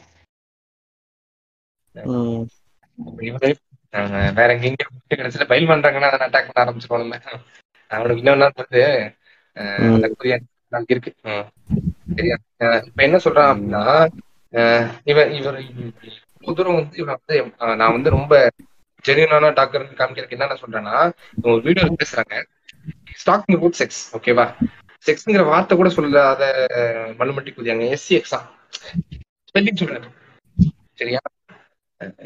[4.38, 7.18] வேற எங்க விட்டு கிடைச்சல பயில் பண்றாங்கன்னா அதை அட்டாக் பண்ண ஆரம்பிச்சிருவானுங்க.
[7.90, 8.82] அவனுக்கு இன்னொன்னு வந்து.
[9.56, 10.08] அந்த
[10.68, 11.12] நாளைக்கு இருக்கு.
[12.16, 12.36] சரியா?
[12.86, 13.82] இப்ப என்ன சொல்றான் அப்படின்னா
[15.04, 17.36] இவன் இவர் இவ்வளவு தூரம் வந்து இவன் வந்து
[17.76, 18.50] நான் வந்து ரொம்ப
[19.04, 20.96] ஜெனியூனான டாக்டர் காமிக்கிறதுக்கு என்ன சொல்றேன்னா
[21.42, 22.34] ஒரு வீடியோ பேசுறாங்க.
[23.22, 24.46] ஸ்டாக்கிங் அபவுட் செக்ஸ் ஓகேவா
[25.06, 26.44] செக்ஸ்ங்கிற வார்த்தை கூட சொல்லாத
[27.18, 28.40] மண்ணுமட்டி குதியாங்க எஸ்சி எக்ஸா
[29.48, 30.06] ஸ்பெல்லிங் சொல்றேன்.
[31.00, 31.20] சரியா?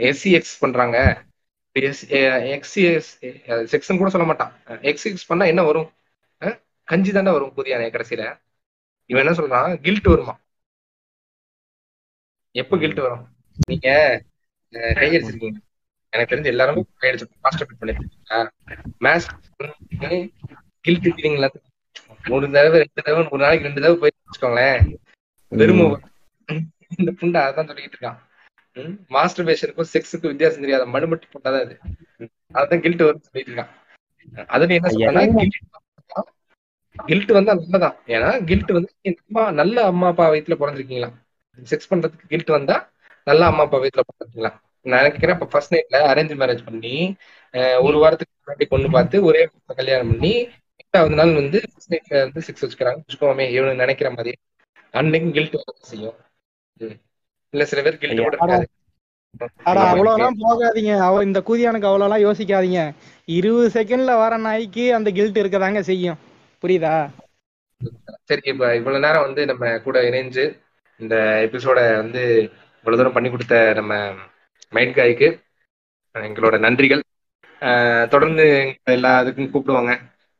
[0.08, 0.98] எஸ்சிஎக்ஸ் பண்றாங்க.
[1.80, 3.08] எக்ஸிஎஸ்
[3.72, 4.52] செக்ஷன் கூட சொல்ல மாட்டான்.
[4.90, 5.88] எக்ஸிஎக்ஸ் பண்ணா என்ன வரும்?
[6.88, 8.22] கஞ்சி தானே வரும் புதிய கடைசியில.
[9.10, 9.80] இவன் என்ன சொல்றான்?
[9.80, 10.34] கில்ட் வருமா?
[12.54, 13.24] எப்ப கில்ட் வரும்?
[13.66, 13.88] நீங்க
[14.74, 15.58] அஹ், கையடிச்சிருக்கீங்க
[16.12, 16.82] எனக்கு தெரிஞ்சு எல்லாருமே
[17.40, 18.50] மாஸ்டர் பண்ணிருக்கீங்க
[19.00, 19.26] மேஸ்
[20.80, 21.48] கில்ட் ஃபீலிங்ல
[22.28, 24.80] ஒரு தடவை ரெண்டு தடவை ஒரு நாளைக்கு ரெண்டு தடவை போய் வச்சுக்கோங்களேன்.
[25.52, 25.82] வெறும்
[26.98, 28.18] இந்த புண்டை அதான் சொல்லிட்டு இருக்கான்.
[29.10, 31.74] மாஸ்டர் பேஷனுக்கும் செக்ஸுக்கும் வித்தியாசம் தெரியாத மடுமட்டி போட்டாதான் அது.
[32.54, 33.72] அதான் கில்ட் வரும் சொல்லிட்டு இருக்கான்
[35.06, 35.56] என்ன guilt
[36.96, 37.96] கில்ட் வந்தா நல்லதான்.
[38.06, 38.90] ஏன்னா கில்ட் வந்து
[39.22, 41.10] அம்மா நல்ல அம்மா அப்பா வயித்துல பிறந்திருக்கீங்களா
[41.58, 42.76] செக்ஸ் பண்றதுக்கு கில்ட் வந்தா
[43.26, 44.52] நல்ல அம்மா அப்பா வயித்துல பிறந்திருக்கீங்களா
[44.86, 46.94] நான் நினைக்கிறேன் இப்ப ஃபர்ஸ்ட் நைட்ல அரேஞ்ச் மேரேஜ் பண்ணி
[47.82, 49.42] ஒரு வாரத்துக்கு முன்னாடி பொண்ணு பார்த்து ஒரே
[49.72, 50.32] கல்யாணம் பண்ணி
[50.82, 53.00] எட்டாவது நாள் வந்து ஃபர்ஸ்ட் நைட்ல வந்து செக்ஸ் வச்சுக்கிறாங்க.
[53.00, 54.32] வச்சுக்கோமே இவனு நினைக்கிற மாதிரி
[54.94, 55.56] அன்னைக்கும் கில்ட்
[55.90, 56.16] செய்யும்.
[57.54, 58.66] இல்ல சில பேர் கில்ட் கூட இருக்காது.
[59.68, 60.92] அட அவ்வளவுலாம் போகாதீங்க.
[61.06, 62.80] அவ இந்த கூதியானுக்கு அவ்வளவுலாம் யோசிக்காதீங்க.
[63.38, 66.18] இருபது செகண்ட்ல வர நாய்க்கு அந்த கில்ட் இருக்கதாங்க செய்யும்.
[66.62, 66.94] புரியுதா?
[68.28, 70.44] சரி இப்ப இவ்வளவு நேரம் வந்து நம்ம கூட இணைஞ்சு
[71.00, 71.16] இந்த
[71.46, 72.22] எபிசோட வந்து
[72.78, 73.92] இவ்வளவு தூரம் பண்ணி கொடுத்த நம்ம
[74.76, 75.28] மைண்ட் காய்க்கு
[76.14, 77.02] எங்களோட நன்றிகள்.
[78.12, 78.46] தொடர்ந்து
[78.94, 79.92] எல்லா இதுக்கும் கூப்பிடுவாங்க.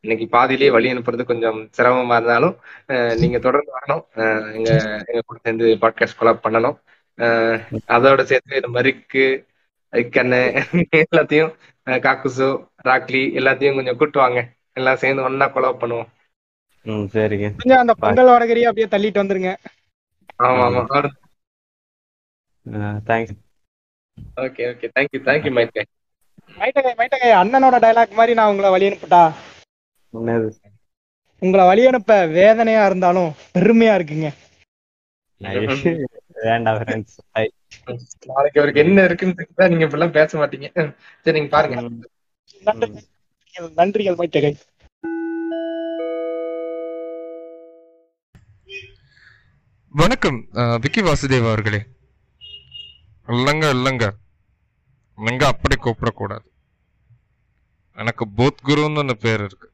[0.05, 2.55] இன்னைக்கு பாதியிலேயே வழி அனுப்புறது கொஞ்சம் சிரமமா இருந்தாலும்
[3.22, 4.05] நீங்க தொடர்ந்து வரணும்.
[4.56, 4.70] எங்க
[5.09, 6.76] எங்க கூட சேர்ந்து பாட்காஸ்ட் கொலாப் பண்ணணும்.
[7.88, 9.24] அதோட சேர்த்து இந்த மரிக்கு
[9.92, 10.40] ஐக்கண்ணு
[11.02, 11.52] எல்லாத்தையும்
[11.86, 12.46] காக்குசு
[12.84, 14.40] ராக்லி எல்லாத்தையும் கொஞ்சம் கூட்டு வாங்க
[14.72, 16.08] எல்லாம் சேர்ந்து ஒன்னா கொலாப் பண்ணுவோம்.
[17.14, 17.48] சரிங்க.
[17.56, 19.52] கொஞ்சம் அந்த பொங்கல் வடகரியை அப்படியே தள்ளிட்டு வந்துருங்க.
[20.42, 20.82] ஆமா ஆமா.
[23.08, 23.36] Thanks
[24.36, 25.88] okay okay thank you thank you Might Guy
[26.58, 29.22] Might Guy Might Guy அண்ணனோட டயலாக் மாதிரி நான் உங்களை வழி அனுப்பிட்டா?
[30.12, 30.48] என்னது?
[31.42, 34.28] உங்களை வழி அனுப்ப வேதனையா இருந்தாலும் பெருமையா இருக்குங்க.
[36.39, 37.16] வேண்டாம் ஃப்ரெண்ட்ஸ்
[38.27, 40.69] நாளைக்கு அவருக்கு என்ன இருக்குன்னு தெரிஞ்சா நீங்க இப்பெல்லாம் பேச மாட்டீங்க.
[41.27, 41.77] சரி நீங்க பாருங்க.
[42.65, 43.05] நன்றிகள்
[43.77, 44.52] நன்றிகள் மைட்டகை
[49.94, 51.81] வணக்கம் அஹ், விக்கி வாசுதேவ் அவர்களே.
[53.28, 54.06] இல்லைங்க இல்லைங்க.
[55.19, 56.47] நீங்க அப்படி கூப்பிடக்கூடாது.
[57.98, 59.69] எனக்கு போத் குருன்னு ஒன்று பேர் இருக்கு.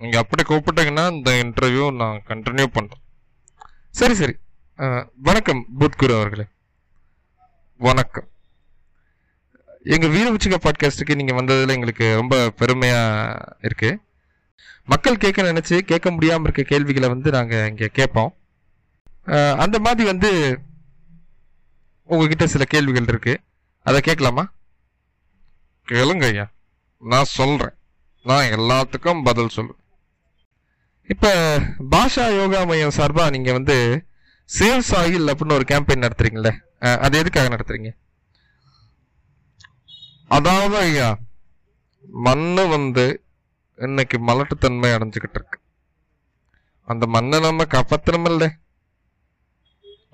[0.00, 3.02] நீங்க அப்படி கூப்பிட்டீங்கன்னா இந்த இன்டர்வியூ நான் கண்டினியூ பண்றேன்.
[3.94, 4.34] சரி சரி.
[5.16, 6.46] வணக்கம் புத்குரு அவர்களே.
[7.78, 8.28] வணக்கம்.
[9.82, 13.00] எங்க வீர உச்சிக பாட்காஸ்டுக்கு நீங்க வந்ததுல எங்களுக்கு ரொம்ப பெருமையா
[13.60, 13.98] இருக்கு.
[14.84, 18.34] மக்கள் கேட்க நினைச்சு கேட்க முடியாம இருக்க கேள்விகளை வந்து நாங்க இங்க கேட்போம்.
[19.58, 20.58] அந்த மாதிரி வந்து
[22.02, 23.40] உங்ககிட்ட சில கேள்விகள் இருக்கு.
[23.82, 24.52] அதை கேட்கலாமா?
[25.88, 26.50] கேளுங்க ஐயா.
[26.98, 27.74] நான் சொல்றேன்.
[28.24, 29.78] நான் எல்லாத்துக்கும் பதில் சொல்லுவேன்.
[31.06, 31.58] இப்ப
[31.90, 34.04] பாஷா யோகா மையம் சார்பா நீங்க வந்து
[34.58, 36.52] சேவ் சாயில் அப்படின்னு ஒரு கேம்பெயின் நடத்துறீங்களே
[37.04, 37.90] அது எதுக்காக நடத்துறீங்க?
[40.36, 41.08] அதாவது ஐயா
[42.26, 43.04] மண்ணு வந்து
[43.78, 45.58] இன்னைக்கு மலட்டுத்தன்மை அடைஞ்சுக்கிட்டு இருக்கு.
[46.88, 48.44] அந்த மண்ணை நம்ம காப்பாத்தணுமில்ல.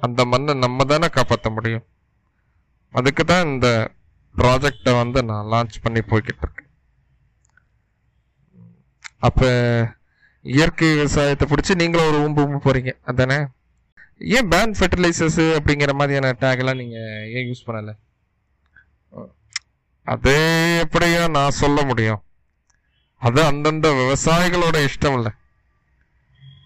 [0.06, 1.84] அந்த மண்ணை நம்ம தானே காப்பாற்ற முடியும்.
[2.98, 3.68] அதுக்கு தான் இந்த
[4.34, 6.70] ப்ராஜெக்டை வந்து நான் லான்ச் பண்ணி போய்கிட்டு இருக்கேன்
[9.26, 9.48] அப்போ
[10.44, 12.90] இயற்கை விவசாயத்தை பிடிச்சி நீங்களும் ஒரு ஊம்பு ஊம்ப போறீங்க.
[13.10, 13.38] அதானே?
[14.18, 16.96] ஏன் பேன் ஃபெர்டிலைசர்ஸ் அப்படிங்கிற மாதிரியான டேக் எல்லாம் நீங்க
[17.34, 17.92] ஏன் யூஸ் பண்ணல?
[20.02, 22.22] அதே எப்படியா நான் சொல்ல முடியும்.
[23.14, 25.34] அது அந்தந்த விவசாயிகளோட இஷ்டம் இல்ல.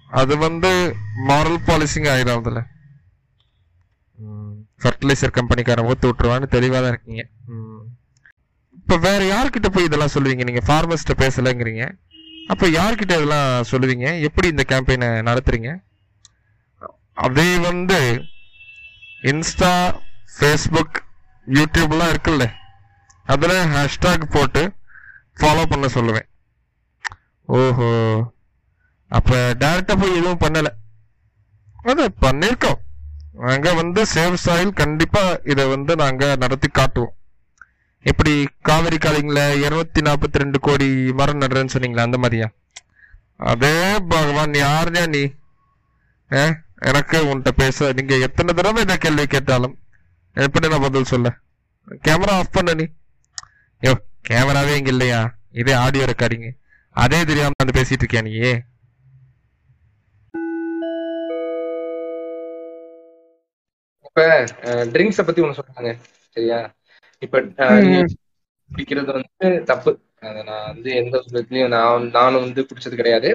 [0.09, 0.97] அது வந்து
[1.29, 2.63] மாரல் பாலிசிங் ஆயிடாதுல்ல.
[4.83, 7.27] ஃபர்டிலைசர் கம்பெனிக்காரன் ஊத்து விட்டுருவான்னு தெளிவாக தான் இருக்கீங்க.
[7.47, 7.79] ம்.
[9.01, 10.45] வேற யார்கிட்ட போய் இதெல்லாம் சொல்லுவீங்க?
[10.45, 11.93] நீங்க ஃபார்மர்ஸ்ட பேசலைங்கிறீங்க.
[12.47, 14.21] அப்போ யார்கிட்ட இதெல்லாம் சொல்லுவீங்க?
[14.21, 15.90] எப்படி இந்த கேம்பெயினை நடத்துறீங்க?
[17.21, 18.25] அதே வந்து
[19.23, 20.01] இன்ஸ்டா
[20.39, 20.99] ஃபேஸ்புக்
[21.47, 22.53] யூடியூப்லாம் இருக்குல்ல.
[23.25, 24.73] அதில் ஹேஷ்டாக் போட்டு
[25.37, 26.29] ஃபாலோ பண்ண சொல்லுவேன்.
[27.45, 27.89] ஓஹோ.
[29.09, 30.67] அப்போ டேரெக்டாக போய் எதுவும் பண்ணலை.
[31.83, 32.81] அது பண்ணிருக்கோம்.
[33.33, 37.15] நாங்கள் வந்து சேவ் சாயில் கண்டிப்பாக இதை வந்து நாங்கள் நடத்தி காட்டுவோம்.
[38.03, 42.51] எப்படி காவிரி காலிங்கில் இருநூத்தி நாற்பத்தி ரெண்டு கோடி மரம் நடுறேன்னு சொன்னீங்களா அந்த மாதிரியா?
[43.37, 45.33] அதே பகவான் யாரு냐 நீ?
[46.33, 46.55] ஆ?
[46.89, 49.75] எனக்கு உன்கிட்ட பேச நீங்க எத்தனை தடவை இந்த கேள்வி கேட்டாலும்
[50.37, 51.29] எப்படி நான் பதில் சொல்ல?
[52.07, 52.87] கேமரா ஆஃப் பண்ண நீ.
[53.83, 53.93] யோ
[54.29, 55.21] கேமராவே இங்க இல்லையா?
[55.61, 56.49] இதே ஆடியோ ரெக்கார்டிங்
[56.97, 58.33] அதே தெரியாம வந்து பேசிட்டு இருக்கியா நீ?
[64.07, 64.23] இப்ப
[64.95, 65.91] ட்ரிங்க்ஸ பத்தி ஒண்ணு சொல்றாங்க.
[66.37, 66.59] சரியா?
[67.25, 67.41] இப்ப
[68.71, 69.93] குடிக்கிறது வந்து தப்பு.
[70.29, 73.31] அதை நான் வந்து எந்த விதத்துலயும் நான் நானும் வந்து குடிச்சது கிடையாது.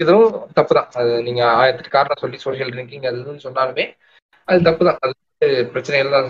[0.00, 3.84] இதுவும் தப்பு தான் அது நீங்க ஆயிரத்தி காரணம் சொல்லி சோசியல் ட்ரிங்கிங் அது இதுன்னு சொன்னாலுமே
[4.48, 5.14] அது தப்பு தான் அது
[5.72, 6.28] பிரச்சனைகள் தான்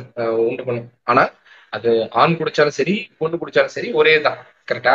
[0.49, 0.89] உண்டு பண்ணும்.
[1.11, 1.25] ஆனா
[1.73, 1.91] அது
[2.23, 4.39] ஆண் குடிச்சாலும் சரி பொண்ணு குடிச்சாலும் சரி ஒரே தான்.
[4.71, 4.95] கரெக்டா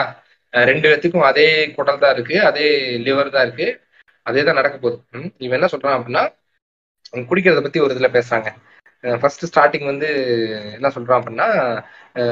[0.53, 2.67] ரெண்டு பேத்துக்கும் அதே குடல் தான் இருக்கு அதே
[3.07, 3.67] லிவர் தான் இருக்கு.
[4.25, 4.97] அதே தான் நடக்க போகுது.
[5.45, 6.23] இவன் என்ன சொல்றான் அப்படின்னா
[7.29, 8.49] குடிக்கிறத பத்தி ஒரு இதுல பேசுறாங்க.
[9.21, 10.09] ஃபர்ஸ்ட் ஸ்டார்டிங் வந்து
[10.77, 11.47] என்ன சொல்றான் அப்படின்னா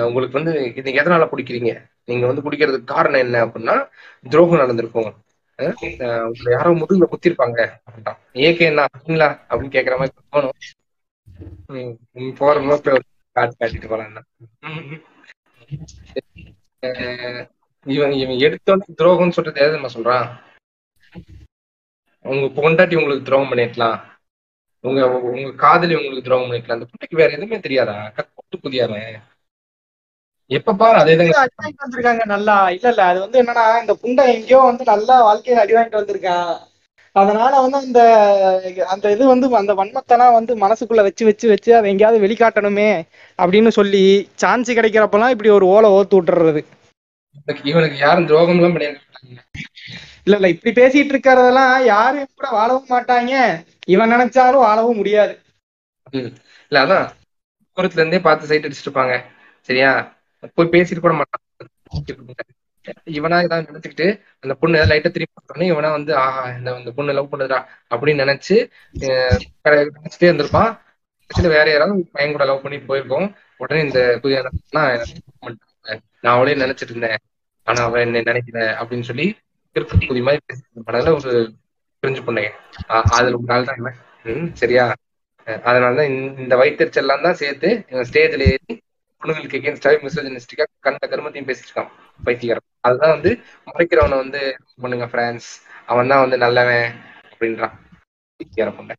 [0.07, 1.71] உங்களுக்கு வந்து இது எதனால குடிக்கிறீங்க?
[2.09, 3.75] நீங்க வந்து குடிக்கிறதுக்கு காரணம் என்ன அப்படின்னா
[4.25, 5.11] துரோகம் நடந்திருக்கும்.
[5.60, 7.80] உங்களை யாரோ முதுகுல குத்திருப்பாங்க.
[7.86, 9.40] அப்படின்ட்டான் ஏகே என்ன அப்படிங்களா?
[9.49, 10.77] அப்படின்னு கேக்குற மாதிரி தோணும்.
[11.68, 12.36] ம்,
[13.31, 14.26] காட்டு காட்டிட்டு போலாம்
[17.84, 20.40] இவன் இவன் எடுத்தோன்னு துரோகம்னு சொல்றது எது நம்ம சொல்றான்?
[22.22, 24.02] உங்க பொண்டாட்டி உங்களுக்கு துரோகம் பண்ணிருக்கலாம்.
[24.80, 26.72] உங்க உங்க காதலி உங்களுக்கு துரோகம் பண்ணிருக்கலாம்.
[26.72, 28.10] அந்த பொண்ணுக்கு வேற எதுவுமே தெரியாதா?
[28.10, 29.22] கட்டு புதியாம.
[30.49, 32.55] எப்ப பாரு அதே வந்திருக்காங்க நல்லா.
[32.69, 36.49] இல்ல இல்ல அது வந்து என்னன்னா இந்த புண்டை எங்கேயோ வந்து நல்லா வாழ்க்கையில அடி வாங்கிட்டு வந்திருக்கான்
[37.15, 38.01] அதனால வந்து அந்த
[38.89, 42.89] அந்த இது வந்து அந்த வன்மத்தெல்லாம் வந்து மனசுக்குள்ள வச்சு வச்சு வச்சு அதை எங்கேயாவது வெளிக்காட்டணுமே
[43.39, 44.03] அப்படின்னு சொல்லி
[44.35, 46.61] சான்ஸ் கிடைக்கிறப்பெல்லாம் இப்படி ஒரு ஓலை ஓத்து விட்டுறது.
[47.65, 48.77] இவனுக்கு யாரும் துரோகம் எல்லாம்
[50.26, 53.34] இல்ல இல்ல இப்படி பேசிட்டு இருக்கிறதெல்லாம் யாரும் கூட வாழவும் மாட்டாங்க.
[53.88, 55.34] இவன் நினைச்சாலும் வாழவும் முடியாது.
[56.71, 57.07] இல்ல அதான்
[57.77, 59.15] தூரத்துல இருந்தே பார்த்து சைட் அடிச்சுட்டு இருப்பாங்க.
[59.69, 59.91] சரியா?
[60.53, 61.67] போய் பேசிட்டு கூட மாட்டான்.
[63.05, 67.33] இவனா இதான் நினைச்சுக்கிட்டு அந்த பொண்ணு லைட்டா திரும்பி பார்த்தோன்னே இவனா வந்து ஆஹா இந்த இந்த பொண்ணு லவ்
[67.33, 70.79] பண்ணுதுடா அப்படின்னு நினைச்சு நினைச்சிட்டே இருந்திருப்பான்.
[71.27, 73.33] ஆக்சுவலி வேற யாராவது பையன் கூட லவ் பண்ணி போயிருக்கோம்.
[73.57, 74.99] உடனே இந்த புதிய நான்
[76.21, 77.17] அவளே நினைச்சிட்டு இருந்தேன்.
[77.63, 79.37] ஆனா அவன் என்னை நினைக்கல அப்படின்னு சொல்லி
[79.73, 81.53] கிறுக்கு புதி மாதிரி பேசிட்டு படத்துல ஒரு
[82.01, 82.49] பிரிஞ்சு பொண்ணுங்க
[82.87, 84.55] அதுல ஒரு நாள் தான் இவன்.
[84.55, 84.93] சரியா?
[85.45, 88.81] அதனாலதான் இந்த- இந்த வயிற்றுச்செல்லாம் தான் சேர்த்து ஸ்டேஜ்ல ஏறி
[89.21, 93.31] பொண்ணுங்களுக்கு எகேன்ஸ்டாவே மிசோஜனிஸ்டிக்கா கண்ட கருமத்தையும் பேசிட்டு இருக்கான் அதுதான் வந்து
[93.67, 94.41] மறைக்கிறவனை வந்து
[94.83, 95.47] பண்ணுங்க பிரான்ஸ்
[95.91, 96.87] அவன் தான் வந்து நல்லவன்
[97.31, 97.75] அப்படின்றான்
[98.39, 98.95] பைத்தியக்கார பொண்ணு.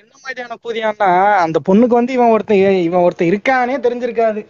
[0.00, 1.08] என்ன மாதிரியான பூதியான்னா
[1.44, 4.40] அந்த பொண்ணுக்கு வந்து இவன் ஒருத்தன் இவன் ஒருத்தன் இருக்கானே தெரிஞ்சிருக்காது.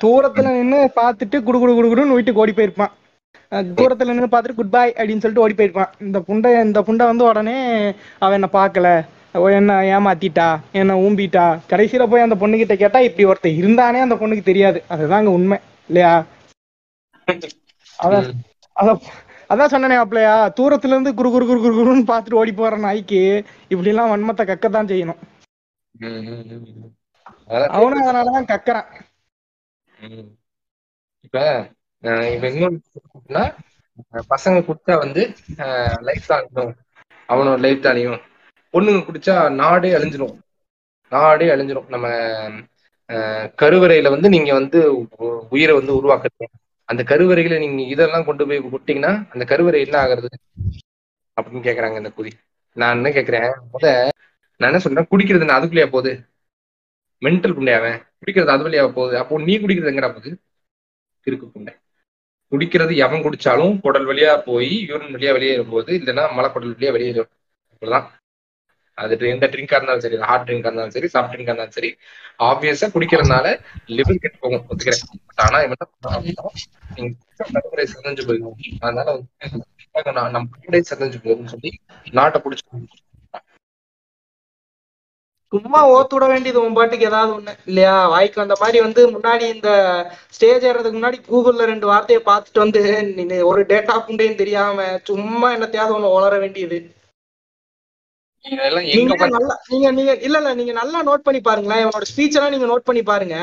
[0.00, 2.92] தூரத்துல நின்னு பாத்துட்டு குடு குடு குடு குடுன்னு வீட்டுக்கு ஓடி போயிருப்பான்.
[3.78, 5.92] தூரத்துல நின்னு பார்த்துட்டு குட் பை அப்படின்னு சொல்லிட்டு ஓடி போயிருப்பான்.
[6.06, 7.56] இந்த புண்டை இந்த புண்டை வந்து உடனே
[8.22, 8.88] அவன் என்ன பார்க்கல.
[9.58, 10.46] என்ன ஏமாத்திட்டா?
[10.80, 11.44] என்ன ஊம்பிட்டா?
[11.70, 14.78] கடைசியில போய் அந்த பொண்ணுகிட்ட கேட்டா இப்படி ஒருத்தன் இருந்தானே அந்த பொண்ணுக்கு தெரியாது.
[14.94, 15.58] அதுதாங்க உண்மை
[15.90, 16.12] இல்லையா?
[17.98, 18.26] அதான்
[18.76, 19.00] அதான்
[19.50, 23.20] அதான் சொன்னனே அப்பலையா தூரத்துல இருந்து குரு குரு குரு குரு குருன்னு பார்த்துட்டு ஓடி போற நாய்க்கு
[23.72, 25.20] இப்படி எல்லாம் வன்மத்தை கக்கத்தான் செய்யணும்.
[27.76, 28.88] அவனும் அதனாலதான் கக்கறான்.
[31.26, 31.38] இப்ப
[32.34, 33.44] இப்ப இன்னொன்னு
[34.34, 35.22] பசங்க குடிச்சா வந்து
[36.08, 36.46] லைஃப் தான்
[37.28, 38.20] அவனோட லைஃப் தான் அழியும்
[38.74, 40.34] பொண்ணுங்க குடிச்சா நாடே அழிஞ்சிடும்
[41.12, 42.06] நாடே அழிஞ்சிடும் நம்ம
[43.62, 44.80] கருவறையில வந்து நீங்க வந்து
[45.50, 46.46] உயிரை வந்து உருவாக்குறீங்க
[46.88, 50.28] அந்த கருவறையில நீங்க இதெல்லாம் கொண்டு போய் விட்டீங்கன்னா அந்த கருவறை என்ன ஆகுறது?
[51.36, 52.30] அப்படின்னு கேக்குறாங்க இந்த குதி.
[52.76, 53.50] நான் என்ன கேக்குறேன்?
[53.72, 53.84] முத
[54.60, 55.08] நான் என்ன சொல்றேன்?
[55.10, 56.12] குடிக்கிறது நான் அதுக்குள்ளேயா போகுது?
[57.22, 59.18] மென்டல் புண்டையாவன் குடிக்கிறது அது வழியா போகுது?
[59.18, 60.32] அப்போ நீ குடிக்கிறது எங்கடா போகுது?
[61.26, 61.72] இருக்கு குண்டை.
[62.52, 67.30] குடிக்கிறது எவன் குடிச்சாலும் குடல் வழியா போய் யூரின் வழியா வெளியேறும் போது இல்லைன்னா மலைக்குடல் வழியா வெளியேறும்.
[67.72, 68.08] அவ்வளவுதான்.
[68.98, 71.90] அது எந்த ட்ரிங்கா இருந்தாலும் சரி ஹார்ட் ட்ரிங்கா இருந்தாலும் சரி சாஃப்ட் ட்ரிங்கா இருந்தாலும் சரி
[72.48, 73.46] ஆப்வியஸா குடிக்கிறதுனால
[73.96, 75.04] லிவர் கெட்டு போகும் ஒத்துக்கிறேன்.
[75.28, 76.44] பட் ஆனா இவன் என்ன பண்றான் அப்படின்னா,
[78.24, 78.56] போயிடும்.
[78.80, 79.28] அதனால வந்து
[80.30, 81.72] நம்ம கருவறை சிதைஞ்சு போகும்னு சொல்லி
[82.12, 82.66] நாட்டை பிடிச்சி
[85.52, 87.94] சும்மா ஓத்து விட வேண்டியது உன் பாட்டுக்கு ஏதாவது ஒண்ணு இல்லையா?
[88.06, 89.70] வாய்க்கு வந்த மாதிரி வந்து முன்னாடி இந்த
[90.30, 92.82] ஸ்டேஜ் ஏறதுக்கு முன்னாடி கூகுள்ல ரெண்டு வார்த்தையை பார்த்துட்டு வந்து
[93.18, 96.78] நீ ஒரு டேட்டா புண்டையும் தெரியாம சும்மா என்னத்தையாவது ஒண்ணு உளர வேண்டியது.
[98.44, 101.82] நீங்க உட்கார்ந்து நல்லா நீங்க நீங்க இல்ல இல்ல நீங்க நல்லா நோட் பண்ணி பாருங்களேன்.
[101.84, 103.36] இவனோட ஸ்பீச் எல்லாம் நீங்க நோட் பண்ணி பாருங்க.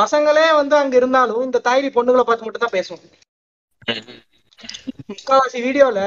[0.00, 3.02] பசங்களே வந்து அங்க இருந்தாலும் இந்த தாய்ரி பொண்ணுங்களை பார்த்து மட்டும் தான் பேசுவோம்
[5.12, 6.00] முக்காவாசி வீடியோல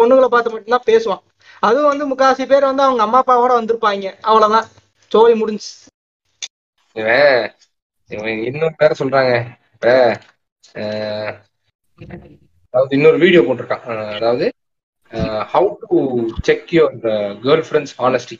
[0.00, 1.22] பொண்ணுங்களை பார்த்து மட்டும் தான் பேசுவான்.
[1.62, 4.10] அதுவும் வந்து முக்காவாசி பேர் வந்து அவங்க அம்மா அப்பாவோட வந்திருப்பாங்க.
[4.28, 4.68] அவ்வளவுதான்.
[5.12, 5.68] சோழி முடிஞ்சு.
[8.10, 9.32] இவன் இன்னொரு பேர சொல்றாங்க.
[12.74, 13.84] அதாவது இன்னொரு வீடியோ போட்டிருக்கான்.
[14.18, 14.46] அதாவது
[15.52, 15.98] how to
[16.46, 16.96] check your
[17.66, 18.36] girlfriend's honesty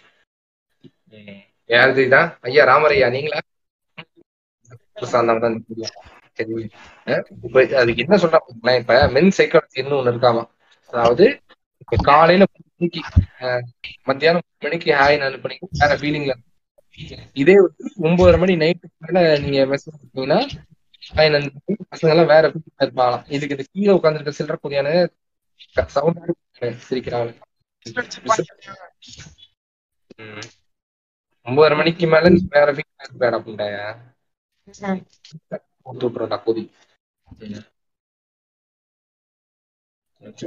[1.71, 3.39] யாரு இதான் ஐயா ராமரையா நீங்களா?
[5.43, 5.57] தான்
[6.39, 6.53] சரி
[7.47, 8.39] இப்ப அதுக்கு என்ன சொல்றா
[8.77, 10.43] இப்ப மென் சைக்காலஜின்னு ஒண்ணு இருக்காமா?
[10.93, 11.25] அதாவது
[11.83, 13.01] இப்ப காலையில மணிக்கு
[14.09, 15.39] மத்தியானம் பத்து மணிக்கு ஹாய் நாலு
[15.81, 16.35] வேற ஃபீலிங்ல
[17.37, 20.39] இதே வந்து ஒன்பதரை மணி நைட்டு மேல நீங்க மெசேஜ் பண்ணீங்கன்னா
[21.13, 21.31] ஹாய்
[21.93, 23.25] பசங்க எல்லாம் வேற ஃபீலிங்ல இருப்பாங்களாம்.
[23.35, 24.89] இதுக்கு இந்த கீழே உட்காந்துருக்க சில்லற புதியான
[25.95, 26.19] சவுண்ட்
[26.83, 27.31] சிரிக்கிறாங்க
[30.19, 30.47] ம்.
[31.47, 32.25] ஒன்பதரை மணிக்கு மேல
[32.55, 33.85] வேற ஃபீலிங்ல இருப்பேன் அப்படின்டாயா
[35.87, 36.63] கொடுத்து விட்டுறா கொதி.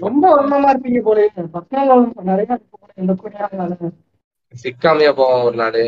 [0.01, 1.19] ரொம்ப வருமானமா இருப்பீங்க போல
[2.29, 2.57] நிறைய.
[4.53, 5.79] சிக்காமையா போவோம் ஒரு நாள்.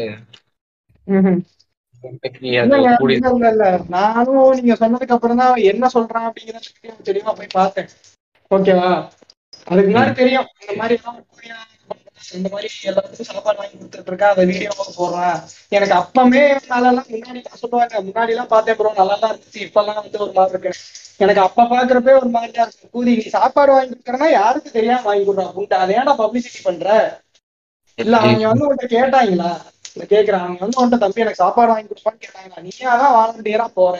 [3.90, 6.72] நானும் நீங்க சொன்னதுக்கு அப்புறம் தான் என்ன சொல்றான் அப்படிங்கறத
[7.04, 7.90] தெளிவா போய் பார்த்தேன்
[8.52, 8.90] ஓகேவா
[9.72, 10.50] அதுக்கு முன்னாடி தெரியும்.
[10.64, 11.22] இந்த மாதிரி எல்லாம்
[12.38, 15.40] இந்த மாதிரி எல்லாத்துக்கும் சாப்பாடு வாங்கி கொடுத்துட்டு இருக்கா அதை வீடியோவா போடுறேன்.
[15.76, 20.22] எனக்கு அப்பமே முன்னாடி எல்லாம் சொல்லுவாங்க முன்னாடி எல்லாம் பார்த்தேன் ப்ரோ நல்லா தான் இருந்துச்சு இப்ப எல்லாம் வந்து
[20.26, 20.72] ஒரு மாதிரி இருக்கு.
[21.24, 22.90] எனக்கு அப்ப பாக்குறப்பே ஒரு மாதிரியா இருக்கு.
[22.96, 26.88] கூதி நீ சாப்பாடு வாங்கி கொடுக்கறனா யாருக்கு தெரியாம வாங்கி கொடுறான் புண்டை அதை ஏன்டா பப்ளிசிட்டி பண்ற?
[28.00, 29.52] இல்ல அவங்க வந்து உன்கிட்ட கேட்டாங்களா?
[29.94, 32.64] இல்ல கேக்குறான் அவங்க வந்து உன்கிட்ட தம்பி எனக்கு சாப்பாடு வாங்கி கொடுப்பான்னு கேட்டாங்களா?
[32.70, 33.96] நீயா தான் வாலண்டியரா போற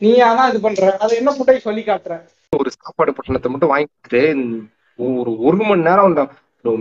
[0.00, 0.84] நீயா தான் இது பண்ற?
[1.04, 2.14] அது என்ன புட்டை சொல்லி காட்டுற?
[2.52, 4.24] ஒரு சாப்பாடு பொட்டணத்தை மட்டும் வாங்கி கொடுத்துட்டு
[4.98, 6.22] ஒரு ஒரு மணி நேரம் அந்த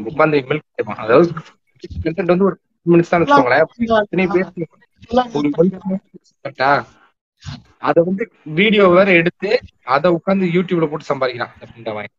[0.04, 1.28] உட்காந்து மில்க் கேட்பான் அதாவது
[2.04, 3.68] கண்டென்ட் வந்து ஒரு மினிட்ஸ் தான் வச்சுக்கோங்களேன்.
[7.82, 8.24] அத வந்து
[8.58, 9.50] வீடியோ வேற எடுத்து
[9.94, 11.54] அத உட்காந்து யூடியூப்ல போட்டு சம்பாதிக்கிறான்.
[11.56, 12.12] அந்த புண்டவன்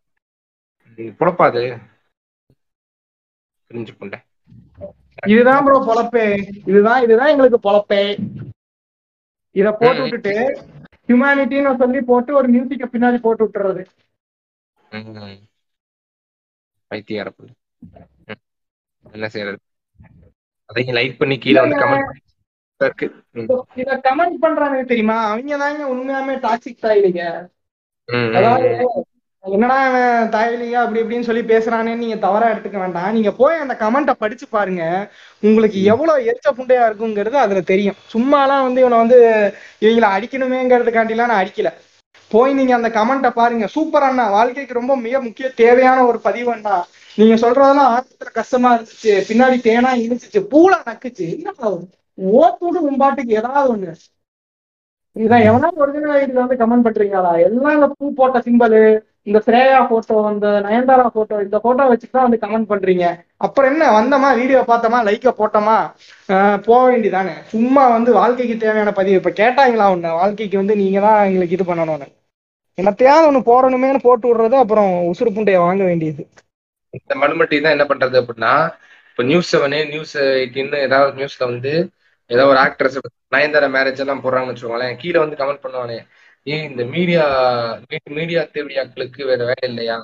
[1.20, 1.62] பொழப்பாது.
[3.70, 4.18] புரிஞ்சு புண்டை.
[5.26, 6.24] இதுதான் ப்ரோ பொழப்பே.
[6.66, 8.02] இதுதான் இதுதான் எங்களுக்கு பொழப்பே.
[9.56, 10.02] இத போட்டு.
[10.04, 10.34] விட்டுட்டு
[11.06, 13.82] ஹியூமனிட்டின்னு சொல்லி போட்டு ஒரு மியூசிக்க பின்னாடி போட்டு விட்டுறது.
[16.92, 17.50] பைத்தியார புள்ள.
[19.12, 19.58] என்ன செய்யறது
[20.70, 22.10] அதையும் லைக் பண்ணி கீழே வந்து கமெண்ட்
[22.80, 23.06] இருக்கு.
[23.74, 25.16] இத கமெண்ட் பண்றாங்க தெரியுமா?
[25.26, 27.22] அவங்க தாங்க உண்மையாமே டாக்ஸிக் தாயிலிங்க.
[28.34, 28.68] அதாவது.
[29.44, 33.12] என்னடா அவன் தாயலிங்க அப்படி இப்படின்னு சொல்லி பேசுறானேன்னு நீங்க தவறா எடுத்துக்க வேண்டாம்.
[33.12, 34.82] நீங்க போய் அந்த கமெண்ட்டை படிச்சு பாருங்க.
[35.42, 37.98] உங்களுக்கு எவ்வளவு எரிச்ச புண்டையா இருக்குங்கிறது அதுல தெரியும்.
[38.12, 39.18] சும்மாலாம் வந்து இவனை வந்து
[39.80, 41.70] இவங்கள அடிக்கணுமேங்கிறதுக்காண்டிலாம் நான் அடிக்கல.
[42.34, 43.66] போய் நீங்க அந்த கமெண்ட்டை பாருங்க.
[43.74, 44.24] சூப்பர் அண்ணா.
[44.36, 46.76] வாழ்க்கைக்கு ரொம்ப மிக முக்கிய தேவையான ஒரு பதிவு அண்ணா.
[47.18, 49.14] நீங்க சொல்றதெல்லாம் ஆரம்பத்துல கஷ்டமா இருந்துச்சு.
[49.30, 51.26] பின்னாடி தேனா இருந்துச்சு பூலா நக்குச்சு.
[51.36, 51.70] என்ன
[52.40, 53.92] ஓத்தோடு உம்பாட்டுக்கு ஏதாவது ஒண்ணு.
[55.16, 57.32] இதான் எவனா ஒரிஜினல் ஐடியில வந்து கமெண்ட் பண்றீங்களா?
[57.46, 58.80] எல்லாம் இந்த பூ போட்ட சிம்பலு
[59.28, 63.04] இந்த ஸ்ரேயா போட்டோ இந்த நயன்தாரா போட்டோ இந்த போட்டோ வச்சுட்டு தான் வந்து கமெண்ட் பண்றீங்க.
[63.46, 63.90] அப்புறம் என்ன?
[63.98, 64.30] வந்தோமா?
[64.40, 65.00] வீடியோ பார்த்தோமா?
[65.08, 65.76] லைக்க போட்டோமா?
[66.68, 69.20] போக வேண்டியதானே சும்மா வந்து வாழ்க்கைக்கு தேவையான பதிவு.
[69.20, 72.08] இப்ப கேட்டாங்களா ஒண்ணு வாழ்க்கைக்கு வந்து நீங்க தான் எங்களுக்கு இது பண்ணணும்னு
[72.78, 76.22] என்னத்தையாவது ஒண்ணு போடணுமேனு போட்டு விடுறது அப்புறம் உசுறு புண்டைய வாங்க வேண்டியது.
[76.94, 78.54] இந்த மண்மட்டி தான் என்ன பண்றது அப்படின்னா
[79.10, 81.72] இப்ப நியூஸ் செவனு நியூஸ் எயிட்டின்னு ஏதாவது நியூஸ்ல வந்து
[82.30, 82.98] ஏதாவது ஒரு ஆக்ட்ரஸ்
[83.32, 85.98] நயன்தாரா மேரேஜ் எல்லாம் போடுறாங்கன்னு வச்சுக்கோங்களேன் கீழே வந்து கமெண்ட் பண்ணுவானே
[86.46, 87.24] ஏன் இந்த மீடியா
[88.12, 89.96] மீடியா தேவையாக்களுக்கு வேற வேலை இல்லையா?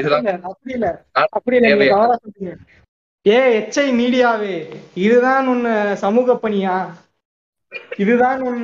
[0.00, 0.26] இதெல்லாம்
[3.26, 4.54] ஏ எச்ஐ மீடியாவே
[5.00, 5.64] இதுதான் உன்
[6.02, 6.76] சமூக பணியா?
[7.98, 8.62] இதுதான் உன்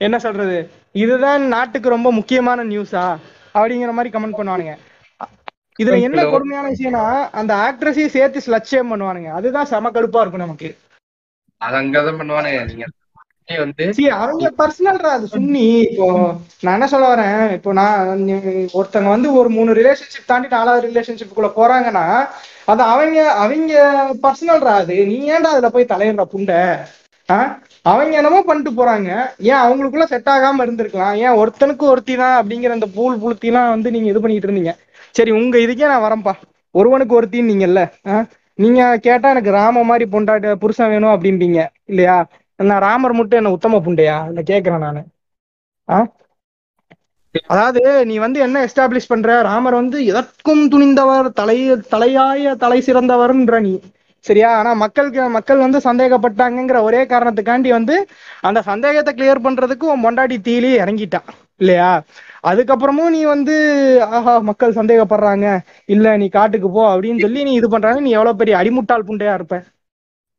[0.00, 0.58] என்ன சொல்றது?
[0.92, 3.04] இதுதான் நாட்டுக்கு ரொம்ப முக்கியமான நியூஸா
[3.54, 4.74] அப்படிங்கிற மாதிரி கமெண்ட் பண்ணுவானுங்க.
[5.78, 9.32] இதுல என்ன கொடுமையான விஷயம்னா அந்த ஆக்ட்ரஸையும் சேர்த்து ஸ்லட்சியம் பண்ணுவானுங்க.
[9.38, 10.70] அதுதான் செம கடுப்பா இருக்கும் நமக்கு.
[11.60, 12.86] அது அங்கதான் பண்ணுவானே நீங்க
[13.46, 16.06] ஏன் வந்து சி அவங்க பர்சனல்ரா அது சுன்னி இப்போ
[16.60, 17.52] நான் என்ன சொல்ல வரேன்?
[17.52, 18.18] இப்போ நான்
[18.78, 22.04] ஒருத்தங்க வந்து ஒரு மூணு ரிலேஷன்ஷிப் தாண்டி நாலாவது ரிலேஷன்ஷிப்புக்குள்ள போறாங்கன்னா
[22.64, 23.72] அது அவங்க அவங்க
[24.22, 24.96] பர்சனல்ரா அது.
[25.06, 26.60] நீ ஏன்டா அதுல போய் தலையிடுற புண்டை?
[27.82, 29.10] அவங்க என்னமோ பண்ணிட்டு போறாங்க.
[29.38, 31.14] ஏன் அவங்களுக்குள்ள செட் ஆகாம இருந்திருக்கலாம்?
[31.16, 34.72] ஏன் ஒருத்தனுக்கு ஒருத்தி தான் அப்படிங்கிற அந்த பூல் புளுத்திலாம் வந்து நீங்க இது பண்ணிட்டு இருந்தீங்க.
[35.10, 36.34] சரி உங்க இதுக்கே நான் வரேன்ப்பா.
[36.74, 38.16] ஒருவனுக்கு ஒருத்தின்னு நீங்கல்ல ஆ?
[38.58, 42.16] நீங்க கேட்டா எனக்கு ராம மாதிரி பொண்டாட்ட புருஷன் வேணும் அப்படின்றீங்க இல்லையா?
[42.56, 44.28] நான் ராமர் மட்டும் என்ன உத்தம புண்டையா?
[44.28, 45.02] இல்ல கேக்குறேன் நானு.
[45.88, 45.98] ஆ?
[47.46, 49.42] அதாவது நீ வந்து என்ன எஸ்டாப்ளிஷ் பண்ற?
[49.42, 51.58] ராமர் வந்து எதற்கும் துணிந்தவர் தலை
[51.90, 53.74] தலையாய தலை சிறந்தவர்ன்ற நீ.
[54.24, 54.48] சரியா?
[54.58, 57.96] ஆனா மக்களுக்கு மக்கள் வந்து சந்தேகப்பட்டாங்கங்கிற ஒரே காரணத்துக்காண்டி வந்து
[58.48, 61.28] அந்த சந்தேகத்தை கிளியர் பண்றதுக்கு உன் பொண்டாட்டி தீலி இறங்கிட்டான்
[61.62, 61.90] இல்லையா?
[62.50, 63.54] அதுக்கப்புறமும் நீ வந்து
[64.16, 65.46] ஆஹா மக்கள் சந்தேகப்படுறாங்க.
[65.94, 68.00] இல்ல நீ காட்டுக்கு போ அப்படின்னு சொல்லி நீ இது பண்றாங்க.
[68.00, 69.56] நீ எவ்வளவு பெரிய அடிமுட்டாள் புண்டையா இருப்ப.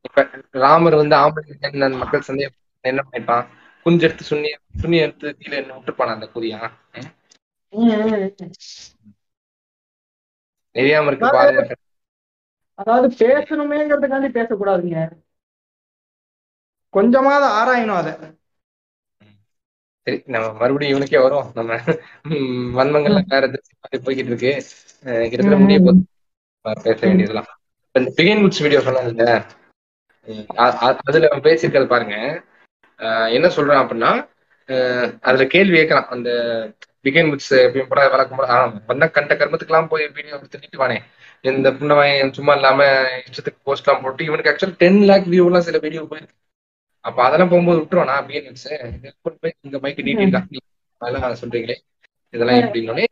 [0.06, 0.20] இப்ப
[0.64, 3.46] ராமர் வந்து ஆம்பளை என்ன மக்கள் சந்தேகம் என்ன பண்ணிப்பான்?
[3.86, 4.50] குஞ்சு எடுத்து சுண்ணி
[4.82, 6.60] சுண்ணி எடுத்து கீழே என்ன விட்டுருப்பான் அந்த குதியா
[10.76, 11.62] தெரியாம இருக்கு பாருங்க.
[12.80, 14.98] அதாவது பேசணுமேங்கிறதுக்காண்டி பேசக்கூடாதுங்க.
[16.90, 18.14] கொஞ்சமாவது ஆராயணும் அதை.
[20.04, 21.52] சரி நம்ம மறுபடியும் இவனுக்கே வரும்.
[21.54, 21.76] நம்ம
[22.78, 23.48] வன்மங்கள்ல வேற
[23.92, 24.52] போய்கிட்டு இருக்கு
[25.06, 25.80] கிட்டத்தட்ட முடிய
[26.64, 27.50] அஹ் பேச வேண்டியதெல்லாம்.
[27.92, 28.82] இந்த பிகின் குட்ஸ் வீடியோ
[30.58, 32.16] அ- அதுல பேசியிருக்கிறது பாருங்க.
[33.30, 34.12] என்ன சொல்றான் அப்படின்னா
[35.22, 36.30] அதுல கேள்வி கேட்கறான் அந்த
[37.06, 38.48] பிகின் குட்ஸ் எப்பயும் போல வழக்கம் போல
[38.90, 40.98] வந்த கண்ட கர்மத்துக்கெல்லாம் போய் வீடியோ எடுத்து திட்டு வானே.
[41.46, 42.80] இந்த புண்ணவன் சும்மா இல்லாம
[43.22, 46.36] இஷ்டத்துக்கு போஸ்ட் எல்லாம் போட்டு இவனுக்கு ஆக்சுவலி டென் லேக் வியூ எல்லாம் சில வீடியோ போயிருக்கு.
[47.06, 48.68] அப்ப அதெல்லாம் போகும்போது விட்டுருவானா பிகின் குட்ஸ்
[49.38, 50.40] போய் இந்த மைக்கு டீட்டெயில்
[51.02, 51.78] அதெல்லாம் சொல்றீங்களே?
[52.34, 53.06] இதெல்லாம் எப்படின்னோடனே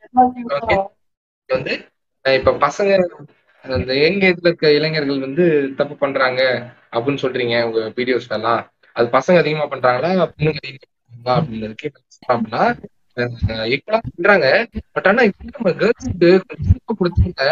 [1.50, 1.74] வந்து
[2.24, 2.92] இப்ப பசங்க
[3.64, 5.44] அந்த யங் ஏஜ்ல இருக்க இளைஞர்கள் வந்து
[5.78, 6.40] தப்பு பண்றாங்க
[6.92, 8.60] அப்படின்னு சொல்றீங்க உங்க வீடியோஸ் எல்லாம்
[8.96, 11.88] அது பசங்க அதிகமா பண்றாங்களா பொண்ணுங்க அதிகமா அப்படின்றதுக்கு
[12.28, 12.62] அப்படின்னா
[13.72, 14.46] ஈக்குவலா பண்றாங்க.
[14.94, 16.30] பட் ஆனா இப்ப நம்ம கேர்ள்ஸ்க்கு
[17.00, 17.44] கொடுத்தாங்க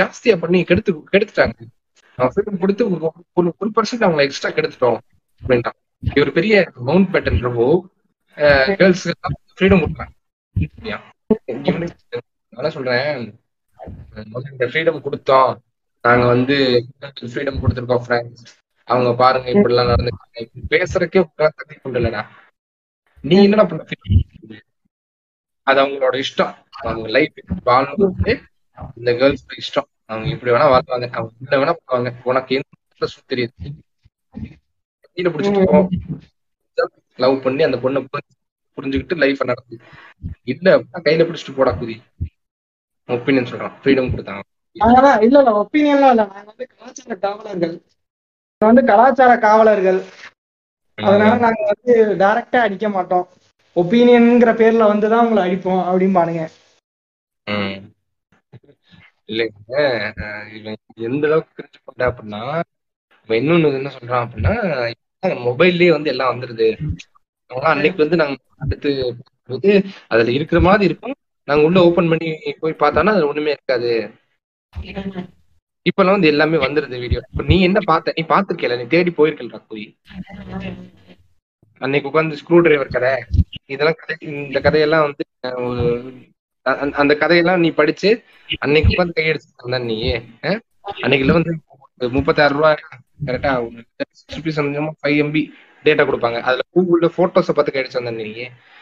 [0.00, 1.56] ஜாஸ்தியா பண்ணி கெடுத்து கெடுத்துட்டாங்க.
[2.18, 4.98] ஃப்ரீடம் கொடுத்து ஒரு ஒரு பர்சன்ட் அவங்க எக்ஸ்ட்ரா கெடுத்துட்டோம்
[5.42, 6.54] அப்படின்ட்டான் இது ஒரு பெரிய
[6.88, 7.40] மவுண்ட் பேட்டன்
[8.80, 9.06] கேர்ள்ஸ்
[9.56, 10.14] ஃப்ரீடம் கொடுக்குறாங்க.
[11.70, 12.20] இவனுக்கு
[12.52, 13.08] நான் சொல்றேன்?
[14.52, 15.52] இந்த ஃப்ரீடம் கொடுத்தோம்.
[16.04, 16.56] நாங்க வந்து
[17.32, 18.44] ஃப்ரீடம் கொடுத்துருக்கோம் ஃப்ரெண்ட்ஸ்
[18.88, 20.12] அவங்க பாருங்க இப்படி எல்லாம் நடந்து
[20.72, 22.22] பேசுறதுக்கே உட்காந்து கொண்டு இல்லடா
[23.24, 23.84] நீ என்னடா பண்ண
[25.66, 26.54] அது அவங்களோட இஷ்டம்.
[26.82, 27.36] அவங்க லைஃப்
[27.66, 28.14] வாழணும்
[28.96, 29.88] இந்த கேர்ள்ஸ் இஷ்டம்.
[30.04, 31.06] அவங்க இப்படி வேணா வாழ்வாங்க.
[31.12, 32.10] அவங்க என்ன வேணா பண்ணுவாங்க.
[32.24, 32.70] உனக்கு என்ன
[33.30, 33.70] தெரியுது.
[35.16, 35.80] கீழே பிடிச்சிட்டு போ.
[37.18, 38.00] லவ் பண்ணி அந்த பொண்ணை
[38.78, 39.74] புரிஞ்சுக்கிட்டு லைஃப் நடத்து.
[40.52, 41.96] இல்ல அப்படின்னா கையில பிடிச்சிட்டு போடா குதி.
[43.08, 43.74] ஒப்பீனியன் சொல்றான்.
[43.82, 44.42] ஃப்ரீடம் கொடுத்தாங்க
[44.76, 46.24] அதனால இல்ல இல்ல ஒப்பீனியன்லாம் இல்ல.
[46.24, 47.74] நாங்க வந்து கலாச்சார காவலர்கள்.
[48.62, 49.98] நாங்க வந்து கலாச்சார காவலர்கள்.
[50.98, 53.26] அதனால நாங்க வந்து டைரக்டா அடிக்க மாட்டோம்.
[53.76, 56.42] ஒப்பீனியன்ங்கிற பேர்ல வந்து தான் உங்களை அடிப்போம் அப்படிம்பானுங்க.
[59.28, 59.74] இல்லைங்க
[60.56, 62.42] இவன் எந்த அளவுக்கு கிரிஞ்சு பண்ணா அப்படின்னா
[63.28, 64.54] இவன் இன்னொன்னு என்ன சொல்றான் அப்படின்னா
[65.46, 66.68] மொபைல்லயே வந்து எல்லாம் வந்துருது.
[67.70, 68.90] அன்னைக்கு வந்து நாங்க அடுத்து
[69.48, 69.70] போது
[70.08, 71.16] அதுல இருக்கிற மாதிரி இருக்கும்.
[71.48, 72.28] நாங்க உள்ள ஓபன் பண்ணி
[72.60, 73.92] போய் பார்த்தானா அதுல ஒண்ணுமே இருக்காது.
[75.84, 78.12] இப்பெல்லாம் வந்து எல்லாமே வந்துருது வீடியோ இப்ப நீ என்ன பார்த்த?
[78.16, 79.96] நீ பார்த்திருக்கல நீ தேடி போயிருக்கலடா போய்
[81.78, 83.24] அன்னைக்கு உட்கார்ந்து ஸ்க்ரூ டிரைவர் கதை.
[83.66, 85.24] இதெல்லாம் கதை இந்த கதையெல்லாம் வந்து
[85.64, 86.12] ஒரு
[86.92, 88.10] அந்த- கதையெல்லாம் நீ படிச்சு
[88.58, 89.98] அன்னைக்கு உட்காந்து கையெடுத்து நீ?
[91.02, 91.52] அன்னைக்குல வந்து
[92.10, 92.78] முப்பத்தாறு ரூபாய்
[93.24, 93.50] கரெக்டா
[95.02, 95.42] ஃபைவ் எம்பி
[95.84, 96.38] டேட்டா கொடுப்பாங்க.
[96.40, 98.22] அதுல கூகுள்ல போட்டோஸை பார்த்து கையடிச்சு வந்த நீ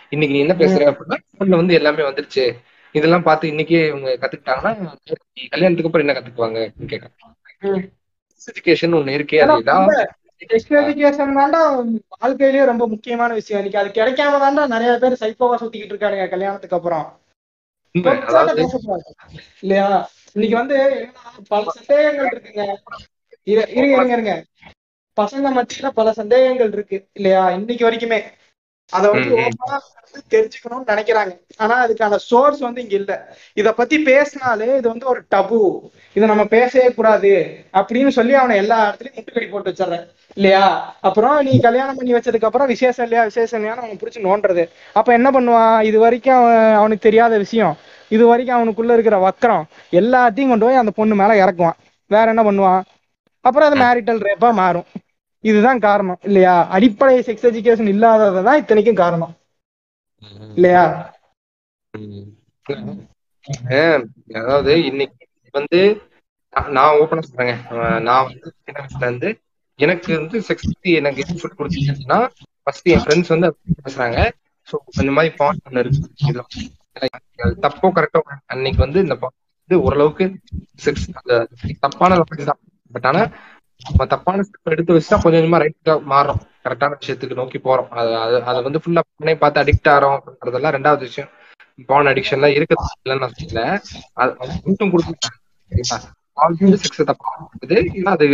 [0.08, 2.44] இன்னைக்கு நீ என்ன பேசுற அப்படின்னா போன்ல வந்து எல்லாமே வந்துருச்சு.
[2.92, 4.96] இதெல்லாம் பார்த்து இன்னைக்கே இவங்க கத்துக்கிட்டாங்கன்னா
[5.50, 7.90] கல்யாணத்துக்கு அப்புறம் என்ன கத்துக்குவாங்க கேட்கறாங்க.
[8.46, 10.08] எஜுகேஷன் ஒண்ணு இருக்கே அது ஏதாவது
[10.46, 13.64] டெஸ்ட் எஜுகேஷன் தாண்டா வாழ்க்கையிலேயே ரொம்ப முக்கியமான விஷயம்.
[13.64, 17.20] இன்னைக்கு அது கிடைக்காம தாண்டா நிறைய பேர் சைக்கோவா சுத்திக்கிட்டு இருக்கானுங்க கல்யாணத்துக்கு அப்புறம்.
[19.60, 20.10] இல்லையா?
[20.32, 21.08] இன்னைக்கு வந்து
[21.48, 22.74] பல சந்தேகங்கள் இருக்குங்க.
[23.30, 24.44] இரு- இருங்க இருங்க இருங்க.
[25.20, 27.08] பசங்க மத்தியில பல சந்தேகங்கள் இருக்கு.
[27.12, 27.50] இல்லையா?
[27.50, 28.22] இன்னைக்கு வரைக்குமே.
[28.92, 29.30] அத வந்து.
[29.42, 29.76] ஓப்பனா
[30.32, 31.32] தெரிஞ்சுக்கணும்னு நினைக்கிறாங்க.
[31.56, 33.12] ஆனா அதுக்கான சோர்ஸ் வந்து இங்க இல்ல.
[33.56, 35.60] இத பத்தி பேசினாலே இது வந்து ஒரு டபு
[36.16, 37.32] இத நம்ம பேசவே கூடாது
[37.74, 40.04] அப்படின்னு சொல்லி அவனை எல்லா இடத்துலயும் முட்டுக்கடி போட்டு வச்சிடுறேன்
[40.36, 40.64] இல்லையா?
[41.00, 43.24] அப்புறம் நீ கல்யாணம் பண்ணி வச்சதுக்கு அப்புறம் விசேஷம் இல்லையா?
[43.24, 44.64] விசேஷம் இல்லையான்னு அவன் பிடிச்சி நோண்டுறது.
[44.96, 45.80] அப்ப என்ன பண்ணுவான்?
[45.82, 47.74] இது வரைக்கும் அவன் அவனுக்கு தெரியாத விஷயம்.
[48.10, 51.78] இது வரைக்கும் அவனுக்குள்ள இருக்கிற வக்கரம் எல்லாத்தையும் கொண்டு போய் அந்த பொண்ணு மேல இறக்குவான்.
[52.10, 52.82] வேற என்ன பண்ணுவான்?
[53.44, 54.86] அப்புறம் அது மேரிட்டல் ரேப்பா மாறும்.
[55.44, 56.54] இதுதான் காரணம் இல்லையா?
[56.76, 59.34] அடிப்படை செக்ஸ் எஜுகேஷன் இல்லாததான் இத்தனைக்கும் காரணம்
[60.56, 60.84] இல்லையா?
[64.40, 65.24] அதாவது இன்னைக்கு
[65.54, 65.80] வந்து
[66.54, 67.54] நான் நான் ஓப்பனா சொல்றேங்க.
[68.08, 69.28] நான் வந்து சின்ன வயசுல இருந்து
[69.78, 72.18] எனக்கு வந்து செக்ஸ் பத்தி எனக்கு எது சொல்லி கொடுத்துருச்சுன்னா
[72.64, 73.48] ஃபர்ஸ்ட் என் ஃப்ரெண்ட்ஸ் வந்து
[73.86, 74.18] பேசுறாங்க.
[74.68, 76.64] ஸோ இந்த மாதிரி பாயிண்ட் ஒன்று இருக்கு.
[77.42, 78.20] அது தப்போ கரெக்டோ
[78.52, 79.32] அன்னைக்கு வந்து இந்த porn
[79.62, 80.24] வந்து ஓரளவுக்கு
[80.84, 81.06] செக்ஸ்
[81.84, 82.18] தப்பான
[82.92, 83.22] பட் ஆனா
[83.86, 86.40] நம்ம தப்பான ஸ்டெப் எடுத்து வச்சுட்டா கொஞ்சம் கொஞ்சமா ரைட்டா மாறும்.
[86.64, 87.88] கரெக்டான விஷயத்துக்கு நோக்கி போறோம்.
[88.00, 91.30] அது அது அதை வந்து ஃபுல்லா பண்ணி பார்த்து அடிக்ட் ஆகிறோம் அப்படின்றதெல்லாம் ரெண்டாவது விஷயம்.
[91.90, 92.84] பான் அடிக்ஷன்லாம் இருக்குது.
[93.02, 93.62] இல்லைன்னு நான் சொல்லல.
[94.20, 95.38] அது அது மட்டும் கொடுத்துருக்காங்க
[95.72, 95.98] சரிங்களா?
[96.42, 97.78] ஆல்ரெடி செக்ஸ் தப்பா இருக்குது.
[97.98, 98.26] ஏன்னா அது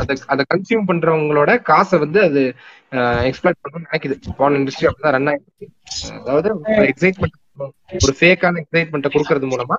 [0.00, 2.40] அதை அதை கன்சியூம் பண்றவங்களோட காசை வந்து அது
[3.30, 4.16] எக்ஸ்பிளைட் பண்ணணும்னு நினைக்குது.
[4.38, 5.66] பான் இண்டஸ்ட்ரி அப்படிதான் ரன் ஆயிடுச்சு.
[6.20, 6.48] அதாவது
[6.92, 7.36] எக்ஸைட்மெண்ட்
[8.06, 9.78] ஒரு ஃபேக்கான எக்ஸைட்மெண்ட்டை கொடுக்கறது மூலமா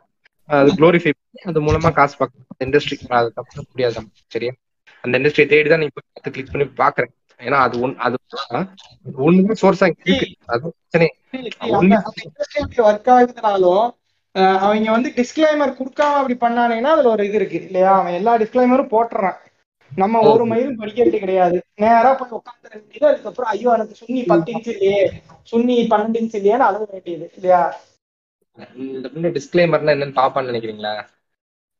[0.50, 2.50] அது குளோரிஃபை பண்ணி அது மூலமா காசு பார்க்கணும்.
[2.66, 4.06] இண்டஸ்ட்ரி அது தப்பு முடியாது
[4.36, 4.54] சரியா?
[5.04, 8.16] அந்த இண்டஸ்ட்ரியை தேடி தான் நீ போய் கிளிக் பண்ணி பாக்குறேன் ஏன்னா அது ஒன் அது
[9.24, 10.16] ஒண்ணுதான் சோர்ஸா இருக்கு.
[10.48, 11.08] அது பிரச்சனை
[12.86, 13.86] ஒர்க் ஆகுதுனாலும்
[14.62, 17.92] அவங்க வந்து டிஸ்க்ளைமர் கொடுக்காம அப்படி பண்ணானுங்கன்னா அதுல ஒரு இது இருக்கு இல்லையா?
[18.00, 19.40] அவன் எல்லா டிஸ்க்ளைமரும் போட்டுறான்.
[19.92, 21.58] நம்ம ஒரு மயிலும் படிக்கிறது கிடையாது.
[21.82, 25.02] நேரா போய் உட்காந்து வேண்டியது அதுக்கப்புறம் ஐயோ எனக்கு சுன்னி பத்து இன்ச்சு இல்லையே
[25.52, 27.62] சுன்னி பன்னெண்டு இன்ச்சு இல்லையான்னு அழுக வேண்டியது இல்லையா?
[29.18, 30.94] இந்த டிஸ்க்ளைமர்னா என்னன்னு பாப்பான்னு நினைக்கிறீங்களா?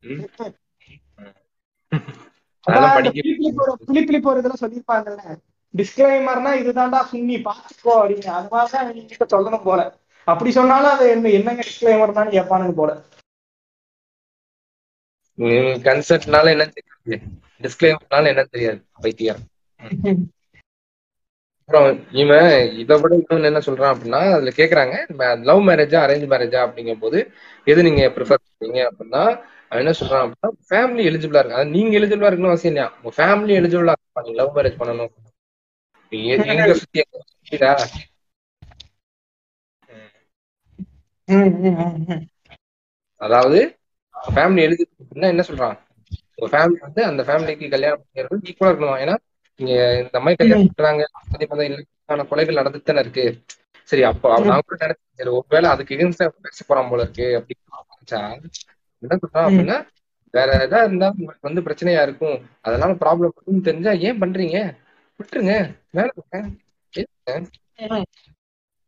[2.68, 5.24] புளிப்புளிப்பு ஒரு புளிப்புளிப்பு ஒரு இதுல சொல்லியிருப்பாங்கல்ல.
[5.74, 8.32] டிஸ்க்ளைமர்னா இதுதான்டா சுன்னி பாத்துக்கோ அப்படின்னு.
[8.38, 9.82] அது மாதிரிதான் நீங்க சொல்லணும் போல.
[10.28, 12.92] அப்படி சொன்னாலும் அது என்ன என்னங்க டிஸ்க்ளைமர்னான்னு கேட்பானுங்க போல.
[15.86, 17.16] கன்செப்ட்னால என்ன தெரியாது.
[17.62, 19.42] டிஸ்க்ளைமர்னால என்ன தெரியாது பைத்தியம்.
[21.70, 24.96] அப்புறம் இவன் இதை விட இன்னொன்னு என்ன சொல்றான் அப்படின்னா அதுல கேக்குறாங்க
[25.44, 27.20] லவ் மேரேஜா அரேஞ்ச் மேரேஜா அப்படிங்கும் போது
[27.68, 28.80] எது நீங்க ப்ரிஃபர் பண்ணீங்க?
[28.90, 29.24] அப்படின்னா
[29.72, 32.88] அவன் என்ன சொல்றான் அப்படின்னா ஃபேமிலி எலிஜிபிளா இருக்கு அதாவது நீங்க எலிஜிபிளா இருக்கணும் அவசியம் இல்லையா?
[32.98, 35.12] உங்க ஃபேமிலி எலிஜிபிளா இருக்கா நீங்க லவ் மேரேஜ் பண்ணணும்.
[36.54, 37.72] எங்க சுத்தி எங்க சுத்திடா?
[41.28, 42.24] ம், ம், ம், ம்.
[43.22, 43.60] அதாவது
[44.16, 45.78] ஃபேமிலி எலிஜிபிள் என்ன சொல்றான்?
[46.36, 49.00] உங்க ஃபேமிலி வந்து அந்த ஃபேமிலிக்கு கல்யாணம் பண்ணிடுறது ஈக்குவலா இருக்கணும்?
[49.00, 49.16] ஏன்னா
[49.60, 53.26] நீங்க இந்த மாதிரி கல்யாணம் பண்றாங்க அதே மாதிரி இல்லைக்கான கொலைகள் நடந்துட்டு தானே இருக்கு.
[53.90, 57.60] சரி அப்போ அவ- நான் கூட நினைச்சேன் ஒருவேளை அதுக்கு எகென்ஸ்டா பேச போறான் போல இருக்கு அப்படின்னு
[57.92, 58.22] நினைச்சா
[59.02, 59.88] என்ன சொல்றான் அப்படின்னா
[60.32, 62.50] வேற ஏதா இருந்தா உங்களுக்கு வந்து பிரச்சனையா இருக்கும்.
[62.62, 64.76] அதனால ப்ராப்ளம் இருக்குன்னு தெரிஞ்சா ஏன் பண்றீங்க?
[65.20, 65.76] விட்டுருங்க.
[67.78, 68.04] கேளுங்க.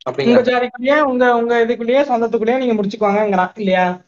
[0.06, 4.02] உங்க ஜாதிக்குள்ளேயே உங்க உங்க இதுக்குள்ளேயே சொந்தத்துக்குள்ளேயே நீங்க முடிச்சுக்குவாங்கங்கிறான் இல்லையா.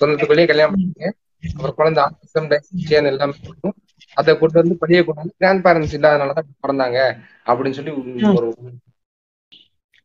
[0.00, 1.14] சொந்தத்துக்குள்ளேயே கல்யாணம் பண்ணுங்க.
[1.48, 3.74] அப்புறம் குழந்தை ஆட்டிசம் டைசன் எல்லாமே இருக்கும்.
[4.14, 8.72] அதை கொண்டு வந்து பள்ளியை கொண்டு வந்து கிராண்ட் பேரண்ட்ஸ் இல்லாதனாலதான் பிறந்தாங்க அப்படின்னு சொல்லி ஒரு-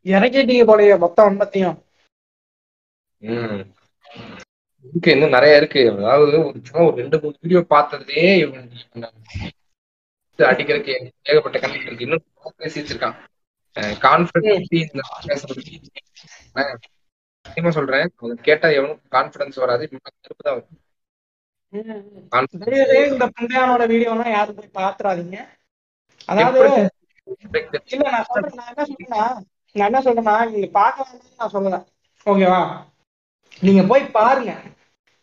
[0.03, 1.85] இறக்கிட்டீங்க போலயே மொத்த உண்மத்தையும்
[3.17, 3.75] ம்.
[4.85, 5.81] இருக்கு இன்னும் நிறைய இருக்கு.
[5.93, 8.67] அதாவது ஒரு சும்மா ஒரு ரெண்டு மூணு வீடியோ பார்த்ததுலயே இவன்
[10.39, 10.95] அடிக்கிறதுக்கு
[11.29, 12.07] ஏகப்பட்ட கண்டிப்பாக இருக்கு.
[12.07, 12.25] இன்னும்
[12.57, 13.17] பேசி வச்சிருக்கான்
[14.03, 15.45] கான்பிடன்ஸ்
[17.77, 18.07] சொல்றேன்.
[18.47, 19.83] கேட்டா எவனும் கான்பிடன்ஸ் வராது.
[20.19, 20.75] கருப்பு தான் வரும்.
[23.07, 25.37] இந்த புண்டையானோட வீடியோலாம் யாரும் போய் பாத்துறாதீங்க.
[26.29, 26.59] அதாவது.
[27.93, 29.23] இல்ல நான் சொல்றேன் நான் என்ன சொல்றேன்னா
[29.75, 31.77] நான் என்ன சொல்றேன்னா நீங்க வேண்டாம்னு நான் சொல்லல
[32.25, 32.59] ஓகேவா?
[33.61, 34.51] நீங்க போய் பாருங்க.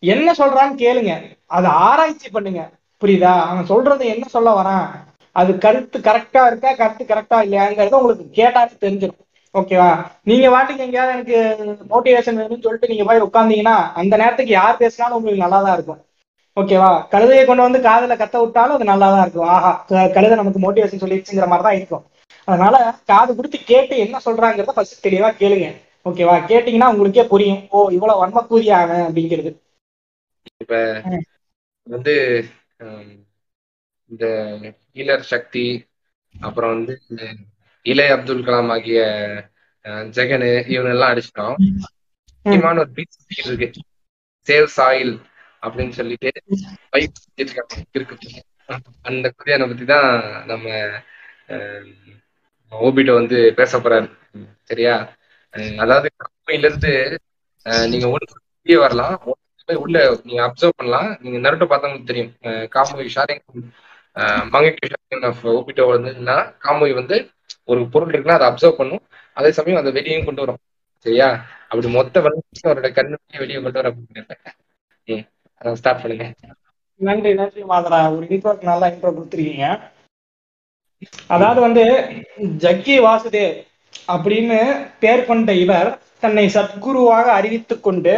[0.02, 1.12] என்ன சொல்றான்னு கேளுங்க.
[1.46, 2.62] அதை ஆராய்ச்சி பண்ணுங்க.
[3.02, 3.40] புரியுதா?
[3.42, 4.86] அவன் சொல்றது என்ன சொல்ல வரான்?
[5.36, 9.20] அது கருத்து கரெக்டா இருக்கா கருத்து கரெக்டா இல்லையாங்கிறத உங்களுக்கு கேட்டாலே தெரிஞ்சிடும்
[9.54, 9.88] ஓகேவா
[10.22, 11.36] நீங்க வாட்டுக்கு எங்கேயாவது எனக்கு
[11.90, 16.00] மோட்டிவேஷன் வேணும்னு சொல்லிட்டு நீங்க போய் உட்காந்தீங்கன்னா அந்த நேரத்துக்கு யார் பேசினாலும் உங்களுக்கு நல்லா தான் இருக்கும்
[16.56, 19.48] ஓகேவா கழுதையை கொண்டு வந்து காதல கத்த விட்டாலும் அது நல்லா தான் இருக்கும்.
[19.48, 22.04] ஆஹா க- கழுதை நமக்கு மோட்டிவேஷன் சொல்லிடுச்சுங்கிற மாதிரி தான் இருக்கும்.
[22.48, 22.74] அதனால
[23.06, 25.68] காது கொடுத்து கேட்டு என்ன சொல்றாங்கிறத ஃபர்ஸ்ட் தெளிவா கேளுங்க.
[26.06, 27.60] ஓகேவா கேட்டீங்கன்னா உங்களுக்கே புரியும்.
[27.70, 29.50] ஓ இவ்வளவு வன்மக்கூறிய அவன் அப்படிங்கிறது.
[30.62, 30.74] இப்ப
[31.86, 32.14] வந்து
[34.10, 34.24] இந்த
[34.96, 35.64] ஹீலர் சக்தி
[36.34, 36.94] அப்புறம் வந்து
[37.86, 39.00] இலை அப்துல் கலாம் ஆகிய
[40.16, 41.56] ஜெகனு இவங்க எல்லாம் அடிச்சிட்டோம்
[42.46, 43.68] முக்கியமான ஒரு பீச் இருக்கு.
[44.46, 45.14] சேவ் சாயில்
[45.62, 46.30] அப்படின்னு சொல்லிட்டு
[47.96, 48.16] இருக்கு.
[49.08, 50.08] அந்த குதியானை பத்தி தான்
[50.50, 50.66] நம்ம
[52.72, 54.08] ஓபிட்ட வந்து பேச போறாரு.
[54.70, 54.94] சரியா?
[55.82, 56.92] அதாவது கம்பெனில இருந்து
[57.92, 59.16] நீங்க ஒன்று வெளியே வரலாம்.
[59.68, 59.98] போய் உள்ள
[60.28, 61.08] நீங்க அப்சர்வ் பண்ணலாம்.
[61.24, 62.32] நீங்க நருட்டோ பார்த்தவங்களுக்கு தெரியும்.
[62.74, 63.44] காமோய் ஷாரிங்
[64.54, 67.16] மங்கக்கு ஷாரிங் ஆஃப் ஓபிட்டோ வந்துன்னா காமோய் வந்து
[67.70, 69.02] ஒரு பொருள் இருக்குன்னா அதை அப்சர்வ் பண்ணும்.
[69.36, 70.60] அதே சமயம் அதை வெளியும் கொண்டு வரும்.
[71.06, 71.28] சரியா?
[71.70, 75.16] அப்படி மொத்த வளர்ச்சி அவரோட கண்ணு வெளியே கொண்டு வர அப்படின்னு
[75.80, 76.26] ஸ்டார்ட் பண்ணுங்க.
[77.00, 77.98] நன்றி நன்றி மாதரா.
[78.16, 79.68] ஒரு இன்ட்ரோக்கு நல்லா இன்ட்ரோ கொடுத்துருக்கீங்க.
[81.34, 81.82] அதாவது வந்து
[82.64, 83.54] ஜக்கி வாசுதேவ்
[84.14, 84.58] அப்படின்னு
[85.02, 85.90] பேர் கொண்ட இவர்
[86.20, 88.14] தன்னை சத்குருவாக அறிவித்துக் கொண்டு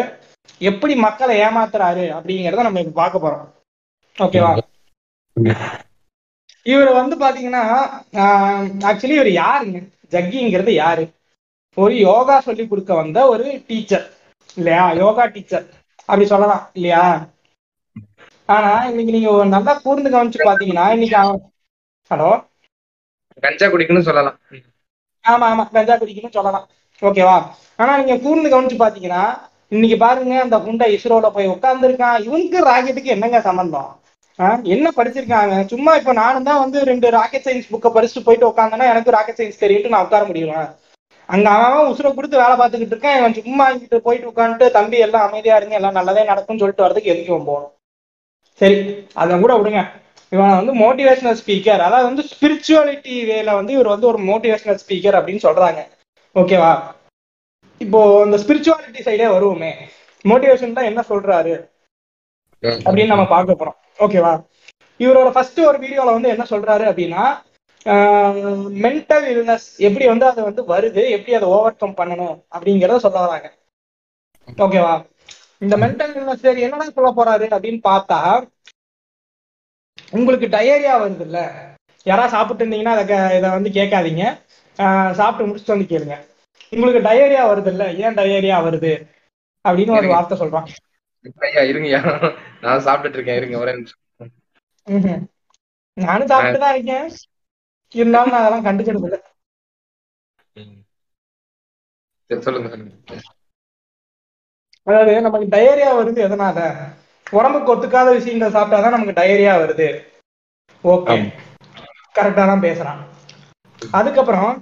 [0.60, 3.46] எப்படி மக்களை ஏமாத்துறாரு அப்படிங்கறத நம்ம இப்ப பார்க்க போறோம்.
[4.18, 4.52] ஓகேவா?
[6.66, 7.62] இவர் வந்து பாத்தீங்கன்னா
[8.88, 9.80] ஆக்சுவலி இவர் யாருங்க?
[10.12, 11.04] ஜக்கிங்கிறது யாரு?
[11.76, 14.06] ஒரு யோகா சொல்லி கொடுக்க வந்த ஒரு டீச்சர்
[14.56, 14.84] இல்லையா?
[15.02, 15.66] யோகா டீச்சர்
[16.08, 17.02] அப்படி சொல்லலாம் இல்லையா?
[18.48, 21.16] ஆனா இன்னைக்கு நீங்க நல்லா கூர்ந்து கவனிச்சு பாத்தீங்கன்னா இன்னைக்கு
[22.10, 22.30] ஹலோ?
[23.42, 24.38] கஞ்சா குடிக்கணும்னு சொல்லலாம்.
[25.26, 25.64] ஆமா ஆமா.
[25.76, 26.66] கஞ்சா குடிக்கணும்னு சொல்லலாம்.
[27.02, 27.36] ஓகேவா
[27.78, 29.22] ஆனா நீங்க கூர்ந்து கவனிச்சு பாத்தீங்கன்னா
[29.72, 33.88] இன்னைக்கு பாருங்க அந்த குண்டை இஸ்ரோல போய் உட்காந்துருக்கான் இவனுக்கு ராக்கெட்டுக்கு என்னங்க சம்பந்தம்?
[34.74, 35.54] என்ன படிச்சிருக்காங்க?
[35.72, 39.62] சும்மா இப்ப நானும் தான் வந்து ரெண்டு ராக்கெட் சயின்ஸ் புக்கை படிச்சுட்டு போயிட்டு உட்காந்தேன்னா எனக்கு ராக்கெட் சயின்ஸ்
[39.64, 40.62] தெரியும்ட்டு நான் உட்கார முடியுமா?
[41.28, 43.18] அங்க அவன் உசுரை கொடுத்து வேலை பார்த்துக்கிட்டு இருக்கான்.
[43.20, 45.74] இவன் சும்மா இங்கிட்டு போயிட்டு உட்காந்துட்டு தம்பி எல்லாம் அமைதியா இருங்க.
[45.80, 47.72] எல்லாம் நல்லதே நடக்கும்னு சொல்லிட்டு வரதுக்கு எதுக்கும் போகணும்?
[48.60, 48.76] சரி
[49.22, 49.80] அதை கூட விடுங்க.
[50.32, 55.46] இவன் வந்து மோட்டிவேஷனல் ஸ்பீக்கர் அதாவது வந்து ஸ்பிரிச்சுவாலிட்டி வேல வந்து இவர் வந்து ஒரு மோட்டிவேஷனல் ஸ்பீக்கர் அப்படின்னு
[55.46, 55.80] சொல்றாங்க.
[56.36, 56.72] ஓகேவா
[57.80, 59.72] இப்போ இந்த ஸ்பிரிச்சுவாலிட்டி சைடே வருவோமே.
[60.24, 61.54] மோட்டிவேஷன் தான் என்ன சொல்றாரு?
[62.86, 63.78] அப்படின்னு நம்ம பார்க்க போறோம்.
[64.04, 64.32] ஓகேவா
[65.00, 67.24] இவரோட ஃபர்ஸ்ட் ஒரு வீடியோல வந்து என்ன சொல்றாரு அப்படின்னா
[68.84, 73.48] மென்டல் இல்னஸ் எப்படி வந்து அது வந்து வருது எப்படி அதை ஓவர் கம் பண்ணணும் அப்படிங்கறத சொல்ல வராங்க.
[74.64, 74.94] ஓகேவா
[75.64, 78.18] இந்த மென்டல் இல்னஸ் சரி என்னடா சொல்ல போறாரு அப்படின்னு பார்த்தா
[80.12, 81.38] உங்களுக்கு டயரியா வருது இல்ல
[82.06, 83.04] யாராவது சாப்பிட்டு இருந்தீங்கன்னா அதை
[83.38, 84.24] இதை வந்து கேட்காதீங்க.
[85.18, 86.16] சாப்பிட்டு முடிச்சுட்டு வந்து கேளுங்க.
[86.72, 88.92] உங்களுக்கு டயரியா வருது இல்ல ஏன் டயரியா வருது?
[89.64, 90.68] அப்படின்னு ஒரு வார்த்தை சொல்றான்.
[91.46, 92.00] ஐயா இருங்கய்யா
[92.64, 93.38] நான் சாப்பிட்டுட்டு இருக்கேன்.
[93.40, 94.02] இருங்க ஒரே நிமிஷம்.
[95.96, 97.06] நானும் சாப்பிட்டு தான் இருக்கேன்.
[97.94, 99.18] இருந்தாலும் நான் அதெல்லாம் கண்டுக்கிறது இல்ல.
[102.30, 102.68] சொல்லுங்க
[104.86, 106.58] அதாவது நமக்கு டயரியா வருது எதனால?
[107.26, 109.88] உடம்புக்கு ஒத்துக்காத விஷயங்கள் சாப்பிட்டாதான் நமக்கு டயரியா வருது.
[110.84, 111.16] ஓகே.
[112.14, 113.00] கரெக்டா தான் பேசுறான்.
[113.82, 114.52] அதுக்கப்புறம்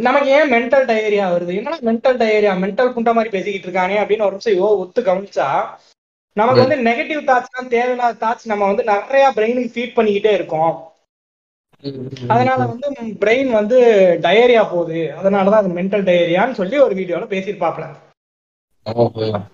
[0.00, 1.52] நமக்கு ஏன் மென்டல் டயரியா வருது?
[1.54, 5.48] என்னடா மென்டல் டயரியா மென்டல் புண்ட மாதிரி பேசிக்கிட்டு இருக்கானே அப்படின்னு ஒரு நிமிஷம் யோ ஒத்து கவனிச்சா
[6.36, 10.74] நமக்கு வந்து நெகட்டிவ் தாட்ஸ் தான் தேவையில்லாத தாட்ஸ் நம்ம வந்து நிறைய பிரெயினுக்கு ஃபீட் பண்ணிக்கிட்டே இருக்கோம்.
[12.28, 12.86] அதனால வந்து
[13.20, 13.78] பிரெயின் வந்து
[14.22, 15.00] டயரியா போகுது.
[15.18, 17.86] அதனாலதான் அது மென்டல் டயரியான்னு சொல்லி ஒரு வீடியோல பேசியிருப்பாப்ல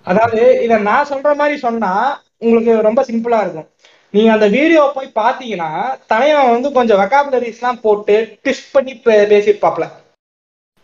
[0.07, 1.93] அதாவது இத நான் சொல்ற மாதிரி சொன்னா
[2.43, 3.69] உங்களுக்கு ரொம்ப சிம்பிளா இருக்கும்.
[4.15, 5.71] நீங்க அந்த வீடியோ போய் பாத்தீங்கன்னா
[6.13, 9.87] தலைவன் வந்து கொஞ்சம் வெக்காபுலரிஸ் எல்லாம் போட்டு ட்விஸ்ட் பண்ணி பேசியிருப்பாப்ல.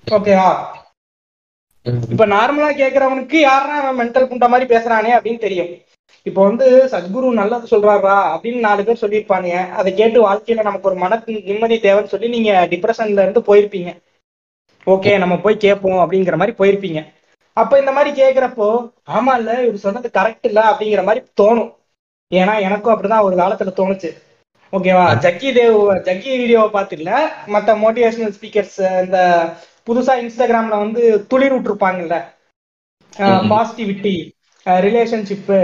[0.07, 0.51] ஓகேவா
[2.13, 5.71] இப்ப நார்மலா கேக்குறவனுக்கு யாரா அவன் மென்டல் புண்ட மாதிரி பேசுறானே அப்படின்னு தெரியும்.
[6.27, 9.49] இப்போ வந்து சத்குரு நல்லது சொல்றாரா அப்படின்னு நாலு பேர் சொல்லியிருப்பாங்க
[9.81, 11.19] அதை கேட்டு வாழ்க்கையில நமக்கு ஒரு மன
[11.49, 13.93] நிம்மதி தேவைன்னு சொல்லி நீங்க டிப்ரெஷன்ல இருந்து போயிருப்பீங்க.
[14.87, 17.01] ஓகே நம்ம போய் கேட்போம் அப்படிங்கிற மாதிரி போயிருப்பீங்க.
[17.57, 18.69] அப்ப இந்த மாதிரி கேக்குறப்போ
[19.17, 21.71] ஆமா இல்ல இவர் சொன்னது கரெக்ட் இல்ல அப்படிங்கிற மாதிரி தோணும்.
[22.31, 24.11] ஏன்னா எனக்கும் அப்படிதான் ஒரு காலத்துல தோணுச்சு.
[24.73, 25.77] ஓகேவா ஜக்கி தேவ்
[26.07, 27.11] ஜக்கி வீடியோவை பார்த்து இல்ல
[27.55, 29.19] மத்த மோட்டிவேஷனல் ஸ்பீக்கர்ஸ் இந்த
[29.89, 32.17] புதுசா இன்ஸ்டாகிராம்ல வந்து துளிர் விட்டுருப்பாங்கல்ல?
[33.51, 34.15] பாசிட்டிவிட்டி
[34.67, 35.59] ரிலேஷன்ஷிப்பு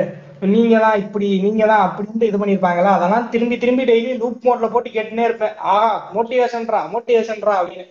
[0.48, 2.90] நீங்க தான் இப்படி நீங்க தான் அப்படின்ட்டு இது பண்ணிருப்பாங்களா?
[2.96, 5.54] அதெல்லாம் திரும்பி திரும்பி டெய்லி லூப் மோட்ல போட்டு கேட்டுனே இருப்பேன்.
[5.68, 7.86] ஆஹா மோட்டிவேஷன்ரா மோட்டிவேஷன்ரா அப்படின்னு.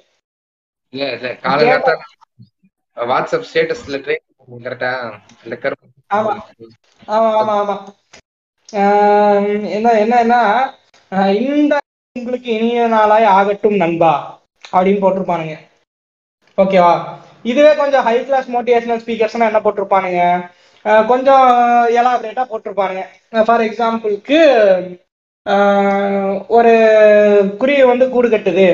[2.98, 4.26] வாட்ஸ்அப் ஸ்டேட்டஸ்ல ட்ரெயின்
[4.64, 4.92] கரெக்டா
[5.44, 6.34] அந்த கருப்பு ஆமா.
[7.08, 7.76] ஆமா ஆமா ஆமா.
[8.74, 10.42] ஆஹ் என்ன என்னன்னா
[11.44, 11.74] இந்த
[12.16, 14.14] உங்களுக்கு இனிய நாளாய் ஆகட்டும் நண்பா
[14.74, 15.56] அப்படின்னு போட்டிருப்பானுங்க.
[16.58, 16.94] ஓகேவா?
[17.46, 20.22] இதுவே கொஞ்சம் ஹை கிளாஸ் மோட்டிவேஷனல் ஸ்பீக்கர்ஸ்னா என்ன போட்டிருப்பானுங்க?
[21.08, 21.46] கொஞ்சம்
[21.96, 23.04] எலாபரேட்டா போட்டிருப்பானுங்க.
[23.46, 24.40] ஃபார் எக்ஸாம்பிளுக்கு
[26.58, 26.72] ஒரு
[27.60, 28.66] குருவி வந்து கூடு கட்டுது.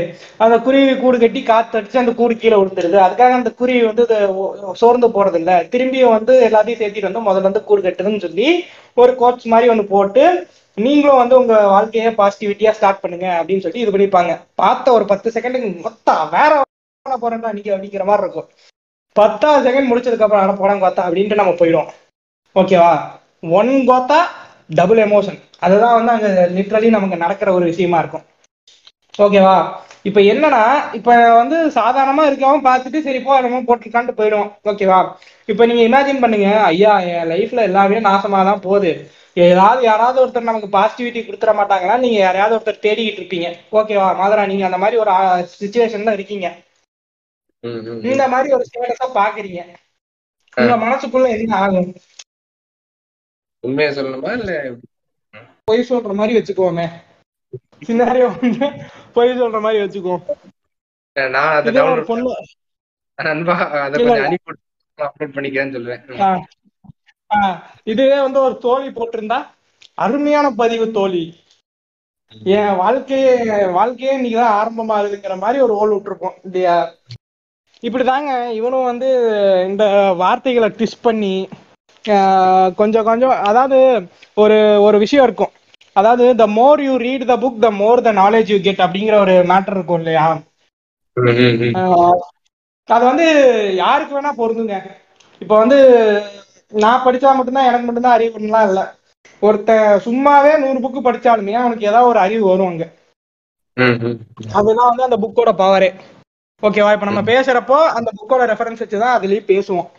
[0.43, 4.05] அந்த குருவி கூடு கட்டி காத்தடிச்சு அந்த கூடு கீழே விழுந்துருது அதுக்காக அந்த குருவி வந்து
[4.81, 8.47] சோர்ந்து போறது இல்ல திரும்பியும் வந்து எல்லாத்தையும் சேர்த்திட்டு வந்து முதல்ல வந்து கூடு கட்டுதுன்னு சொல்லி
[8.97, 10.23] ஒரு கோச் மாதிரி ஒன்று போட்டு
[10.77, 14.31] நீங்களும் வந்து உங்க வாழ்க்கைய பாசிட்டிவிட்டியா ஸ்டார்ட் பண்ணுங்க அப்படின்னு சொல்லி இது பண்ணிருப்பாங்க.
[14.61, 16.51] பார்த்த ஒரு பத்து செகண்டுக்கு மொத்தம் வேற
[17.05, 18.47] போறேன்டா நீங்க அப்படிங்கிற மாதிரி இருக்கும்.
[19.15, 21.89] பத்தாவது செகண்ட் முடிச்சதுக்கு அப்புறம் அட போறாங்க பார்த்தா அப்படின்ட்டு நம்ம போயிடும்
[22.55, 22.93] ஓகேவா
[23.59, 24.19] ஒன் கோத்தா
[24.69, 26.27] டபுள் எமோஷன் அதுதான் வந்து அங்க
[26.57, 28.25] லிட்ரலி நமக்கு நடக்கிற ஒரு விஷயமா இருக்கும்.
[29.19, 29.57] ஓகேவா
[30.05, 30.61] இப்ப என்னன்னா
[30.97, 31.09] இப்ப
[31.39, 34.99] வந்து சாதாரணமா இருக்கவன் பார்த்துட்டு சரி போ நம்ம போட்டிருக்கான்ட்டு போயிடும் ஓகேவா
[35.49, 38.91] இப்ப நீங்க இமேஜின் பண்ணுங்க ஐயா என் லைஃப்ல எல்லாமே நாசமா தான் போகுது.
[39.37, 43.47] ஏதாவது யாராவது ஒருத்தர் நமக்கு பாசிட்டிவிட்டி கொடுத்துட மாட்டாங்கன்னா நீங்க யாரையாவது ஒருத்தர் தேடிக்கிட்டு இருப்பீங்க.
[43.79, 45.13] ஓகேவா மாதரா நீங்க அந்த மாதிரி ஒரு
[45.55, 46.47] சுச்சுவேஷன்ல இருக்கீங்க.
[48.07, 49.61] இந்த மாதிரி ஒரு ஸ்டேட்டஸா பாக்குறீங்க
[50.57, 51.89] உங்க மனசுக்குள்ள என்ன ஆகும்?
[53.63, 54.51] உண்மையை சொல்லணுமா இல்ல
[55.63, 56.87] பொய் சொல்ற மாதிரி வச்சுக்குவோமே.
[57.85, 58.69] சின்னாரியோ வந்து
[59.13, 60.21] பொய் சொல்ற மாதிரி வச்சுக்குவோம்.
[61.29, 62.33] நான் அதை இதே ஒரு டவுன்லோட் பொண்ணு.
[63.23, 64.23] நண்பா அதை இல்ல, கொஞ்சம் இல்ல.
[64.25, 64.51] அனுப்பி
[65.01, 66.15] அப்லோட் பண்ணிக்கிறேன்னு சொல்லுவேன்.
[66.15, 66.21] ம்.
[66.21, 69.47] ஆ, ஆ, இதுவே வந்து ஒரு தோழி போட்டிருந்தா.
[69.93, 71.41] அருமையான பதிவு தோழி.
[72.43, 76.93] என் வாழ்க்கையே வாழ்க்கையே இன்னைக்குதான் ஆரம்பமாகுதுங்கிற மாதிரி ஒரு ஓல் விட்டுருப்போம் இல்லையா?
[77.81, 79.07] இப்படிதாங்க இவனும் வந்து
[79.67, 81.47] இந்த வார்த்தைகளை ட்விஸ்ட் பண்ணி
[82.75, 83.77] கொஞ்சம் கொஞ்சம் அதாவது
[84.37, 85.53] ஒரு ஒரு விஷயம் இருக்கும்.
[85.95, 89.35] அதாவது the more you read the book the more the knowledge you get அப்படிங்கிற ஒரு
[89.49, 90.25] மேட்டர் இருக்கும் இல்லையா?
[92.89, 93.25] அது வந்து
[93.75, 94.77] யாருக்கு வேணா பொருந்துங்க.
[95.41, 95.77] இப்போ வந்து
[96.71, 98.81] நான் படிச்சா மட்டும்தான் எனக்கு மட்டும்தான் அறிவுலாம் இல்ல.
[99.41, 102.85] ஒருத்தன் சும்மாவே நூறு புக்கு படிச்சாலுமே அவனுக்கு ஏதாவது ஒரு அறிவு வரும் அங்க.
[104.57, 105.89] அதுதான் வந்து அந்த புக்கோட பவரே
[106.63, 109.89] ஓகேவா இப்ப நம்ம பேசுறப்போ அந்த புக்கோட ரெஃபரன்ஸ் வச்சுதான் அதுலயே பேசுவோம்.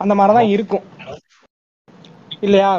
[0.00, 0.84] அந்த மாதிரிதான் இருக்கும்.
[2.46, 2.72] இல்லையா?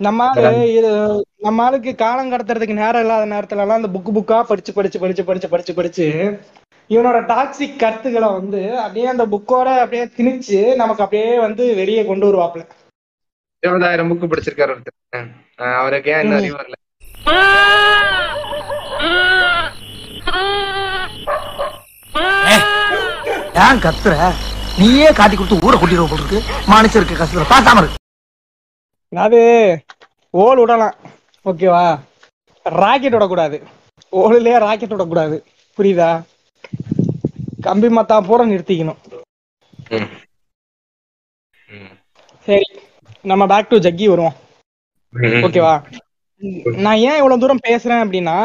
[0.00, 0.22] நம்ம
[0.70, 0.90] இது
[1.38, 5.48] நம்ம ஆளுக்கு காலம் கடத்துறதுக்கு நேரம் இல்லாத நேரத்துல எல்லாம் அந்த புக்கு புக்கா படிச்சு படிச்சு படிச்சு படிச்சு
[5.48, 6.06] படிச்சு படிச்சு
[6.90, 12.64] இவனோட டாக்ஸிக் கருத்துக்களை வந்து அப்படியே அந்த புக்கோட அப்படியே திணிச்சு நமக்கு அப்படியே வந்து வெளியே கொண்டு வருவாப்ல
[13.62, 15.28] இருபதாயிரம் புக்கு படிச்சிருக்காரு ஒருத்தர்.
[15.78, 16.74] அவருக்கு ஏன் இந்த அறிவு வரல?
[23.64, 24.14] ஏன் கத்துற?
[24.78, 26.38] நீயே காட்டி கொடுத்து ஊரை கூட்டிடுவோம் போல இருக்கு.
[26.72, 28.00] மனுஷருக்கு கஷ்டத்துல பாசாம இருக்கு
[29.14, 29.40] அது
[30.34, 30.96] ஓல் விடலாம்.
[31.46, 31.84] ஓகேவா?
[32.66, 33.56] ராக்கெட் விடக்கூடாது.
[34.12, 35.36] ஓலுலயே ராக்கெட் விடக்கூடாது.
[35.78, 36.10] புரியுதா?
[37.62, 39.00] கம்பி மத்தா பூரா நிறுத்திக்கணும்.
[42.48, 42.66] சரி
[43.24, 44.36] நம்ம பேக் டு ஜக்கி வருவோம்.
[45.46, 45.74] ஓகேவா?
[46.84, 48.36] நான் ஏன் இவ்வளவு தூரம் பேசுறேன் அப்படின்னா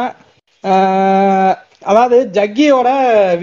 [0.64, 2.88] ஆஹ், அதாவது ஜக்கியோட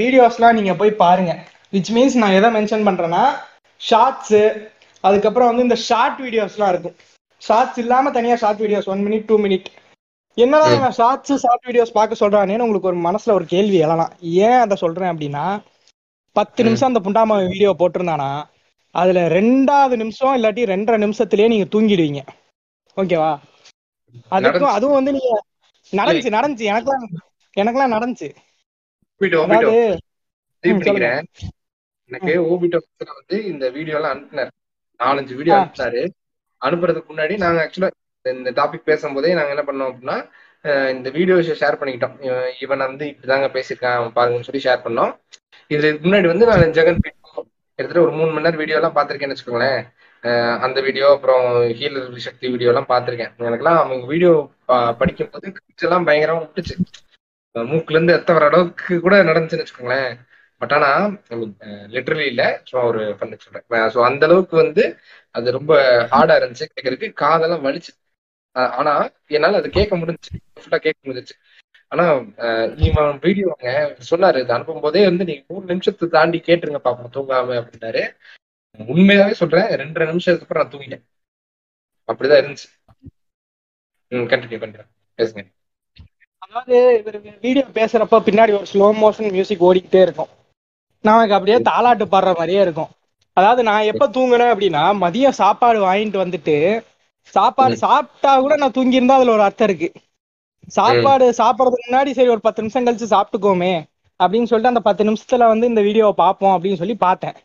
[0.01, 1.31] வீடியோஸ்லாம் நீங்க போய் பாருங்க.
[1.73, 3.23] விச் மீன்ஸ் நான் எதை மென்ஷன் பண்றேன்னா
[3.81, 4.37] ஷார்ட்ஸ்
[5.03, 6.95] அதுக்கப்புறம் வந்து இந்த ஷார்ட் வீடியோஸ்லாம் இருக்கும்.
[7.38, 9.68] ஷார்ட்ஸ் இல்லாம தனியா short videos one minute two minute
[10.38, 14.11] என்னதான் இவன் ஷார்ட்ஸ் ஷார்ட் வீடியோஸ் பார்க்க சொல்றானேன்னு உங்களுக்கு ஒரு மனசுல ஒரு கேள்வி எழலாம்.
[14.19, 15.45] ஏன் அதை சொல்றேன் அப்படின்னா
[16.31, 18.30] பத்து நிமிஷம் அந்த புண்டாம வீடியோ போட்டிருந்தானா
[18.91, 22.22] அதுல ரெண்டாவது நிமிஷம் இல்லாட்டி ரெண்டரை நிமிஷத்துலயே நீங்க தூங்கிடுவீங்க.
[22.97, 23.31] ஓகேவா?
[24.31, 24.76] அதுக்கும்.
[24.77, 25.31] அதுவும் வந்து நீங்க
[25.91, 26.65] நடந்துச்சு நடந்துச்சு.
[26.72, 27.05] எனக்கெல்லாம்
[27.57, 28.30] எனக்கெல்லாம் நடந்துச்சு.
[32.11, 32.80] எனக்கு ஓபிட்டோ
[33.19, 34.51] வந்து இந்த வீடியோ எல்லாம் அனுப்புனாரு.
[34.99, 35.55] நாலஞ்சு வீடியோ.
[35.55, 36.03] அனுப்புனாரு.
[36.61, 37.89] அனுப்புறதுக்கு முன்னாடி நாங்க ஆக்சுவலா
[38.25, 40.17] இந்த டாபிக் பேசும்போதே நாங்க என்ன பண்ணோம் அப்படின்னா
[40.95, 42.15] இந்த வீடியோஸ் ஷேர் பண்ணிக்கிட்டோம்.
[42.63, 45.11] இவன் வந்து இப்படிதாங்க பேசியிருக்கான் அவன் பாருங்கன்னு சொல்லி ஷேர் பண்ணோம்.
[45.71, 49.81] இதுல இதுக்கு முன்னாடி வந்து நான் ஜெகன் கிட்டத்தட்ட ஒரு மூணு மணி நேரம் வீடியோ எல்லாம் பாத்திருக்கேன்னு வச்சுக்கோங்களேன்.
[50.65, 51.45] அந்த வீடியோ அப்புறம்
[51.79, 54.31] ஹீலர் சக்தி வீடியோ எல்லாம் பாத்திருக்கேன் எனக்கெல்லாம் அவங்க வீடியோ
[55.01, 55.53] படிக்கும் போது
[55.88, 56.75] எல்லாம் பயங்கரமா விட்டுச்சு.
[57.55, 60.09] மூக்குல இருந்து எத்த வர அளவுக்கு கூட நடந்துச்சுன்னு வச்சுக்கோங்களேன்.
[60.61, 60.89] பட் ஆனா
[61.95, 62.43] லிட்டரலி இல்ல.
[62.67, 63.65] சும்மா ஒரு பண்ண சொல்றேன்.
[63.95, 64.84] ஸோ அந்த அளவுக்கு வந்து
[65.35, 65.73] அது ரொம்ப
[66.13, 66.67] ஹார்டா இருந்துச்சு.
[66.75, 67.91] கேட்கறதுக்கு காதெல்லாம் வலிச்சு.
[68.79, 68.93] ஆனா
[69.38, 70.31] என்னால அது கேட்க முடிஞ்சுச்சு.
[70.61, 71.35] ஃபுல்லா கேட்க முடிஞ்சிச்சு.
[71.91, 72.05] ஆனா
[72.79, 73.67] நீ வீடியோ வீடியோங்க
[74.11, 74.38] சொன்னாரு.
[74.43, 77.13] இது அனுப்பும் போதே வந்து நீங்க மூணு நிமிஷத்தை தாண்டி கேட்டுருங்க பாப்போம்.
[77.17, 78.03] தூங்காம அப்படின்னாரு.
[78.79, 79.69] உண்மையாவே சொல்றேன்.
[79.81, 81.03] ரெண்டரை நிமிஷத்துக்கு அப்புறம் நான் தூங்கிட்டேன்.
[82.09, 82.67] அப்படிதான் இருந்துச்சு.
[84.11, 84.89] ம் கண்டினியூ பண்றேன்
[85.19, 85.43] பேசுங்க.
[86.43, 90.31] அதாவது இவர் வீடியோ பேசுறப்ப பின்னாடி ஒரு ஸ்லோ மோஷன் மியூசிக் ஓடிக்கிட்டே இருக்கும்.
[91.03, 92.91] நமக்கு அப்படியே தாலாட்டு பாடுற மாதிரியே இருக்கும்.
[93.34, 96.56] அதாவது நான் எப்ப தூங்குனேன் அப்படின்னா மதியம் சாப்பாடு வாங்கிட்டு வந்துட்டு
[97.34, 99.90] சாப்பாடு சாப்பிட்டா கூட நான் தூங்கி இருந்தா அதுல ஒரு அர்த்தம் இருக்கு.
[100.68, 103.74] சாப்பாடு சாப்பிடறதுக்கு முன்னாடி சரி ஒரு பத்து நிமிஷம் கழிச்சு சாப்பிட்டுக்கோமே
[104.19, 107.36] அப்படின்னு சொல்லிட்டு அந்த பத்து நிமிஷத்துல வந்து இந்த வீடியோவை பார்ப்போம் அப்படின்னு சொல்லி பார்த்தேன்.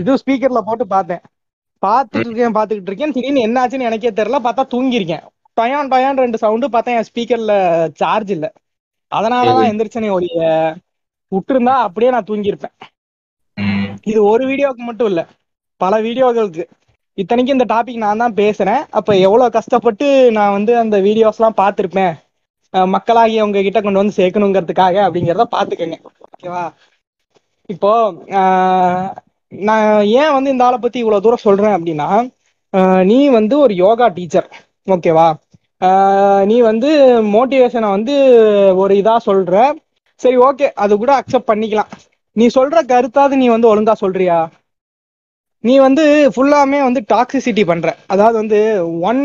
[0.00, 1.22] இது ஸ்பீக்கர்ல போட்டு பார்த்தேன்.
[1.82, 3.12] பார்த்துட்டு இருக்கேன் பார்த்துக்கிட்டு இருக்கேன்.
[3.12, 4.38] திடீர்னு என்ன ஆச்சுன்னு எனக்கே தெரியல.
[4.46, 5.24] பார்த்தா தூங்கியிருக்கேன்.
[5.60, 7.54] டயான் டயான் ரெண்டு சவுண்டு பார்த்தா என் ஸ்பீக்கர்ல
[7.94, 8.46] சார்ஜ் இல்ல.
[9.12, 10.42] அதனாலதான் எந்திரிச்சனே ஒழிய
[11.34, 12.74] விட்டுருந்தா அப்படியே நான் தூங்கியிருப்பேன்.
[14.10, 15.22] இது ஒரு வீடியோவுக்கு மட்டும் இல்ல
[15.80, 16.64] பல வீடியோகளுக்கு.
[17.18, 18.82] இத்தனைக்கும் இந்த டாபிக் நான் தான் பேசுறேன்.
[18.98, 20.06] அப்ப எவ்வளவு கஷ்டப்பட்டு
[20.38, 22.14] நான் வந்து அந்த வீடியோஸ் எல்லாம் பார்த்திருப்பேன்.
[22.94, 25.96] மக்களாகி அவங்க கிட்ட கொண்டு வந்து சேர்க்கணுங்கிறதுக்காக அப்படிங்கிறத பாத்துக்கங்க
[26.26, 26.62] ஓகேவா
[27.68, 27.90] இப்போ
[29.52, 29.86] நான்
[30.20, 32.08] ஏன் வந்து இந்த ஆளை பத்தி இவ்வளவு தூரம் சொல்றேன் அப்படின்னா
[33.10, 34.48] நீ வந்து ஒரு யோகா டீச்சர்
[34.94, 35.26] ஓகேவா
[36.50, 36.90] நீ வந்து
[37.34, 38.14] மோட்டிவேஷனை வந்து
[38.82, 39.54] ஒரு இதா சொல்ற.
[40.22, 41.92] சரி ஓகே அது கூட அக்செப்ட் பண்ணிக்கலாம்.
[42.36, 44.38] நீ சொல்ற கருத்தாவது நீ வந்து ஒழுங்கா சொல்றியா?
[45.64, 46.04] நீ வந்து
[46.34, 47.88] ஃபுல்லாமே வந்து டாக்ஸிசிட்டி பண்ற.
[48.06, 48.58] அதாவது வந்து
[49.10, 49.22] ஒன்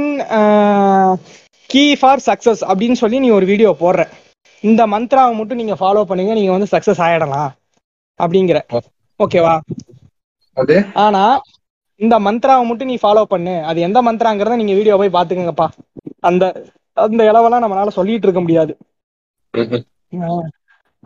[1.69, 4.03] கீ ஃபார் சக்சஸ் அப்படின்னு சொல்லி நீ ஒரு வீடியோ போடுற.
[4.63, 6.33] இந்த மந்த்ராவை மட்டும் நீங்க ஃபாலோ பண்ணுங்க.
[6.39, 7.49] நீங்க வந்து சக்சஸ் ஆயிடலாம்
[8.19, 8.59] அப்படிங்கிற.
[9.19, 9.55] ஓகேவா
[10.57, 10.75] அது?
[11.05, 11.23] ஆனா
[12.01, 13.55] இந்த மந்த்ராவை மட்டும் நீ ஃபாலோ பண்ணு.
[13.69, 15.67] அது எந்த மந்த்ராங்கிறத நீங்க வீடியோ போய் பாத்துக்கங்கப்பா
[16.29, 16.43] அந்த
[16.97, 18.73] அந்த இளவெல்லாம் நம்மளால சொல்லிட்டு இருக்க முடியாது.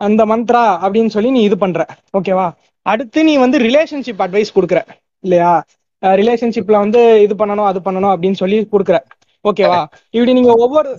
[0.06, 1.82] அந்த மந்த்ரா அப்படின்னு சொல்லி நீ இது பண்ற.
[2.18, 2.46] ஓகேவா
[2.86, 4.80] அடுத்து நீ வந்து ரிலேஷன்ஷிப் அட்வைஸ் கொடுக்குற.
[5.24, 5.52] இல்லையா?
[6.02, 8.98] ரிலேஷன்ஷிப்ல வந்து இது பண்ணணும் அது பண்ணணும் அப்படின்னு சொல்லி கொடுக்குற.
[9.44, 9.80] ஓகேவா
[10.14, 10.90] இப்படி நீங்க ஒவ்வொரு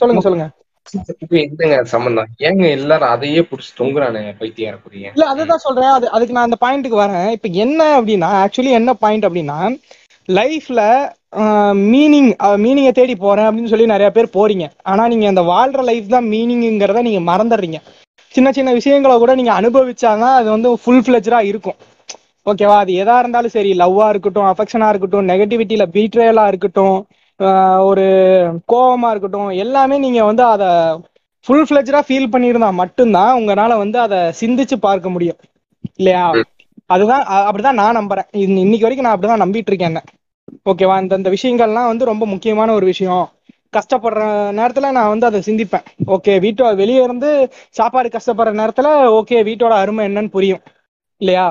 [0.00, 0.46] சொல்லுங்க சொல்லுங்க.
[1.22, 2.30] இப்ப என்னங்க சம்பந்தம்?
[2.46, 5.92] ஏங்க எல்லாரும் அதையே புடிச்சு தொங்குறானுங்க பைத்தியார புரிய இல்ல அதுதான் சொல்றேன்.
[5.96, 7.28] அது அதுக்கு நான் அந்த பாயிண்ட்டுக்கு வரேன்.
[7.36, 9.58] இப்ப என்ன அப்படின்னா ஆக்சுவலி என்ன பாயிண்ட் அப்படின்னா
[10.28, 10.80] லைஃப்ல
[11.92, 12.30] மீனிங்
[12.64, 14.64] மீனிங்கை தேடி போறேன் அப்படின்னு சொல்லி நிறைய பேர் போறீங்க.
[14.90, 17.78] ஆனா நீங்க அந்த வாழ்ற லைஃப் தான் மீனிங்கிறத நீங்க மறந்துடுறீங்க.
[18.34, 21.78] சின்ன சின்ன விஷயங்களை கூட நீங்க அனுபவிச்சாங்க அது வந்து ஃபுல் ஃபிளஜரா இருக்கும்.
[22.46, 22.76] ஓகேவா?
[22.76, 26.96] அது எதா இருந்தாலும் சரி லவ்வா இருக்கட்டும் அஃபெக்ஷனா இருக்கட்டும் நெகட்டிவிட்டியில பீட்ரேலா இருக்கட்டும்
[27.84, 28.04] ஒரு
[28.72, 30.68] கோவமா இருக்கட்டும் எல்லாமே நீங்க வந்து அதை
[31.46, 35.38] ஃபுல் ஃபிளஜரா ஃபீல் பண்ணியிருந்தா மட்டும்தான் உங்களால வந்து அதை சிந்திச்சு பார்க்க முடியும்.
[35.96, 36.24] இல்லையா?
[36.90, 38.28] அதுதான் அப்படிதான் நான் நம்புறேன்.
[38.58, 40.02] இன்னைக்கு வரைக்கும் நான் அப்படிதான் நம்பிட்டு இருக்கேன் என்ன.
[40.66, 40.96] ஓகேவா?
[41.02, 43.24] இந்த விஷயங்கள்லாம் வந்து ரொம்ப முக்கியமான ஒரு விஷயம்.
[43.72, 44.22] கஷ்டப்படுற
[44.58, 45.84] நேரத்துல நான் வந்து அதை சிந்திப்பேன்.
[46.14, 47.30] ஓகே வீட்டோ வெளியே இருந்து
[47.70, 48.88] சாப்பாடு கஷ்டப்படுற நேரத்துல
[49.18, 50.62] ஓகே வீட்டோட அருமை என்னன்னு புரியும்.
[51.20, 51.46] இல்லையா?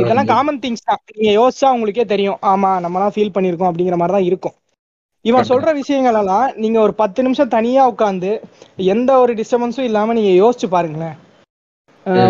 [0.00, 1.00] இதெல்லாம் காமன் திங்ஸ் தான்.
[1.10, 2.38] நீங்க யோசிச்சா உங்களுக்கே தெரியும்.
[2.52, 4.56] ஆமா நம்மலாம் ஃபீல் பண்ணிருக்கோம் அப்படிங்கிற மாதிரி தான் இருக்கும்.
[5.24, 8.30] இவன் சொல்ற விஷயங்கள் எல்லாம் நீங்க ஒரு பத்து நிமிஷம் தனியா உட்காந்து
[8.92, 11.16] எந்த ஒரு டிஸ்டர்பன்ஸும் இல்லாம நீங்க யோசிச்சு பாருங்களேன்.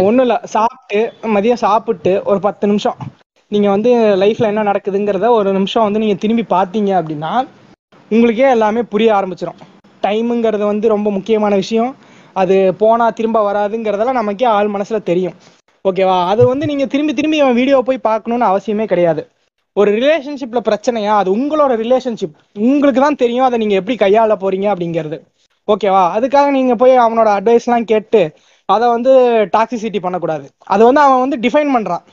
[0.07, 0.37] ஒண்ணும் இல்ல.
[0.55, 1.01] சாப்பிட்டு
[1.35, 2.99] மதியம் சாப்பிட்டு ஒரு பத்து நிமிஷம்.
[3.53, 3.91] நீங்க வந்து
[4.23, 7.32] லைஃப்ல என்ன நடக்குதுங்கிறத ஒரு நிமிஷம் வந்து நீங்க திரும்பி பார்த்தீங்க அப்படின்னா
[8.15, 9.59] உங்களுக்கே எல்லாமே புரிய ஆரம்பிச்சிடும்
[10.05, 11.91] டைமுங்கிறது வந்து ரொம்ப முக்கியமான விஷயம்.
[12.41, 15.37] அது போனால் திரும்ப வராதுங்கிறதெல்லாம் நமக்கே ஆள் மனசில் தெரியும்.
[15.85, 19.23] ஓகேவா அது வந்து நீங்கள் திரும்பி திரும்பி அவன் வீடியோ போய் பார்க்கணுன்னு அவசியமே கிடையாது.
[19.77, 21.12] ஒரு ரிலேஷன்ஷிப்பில் பிரச்சனையா?
[21.20, 22.37] அது உங்களோட ரிலேஷன்ஷிப்
[22.69, 25.19] உங்களுக்கு தான் தெரியும் அதை நீங்கள் எப்படி கையாள போகிறீங்க அப்படிங்கிறது.
[25.69, 28.23] ஓகேவா அதுக்காக நீங்கள் போய் அவனோட அட்வைஸ்லாம் கேட்டு
[28.69, 29.12] அதை வந்து
[29.57, 30.47] டாக்ஸிசிட்டி பண்ணக்கூடாது.
[30.74, 32.05] அது வந்து அவன் வந்து டிஃபைன் பண்ணுறான்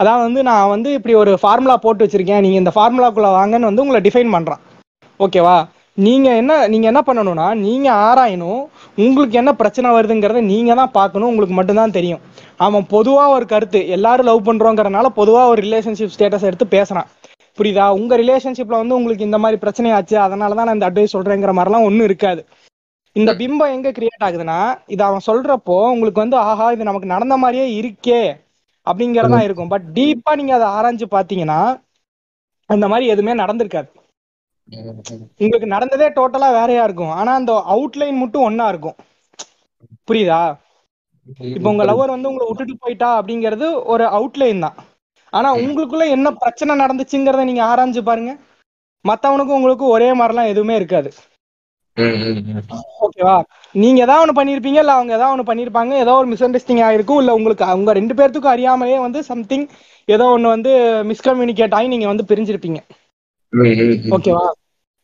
[0.00, 2.42] அதான் வந்து நான் வந்து இப்படி ஒரு ஃபார்முலா போட்டு வச்சுருக்கேன்.
[2.46, 4.62] நீங்கள் இந்த ஃபார்முலாக்குள்ளே வாங்கன்னு வந்து உங்களை டிஃபைன் பண்ணுறான்
[5.20, 5.56] ஓகேவா?
[5.98, 8.62] நீங்க என்ன நீங்க என்ன பண்ணணும்னா நீங்க ஆராயணும்
[9.04, 12.22] உங்களுக்கு என்ன பிரச்சனை வருதுங்கிறத நீங்க தான் பார்க்கணும் உங்களுக்கு மட்டும்தான் தெரியும்.
[12.66, 17.08] அவன் பொதுவா ஒரு கருத்து எல்லாரும் லவ் பண்றோங்கிறனால பொதுவா ஒரு ரிலேஷன்ஷிப் ஸ்டேட்டஸ் எடுத்து பேசுறான்.
[17.58, 17.86] புரியுதா?
[17.98, 21.86] உங்க ரிலேஷன்ஷிப்ல வந்து உங்களுக்கு இந்த மாதிரி பிரச்சனை ஆச்சு அதனால தான் நான் இந்த அட்வைஸ் சொல்றேங்கிற மாதிரிலாம்
[21.88, 22.40] ஒன்றும் இருக்காது.
[23.16, 24.58] இந்த பிம்பம் எங்க கிரியேட் ஆகுதுன்னா
[24.94, 28.22] இது அவன் சொல்றப்போ உங்களுக்கு வந்து ஆஹா இது நமக்கு நடந்த மாதிரியே இருக்கே
[28.86, 29.70] அப்படிங்கறதா இருக்கும்.
[29.74, 31.60] பட் டீப்பா நீங்க அதை ஆராய்ஞ்சு பாத்தீங்கன்னா
[32.70, 33.88] அந்த மாதிரி எதுவுமே நடந்திருக்காது.
[35.40, 37.10] உங்களுக்கு நடந்ததே டோட்டலா வேறையா இருக்கும்.
[37.10, 38.96] ஆனா அந்த அவுட்லைன் மட்டும் ஒன்னா இருக்கும்.
[40.08, 40.40] புரியுதா?
[41.56, 44.76] இப்ப உங்க லவர் வந்து உங்களை விட்டுட்டு போயிட்டா அப்படிங்கிறது ஒரு அவுட்லைன் தான்.
[45.32, 48.32] ஆனா உங்களுக்குள்ள என்ன பிரச்சனை நடந்துச்சுங்கிறத நீங்க ஆராய்ஞ்சு பாருங்க.
[49.04, 51.10] மத்தவனுக்கும் உங்களுக்கும் ஒரே மாதிரிலாம் எதுவுமே இருக்காது.
[53.04, 53.34] ஓகேவா
[53.74, 57.34] நீங்க ஏதாவது ஒண்ணு பண்ணிருப்பீங்க இல்ல அவங்க ஏதாவது ஒண்ணு பண்ணிருப்பாங்க ஏதோ ஒரு மிஸ் அண்டர்ஸ்டிங் ஆயிருக்கும் இல்ல
[57.34, 59.66] உங்களுக்கு அவங்க ரெண்டு பேர்த்துக்கும் அறியாமலே வந்து சம்திங்
[60.08, 60.72] ஏதோ ஒண்ணு வந்து
[61.12, 62.80] மிஸ்கம்யூனிகேட் ஆகி நீங்க வந்து பிரிஞ்சிருப்பீங்க.
[64.16, 64.46] ஓகேவா?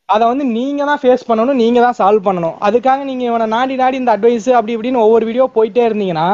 [0.09, 2.57] அதை வந்து நீங்க தான் ஃபேஸ் பண்ணணும் நீங்க தான் சால்வ் பண்ணணும்.
[2.67, 6.29] அதுக்காக நீங்க இவனை நாடி நாடி இந்த அட்வைஸ் அப்படி இப்படின்னு ஒவ்வொரு வீடியோ போயிட்டே இருந்தீங்கன்னா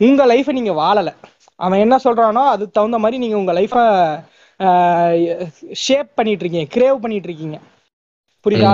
[0.00, 1.10] உங்க லைஃபை நீங்க வாழல.
[1.60, 3.82] அவன் என்ன சொல்றானோ அதுக்கு தகுந்த மாதிரி நீங்க உங்க லைஃபை
[5.84, 7.58] ஷேப் பண்ணிட்டு இருக்கீங்க கிரேவ் பண்ணிட்டு இருக்கீங்க.
[8.46, 8.72] புரியுதா?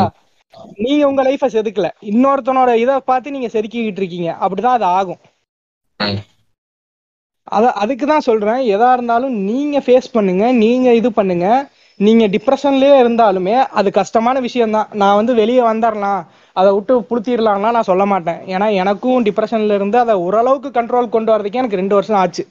[0.85, 1.89] நீங்க உங்க லைஃபை செதுக்கல.
[2.11, 4.31] இன்னொருத்தனோட இதை பார்த்து நீங்க செதுக்கிக்கிட்டு இருக்கீங்க.
[4.44, 5.20] அப்படிதான் அது ஆகும்.
[7.57, 8.62] அத அதுக்கு தான் சொல்றேன்.
[8.74, 11.48] எதா இருந்தாலும் நீங்க ஃபேஸ் பண்ணுங்க நீங்க இது பண்ணுங்க.
[12.01, 16.20] நீங்க டிப்ரெஷன்லயே இருந்தாலுமே அது கஷ்டமான விஷயம் தான் நான் வந்து வெளியே வந்துடலாம்
[16.56, 18.40] அதை விட்டு புளுத்திடலாம்லாம் நான் சொல்ல மாட்டேன்.
[18.55, 22.44] ஏன்னா எனக்கும் டிப்ரெஷன்ல இருந்து அதை ஓரளவுக்கு கண்ட்ரோல் கொண்டு வரதுக்கே எனக்கு ரெண்டு வருஷம் ஆச்சு.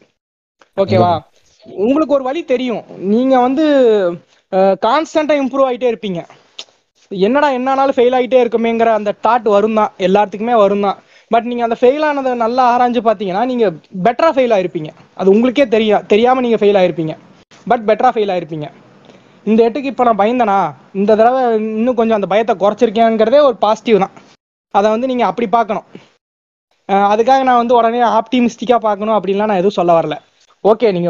[0.83, 1.11] ஓகேவா?
[1.85, 2.83] உங்களுக்கு ஒரு வழி தெரியும்.
[3.13, 3.65] நீங்க வந்து
[4.85, 6.21] கான்ஸ்டன்டா இம்ப்ரூவ் ஆயிட்டே இருப்பீங்க.
[7.11, 10.97] என்னடா என்னானாலும் ஃபெயில் ஆகிட்டே இருக்குமேங்கிற அந்த தாட் வரும் தான் எல்லாத்துக்குமே வரும் தான்
[11.33, 13.65] பட் நீங்க அந்த ஃபெயில் ஆனதை நல்லா ஆராய்ஞ்சு பார்த்தீங்கன்னா நீங்க
[14.07, 14.89] பெட்டரா ஃபெயில் ஆயிருப்பீங்க.
[15.19, 17.15] அது உங்களுக்கே தெரியும் தெரியாம நீங்க ஃபெயில் ஆயிருப்பீங்க.
[17.71, 18.67] பட் பெட்டரா ஃபெயில் ஆயிருப்பீங்க.
[19.45, 20.57] இந்த எட்டுக்கு இப்போ நான் பயந்தனா?
[20.99, 21.41] இந்த தடவை
[21.79, 24.13] இன்னும் கொஞ்சம் அந்த பயத்தை குறைச்சிருக்கேங்கிறதே ஒரு பாசிட்டிவ் தான்.
[24.73, 25.87] அதை வந்து நீங்க அப்படி பார்க்கணும்.
[27.13, 30.15] அதுக்காக நான் வந்து உடனே ஆப்டிமிஸ்டிக்காக பார்க்கணும் அப்படின்லாம் நான் எதுவும் சொல்ல வரல.
[30.65, 31.09] ஓகே நீங்க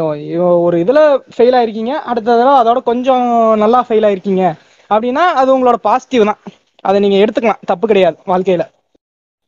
[0.66, 1.00] ஒரு இதுல
[1.34, 1.92] ஃபெயில் ஆயிருக்கீங்க.
[2.10, 3.26] அடுத்த தடவை அதோட கொஞ்சம்
[3.62, 4.44] நல்லா ஃபெயில் ஆயிருக்கீங்க.
[4.90, 6.40] அப்படின்னா அது உங்களோட பாசிட்டிவ் தான்.
[6.88, 7.62] அதை நீங்க எடுத்துக்கலாம்.
[7.70, 8.64] தப்பு கிடையாது வாழ்க்கையில.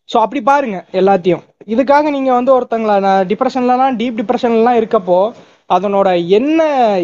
[0.09, 1.43] ஸோ அப்படி பாருங்க எல்லாத்தையும்.
[1.75, 2.93] இதுக்காக நீங்க வந்து ஒருத்தங்கள
[3.31, 5.19] டிப்ரெஷன்லலாம் டீப் டிப்ரெஷன்லாம் இருக்கப்போ
[5.71, 6.61] அதனோட என்ன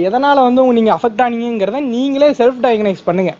[0.06, 3.32] எதனால வந்து உங்க நீங்க அஃபெக்ட் ஆனீங்கிறத நீங்களே செல்ஃப் டயக்னைஸ் பண்ணுங்க.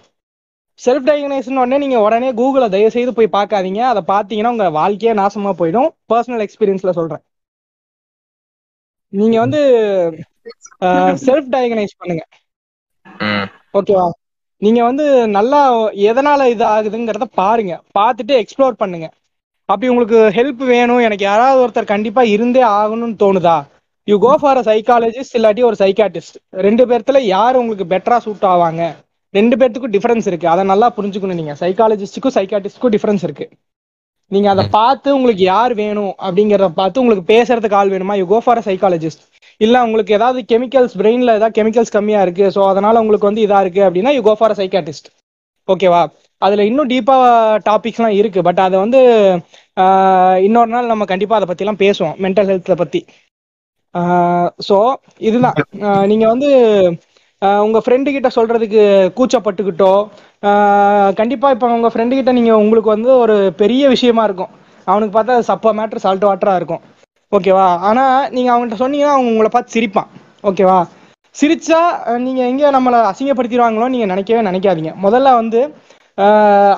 [0.81, 3.81] செல்ஃப் டயக்னைஸ்னு உடனே நீங்க உடனே கூகுளை தயவு செய்து போய் பார்க்காதீங்க.
[3.93, 5.91] அதை பார்த்தீங்கன்னா உங்க வாழ்க்கையே நாசமா போயிடும்.
[6.13, 7.23] பர்சனல் எக்ஸ்பீரியன்ஸ்ல சொல்றேன்.
[9.13, 9.61] நீங்க வந்து
[11.27, 12.25] செல்ஃப் டயக்னைஸ் பண்ணுங்க.
[13.75, 14.07] ஓகேவா
[14.63, 15.05] நீங்க வந்து
[15.37, 15.61] நல்லா
[16.11, 17.75] எதனால இது ஆகுதுங்கிறத பாருங்க.
[17.99, 19.07] பார்த்துட்டு எக்ஸ்ப்ளோர் பண்ணுங்க.
[19.69, 21.05] அப்படி உங்களுக்கு ஹெல்ப் வேணும்.
[21.07, 23.57] எனக்கு யாராவது ஒருத்தர் கண்டிப்பா இருந்தே ஆகணும்னு தோணுதா?
[24.09, 26.37] You go for a psychologist இல்லாட்டி ஒரு சைக்காட்டிஸ்ட்
[26.67, 28.83] ரெண்டு பேர்த்துல யார் உங்களுக்கு பெட்டரா சூட் ஆவாங்க?
[29.35, 30.47] ரெண்டு பேர்த்துக்கும் டிஃபரன்ஸ் இருக்கு.
[30.55, 31.55] அதை நல்லா புரிஞ்சுக்கணும் நீங்க.
[31.63, 33.47] சைக்காலஜிஸ்டுக்கும் சைக்காட்டிஸ்டுக்கும் டிஃபரன்ஸ் இருக்கு.
[34.31, 38.15] நீங்க அதை பார்த்து உங்களுக்கு யார் வேணும் அப்படிங்கறத பார்த்து உங்களுக்கு பேசுறதுக்கு ஆள் வேணுமா?
[38.21, 39.25] You go for a psychologist
[39.61, 42.47] இல்ல உங்களுக்கு ஏதாவது கெமிக்கல்ஸ் பிரெயின்ல ஏதாவது கெமிக்கல்ஸ் கம்மியா இருக்கு.
[42.57, 45.09] ஸோ அதனால உங்களுக்கு வந்து இதா இருக்கு அப்படின்னா you go for a psychiatrist
[45.69, 46.01] ஓகேவா
[46.43, 47.17] அதுல இன்னும் டீப்பா
[47.69, 48.41] டாபிக்ஸ்லாம் இருக்கு.
[48.49, 49.01] பட் அதை வந்து
[50.47, 52.17] இன்னொரு நாள் நம்ம கண்டிப்பா அதை பத்திலாம் பேசுவோம்.
[52.25, 53.01] மென்டல் ஹெல்த்தை பத்தி.
[54.69, 54.77] ஸோ
[55.29, 55.59] இதுதான்.
[56.11, 56.49] நீங்கள் வந்து
[57.43, 58.83] உங்கள் உங்க ஃப்ரெண்டு கிட்ட சொல்றதுக்கு
[59.17, 59.93] கூச்சப்பட்டுக்கிட்டோ
[60.43, 64.53] கண்டிப்பாக கண்டிப்பா இப்போ உங்க ஃப்ரெண்டு கிட்ட நீங்க உங்களுக்கு வந்து ஒரு பெரிய விஷயமா இருக்கும்.
[64.87, 66.83] அவனுக்கு பார்த்தா அது சப்ப மேட்ரு சால்ட் வாட்டரா இருக்கும்.
[67.33, 68.05] ஓகேவா ஆனா
[68.37, 70.09] நீங்க அவன்கிட்ட சொன்னீங்கன்னா அவங்க உங்களை பார்த்து சிரிப்பான்.
[70.51, 70.79] ஓகேவா
[71.37, 74.93] சிரிச்சா நீங்கள் நீங்க எங்க நம்மளை அசிங்கப்படுத்திடுவாங்களோ நீங்க நினைக்கவே நினைக்காதீங்க.
[75.07, 75.61] முதல்ல வந்து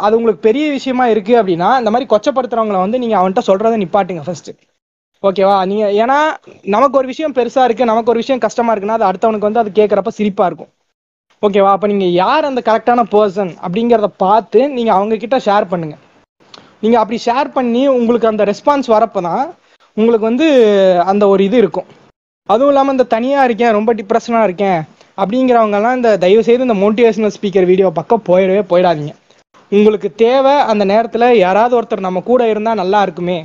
[0.05, 4.51] அது உங்களுக்கு பெரிய விஷயமா இருக்கு அப்படின்னா இந்த மாதிரி கொச்சப்படுத்துறவங்கள வந்து நீங்க அவன்கிட்ட சொல்றதை நிப்பாட்டுங்க ஃபர்ஸ்ட்
[5.23, 5.57] ஓகேவா?
[5.71, 6.17] நீங்க ஏன்னா
[6.75, 10.11] நமக்கு ஒரு விஷயம் பெருசா இருக்கு நமக்கு ஒரு விஷயம் கஷ்டமா இருக்குன்னா அது அடுத்தவனுக்கு வந்து அது கேட்கறப்ப
[10.19, 10.71] சிரிப்பா இருக்கும்.
[11.43, 11.71] ஓகேவா?
[11.77, 15.97] அப்ப நீங்க யார் அந்த கரெக்டான பர்சன் அப்படிங்கிறத பார்த்து நீங்க அவங்க கிட்ட ஷேர் பண்ணுங்க.
[16.83, 19.45] நீங்க அப்படி ஷேர் பண்ணி உங்களுக்கு அந்த ரெஸ்பான்ஸ் வரப்பதான்
[19.97, 20.47] உங்களுக்கு வந்து
[21.11, 21.89] அந்த ஒரு இது இருக்கும்.
[22.49, 24.81] அதுவும் இல்லாமல் இந்த தனியாக இருக்கேன் ரொம்ப டிப்ரெஷனாக இருக்கேன்
[25.19, 29.13] அப்படிங்கிறவங்கெல்லாம் இந்த தயவு செய்து இந்த மோட்டிவேஷனல் ஸ்பீக்கர் வீடியோ பக்கம் போயிடவே போயிடாதீங்க.
[29.73, 33.39] உங்களுக்கு தேவை அந்த நேரத்தில் யாராவது ஒருத்தர் நம்ம கூட இருந்தால் நல்லா இருக்குமே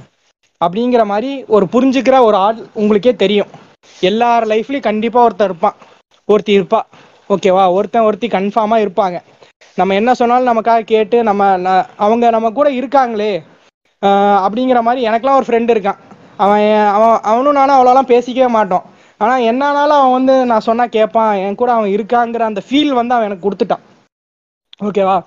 [0.65, 3.47] அப்படிங்கிற மாதிரி ஒரு புரிஞ்சுக்கிற ஒரு ஆள் உங்களுக்கே தெரியும்.
[3.99, 5.75] எல்லார் லைஃப்லயும் கண்டிப்பா ஒருத்தர் இருப்பான்.
[6.25, 6.81] ஒருத்தி இருப்பா.
[7.29, 9.19] ஓகேவா ஒருத்தன் ஒருத்தி கன்ஃபார்மா இருப்பாங்க.
[9.75, 13.43] நம்ம என்ன சொன்னாலும் நமக்காக கேட்டு நம்ம ந- அவங்க நம்ம கூட இருக்காங்களே
[14.05, 15.97] அப்படிங்கிற மாதிரி எனக்கெல்லாம் ஒரு ஃப்ரெண்டு இருக்கான்.
[16.38, 18.83] அவன் அவன் அவனும் நானும் அவ்வளோலாம் பேசிக்கவே மாட்டோம்.
[19.17, 21.35] ஆனா என்னானாலும் அவன் வந்து நான் சொன்னா கேட்பான்.
[21.35, 23.79] என் கூட அவன் இருக்காங்கிற அந்த ஃபீல் வந்து அவன் எனக்கு கொடுத்துட்டான்.
[24.83, 25.23] ஓகேவா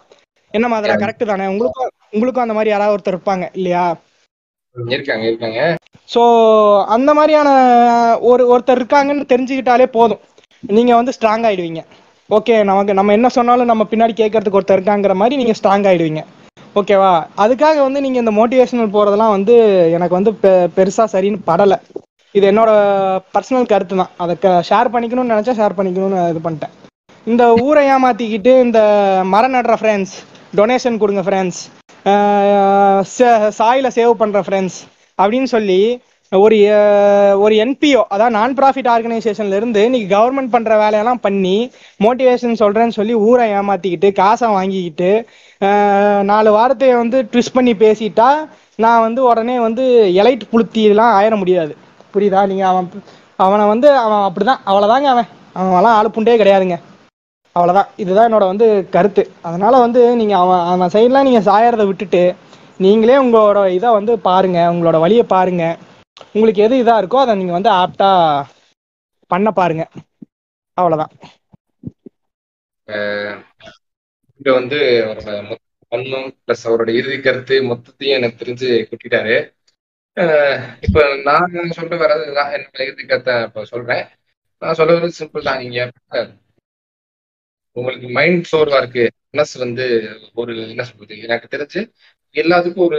[0.51, 1.47] என்ன மாதிரி கரெக்ட் தானே?
[1.47, 3.97] உங்களுக்கும் உங்களுக்கும் அந்த மாதிரி யாராவது ஒருத்தர் இருப்பாங்க இல்லையா?
[4.83, 5.75] இருக்காங்க இருக்காங்க.
[6.15, 6.23] ஸோ
[6.85, 7.49] அந்த மாதிரியான
[8.19, 10.19] ஒரு ஒருத்தர் இருக்காங்கன்னு தெரிஞ்சுக்கிட்டாலே போதும்.
[10.61, 11.85] நீங்க வந்து ஸ்ட்ராங் ஆயிடுவீங்க.
[12.31, 16.25] ஓகே நமக்கு நம்ம என்ன சொன்னாலும் நம்ம பின்னாடி கேட்கறதுக்கு ஒருத்தர் இருக்காங்கிற மாதிரி நீங்க ஸ்ட்ராங் ஆயிடுவீங்க.
[16.75, 19.55] ஓகேவா அதுக்காக வந்து நீங்க இந்த மோட்டிவேஷனல் போறதெல்லாம் வந்து
[19.91, 21.79] எனக்கு வந்து பெ- பெருசா சரின்னு படலை.
[22.33, 22.71] இது என்னோட
[23.35, 24.11] பர்சனல் கருத்து தான்.
[24.17, 26.73] அதை ஷேர் பண்ணிக்கணும்னு நினைச்சா ஷேர் பண்ணிக்கணும்னு இது பண்ணிட்டேன்.
[27.27, 28.81] இந்த ஊரை ஏமாத்திக்கிட்டு இந்த
[29.25, 30.17] மரம் நடுற ஃப்ரெண்ட்ஸ்
[30.57, 31.71] டொனேஷன் கொடுங்க ஃப்ரெண்ட்ஸ்
[33.59, 34.79] சாயில சேவ் பண்ற ஃப்ரெண்ட்ஸ்
[35.19, 35.81] அப்படின்னு சொல்லி
[36.33, 36.57] ஒரு
[37.39, 39.83] ஒரு என்பிஓ அதாவது நான் ப்ராஃபிட் ஆர்கனைசேஷன்ல இருந்து
[40.13, 41.57] கவர்மெண்ட் பண்ற வேலையெல்லாம் பண்ணி
[42.01, 45.11] மோட்டிவேஷன் சொல்றேன்னு சொல்லி ஊரை ஏமாத்திக்கிட்டு காசை வாங்கிக்கிட்டு
[46.23, 48.29] நாலு வாரத்தையை வந்து ட்விஸ்ட் பண்ணி பேசிட்டா
[48.79, 49.85] நான் வந்து உடனே வந்து
[50.23, 51.73] எலைட் புளுத்திலாம் ஆயிட முடியாது.
[52.15, 52.41] புரியுதா?
[52.47, 52.89] நீங்க அவன்
[53.39, 54.61] அவனை வந்து அவன் அப்படிதான்.
[54.67, 55.29] அவ்வளவுதாங்க அவன்.
[55.57, 56.77] அவன்லாம் ஆளு புண்டே கிடையாதுங்க.
[57.57, 59.23] அவ்வளோதான் இதுதான் என்னோட வந்து கருத்து.
[59.49, 62.23] அதனால வந்து நீங்கள் அவன் அவன் சைட்லாம் நீங்கள் சாயறதை விட்டுட்டு
[62.85, 65.65] நீங்களே உங்களோட இதை வந்து பாருங்க உங்களோட வழியை பாருங்க.
[66.35, 68.11] உங்களுக்கு எது இதாக இருக்கோ அதை நீங்கள் வந்து ஆப்டா
[69.31, 69.85] பண்ண பாருங்க.
[70.77, 71.13] அவ்வளோதான்
[74.39, 74.79] இங்க வந்து
[75.93, 79.37] பண்ணும் ப்ளஸ் அவரோட இறுதி கருத்து மொத்தத்தையும் எனக்கு தெரிஞ்சு கூட்டிட்டாரு.
[80.87, 82.25] இப்போ நான் சொல்ல வர்றது
[82.57, 84.05] என்னோட இறுதி கருத்தை இப்போ சொல்றேன்.
[84.63, 85.63] நான் சொல்ல சிம்பிள் தான்.
[85.65, 85.81] நீங்க
[87.77, 89.05] உங்களுக்கு மைண்ட் சோர்வா இருக்கு.
[89.31, 89.85] மனசு வந்து
[90.35, 91.81] ஒரு என்ன சொல்றது எனக்கு தெரிஞ்சு
[92.35, 92.99] எல்லாத்துக்கும் ஒரு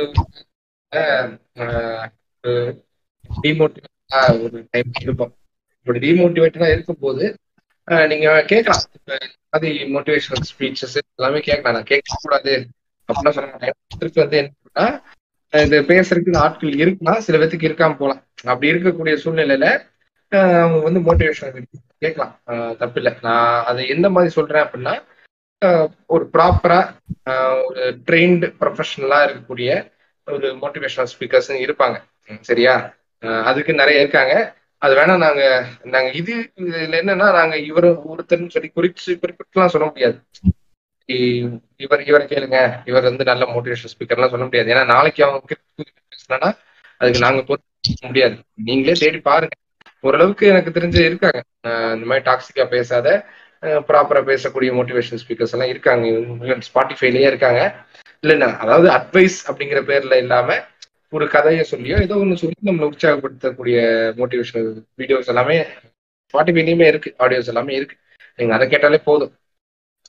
[3.43, 3.91] டிமோட்டிவேட்டா
[4.43, 5.34] ஒரு டைம் இருக்கும்
[5.80, 7.26] இப்படி டிமோட்டிவேட்டடா இருக்கும்போது
[7.88, 8.85] அஹ் நீங்க கேட்கலாம்.
[8.93, 9.18] இப்ப
[9.49, 11.73] அது மோட்டிவேஷனல் ஸ்பீச்சஸ் எல்லாமே கேட்கலாம்.
[11.73, 12.53] நான் கேட்க கூடாது
[13.10, 13.76] அப்படின்னா சொல்ல மாட்டேன்.
[13.93, 14.85] திருப்பி வந்து என்னன்னா
[15.53, 19.68] இது பேசுறதுக்கு ஆட்கள் இருக்குன்னா சில பேத்துக்கு இருக்காம போகலாம் அப்படி இருக்கக்கூடிய சூழ்நிலையில
[20.31, 21.68] அவங்க வந்து மோட்டிவேஷன்
[22.06, 22.40] கேட்கலாம்.
[22.48, 23.18] அஹ் தப்பில்லை.
[23.22, 25.03] நான் அதை எந்த மாதிரி சொல்றேன் அப்படின்னா
[26.07, 26.94] ஒரு ப்ராப்பரா
[27.65, 29.91] ஒரு ட்ரெயின்டு ப்ரொஃபஷனலா இருக்கக்கூடிய
[30.26, 32.02] ஒரு மோட்டிவேஷனல் ஸ்பீக்கர்ஸ் இருப்பாங்க.
[32.40, 32.94] சரியா?
[33.19, 34.56] அதுக்கு நிறைய இருக்காங்க.
[34.77, 40.22] அது வேணா நாங்க நாங்க இது இதுல என்னன்னா நாங்க இவர் ஒருத்தர்னு சொல்லி குறிச்சு குறிப்பிட்டுலாம் சொல்ல முடியாது.
[41.76, 42.82] இவர் இவரை கேளுங்க.
[42.86, 44.73] இவர் வந்து நல்ல மோட்டிவேஷன் ஸ்பீக்கர்லாம் சொல்ல முடியாது.
[44.73, 45.45] ஏன்னா நாளைக்கு அவங்க
[46.27, 46.57] பேசலன்னா
[46.98, 47.69] அதுக்கு நாங்க பொறுத்து
[48.02, 48.36] முடியாது.
[48.53, 49.56] நீங்களே தேடி பாருங்க.
[50.06, 51.40] ஓரளவுக்கு எனக்கு தெரிஞ்சு இருக்காங்க.
[51.95, 53.07] இந்த மாதிரி டாக்ஸிக்கா பேசாத
[53.90, 56.06] ப்ராப்பரா பேசக்கூடிய மோட்டிவேஷன் ஸ்பீக்கர்ஸ் எல்லாம் இருக்காங்க.
[56.68, 57.61] ஸ்பாட்டிஃபைலயே இருக்காங்க.
[58.23, 60.57] இல்லைன்னா அதாவது அட்வைஸ் அப்படிங்கிற பேர்ல இல்லாம
[61.15, 63.77] ஒரு கதையை சொல்லியோ ஏதோ ஒன்று சொல்லி நம்மளை உற்சாகப்படுத்தக்கூடிய
[64.19, 64.69] மோட்டிவேஷனல்
[65.02, 65.57] வீடியோஸ் எல்லாமே
[66.34, 67.10] ஸ்பாட்டிஃபைலயுமே இருக்கு.
[67.23, 67.95] ஆடியோஸ் எல்லாமே இருக்கு.
[68.40, 69.34] நீங்க அதை கேட்டாலே போதும்.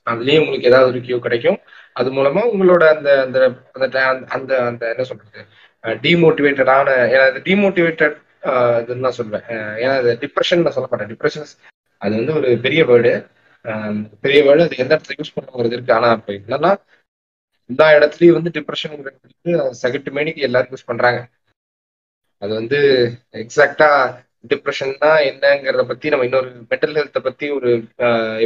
[0.07, 1.59] அதுலயும் உங்களுக்கு ஏதாவது ஒரு கியூ கிடைக்கும்.
[1.99, 3.39] அது மூலமா உங்களோட அந்த அந்த
[3.85, 3.97] அந்த
[4.35, 5.41] அந்த அந்த என்ன சொல்றது?
[6.05, 8.15] டிமோட்டிவேட்டடான ஏன்னா டிமோட்டிவேட்டட்
[8.81, 9.45] இதுன்னு நான் சொல்லுவேன்
[9.81, 11.47] ஏன்னா அது டிப்ரெஷன் நான் சொல்ல மாட்டேன் டிப்ரெஷன்
[12.01, 13.13] அது வந்து ஒரு பெரிய வேர்டு
[14.23, 15.95] பெரிய வேர்டு அது எந்த இடத்துல யூஸ் பண்ணுறது இருக்கு.
[15.97, 16.71] ஆனா இப்போ என்னன்னா
[17.69, 18.95] எல்லா இடத்துலயும் வந்து டிப்ரெஷன்
[19.81, 21.19] சகட்டு மேனிக்கு எல்லாரும் யூஸ் பண்றாங்க.
[22.41, 22.77] அது வந்து
[23.43, 23.89] எக்ஸாக்டா
[24.51, 27.69] டிப்ரெஷன்னா என்னங்கிறத பத்தி நம்ம இன்னொரு மென்டல் ஹெல்த்தை பத்தி ஒரு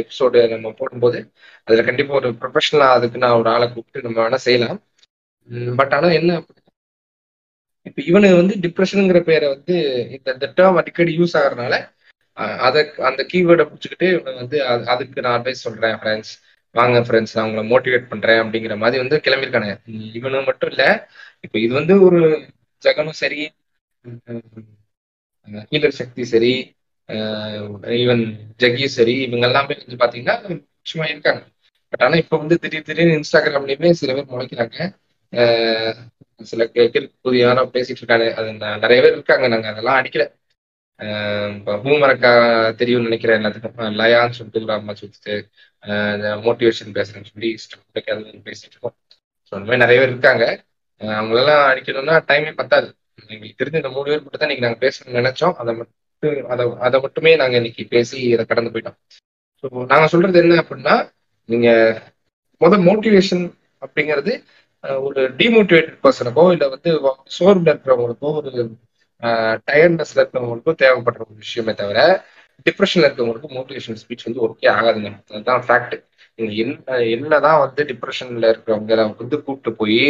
[0.00, 1.18] எபிசோடு நம்ம போடும்போது
[1.68, 4.78] அதுல கண்டிப்பா ஒரு ப்ரொஃபஷனலா அதுக்கு நான் ஒரு ஆளை கூப்பிட்டு நம்ம வேணா செய்யலாம்.
[5.78, 6.32] பட் ஆனா என்ன
[7.86, 9.74] இப்ப இவனு வந்து டிப்ரெஷனுங்கிற பேரை வந்து
[10.14, 11.74] இந்த இந்த டேர்ம் அடிக்கடி யூஸ் ஆகுறதுனால
[12.66, 14.58] அதை அந்த கீவேர்டை பிடிச்சிக்கிட்டு இவனை வந்து
[14.92, 16.32] அதுக்கு நான் அட்வைஸ் சொல்றேன் ஃப்ரெண்ட்ஸ்
[16.74, 19.70] வாங்க ஃப்ரெண்ட்ஸ் நான் உங்களை மோட்டிவேட் பண்றேன் அப்படிங்கிற மாதிரி வந்து கிளம்பியிருக்கானே
[20.18, 20.84] இவனு மட்டும் இல்ல
[21.46, 22.20] இப்ப இது வந்து ஒரு
[22.82, 23.40] ஜெகனும் சரி
[25.70, 26.52] ஹீலர் சக்தி சரி
[27.96, 28.24] ஈவன்
[28.60, 30.36] ஜக்கி சரி இவங்க எல்லாமே வந்து பாத்தீங்கன்னா
[30.90, 31.42] சும்மா இருக்காங்க.
[31.92, 34.78] பட் ஆனா இப்ப வந்து திடீர் திடீர்னு இன்ஸ்டாகிராம்லயுமே சில பேர் முளைக்கிறாங்க.
[36.42, 36.66] சில
[37.22, 38.34] புதிய பேசிட்டு இருக்காங்க.
[38.34, 39.48] அது நிறைய பேர் இருக்காங்க.
[39.48, 40.24] நாங்க அதெல்லாம் அடிக்கல.
[40.98, 41.54] அஹ்
[41.84, 42.32] பூமரக்கா
[42.74, 43.44] தெரியும்னு நினைக்கிறேன்.
[43.44, 43.96] எல்லாத்துக்கும்.
[44.00, 45.34] லயான்னு சொல்லிட்டு ஒரு அம்மா சுத்திட்டு
[46.46, 48.04] மோட்டிவேஷன் பேசுறேன்னு சொல்லி இஷ்டம்
[48.44, 48.96] பேசிட்டு இருக்கோம்.
[49.46, 50.44] ஸோ அந்த மாதிரி நிறைய பேர் இருக்காங்க.
[51.00, 52.88] அவங்களெல்லாம் அடிக்கணும்னா டைமே பத்தாது.
[53.28, 55.54] எங்களுக்கு தெரிஞ்ச இந்த மூணு பேர் மட்டும் தான் இன்னைக்கு நாங்க பேசணும்னு நினைச்சோம்.
[55.54, 56.00] அதை மட்டும்
[56.48, 58.98] அதை அதை மட்டுமே நாங்க இன்னைக்கு பேசி அதை கடந்து போயிட்டோம்.
[59.62, 60.94] ஸோ நாங்க சொல்றது என்ன அப்படின்னா
[61.48, 61.68] நீங்க
[62.60, 63.44] முதல் மோட்டிவேஷன்
[63.80, 64.32] அப்படிங்கிறது
[65.02, 66.90] ஒரு டிமோட்டிவேட்டட் பர்சனுக்கோ இல்லை வந்து
[67.36, 68.50] சோர்வில் இருக்கிறவங்களுக்கோ ஒரு
[69.66, 71.98] டயர்ட்னஸ்ல இருக்கிறவங்களுக்கோ தேவைப்படுற ஒரு விஷயமே தவிர
[72.66, 75.10] டிப்ரெஷன்ல இருக்கிறவங்களுக்கு மோட்டிவேஷன் ஸ்பீச் வந்து ஓகே ஆகாதுங்க.
[75.30, 75.94] அதுதான் ஃபேக்ட்
[76.38, 80.00] நீங்க என்ன என்னதான் வந்து டிப்ரெஷன்ல இருக்கிறவங்க வந்து கூப்பிட்டு போய்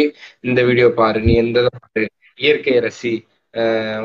[0.41, 2.03] இந்த வீடியோ பாரு நீ எந்த பாரு
[2.39, 3.13] இயற்கையை ரசி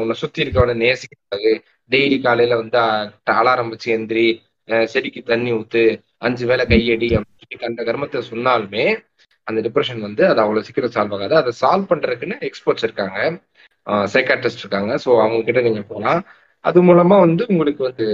[0.01, 1.53] உன்னை சுத்தி இருக்கவன நேசிக்கிறது
[1.91, 2.79] டெய்லி காலையில வந்து
[3.35, 4.27] அலாரம் வச்சு எந்திரி
[4.87, 5.83] செடிக்கு தண்ணி ஊத்து
[6.19, 8.85] அஞ்சு வேளை கையடி அப்படின்னு கண்ட கர்மத்தை சொன்னாலுமே
[9.49, 11.35] அந்த டிப்ரெஷன் வந்து அது அவ்வளவு சீக்கிரம் சால்வ் ஆகாது.
[11.41, 13.19] அதை சால்வ் பண்றதுக்குன்னு எக்ஸ்பர்ட்ஸ் இருக்காங்க.
[14.15, 14.93] சைக்காட்ரிஸ்ட் இருக்காங்க.
[15.05, 16.21] ஸோ அவங்க கிட்ட நீங்க போகலாம்
[16.65, 18.07] அது மூலமா வந்து உங்களுக்கு வந்து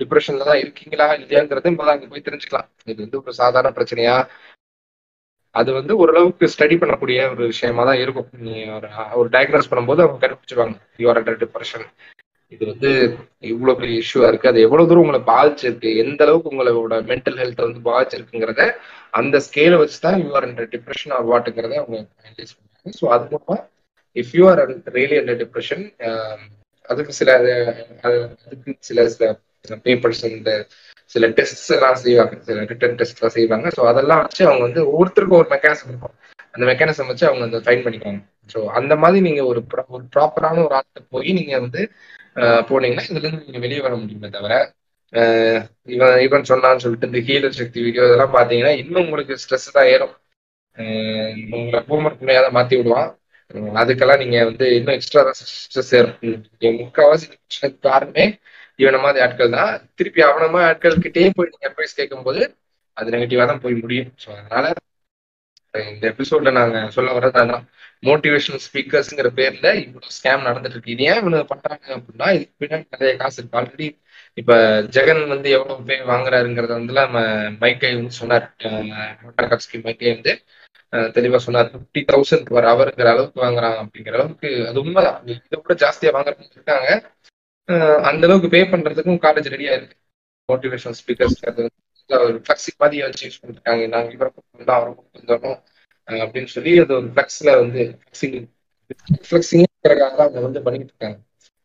[0.00, 1.06] டிப்ரெஷன்ல தான் இருக்கீங்களா?
[1.20, 2.68] இல்லையாங்கிறத முதல்ல அங்க போய் தெரிஞ்சுக்கலாம்.
[2.92, 4.16] இது வந்து ஒரு சாதாரண பிரச்சனையா?
[5.54, 8.28] அது வந்து ஓரளவுக்கு ஸ்டடி பண்ணக்கூடிய ஒரு விஷயமா தான் இருக்கும்.
[8.46, 8.88] நீ ஒரு
[9.20, 11.86] ஒரு டயக்னோஸ் பண்ணும்போது அவங்க கண்டுபிடிச்சிருவாங்க யூஆர் அண்டர் டிப்ரெஷன்
[12.52, 12.90] இது வந்து
[13.50, 14.50] இவ்வளவு பெரிய இஷ்யூவா இருக்கு.
[14.50, 18.64] அது எவ்வளவு தூரம் உங்களை பாதிச்சிருக்கு எந்த அளவுக்கு உங்களோட மென்டல் ஹெல்த் வந்து பாதிச்சிருக்குங்கிறத
[19.20, 23.56] அந்த ஸ்கேலை வச்சு தான் you are under depression or வாட்டுங்கிறத அவங்க அனலைஸ் பண்ணுவாங்க ஸோ அது மூலமா
[24.16, 24.62] if you are
[24.96, 25.84] really under depression
[26.88, 27.30] அதுக்கு சில
[28.04, 29.00] அதுக்கு சில
[29.64, 30.52] சில பேப்பர்ஸ் இந்த
[31.12, 32.34] சில டெஸ்ட்ஸ் எல்லாம் செய்வாங்க.
[32.46, 33.68] சில ரிட்டன் டெஸ்ட் எல்லாம் செய்வாங்க.
[33.76, 36.14] ஸோ அதெல்லாம் வச்சு அவங்க வந்து ஒவ்வொருத்தருக்கும் ஒரு மெக்கானிசம் இருக்கும்.
[36.54, 38.20] அந்த மெக்கானிசம் வச்சு அவங்க அதை ஃபைன் பண்ணிக்குவாங்க.
[38.50, 41.82] ஸோ அந்த மாதிரி நீங்க ஒரு ஒரு ப்ராப்பரான ஒரு ஆள்கிட்ட போய் நீங்க வந்து
[42.68, 44.54] போனீங்கன்னா இதுல இருந்து நீங்க வெளியே வர முடியுமே தவிர
[45.94, 50.14] இவன் இவன் சொன்னான்னு சொல்லிட்டு இந்த ஹீலர் சக்தி வீடியோ இதெல்லாம் பாத்தீங்கன்னா இன்னும் உங்களுக்கு ஸ்ட்ரெஸ் தான் ஏறும்.
[51.56, 53.10] உங்களை பூமர் முறையாக மாத்தி விடுவான்.
[53.80, 56.16] அதுக்கெல்லாம் நீங்க வந்து இன்னும் எக்ஸ்ட்ரா தான் ஸ்ட்ரெஸ் ஏறும்.
[56.82, 58.26] முக்கால்வாசி யாருமே காரணமே
[58.82, 59.72] இவன மாதிரி ஆட்கள் தான்.
[59.98, 62.42] திருப்பி அவனமா ஆட்கள் கிட்டே போய் நீங்க அட்வைஸ் கேட்கும்போது
[62.96, 64.10] அது நெகட்டிவா தான் போய் முடியும்.
[64.22, 64.66] ஸோ அதனால
[65.74, 67.64] இந்த எபிசோட்ல நாங்க சொல்ல வர்றது அதான்.
[68.02, 73.12] மோட்டிவேஷனல் ஸ்பீக்கர்ஸ்ங்கிற பேர்ல இவ்வளவு ஸ்கேம் நடந்துட்டு இருக்கு இது ஏன் இவ்வளவு பண்றாங்க அப்படின்னா இதுக்கு பின்னாடி நிறைய
[73.22, 73.58] காசு இருக்கு.
[73.60, 73.88] ஆல்ரெடி
[74.40, 74.52] இப்ப
[74.96, 77.20] ஜெகன் வந்து எவ்வளவு பேர் வாங்குறாருங்கிறத வந்து நம்ம
[77.62, 78.46] மைக்கை வந்து சொன்னார்.
[79.22, 79.52] மோட்டார்
[79.88, 80.34] மைக்கை வந்து
[81.16, 81.68] தெளிவா சொன்னார்.
[81.72, 85.18] ஃபிஃப்டி தௌசண்ட் பர் அவருங்கிற அளவுக்கு வாங்குறாங்க அப்படிங்கிற அளவுக்கு அது உண்மைதான்.
[85.34, 86.88] இதை விட ஜாஸ்தியா வாங்குறவங்க இருக்காங்க.
[88.10, 89.96] அந்த அளவுக்கு பே பண்றதுக்கும் காலேஜ் ரெடியா இருக்கு
[90.48, 91.62] மோட்டிவேஷனல் ஸ்பீக்கர்ஸ் அது
[92.08, 95.58] ஒரு ஃபிளக்ஸி மாதிரி வச்சு யூஸ் பண்ணிருக்காங்க நாங்க இவரை கூப்பிட்டு வந்தோம் அவரை கூப்பிட்டு வந்தோம்.
[96.18, 97.82] அப்படின்னு சொல்லி அது ஒரு ஃபிளக்ஸ்ல வந்து
[99.28, 101.18] ஃபிளக்ஸிங் தான் அவங்க வந்து பண்ணிட்டு இருக்காங்க.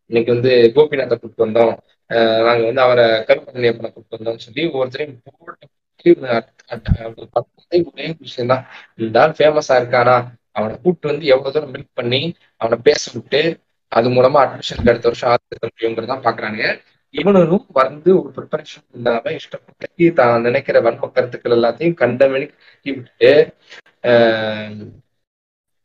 [0.10, 1.74] இன்னைக்கு வந்து கோபிநாத்தை கூப்பிட்டு வந்தோம்.
[2.48, 5.74] நாங்க வந்து அவரை கருப்பண்ணியப்பனை கூப்பிட்டு வந்தோம்னு சொல்லி ஒவ்வொருத்தரையும் போட்டு
[7.90, 8.64] ஒரே விஷயம் தான்
[8.98, 10.16] இந்த ஆள் ஃபேமஸா இருக்கானா?
[10.52, 12.22] அவனை கூப்பிட்டு வந்து எவ்வளவு தூரம் மில்க் பண்ணி
[12.62, 13.42] அவனை பேச விட்டு
[13.92, 16.62] அது மூலமா அட்மிஷனுக்கு அடுத்த வருஷம் ஆதரிக்க முடியுங்கிறதான் பாக்குறாங்க
[17.14, 22.48] இவனும் வந்து ஒரு ப்ரிப்பரேஷன் இல்லாம இஷ்டப்பட்டு தான் நினைக்கிற வன்ம கருத்துக்கள் எல்லாத்தையும் கண்டமணி
[22.86, 23.32] விட்டுட்டு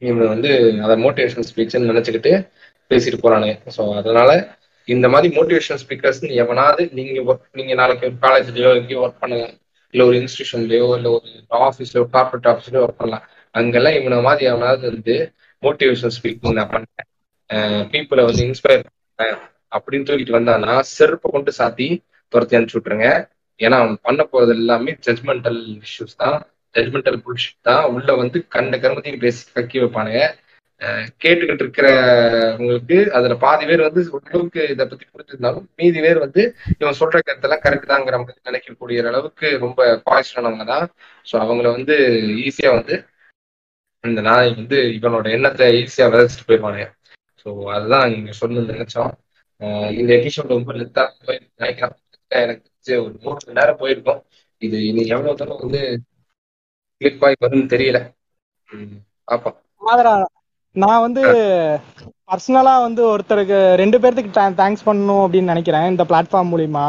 [0.03, 0.51] இவங்க வந்து
[0.85, 2.33] அதை மோட்டிவேஷன் ஸ்பீச்னு நினைச்சுக்கிட்டு
[2.91, 4.31] பேசிட்டு போறானுங்க ஸோ அதனால
[4.89, 9.47] இந்த மாதிரி மோட்டிவேஷன் ஸ்பீக்கர்ஸ் எவனாவது நீங்க ஒர்க் நீங்க நாளைக்கு ஒரு காலேஜ்லயோ எங்கேயோ ஒர்க் பண்ணுங்க
[9.95, 11.31] இல்லை ஒரு இன்ஸ்டியூஷன்லயோ இல்லை ஒரு
[11.69, 13.25] ஆஃபீஸ்லயோ கார்பரேட் ஆஃபீஸ்லயோ ஒர்க் பண்ணலாம்.
[13.55, 15.15] அங்கெல்லாம் இவனை மாதிரி எவனாவது வந்து
[15.63, 17.07] மோட்டிவேஷன் ஸ்பீக்கிங் நான் பண்ணேன்
[17.93, 19.37] பீப்புளை வந்து இன்ஸ்பயர் பண்ணேன்
[19.77, 21.89] அப்படின்னு தூக்கிட்டு வந்தான்னா செருப்பை கொண்டு சாத்தி
[22.33, 23.09] துரத்தி அனுப்பிச்சு விட்டுருங்க.
[23.61, 26.39] ஏன்னா அவன் பண்ண போறது எல்லாமே ஜட்மெண்டல் இஷ்யூஸ் தான்.
[26.75, 27.85] ஜட்மெண்டல் புல்ஷிட் தான்.
[27.95, 30.23] உள்ள வந்து கண்ட கருமத்தையும் பேசி கக்கி வைப்பானுங்க.
[31.23, 36.43] கேட்டுக்கிட்டு இருக்கிறவங்களுக்கு அதுல பாதி பேர் வந்து ஓரளவுக்கு இதை பத்தி புரிஞ்சிருந்தாலும் மீதி பேர் வந்து
[36.81, 40.87] இவன் சொல்ற கருத்தெல்லாம் கரெக்ட் தாங்கிற மாதிரி நினைக்கக்கூடிய அளவுக்கு ரொம்ப பாய்ச்சனவங்க தான்.
[41.31, 41.97] ஸோ அவங்கள வந்து
[42.47, 42.97] ஈஸியா வந்து
[44.05, 46.87] இந்த நாய் வந்து இவனோட எண்ணத்தை ஈஸியா விதைச்சிட்டு போயிடுவானுங்க.
[47.43, 49.13] ஸோ அதுதான் நீங்க சொல்லு நினைச்சோம்.
[50.01, 51.97] இந்த எபிசோட் ரொம்ப லெத்தா போய் நினைக்கிறேன்.
[52.45, 54.21] எனக்கு ஒரு மூணு மணி நேரம் போயிருக்கோம்.
[54.63, 55.81] இது இனி எவ்வளவு தூரம் வந்து
[57.01, 57.99] கிளிக் ஆகி வரும்னு தெரியல.
[59.31, 59.57] பாப்போம்.
[60.77, 61.23] நான் வந்து
[62.31, 66.87] பர்சனலா வந்து ஒருத்தருக்கு ரெண்டு பேர்த்துக்கு தேங்க்ஸ் பண்ணணும் அப்படின்னு நினைக்கிறேன் இந்த பிளாட்ஃபார்ம் மூலிமா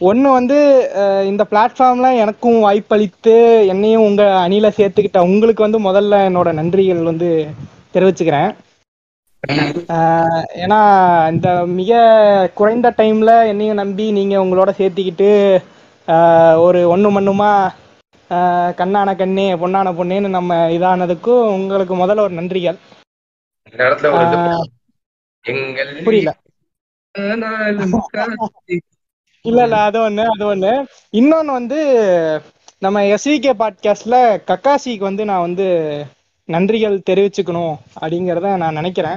[0.00, 0.58] ஒன்று வந்து
[1.30, 3.34] இந்த பிளாட்ஃபார்ம்ல எனக்கும் வாய்ப்பளித்து
[3.72, 7.28] என்னையும் உங்க அணியில சேர்த்துக்கிட்ட உங்களுக்கு வந்து முதல்ல என்னோட நன்றிகள் வந்து
[7.94, 8.50] தெரிவிச்சுக்கிறேன்.
[10.62, 10.80] ஏன்னா
[11.32, 11.48] இந்த
[11.78, 11.92] மிக
[12.54, 15.30] குறைந்த டைம்ல என்னையும் நம்பி நீங்க உங்களோட சேர்த்திக்கிட்டு
[16.66, 17.52] ஒரு ஒண்ணு மண்ணுமா
[18.30, 22.78] கண்ணான கண்ணே பொண்ணான பொண்ணேன்னு நம்ம இதானதுக்கும் உங்களுக்கு முதல்ல ஒரு நன்றிகள்.
[26.04, 26.36] புரியல.
[29.44, 30.72] இல்ல இல்ல அது ஒண்ணு அது ஒண்ணு.
[31.12, 31.78] இன்னொன்னு வந்து
[32.78, 34.16] நம்ம எஸ்விகே பாட்காஸ்ட்ல
[34.46, 35.66] கக்காசிக்கு வந்து நான் வந்து
[36.48, 39.16] நன்றிகள் தெரிவிச்சுக்கணும் அப்படிங்கிறத நான் நினைக்கிறேன்.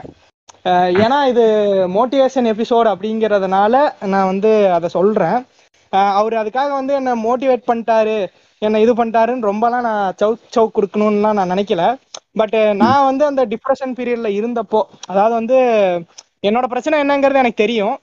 [0.99, 1.44] ஏன்னா இது
[1.88, 5.45] மோட்டிவேஷன் எபிசோட் அப்படிங்கிறதுனால நான் வந்து அதை சொல்றேன்.
[5.90, 8.18] அவர் அதுக்காக வந்து என்னை மோட்டிவேட் பண்ணிட்டாரு.
[8.64, 11.84] என்னை இது பண்ணிட்டாருன்னு ரொம்பலாம் நான் சவுக் சவுக் கொடுக்கணும்லாம் நான் நினைக்கல.
[12.40, 14.81] பட் நான் வந்து அந்த டிப்ரெஷன் பீரியட்ல இருந்தப்போ
[15.11, 15.57] அதாவது வந்து
[16.48, 17.95] என்னோட பிரச்சனை என்னங்கிறது எனக்கு தெரியும்.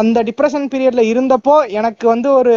[0.00, 2.54] அந்த டிப்ரெஷன் பீரியட்ல இருந்தப்போ எனக்கு வந்து ஒரு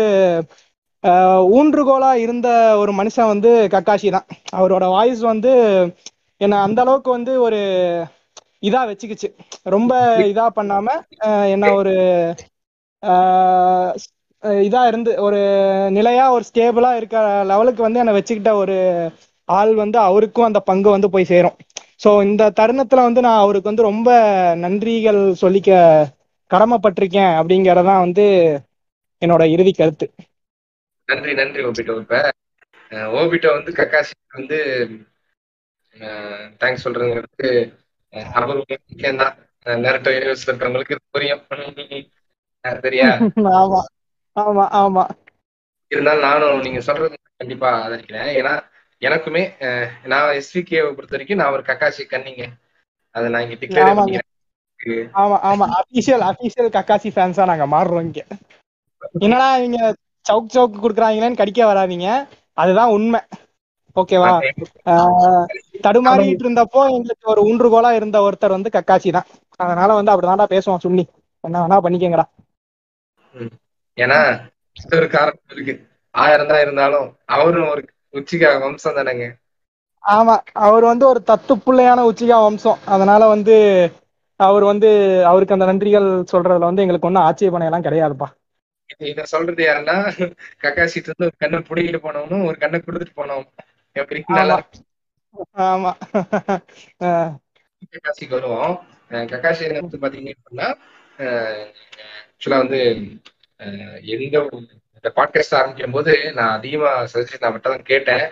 [1.57, 2.47] ஊன்றுகோலா இருந்த
[2.81, 4.27] ஒரு மனுஷன் வந்து கக்காஷி தான்.
[4.57, 5.51] அவரோட வாய்ஸ் வந்து
[6.41, 7.59] என்னை அந்த அளவுக்கு வந்து ஒரு
[8.67, 9.27] இதா வச்சுக்கிச்சு.
[9.75, 9.93] ரொம்ப
[10.31, 10.87] இதா பண்ணாம
[11.55, 11.93] என்ன ஒரு
[14.65, 15.39] இதா இருந்து ஒரு
[15.91, 18.75] நிலையா ஒரு ஸ்டேபிளா இருக்க லெவலுக்கு வந்து என்னை வச்சுக்கிட்ட ஒரு
[19.49, 21.57] ஆள் வந்து அவருக்கும் அந்த பங்கு வந்து போய் சேரும்.
[22.03, 24.09] ஸோ இந்த தருணத்துல வந்து நான் அவருக்கு வந்து ரொம்ப
[24.57, 25.71] நன்றிகள் சொல்லிக்க
[26.51, 28.25] கடமைப்பட்டிருக்கேன் அப்படிங்கறதான் வந்து
[29.21, 30.05] என்னோட இறுதி கருத்து.
[31.07, 31.95] நன்றி நன்றி ஓபிட்டோ.
[31.99, 32.17] இப்ப
[33.15, 34.57] ஓபிட்டோ வந்து கக்காசி வந்து
[36.61, 37.49] தேங்க்ஸ் சொல்றதுங்கிறது
[38.33, 38.51] அவர்
[39.17, 39.35] தான்
[39.81, 41.43] நேரட்டோ யூனிவர்ஸ்ல இருக்கிறவங்களுக்கு புரியும்.
[42.83, 43.09] சரியா?
[44.37, 45.05] ஆமா ஆமா.
[45.91, 48.29] இருந்தாலும் நானும் நீங்க சொல்றது கண்டிப்பா ஆதரிக்கிறேன்.
[48.37, 48.53] ஏன்னா
[49.01, 49.43] எனக்குமே
[50.11, 52.43] நான் எஸ்விகேவை பொறுத்த வரைக்கும் நான் ஒரு கக்காசி கண்ணிங்க
[53.15, 53.91] அதை நான் இங்க டிக்ளேர்.
[53.93, 54.29] பண்ணிக்கிறேன்.
[55.21, 55.65] ஆமா ஆமா.
[55.79, 58.21] அபிஷியல் அபிஷியல் கக்காசி ஃபேன்ஸா நாங்க மாறுறோம் இங்க.
[59.23, 59.79] என்னடா இவங்க
[60.25, 62.07] சவுக் சவுக் குடுக்குறாங்களேன்னு கடிக்க வராதீங்க.
[62.57, 63.21] அதுதான் உண்மை.
[63.95, 64.31] ஓகேவா?
[65.85, 69.29] தடுமாறிட்டு இருந்தப்போ எங்களுக்கு ஒரு ஊன்றுகோலா இருந்த ஒருத்தர் வந்து கக்காசி தான்.
[69.59, 71.05] அதனால வந்து அப்படிதான்டா பேசுவோம் சுண்ணி.
[71.43, 72.25] என்ன வேணா பண்ணிக்கங்கடா.
[73.97, 74.19] ஏன்னா
[74.95, 75.87] ஒரு காரணம் இருக்கு.
[76.11, 79.25] ஆயிரம் தான் இருந்தாலும் அவரும் ஒரு உச்சிகா வம்சம் தானேங்க.
[80.03, 82.77] ஆமா அவர் வந்து ஒரு தத்து பிள்ளையான உச்சிகா வம்சம்.
[82.85, 83.55] அதனால வந்து
[84.35, 84.89] அவர் வந்து
[85.25, 88.25] அவருக்கு அந்த நன்றிகள் சொல்றதுல வந்து எங்களுக்கு ஒன்றும் ஆட்சேபனை எல்லாம் கிடையாதுப்பா.
[88.99, 89.95] இது- சொல்றது யாருன்னா
[90.61, 93.47] கக்காசிட்டு இருந்து ஒரு கண்ணை புடிக்கிட்டு போனவனும் ஒரு கண்ணை கொடுத்துட்டு போனவனும்
[93.91, 94.23] எப்படி?
[95.57, 95.91] ஆமா.
[96.99, 98.79] கக்காசிக்கு வருவோம்.
[99.11, 100.77] கக்காசி வந்து பாத்தீங்க அப்படின்னா
[101.17, 102.79] ஆக்சுவலா வந்து
[104.01, 108.29] எந்த ஒரு- இந்த பாட்காஸ்ட் ஆரம்பிக்கும் போது நான் அதிகமா சஜஷன் நான் மட்டும் தான் கேட்டேன்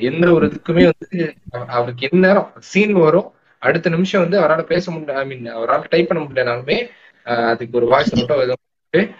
[0.00, 1.34] எந்த ஒரு இதுக்குமே வந்து
[1.66, 6.08] அவருக்கு என்ன நேரம் சீன் வரும் அடுத்த நிமிஷம் வந்து அவரால் பேச முடியல ஐ மீன் அவரால் டைப்
[6.08, 6.90] பண்ண முடியலனாலுமே
[7.22, 9.14] அதுக்கு ஒரு வாய்ஸ் மட்டும் எதுவும்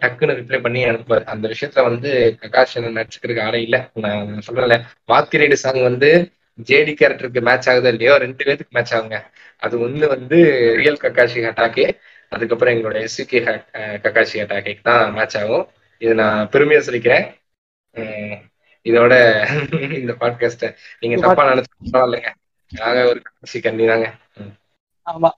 [0.00, 1.24] டக்குன்னு ரிப்ளை பண்ணி அனுப்புவார்.
[1.24, 3.80] அந்த விஷயத்துல வந்து பிரகாஷ் என்ன நடிச்சுக்கிறதுக்கு ஆளே இல்லை.
[3.94, 6.10] நான் சொல்றேன்ல வாத்திரைடு சாங் வந்து
[6.66, 9.16] ஜேடி கேரக்டருக்கு மேட்ச் ஆகுதோ இல்லையோ ரெண்டு பேருக்கு மேட்ச் ஆகுங்க.
[9.58, 10.38] அது ஒண்ணு வந்து
[10.76, 11.84] ரியல் கக்காஷி அட்டாக்கு
[12.32, 13.40] அதுக்கப்புறம் எங்களோட S V K
[14.04, 15.66] Kakashi attack தான் மேட்ச் ஆகும்.
[16.02, 17.26] இது நான் பெருமையா சொல்லிக்கிறேன்.
[18.86, 19.12] இதோட
[20.00, 20.66] இந்த பாட்காஸ்ட
[21.00, 22.30] நீங்க தப்பா நினைச்சு பரவாயில்லைங்க.
[22.72, 24.06] நாங்க ஒரு கக்காஷி கண்ணி தாங்க.
[25.06, 25.30] ஆமா.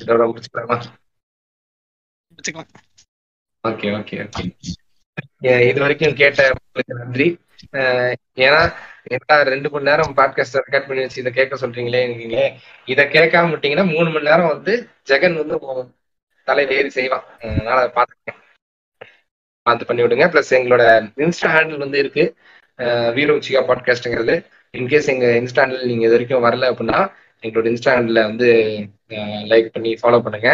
[0.00, 0.76] இதோட முடிச்சுக்கலாமா?
[2.38, 2.70] வச்சுக்கலாம்
[3.64, 4.42] ஓகே ஓகே ஓகே.
[5.68, 6.40] இது வரைக்கும் கேட்ட
[6.92, 7.26] நன்றி.
[7.72, 8.60] அஹ் ஏன்னா
[9.02, 12.02] என்ன ரெண்டு மணி நேரம் பாட்காஸ்ட் ரெக்கார்ட் பண்ணி வச்சு இதை கேட்க சொல்றீங்களே
[12.86, 15.58] இதை கேட்காம விட்டீங்கன்னா மூணு மணி நேரம் வந்து ஜெகன் வந்து
[16.44, 17.24] தலையில ஏறி செய்வான்.
[17.42, 18.40] அதனால பாத்துக்கேன்
[19.62, 20.26] பார்த்து பண்ணி விடுங்க.
[20.26, 20.84] ப்ளஸ் எங்களோட
[21.16, 22.24] இன்ஸ்டா ஹேண்டில் வந்து இருக்கு.
[23.16, 23.60] வீரோச்சிகா
[24.02, 24.42] வீர
[24.76, 27.00] இன்கேஸ் எங்க இன்ஸ்டா ஹேண்டில் நீங்க இது வரைக்கும் வரல அப்படின்னா
[27.42, 28.48] எங்களோட இன்ஸ்டா ஹேண்டில் வந்து
[29.52, 30.50] லைக் பண்ணி ஃபாலோ பண்ணுங்க.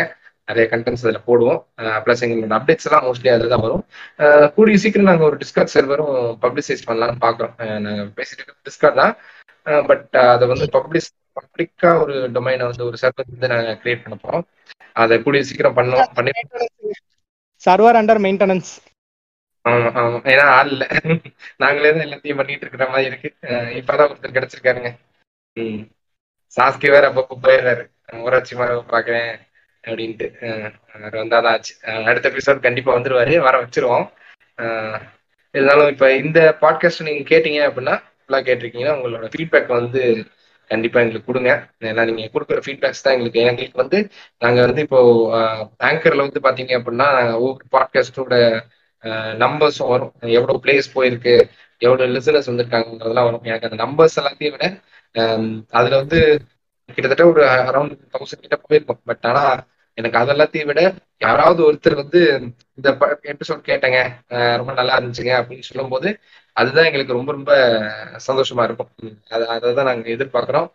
[0.50, 1.60] நிறைய கண்டென்ட்ஸ் அதில் போடுவோம்.
[2.04, 3.84] ப்ளஸ் எங்களோட அப்டேட்ஸ் எல்லாம் மோஸ்ட்லி அதில் தான் வரும்
[4.56, 6.12] கூடிய சீக்கிரம் நாங்கள் ஒரு டிஸ்கார்ட் சர்வரும்
[6.44, 7.54] பப்ளிசைஸ் பண்ணலாம்னு பார்க்குறோம்.
[7.86, 9.14] நாங்கள் பேசிட்டு டிஸ்கார்ட் தான்.
[9.90, 14.46] பட் அதை வந்து பப்ளிஷ் பப்ளிக்கா ஒரு டொமைனை வந்து ஒரு சர்வர் வந்து நாங்கள் கிரியேட் பண்ண போகிறோம்
[15.02, 16.32] அதை கூடிய சீக்கிரம் பண்ணோம் பண்ணி
[17.62, 18.70] சர்வர் அண்டர் மெயின்டெனன்ஸ்
[19.64, 20.18] ஆமா ஆமா.
[20.32, 20.84] ஏன்னா ஆள் இல்ல.
[21.62, 23.30] நாங்களே தான் எல்லாத்தையும் பண்ணிட்டு இருக்கிற மாதிரி இருக்கு.
[23.78, 24.90] இப்பதான் ஒருத்தர் கிடைச்சிருக்காருங்க.
[26.56, 27.82] சாஸ்கி வேற அப்பப்போ போயிடுறாரு.
[28.22, 29.30] ஊராட்சி மரம் பாக்குறேன்
[29.88, 30.26] அப்படின்ட்டு
[30.94, 31.74] அவர் வந்தாதான் ஆச்சு.
[32.10, 33.34] அடுத்த எபிசோட் கண்டிப்பா வந்துருவாரு.
[33.46, 34.06] வர வச்சிருவோம்.
[35.54, 40.02] இருந்தாலும் இப்ப இந்த பாட்காஸ்ட் நீங்க கேட்டீங்க அப்படின்னா ஃபுல்லா கேட்டிருக்கீங்கன்னா உங்களோட ஃபீட்பேக் வந்து
[40.70, 41.52] கண்டிப்பா எங்களுக்கு கொடுங்க.
[41.80, 43.40] ஏன்னா நீங்க கொடுக்குற ஃபீட்பேக்ஸ் தான் எங்களுக்கு.
[43.50, 43.98] எங்களுக்கு வந்து
[44.38, 45.00] நாங்க வந்து இப்போ
[45.88, 47.08] ஆங்கர்ல வந்து பாத்தீங்க அப்படின்னா
[47.44, 48.34] ஒவ்வொரு பாட்காஸ்டோட
[49.44, 50.12] நம்பர்ஸும் வரும்.
[50.38, 51.34] எவ்வளவு பிளேஸ் போயிருக்கு
[51.86, 53.44] எவ்வளவு லிசனர்ஸ் வந்திருக்காங்கிறதெல்லாம் வரும்.
[53.50, 54.66] எனக்கு அந்த நம்பர்ஸ் எல்லாத்தையும் விட
[55.78, 56.20] அதுல வந்து
[56.94, 59.00] கிட்டத்தட்ட ஒரு அரௌண்ட் தௌசண்ட் கிட்ட போயிருக்கும்.
[59.04, 59.42] பட் ஆனா
[59.98, 60.80] எனக்கு அதெல்லாத்தையும் விட
[61.20, 62.20] யாராவது ஒருத்தர் வந்து
[62.78, 62.88] இந்த
[63.32, 63.98] எபிசோட் கேட்டேங்க
[64.60, 66.08] ரொம்ப நல்லா இருந்துச்சுங்க அப்படின்னு சொல்லும்போது
[66.56, 67.52] அதுதான் எங்களுக்கு ரொம்ப ரொம்ப
[68.28, 68.90] சந்தோஷமா இருக்கும்.
[69.02, 70.68] உம் அது அதை தான் நாங்க எதிர்பார்க்கிறோம்.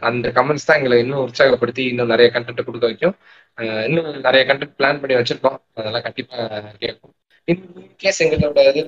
[0.00, 3.14] அந்த கமெண்ட்ஸ் தான் எங்களை இன்னும் உற்சாகப்படுத்தி இன்னும் நிறைய கண்டென்ட் கொடுக்க வைக்கும்.
[3.58, 5.58] அஹ் இன்னும் நிறைய கண்டென்ட் பிளான் பண்ணி வச்சிருக்கோம்.
[5.74, 6.36] அதெல்லாம் கண்டிப்பா
[6.82, 7.14] கேட்கும்
[7.48, 8.80] இன்கேஸ் எங்களோட இது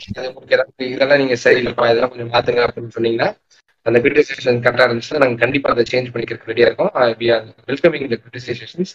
[0.89, 3.29] இதெல்லாம் நீங்க சரியில்லைப்பா இதெல்லாம் கொஞ்சம் மாத்துங்க அப்படின்னு சொன்னீங்கன்னா
[3.83, 6.91] அந்த கிரிட்டிசேஷன் கரெக்டாக இருந்துச்சுன்னா நாங்கள் கண்டிப்பாக அதை சேஞ்ச் பண்ணிக்கிறதுக்கு ரெடியாக இருக்கோம்.
[6.95, 8.93] We are welcoming the criticisations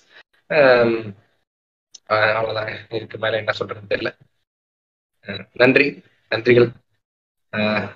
[2.09, 4.09] அவ்வளோதான் இதுக்கு மேலே என்ன சொல்றதுன்னு தெரியல.
[5.53, 5.87] நன்றி.
[6.29, 6.69] நன்றிகள்.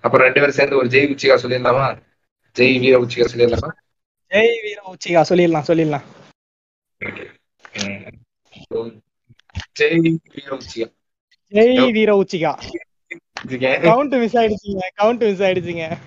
[0.01, 1.87] அப்புறம் ரெண்டு பேரும் சேர்ந்து ஒரு ஜெய் உச்சிகா சொல்லிடலாமா?
[2.55, 3.69] ஜெய் வீர உச்சிகா சொல்லிடலாமா?
[4.29, 6.05] ஜெய் வீர உச்சிகா சொல்லிடலாம் சொல்லிடலாம்.
[9.79, 10.87] ஜெய் வீர உச்சிகா.
[11.51, 12.51] ஜெய் வீர உச்சிகா.
[13.89, 14.83] கவுண்ட் மிஸ் ஆயிடுச்சுங்க.
[15.01, 15.97] கவுண்ட் மிஸ் ஆயிடுச்சுங்க.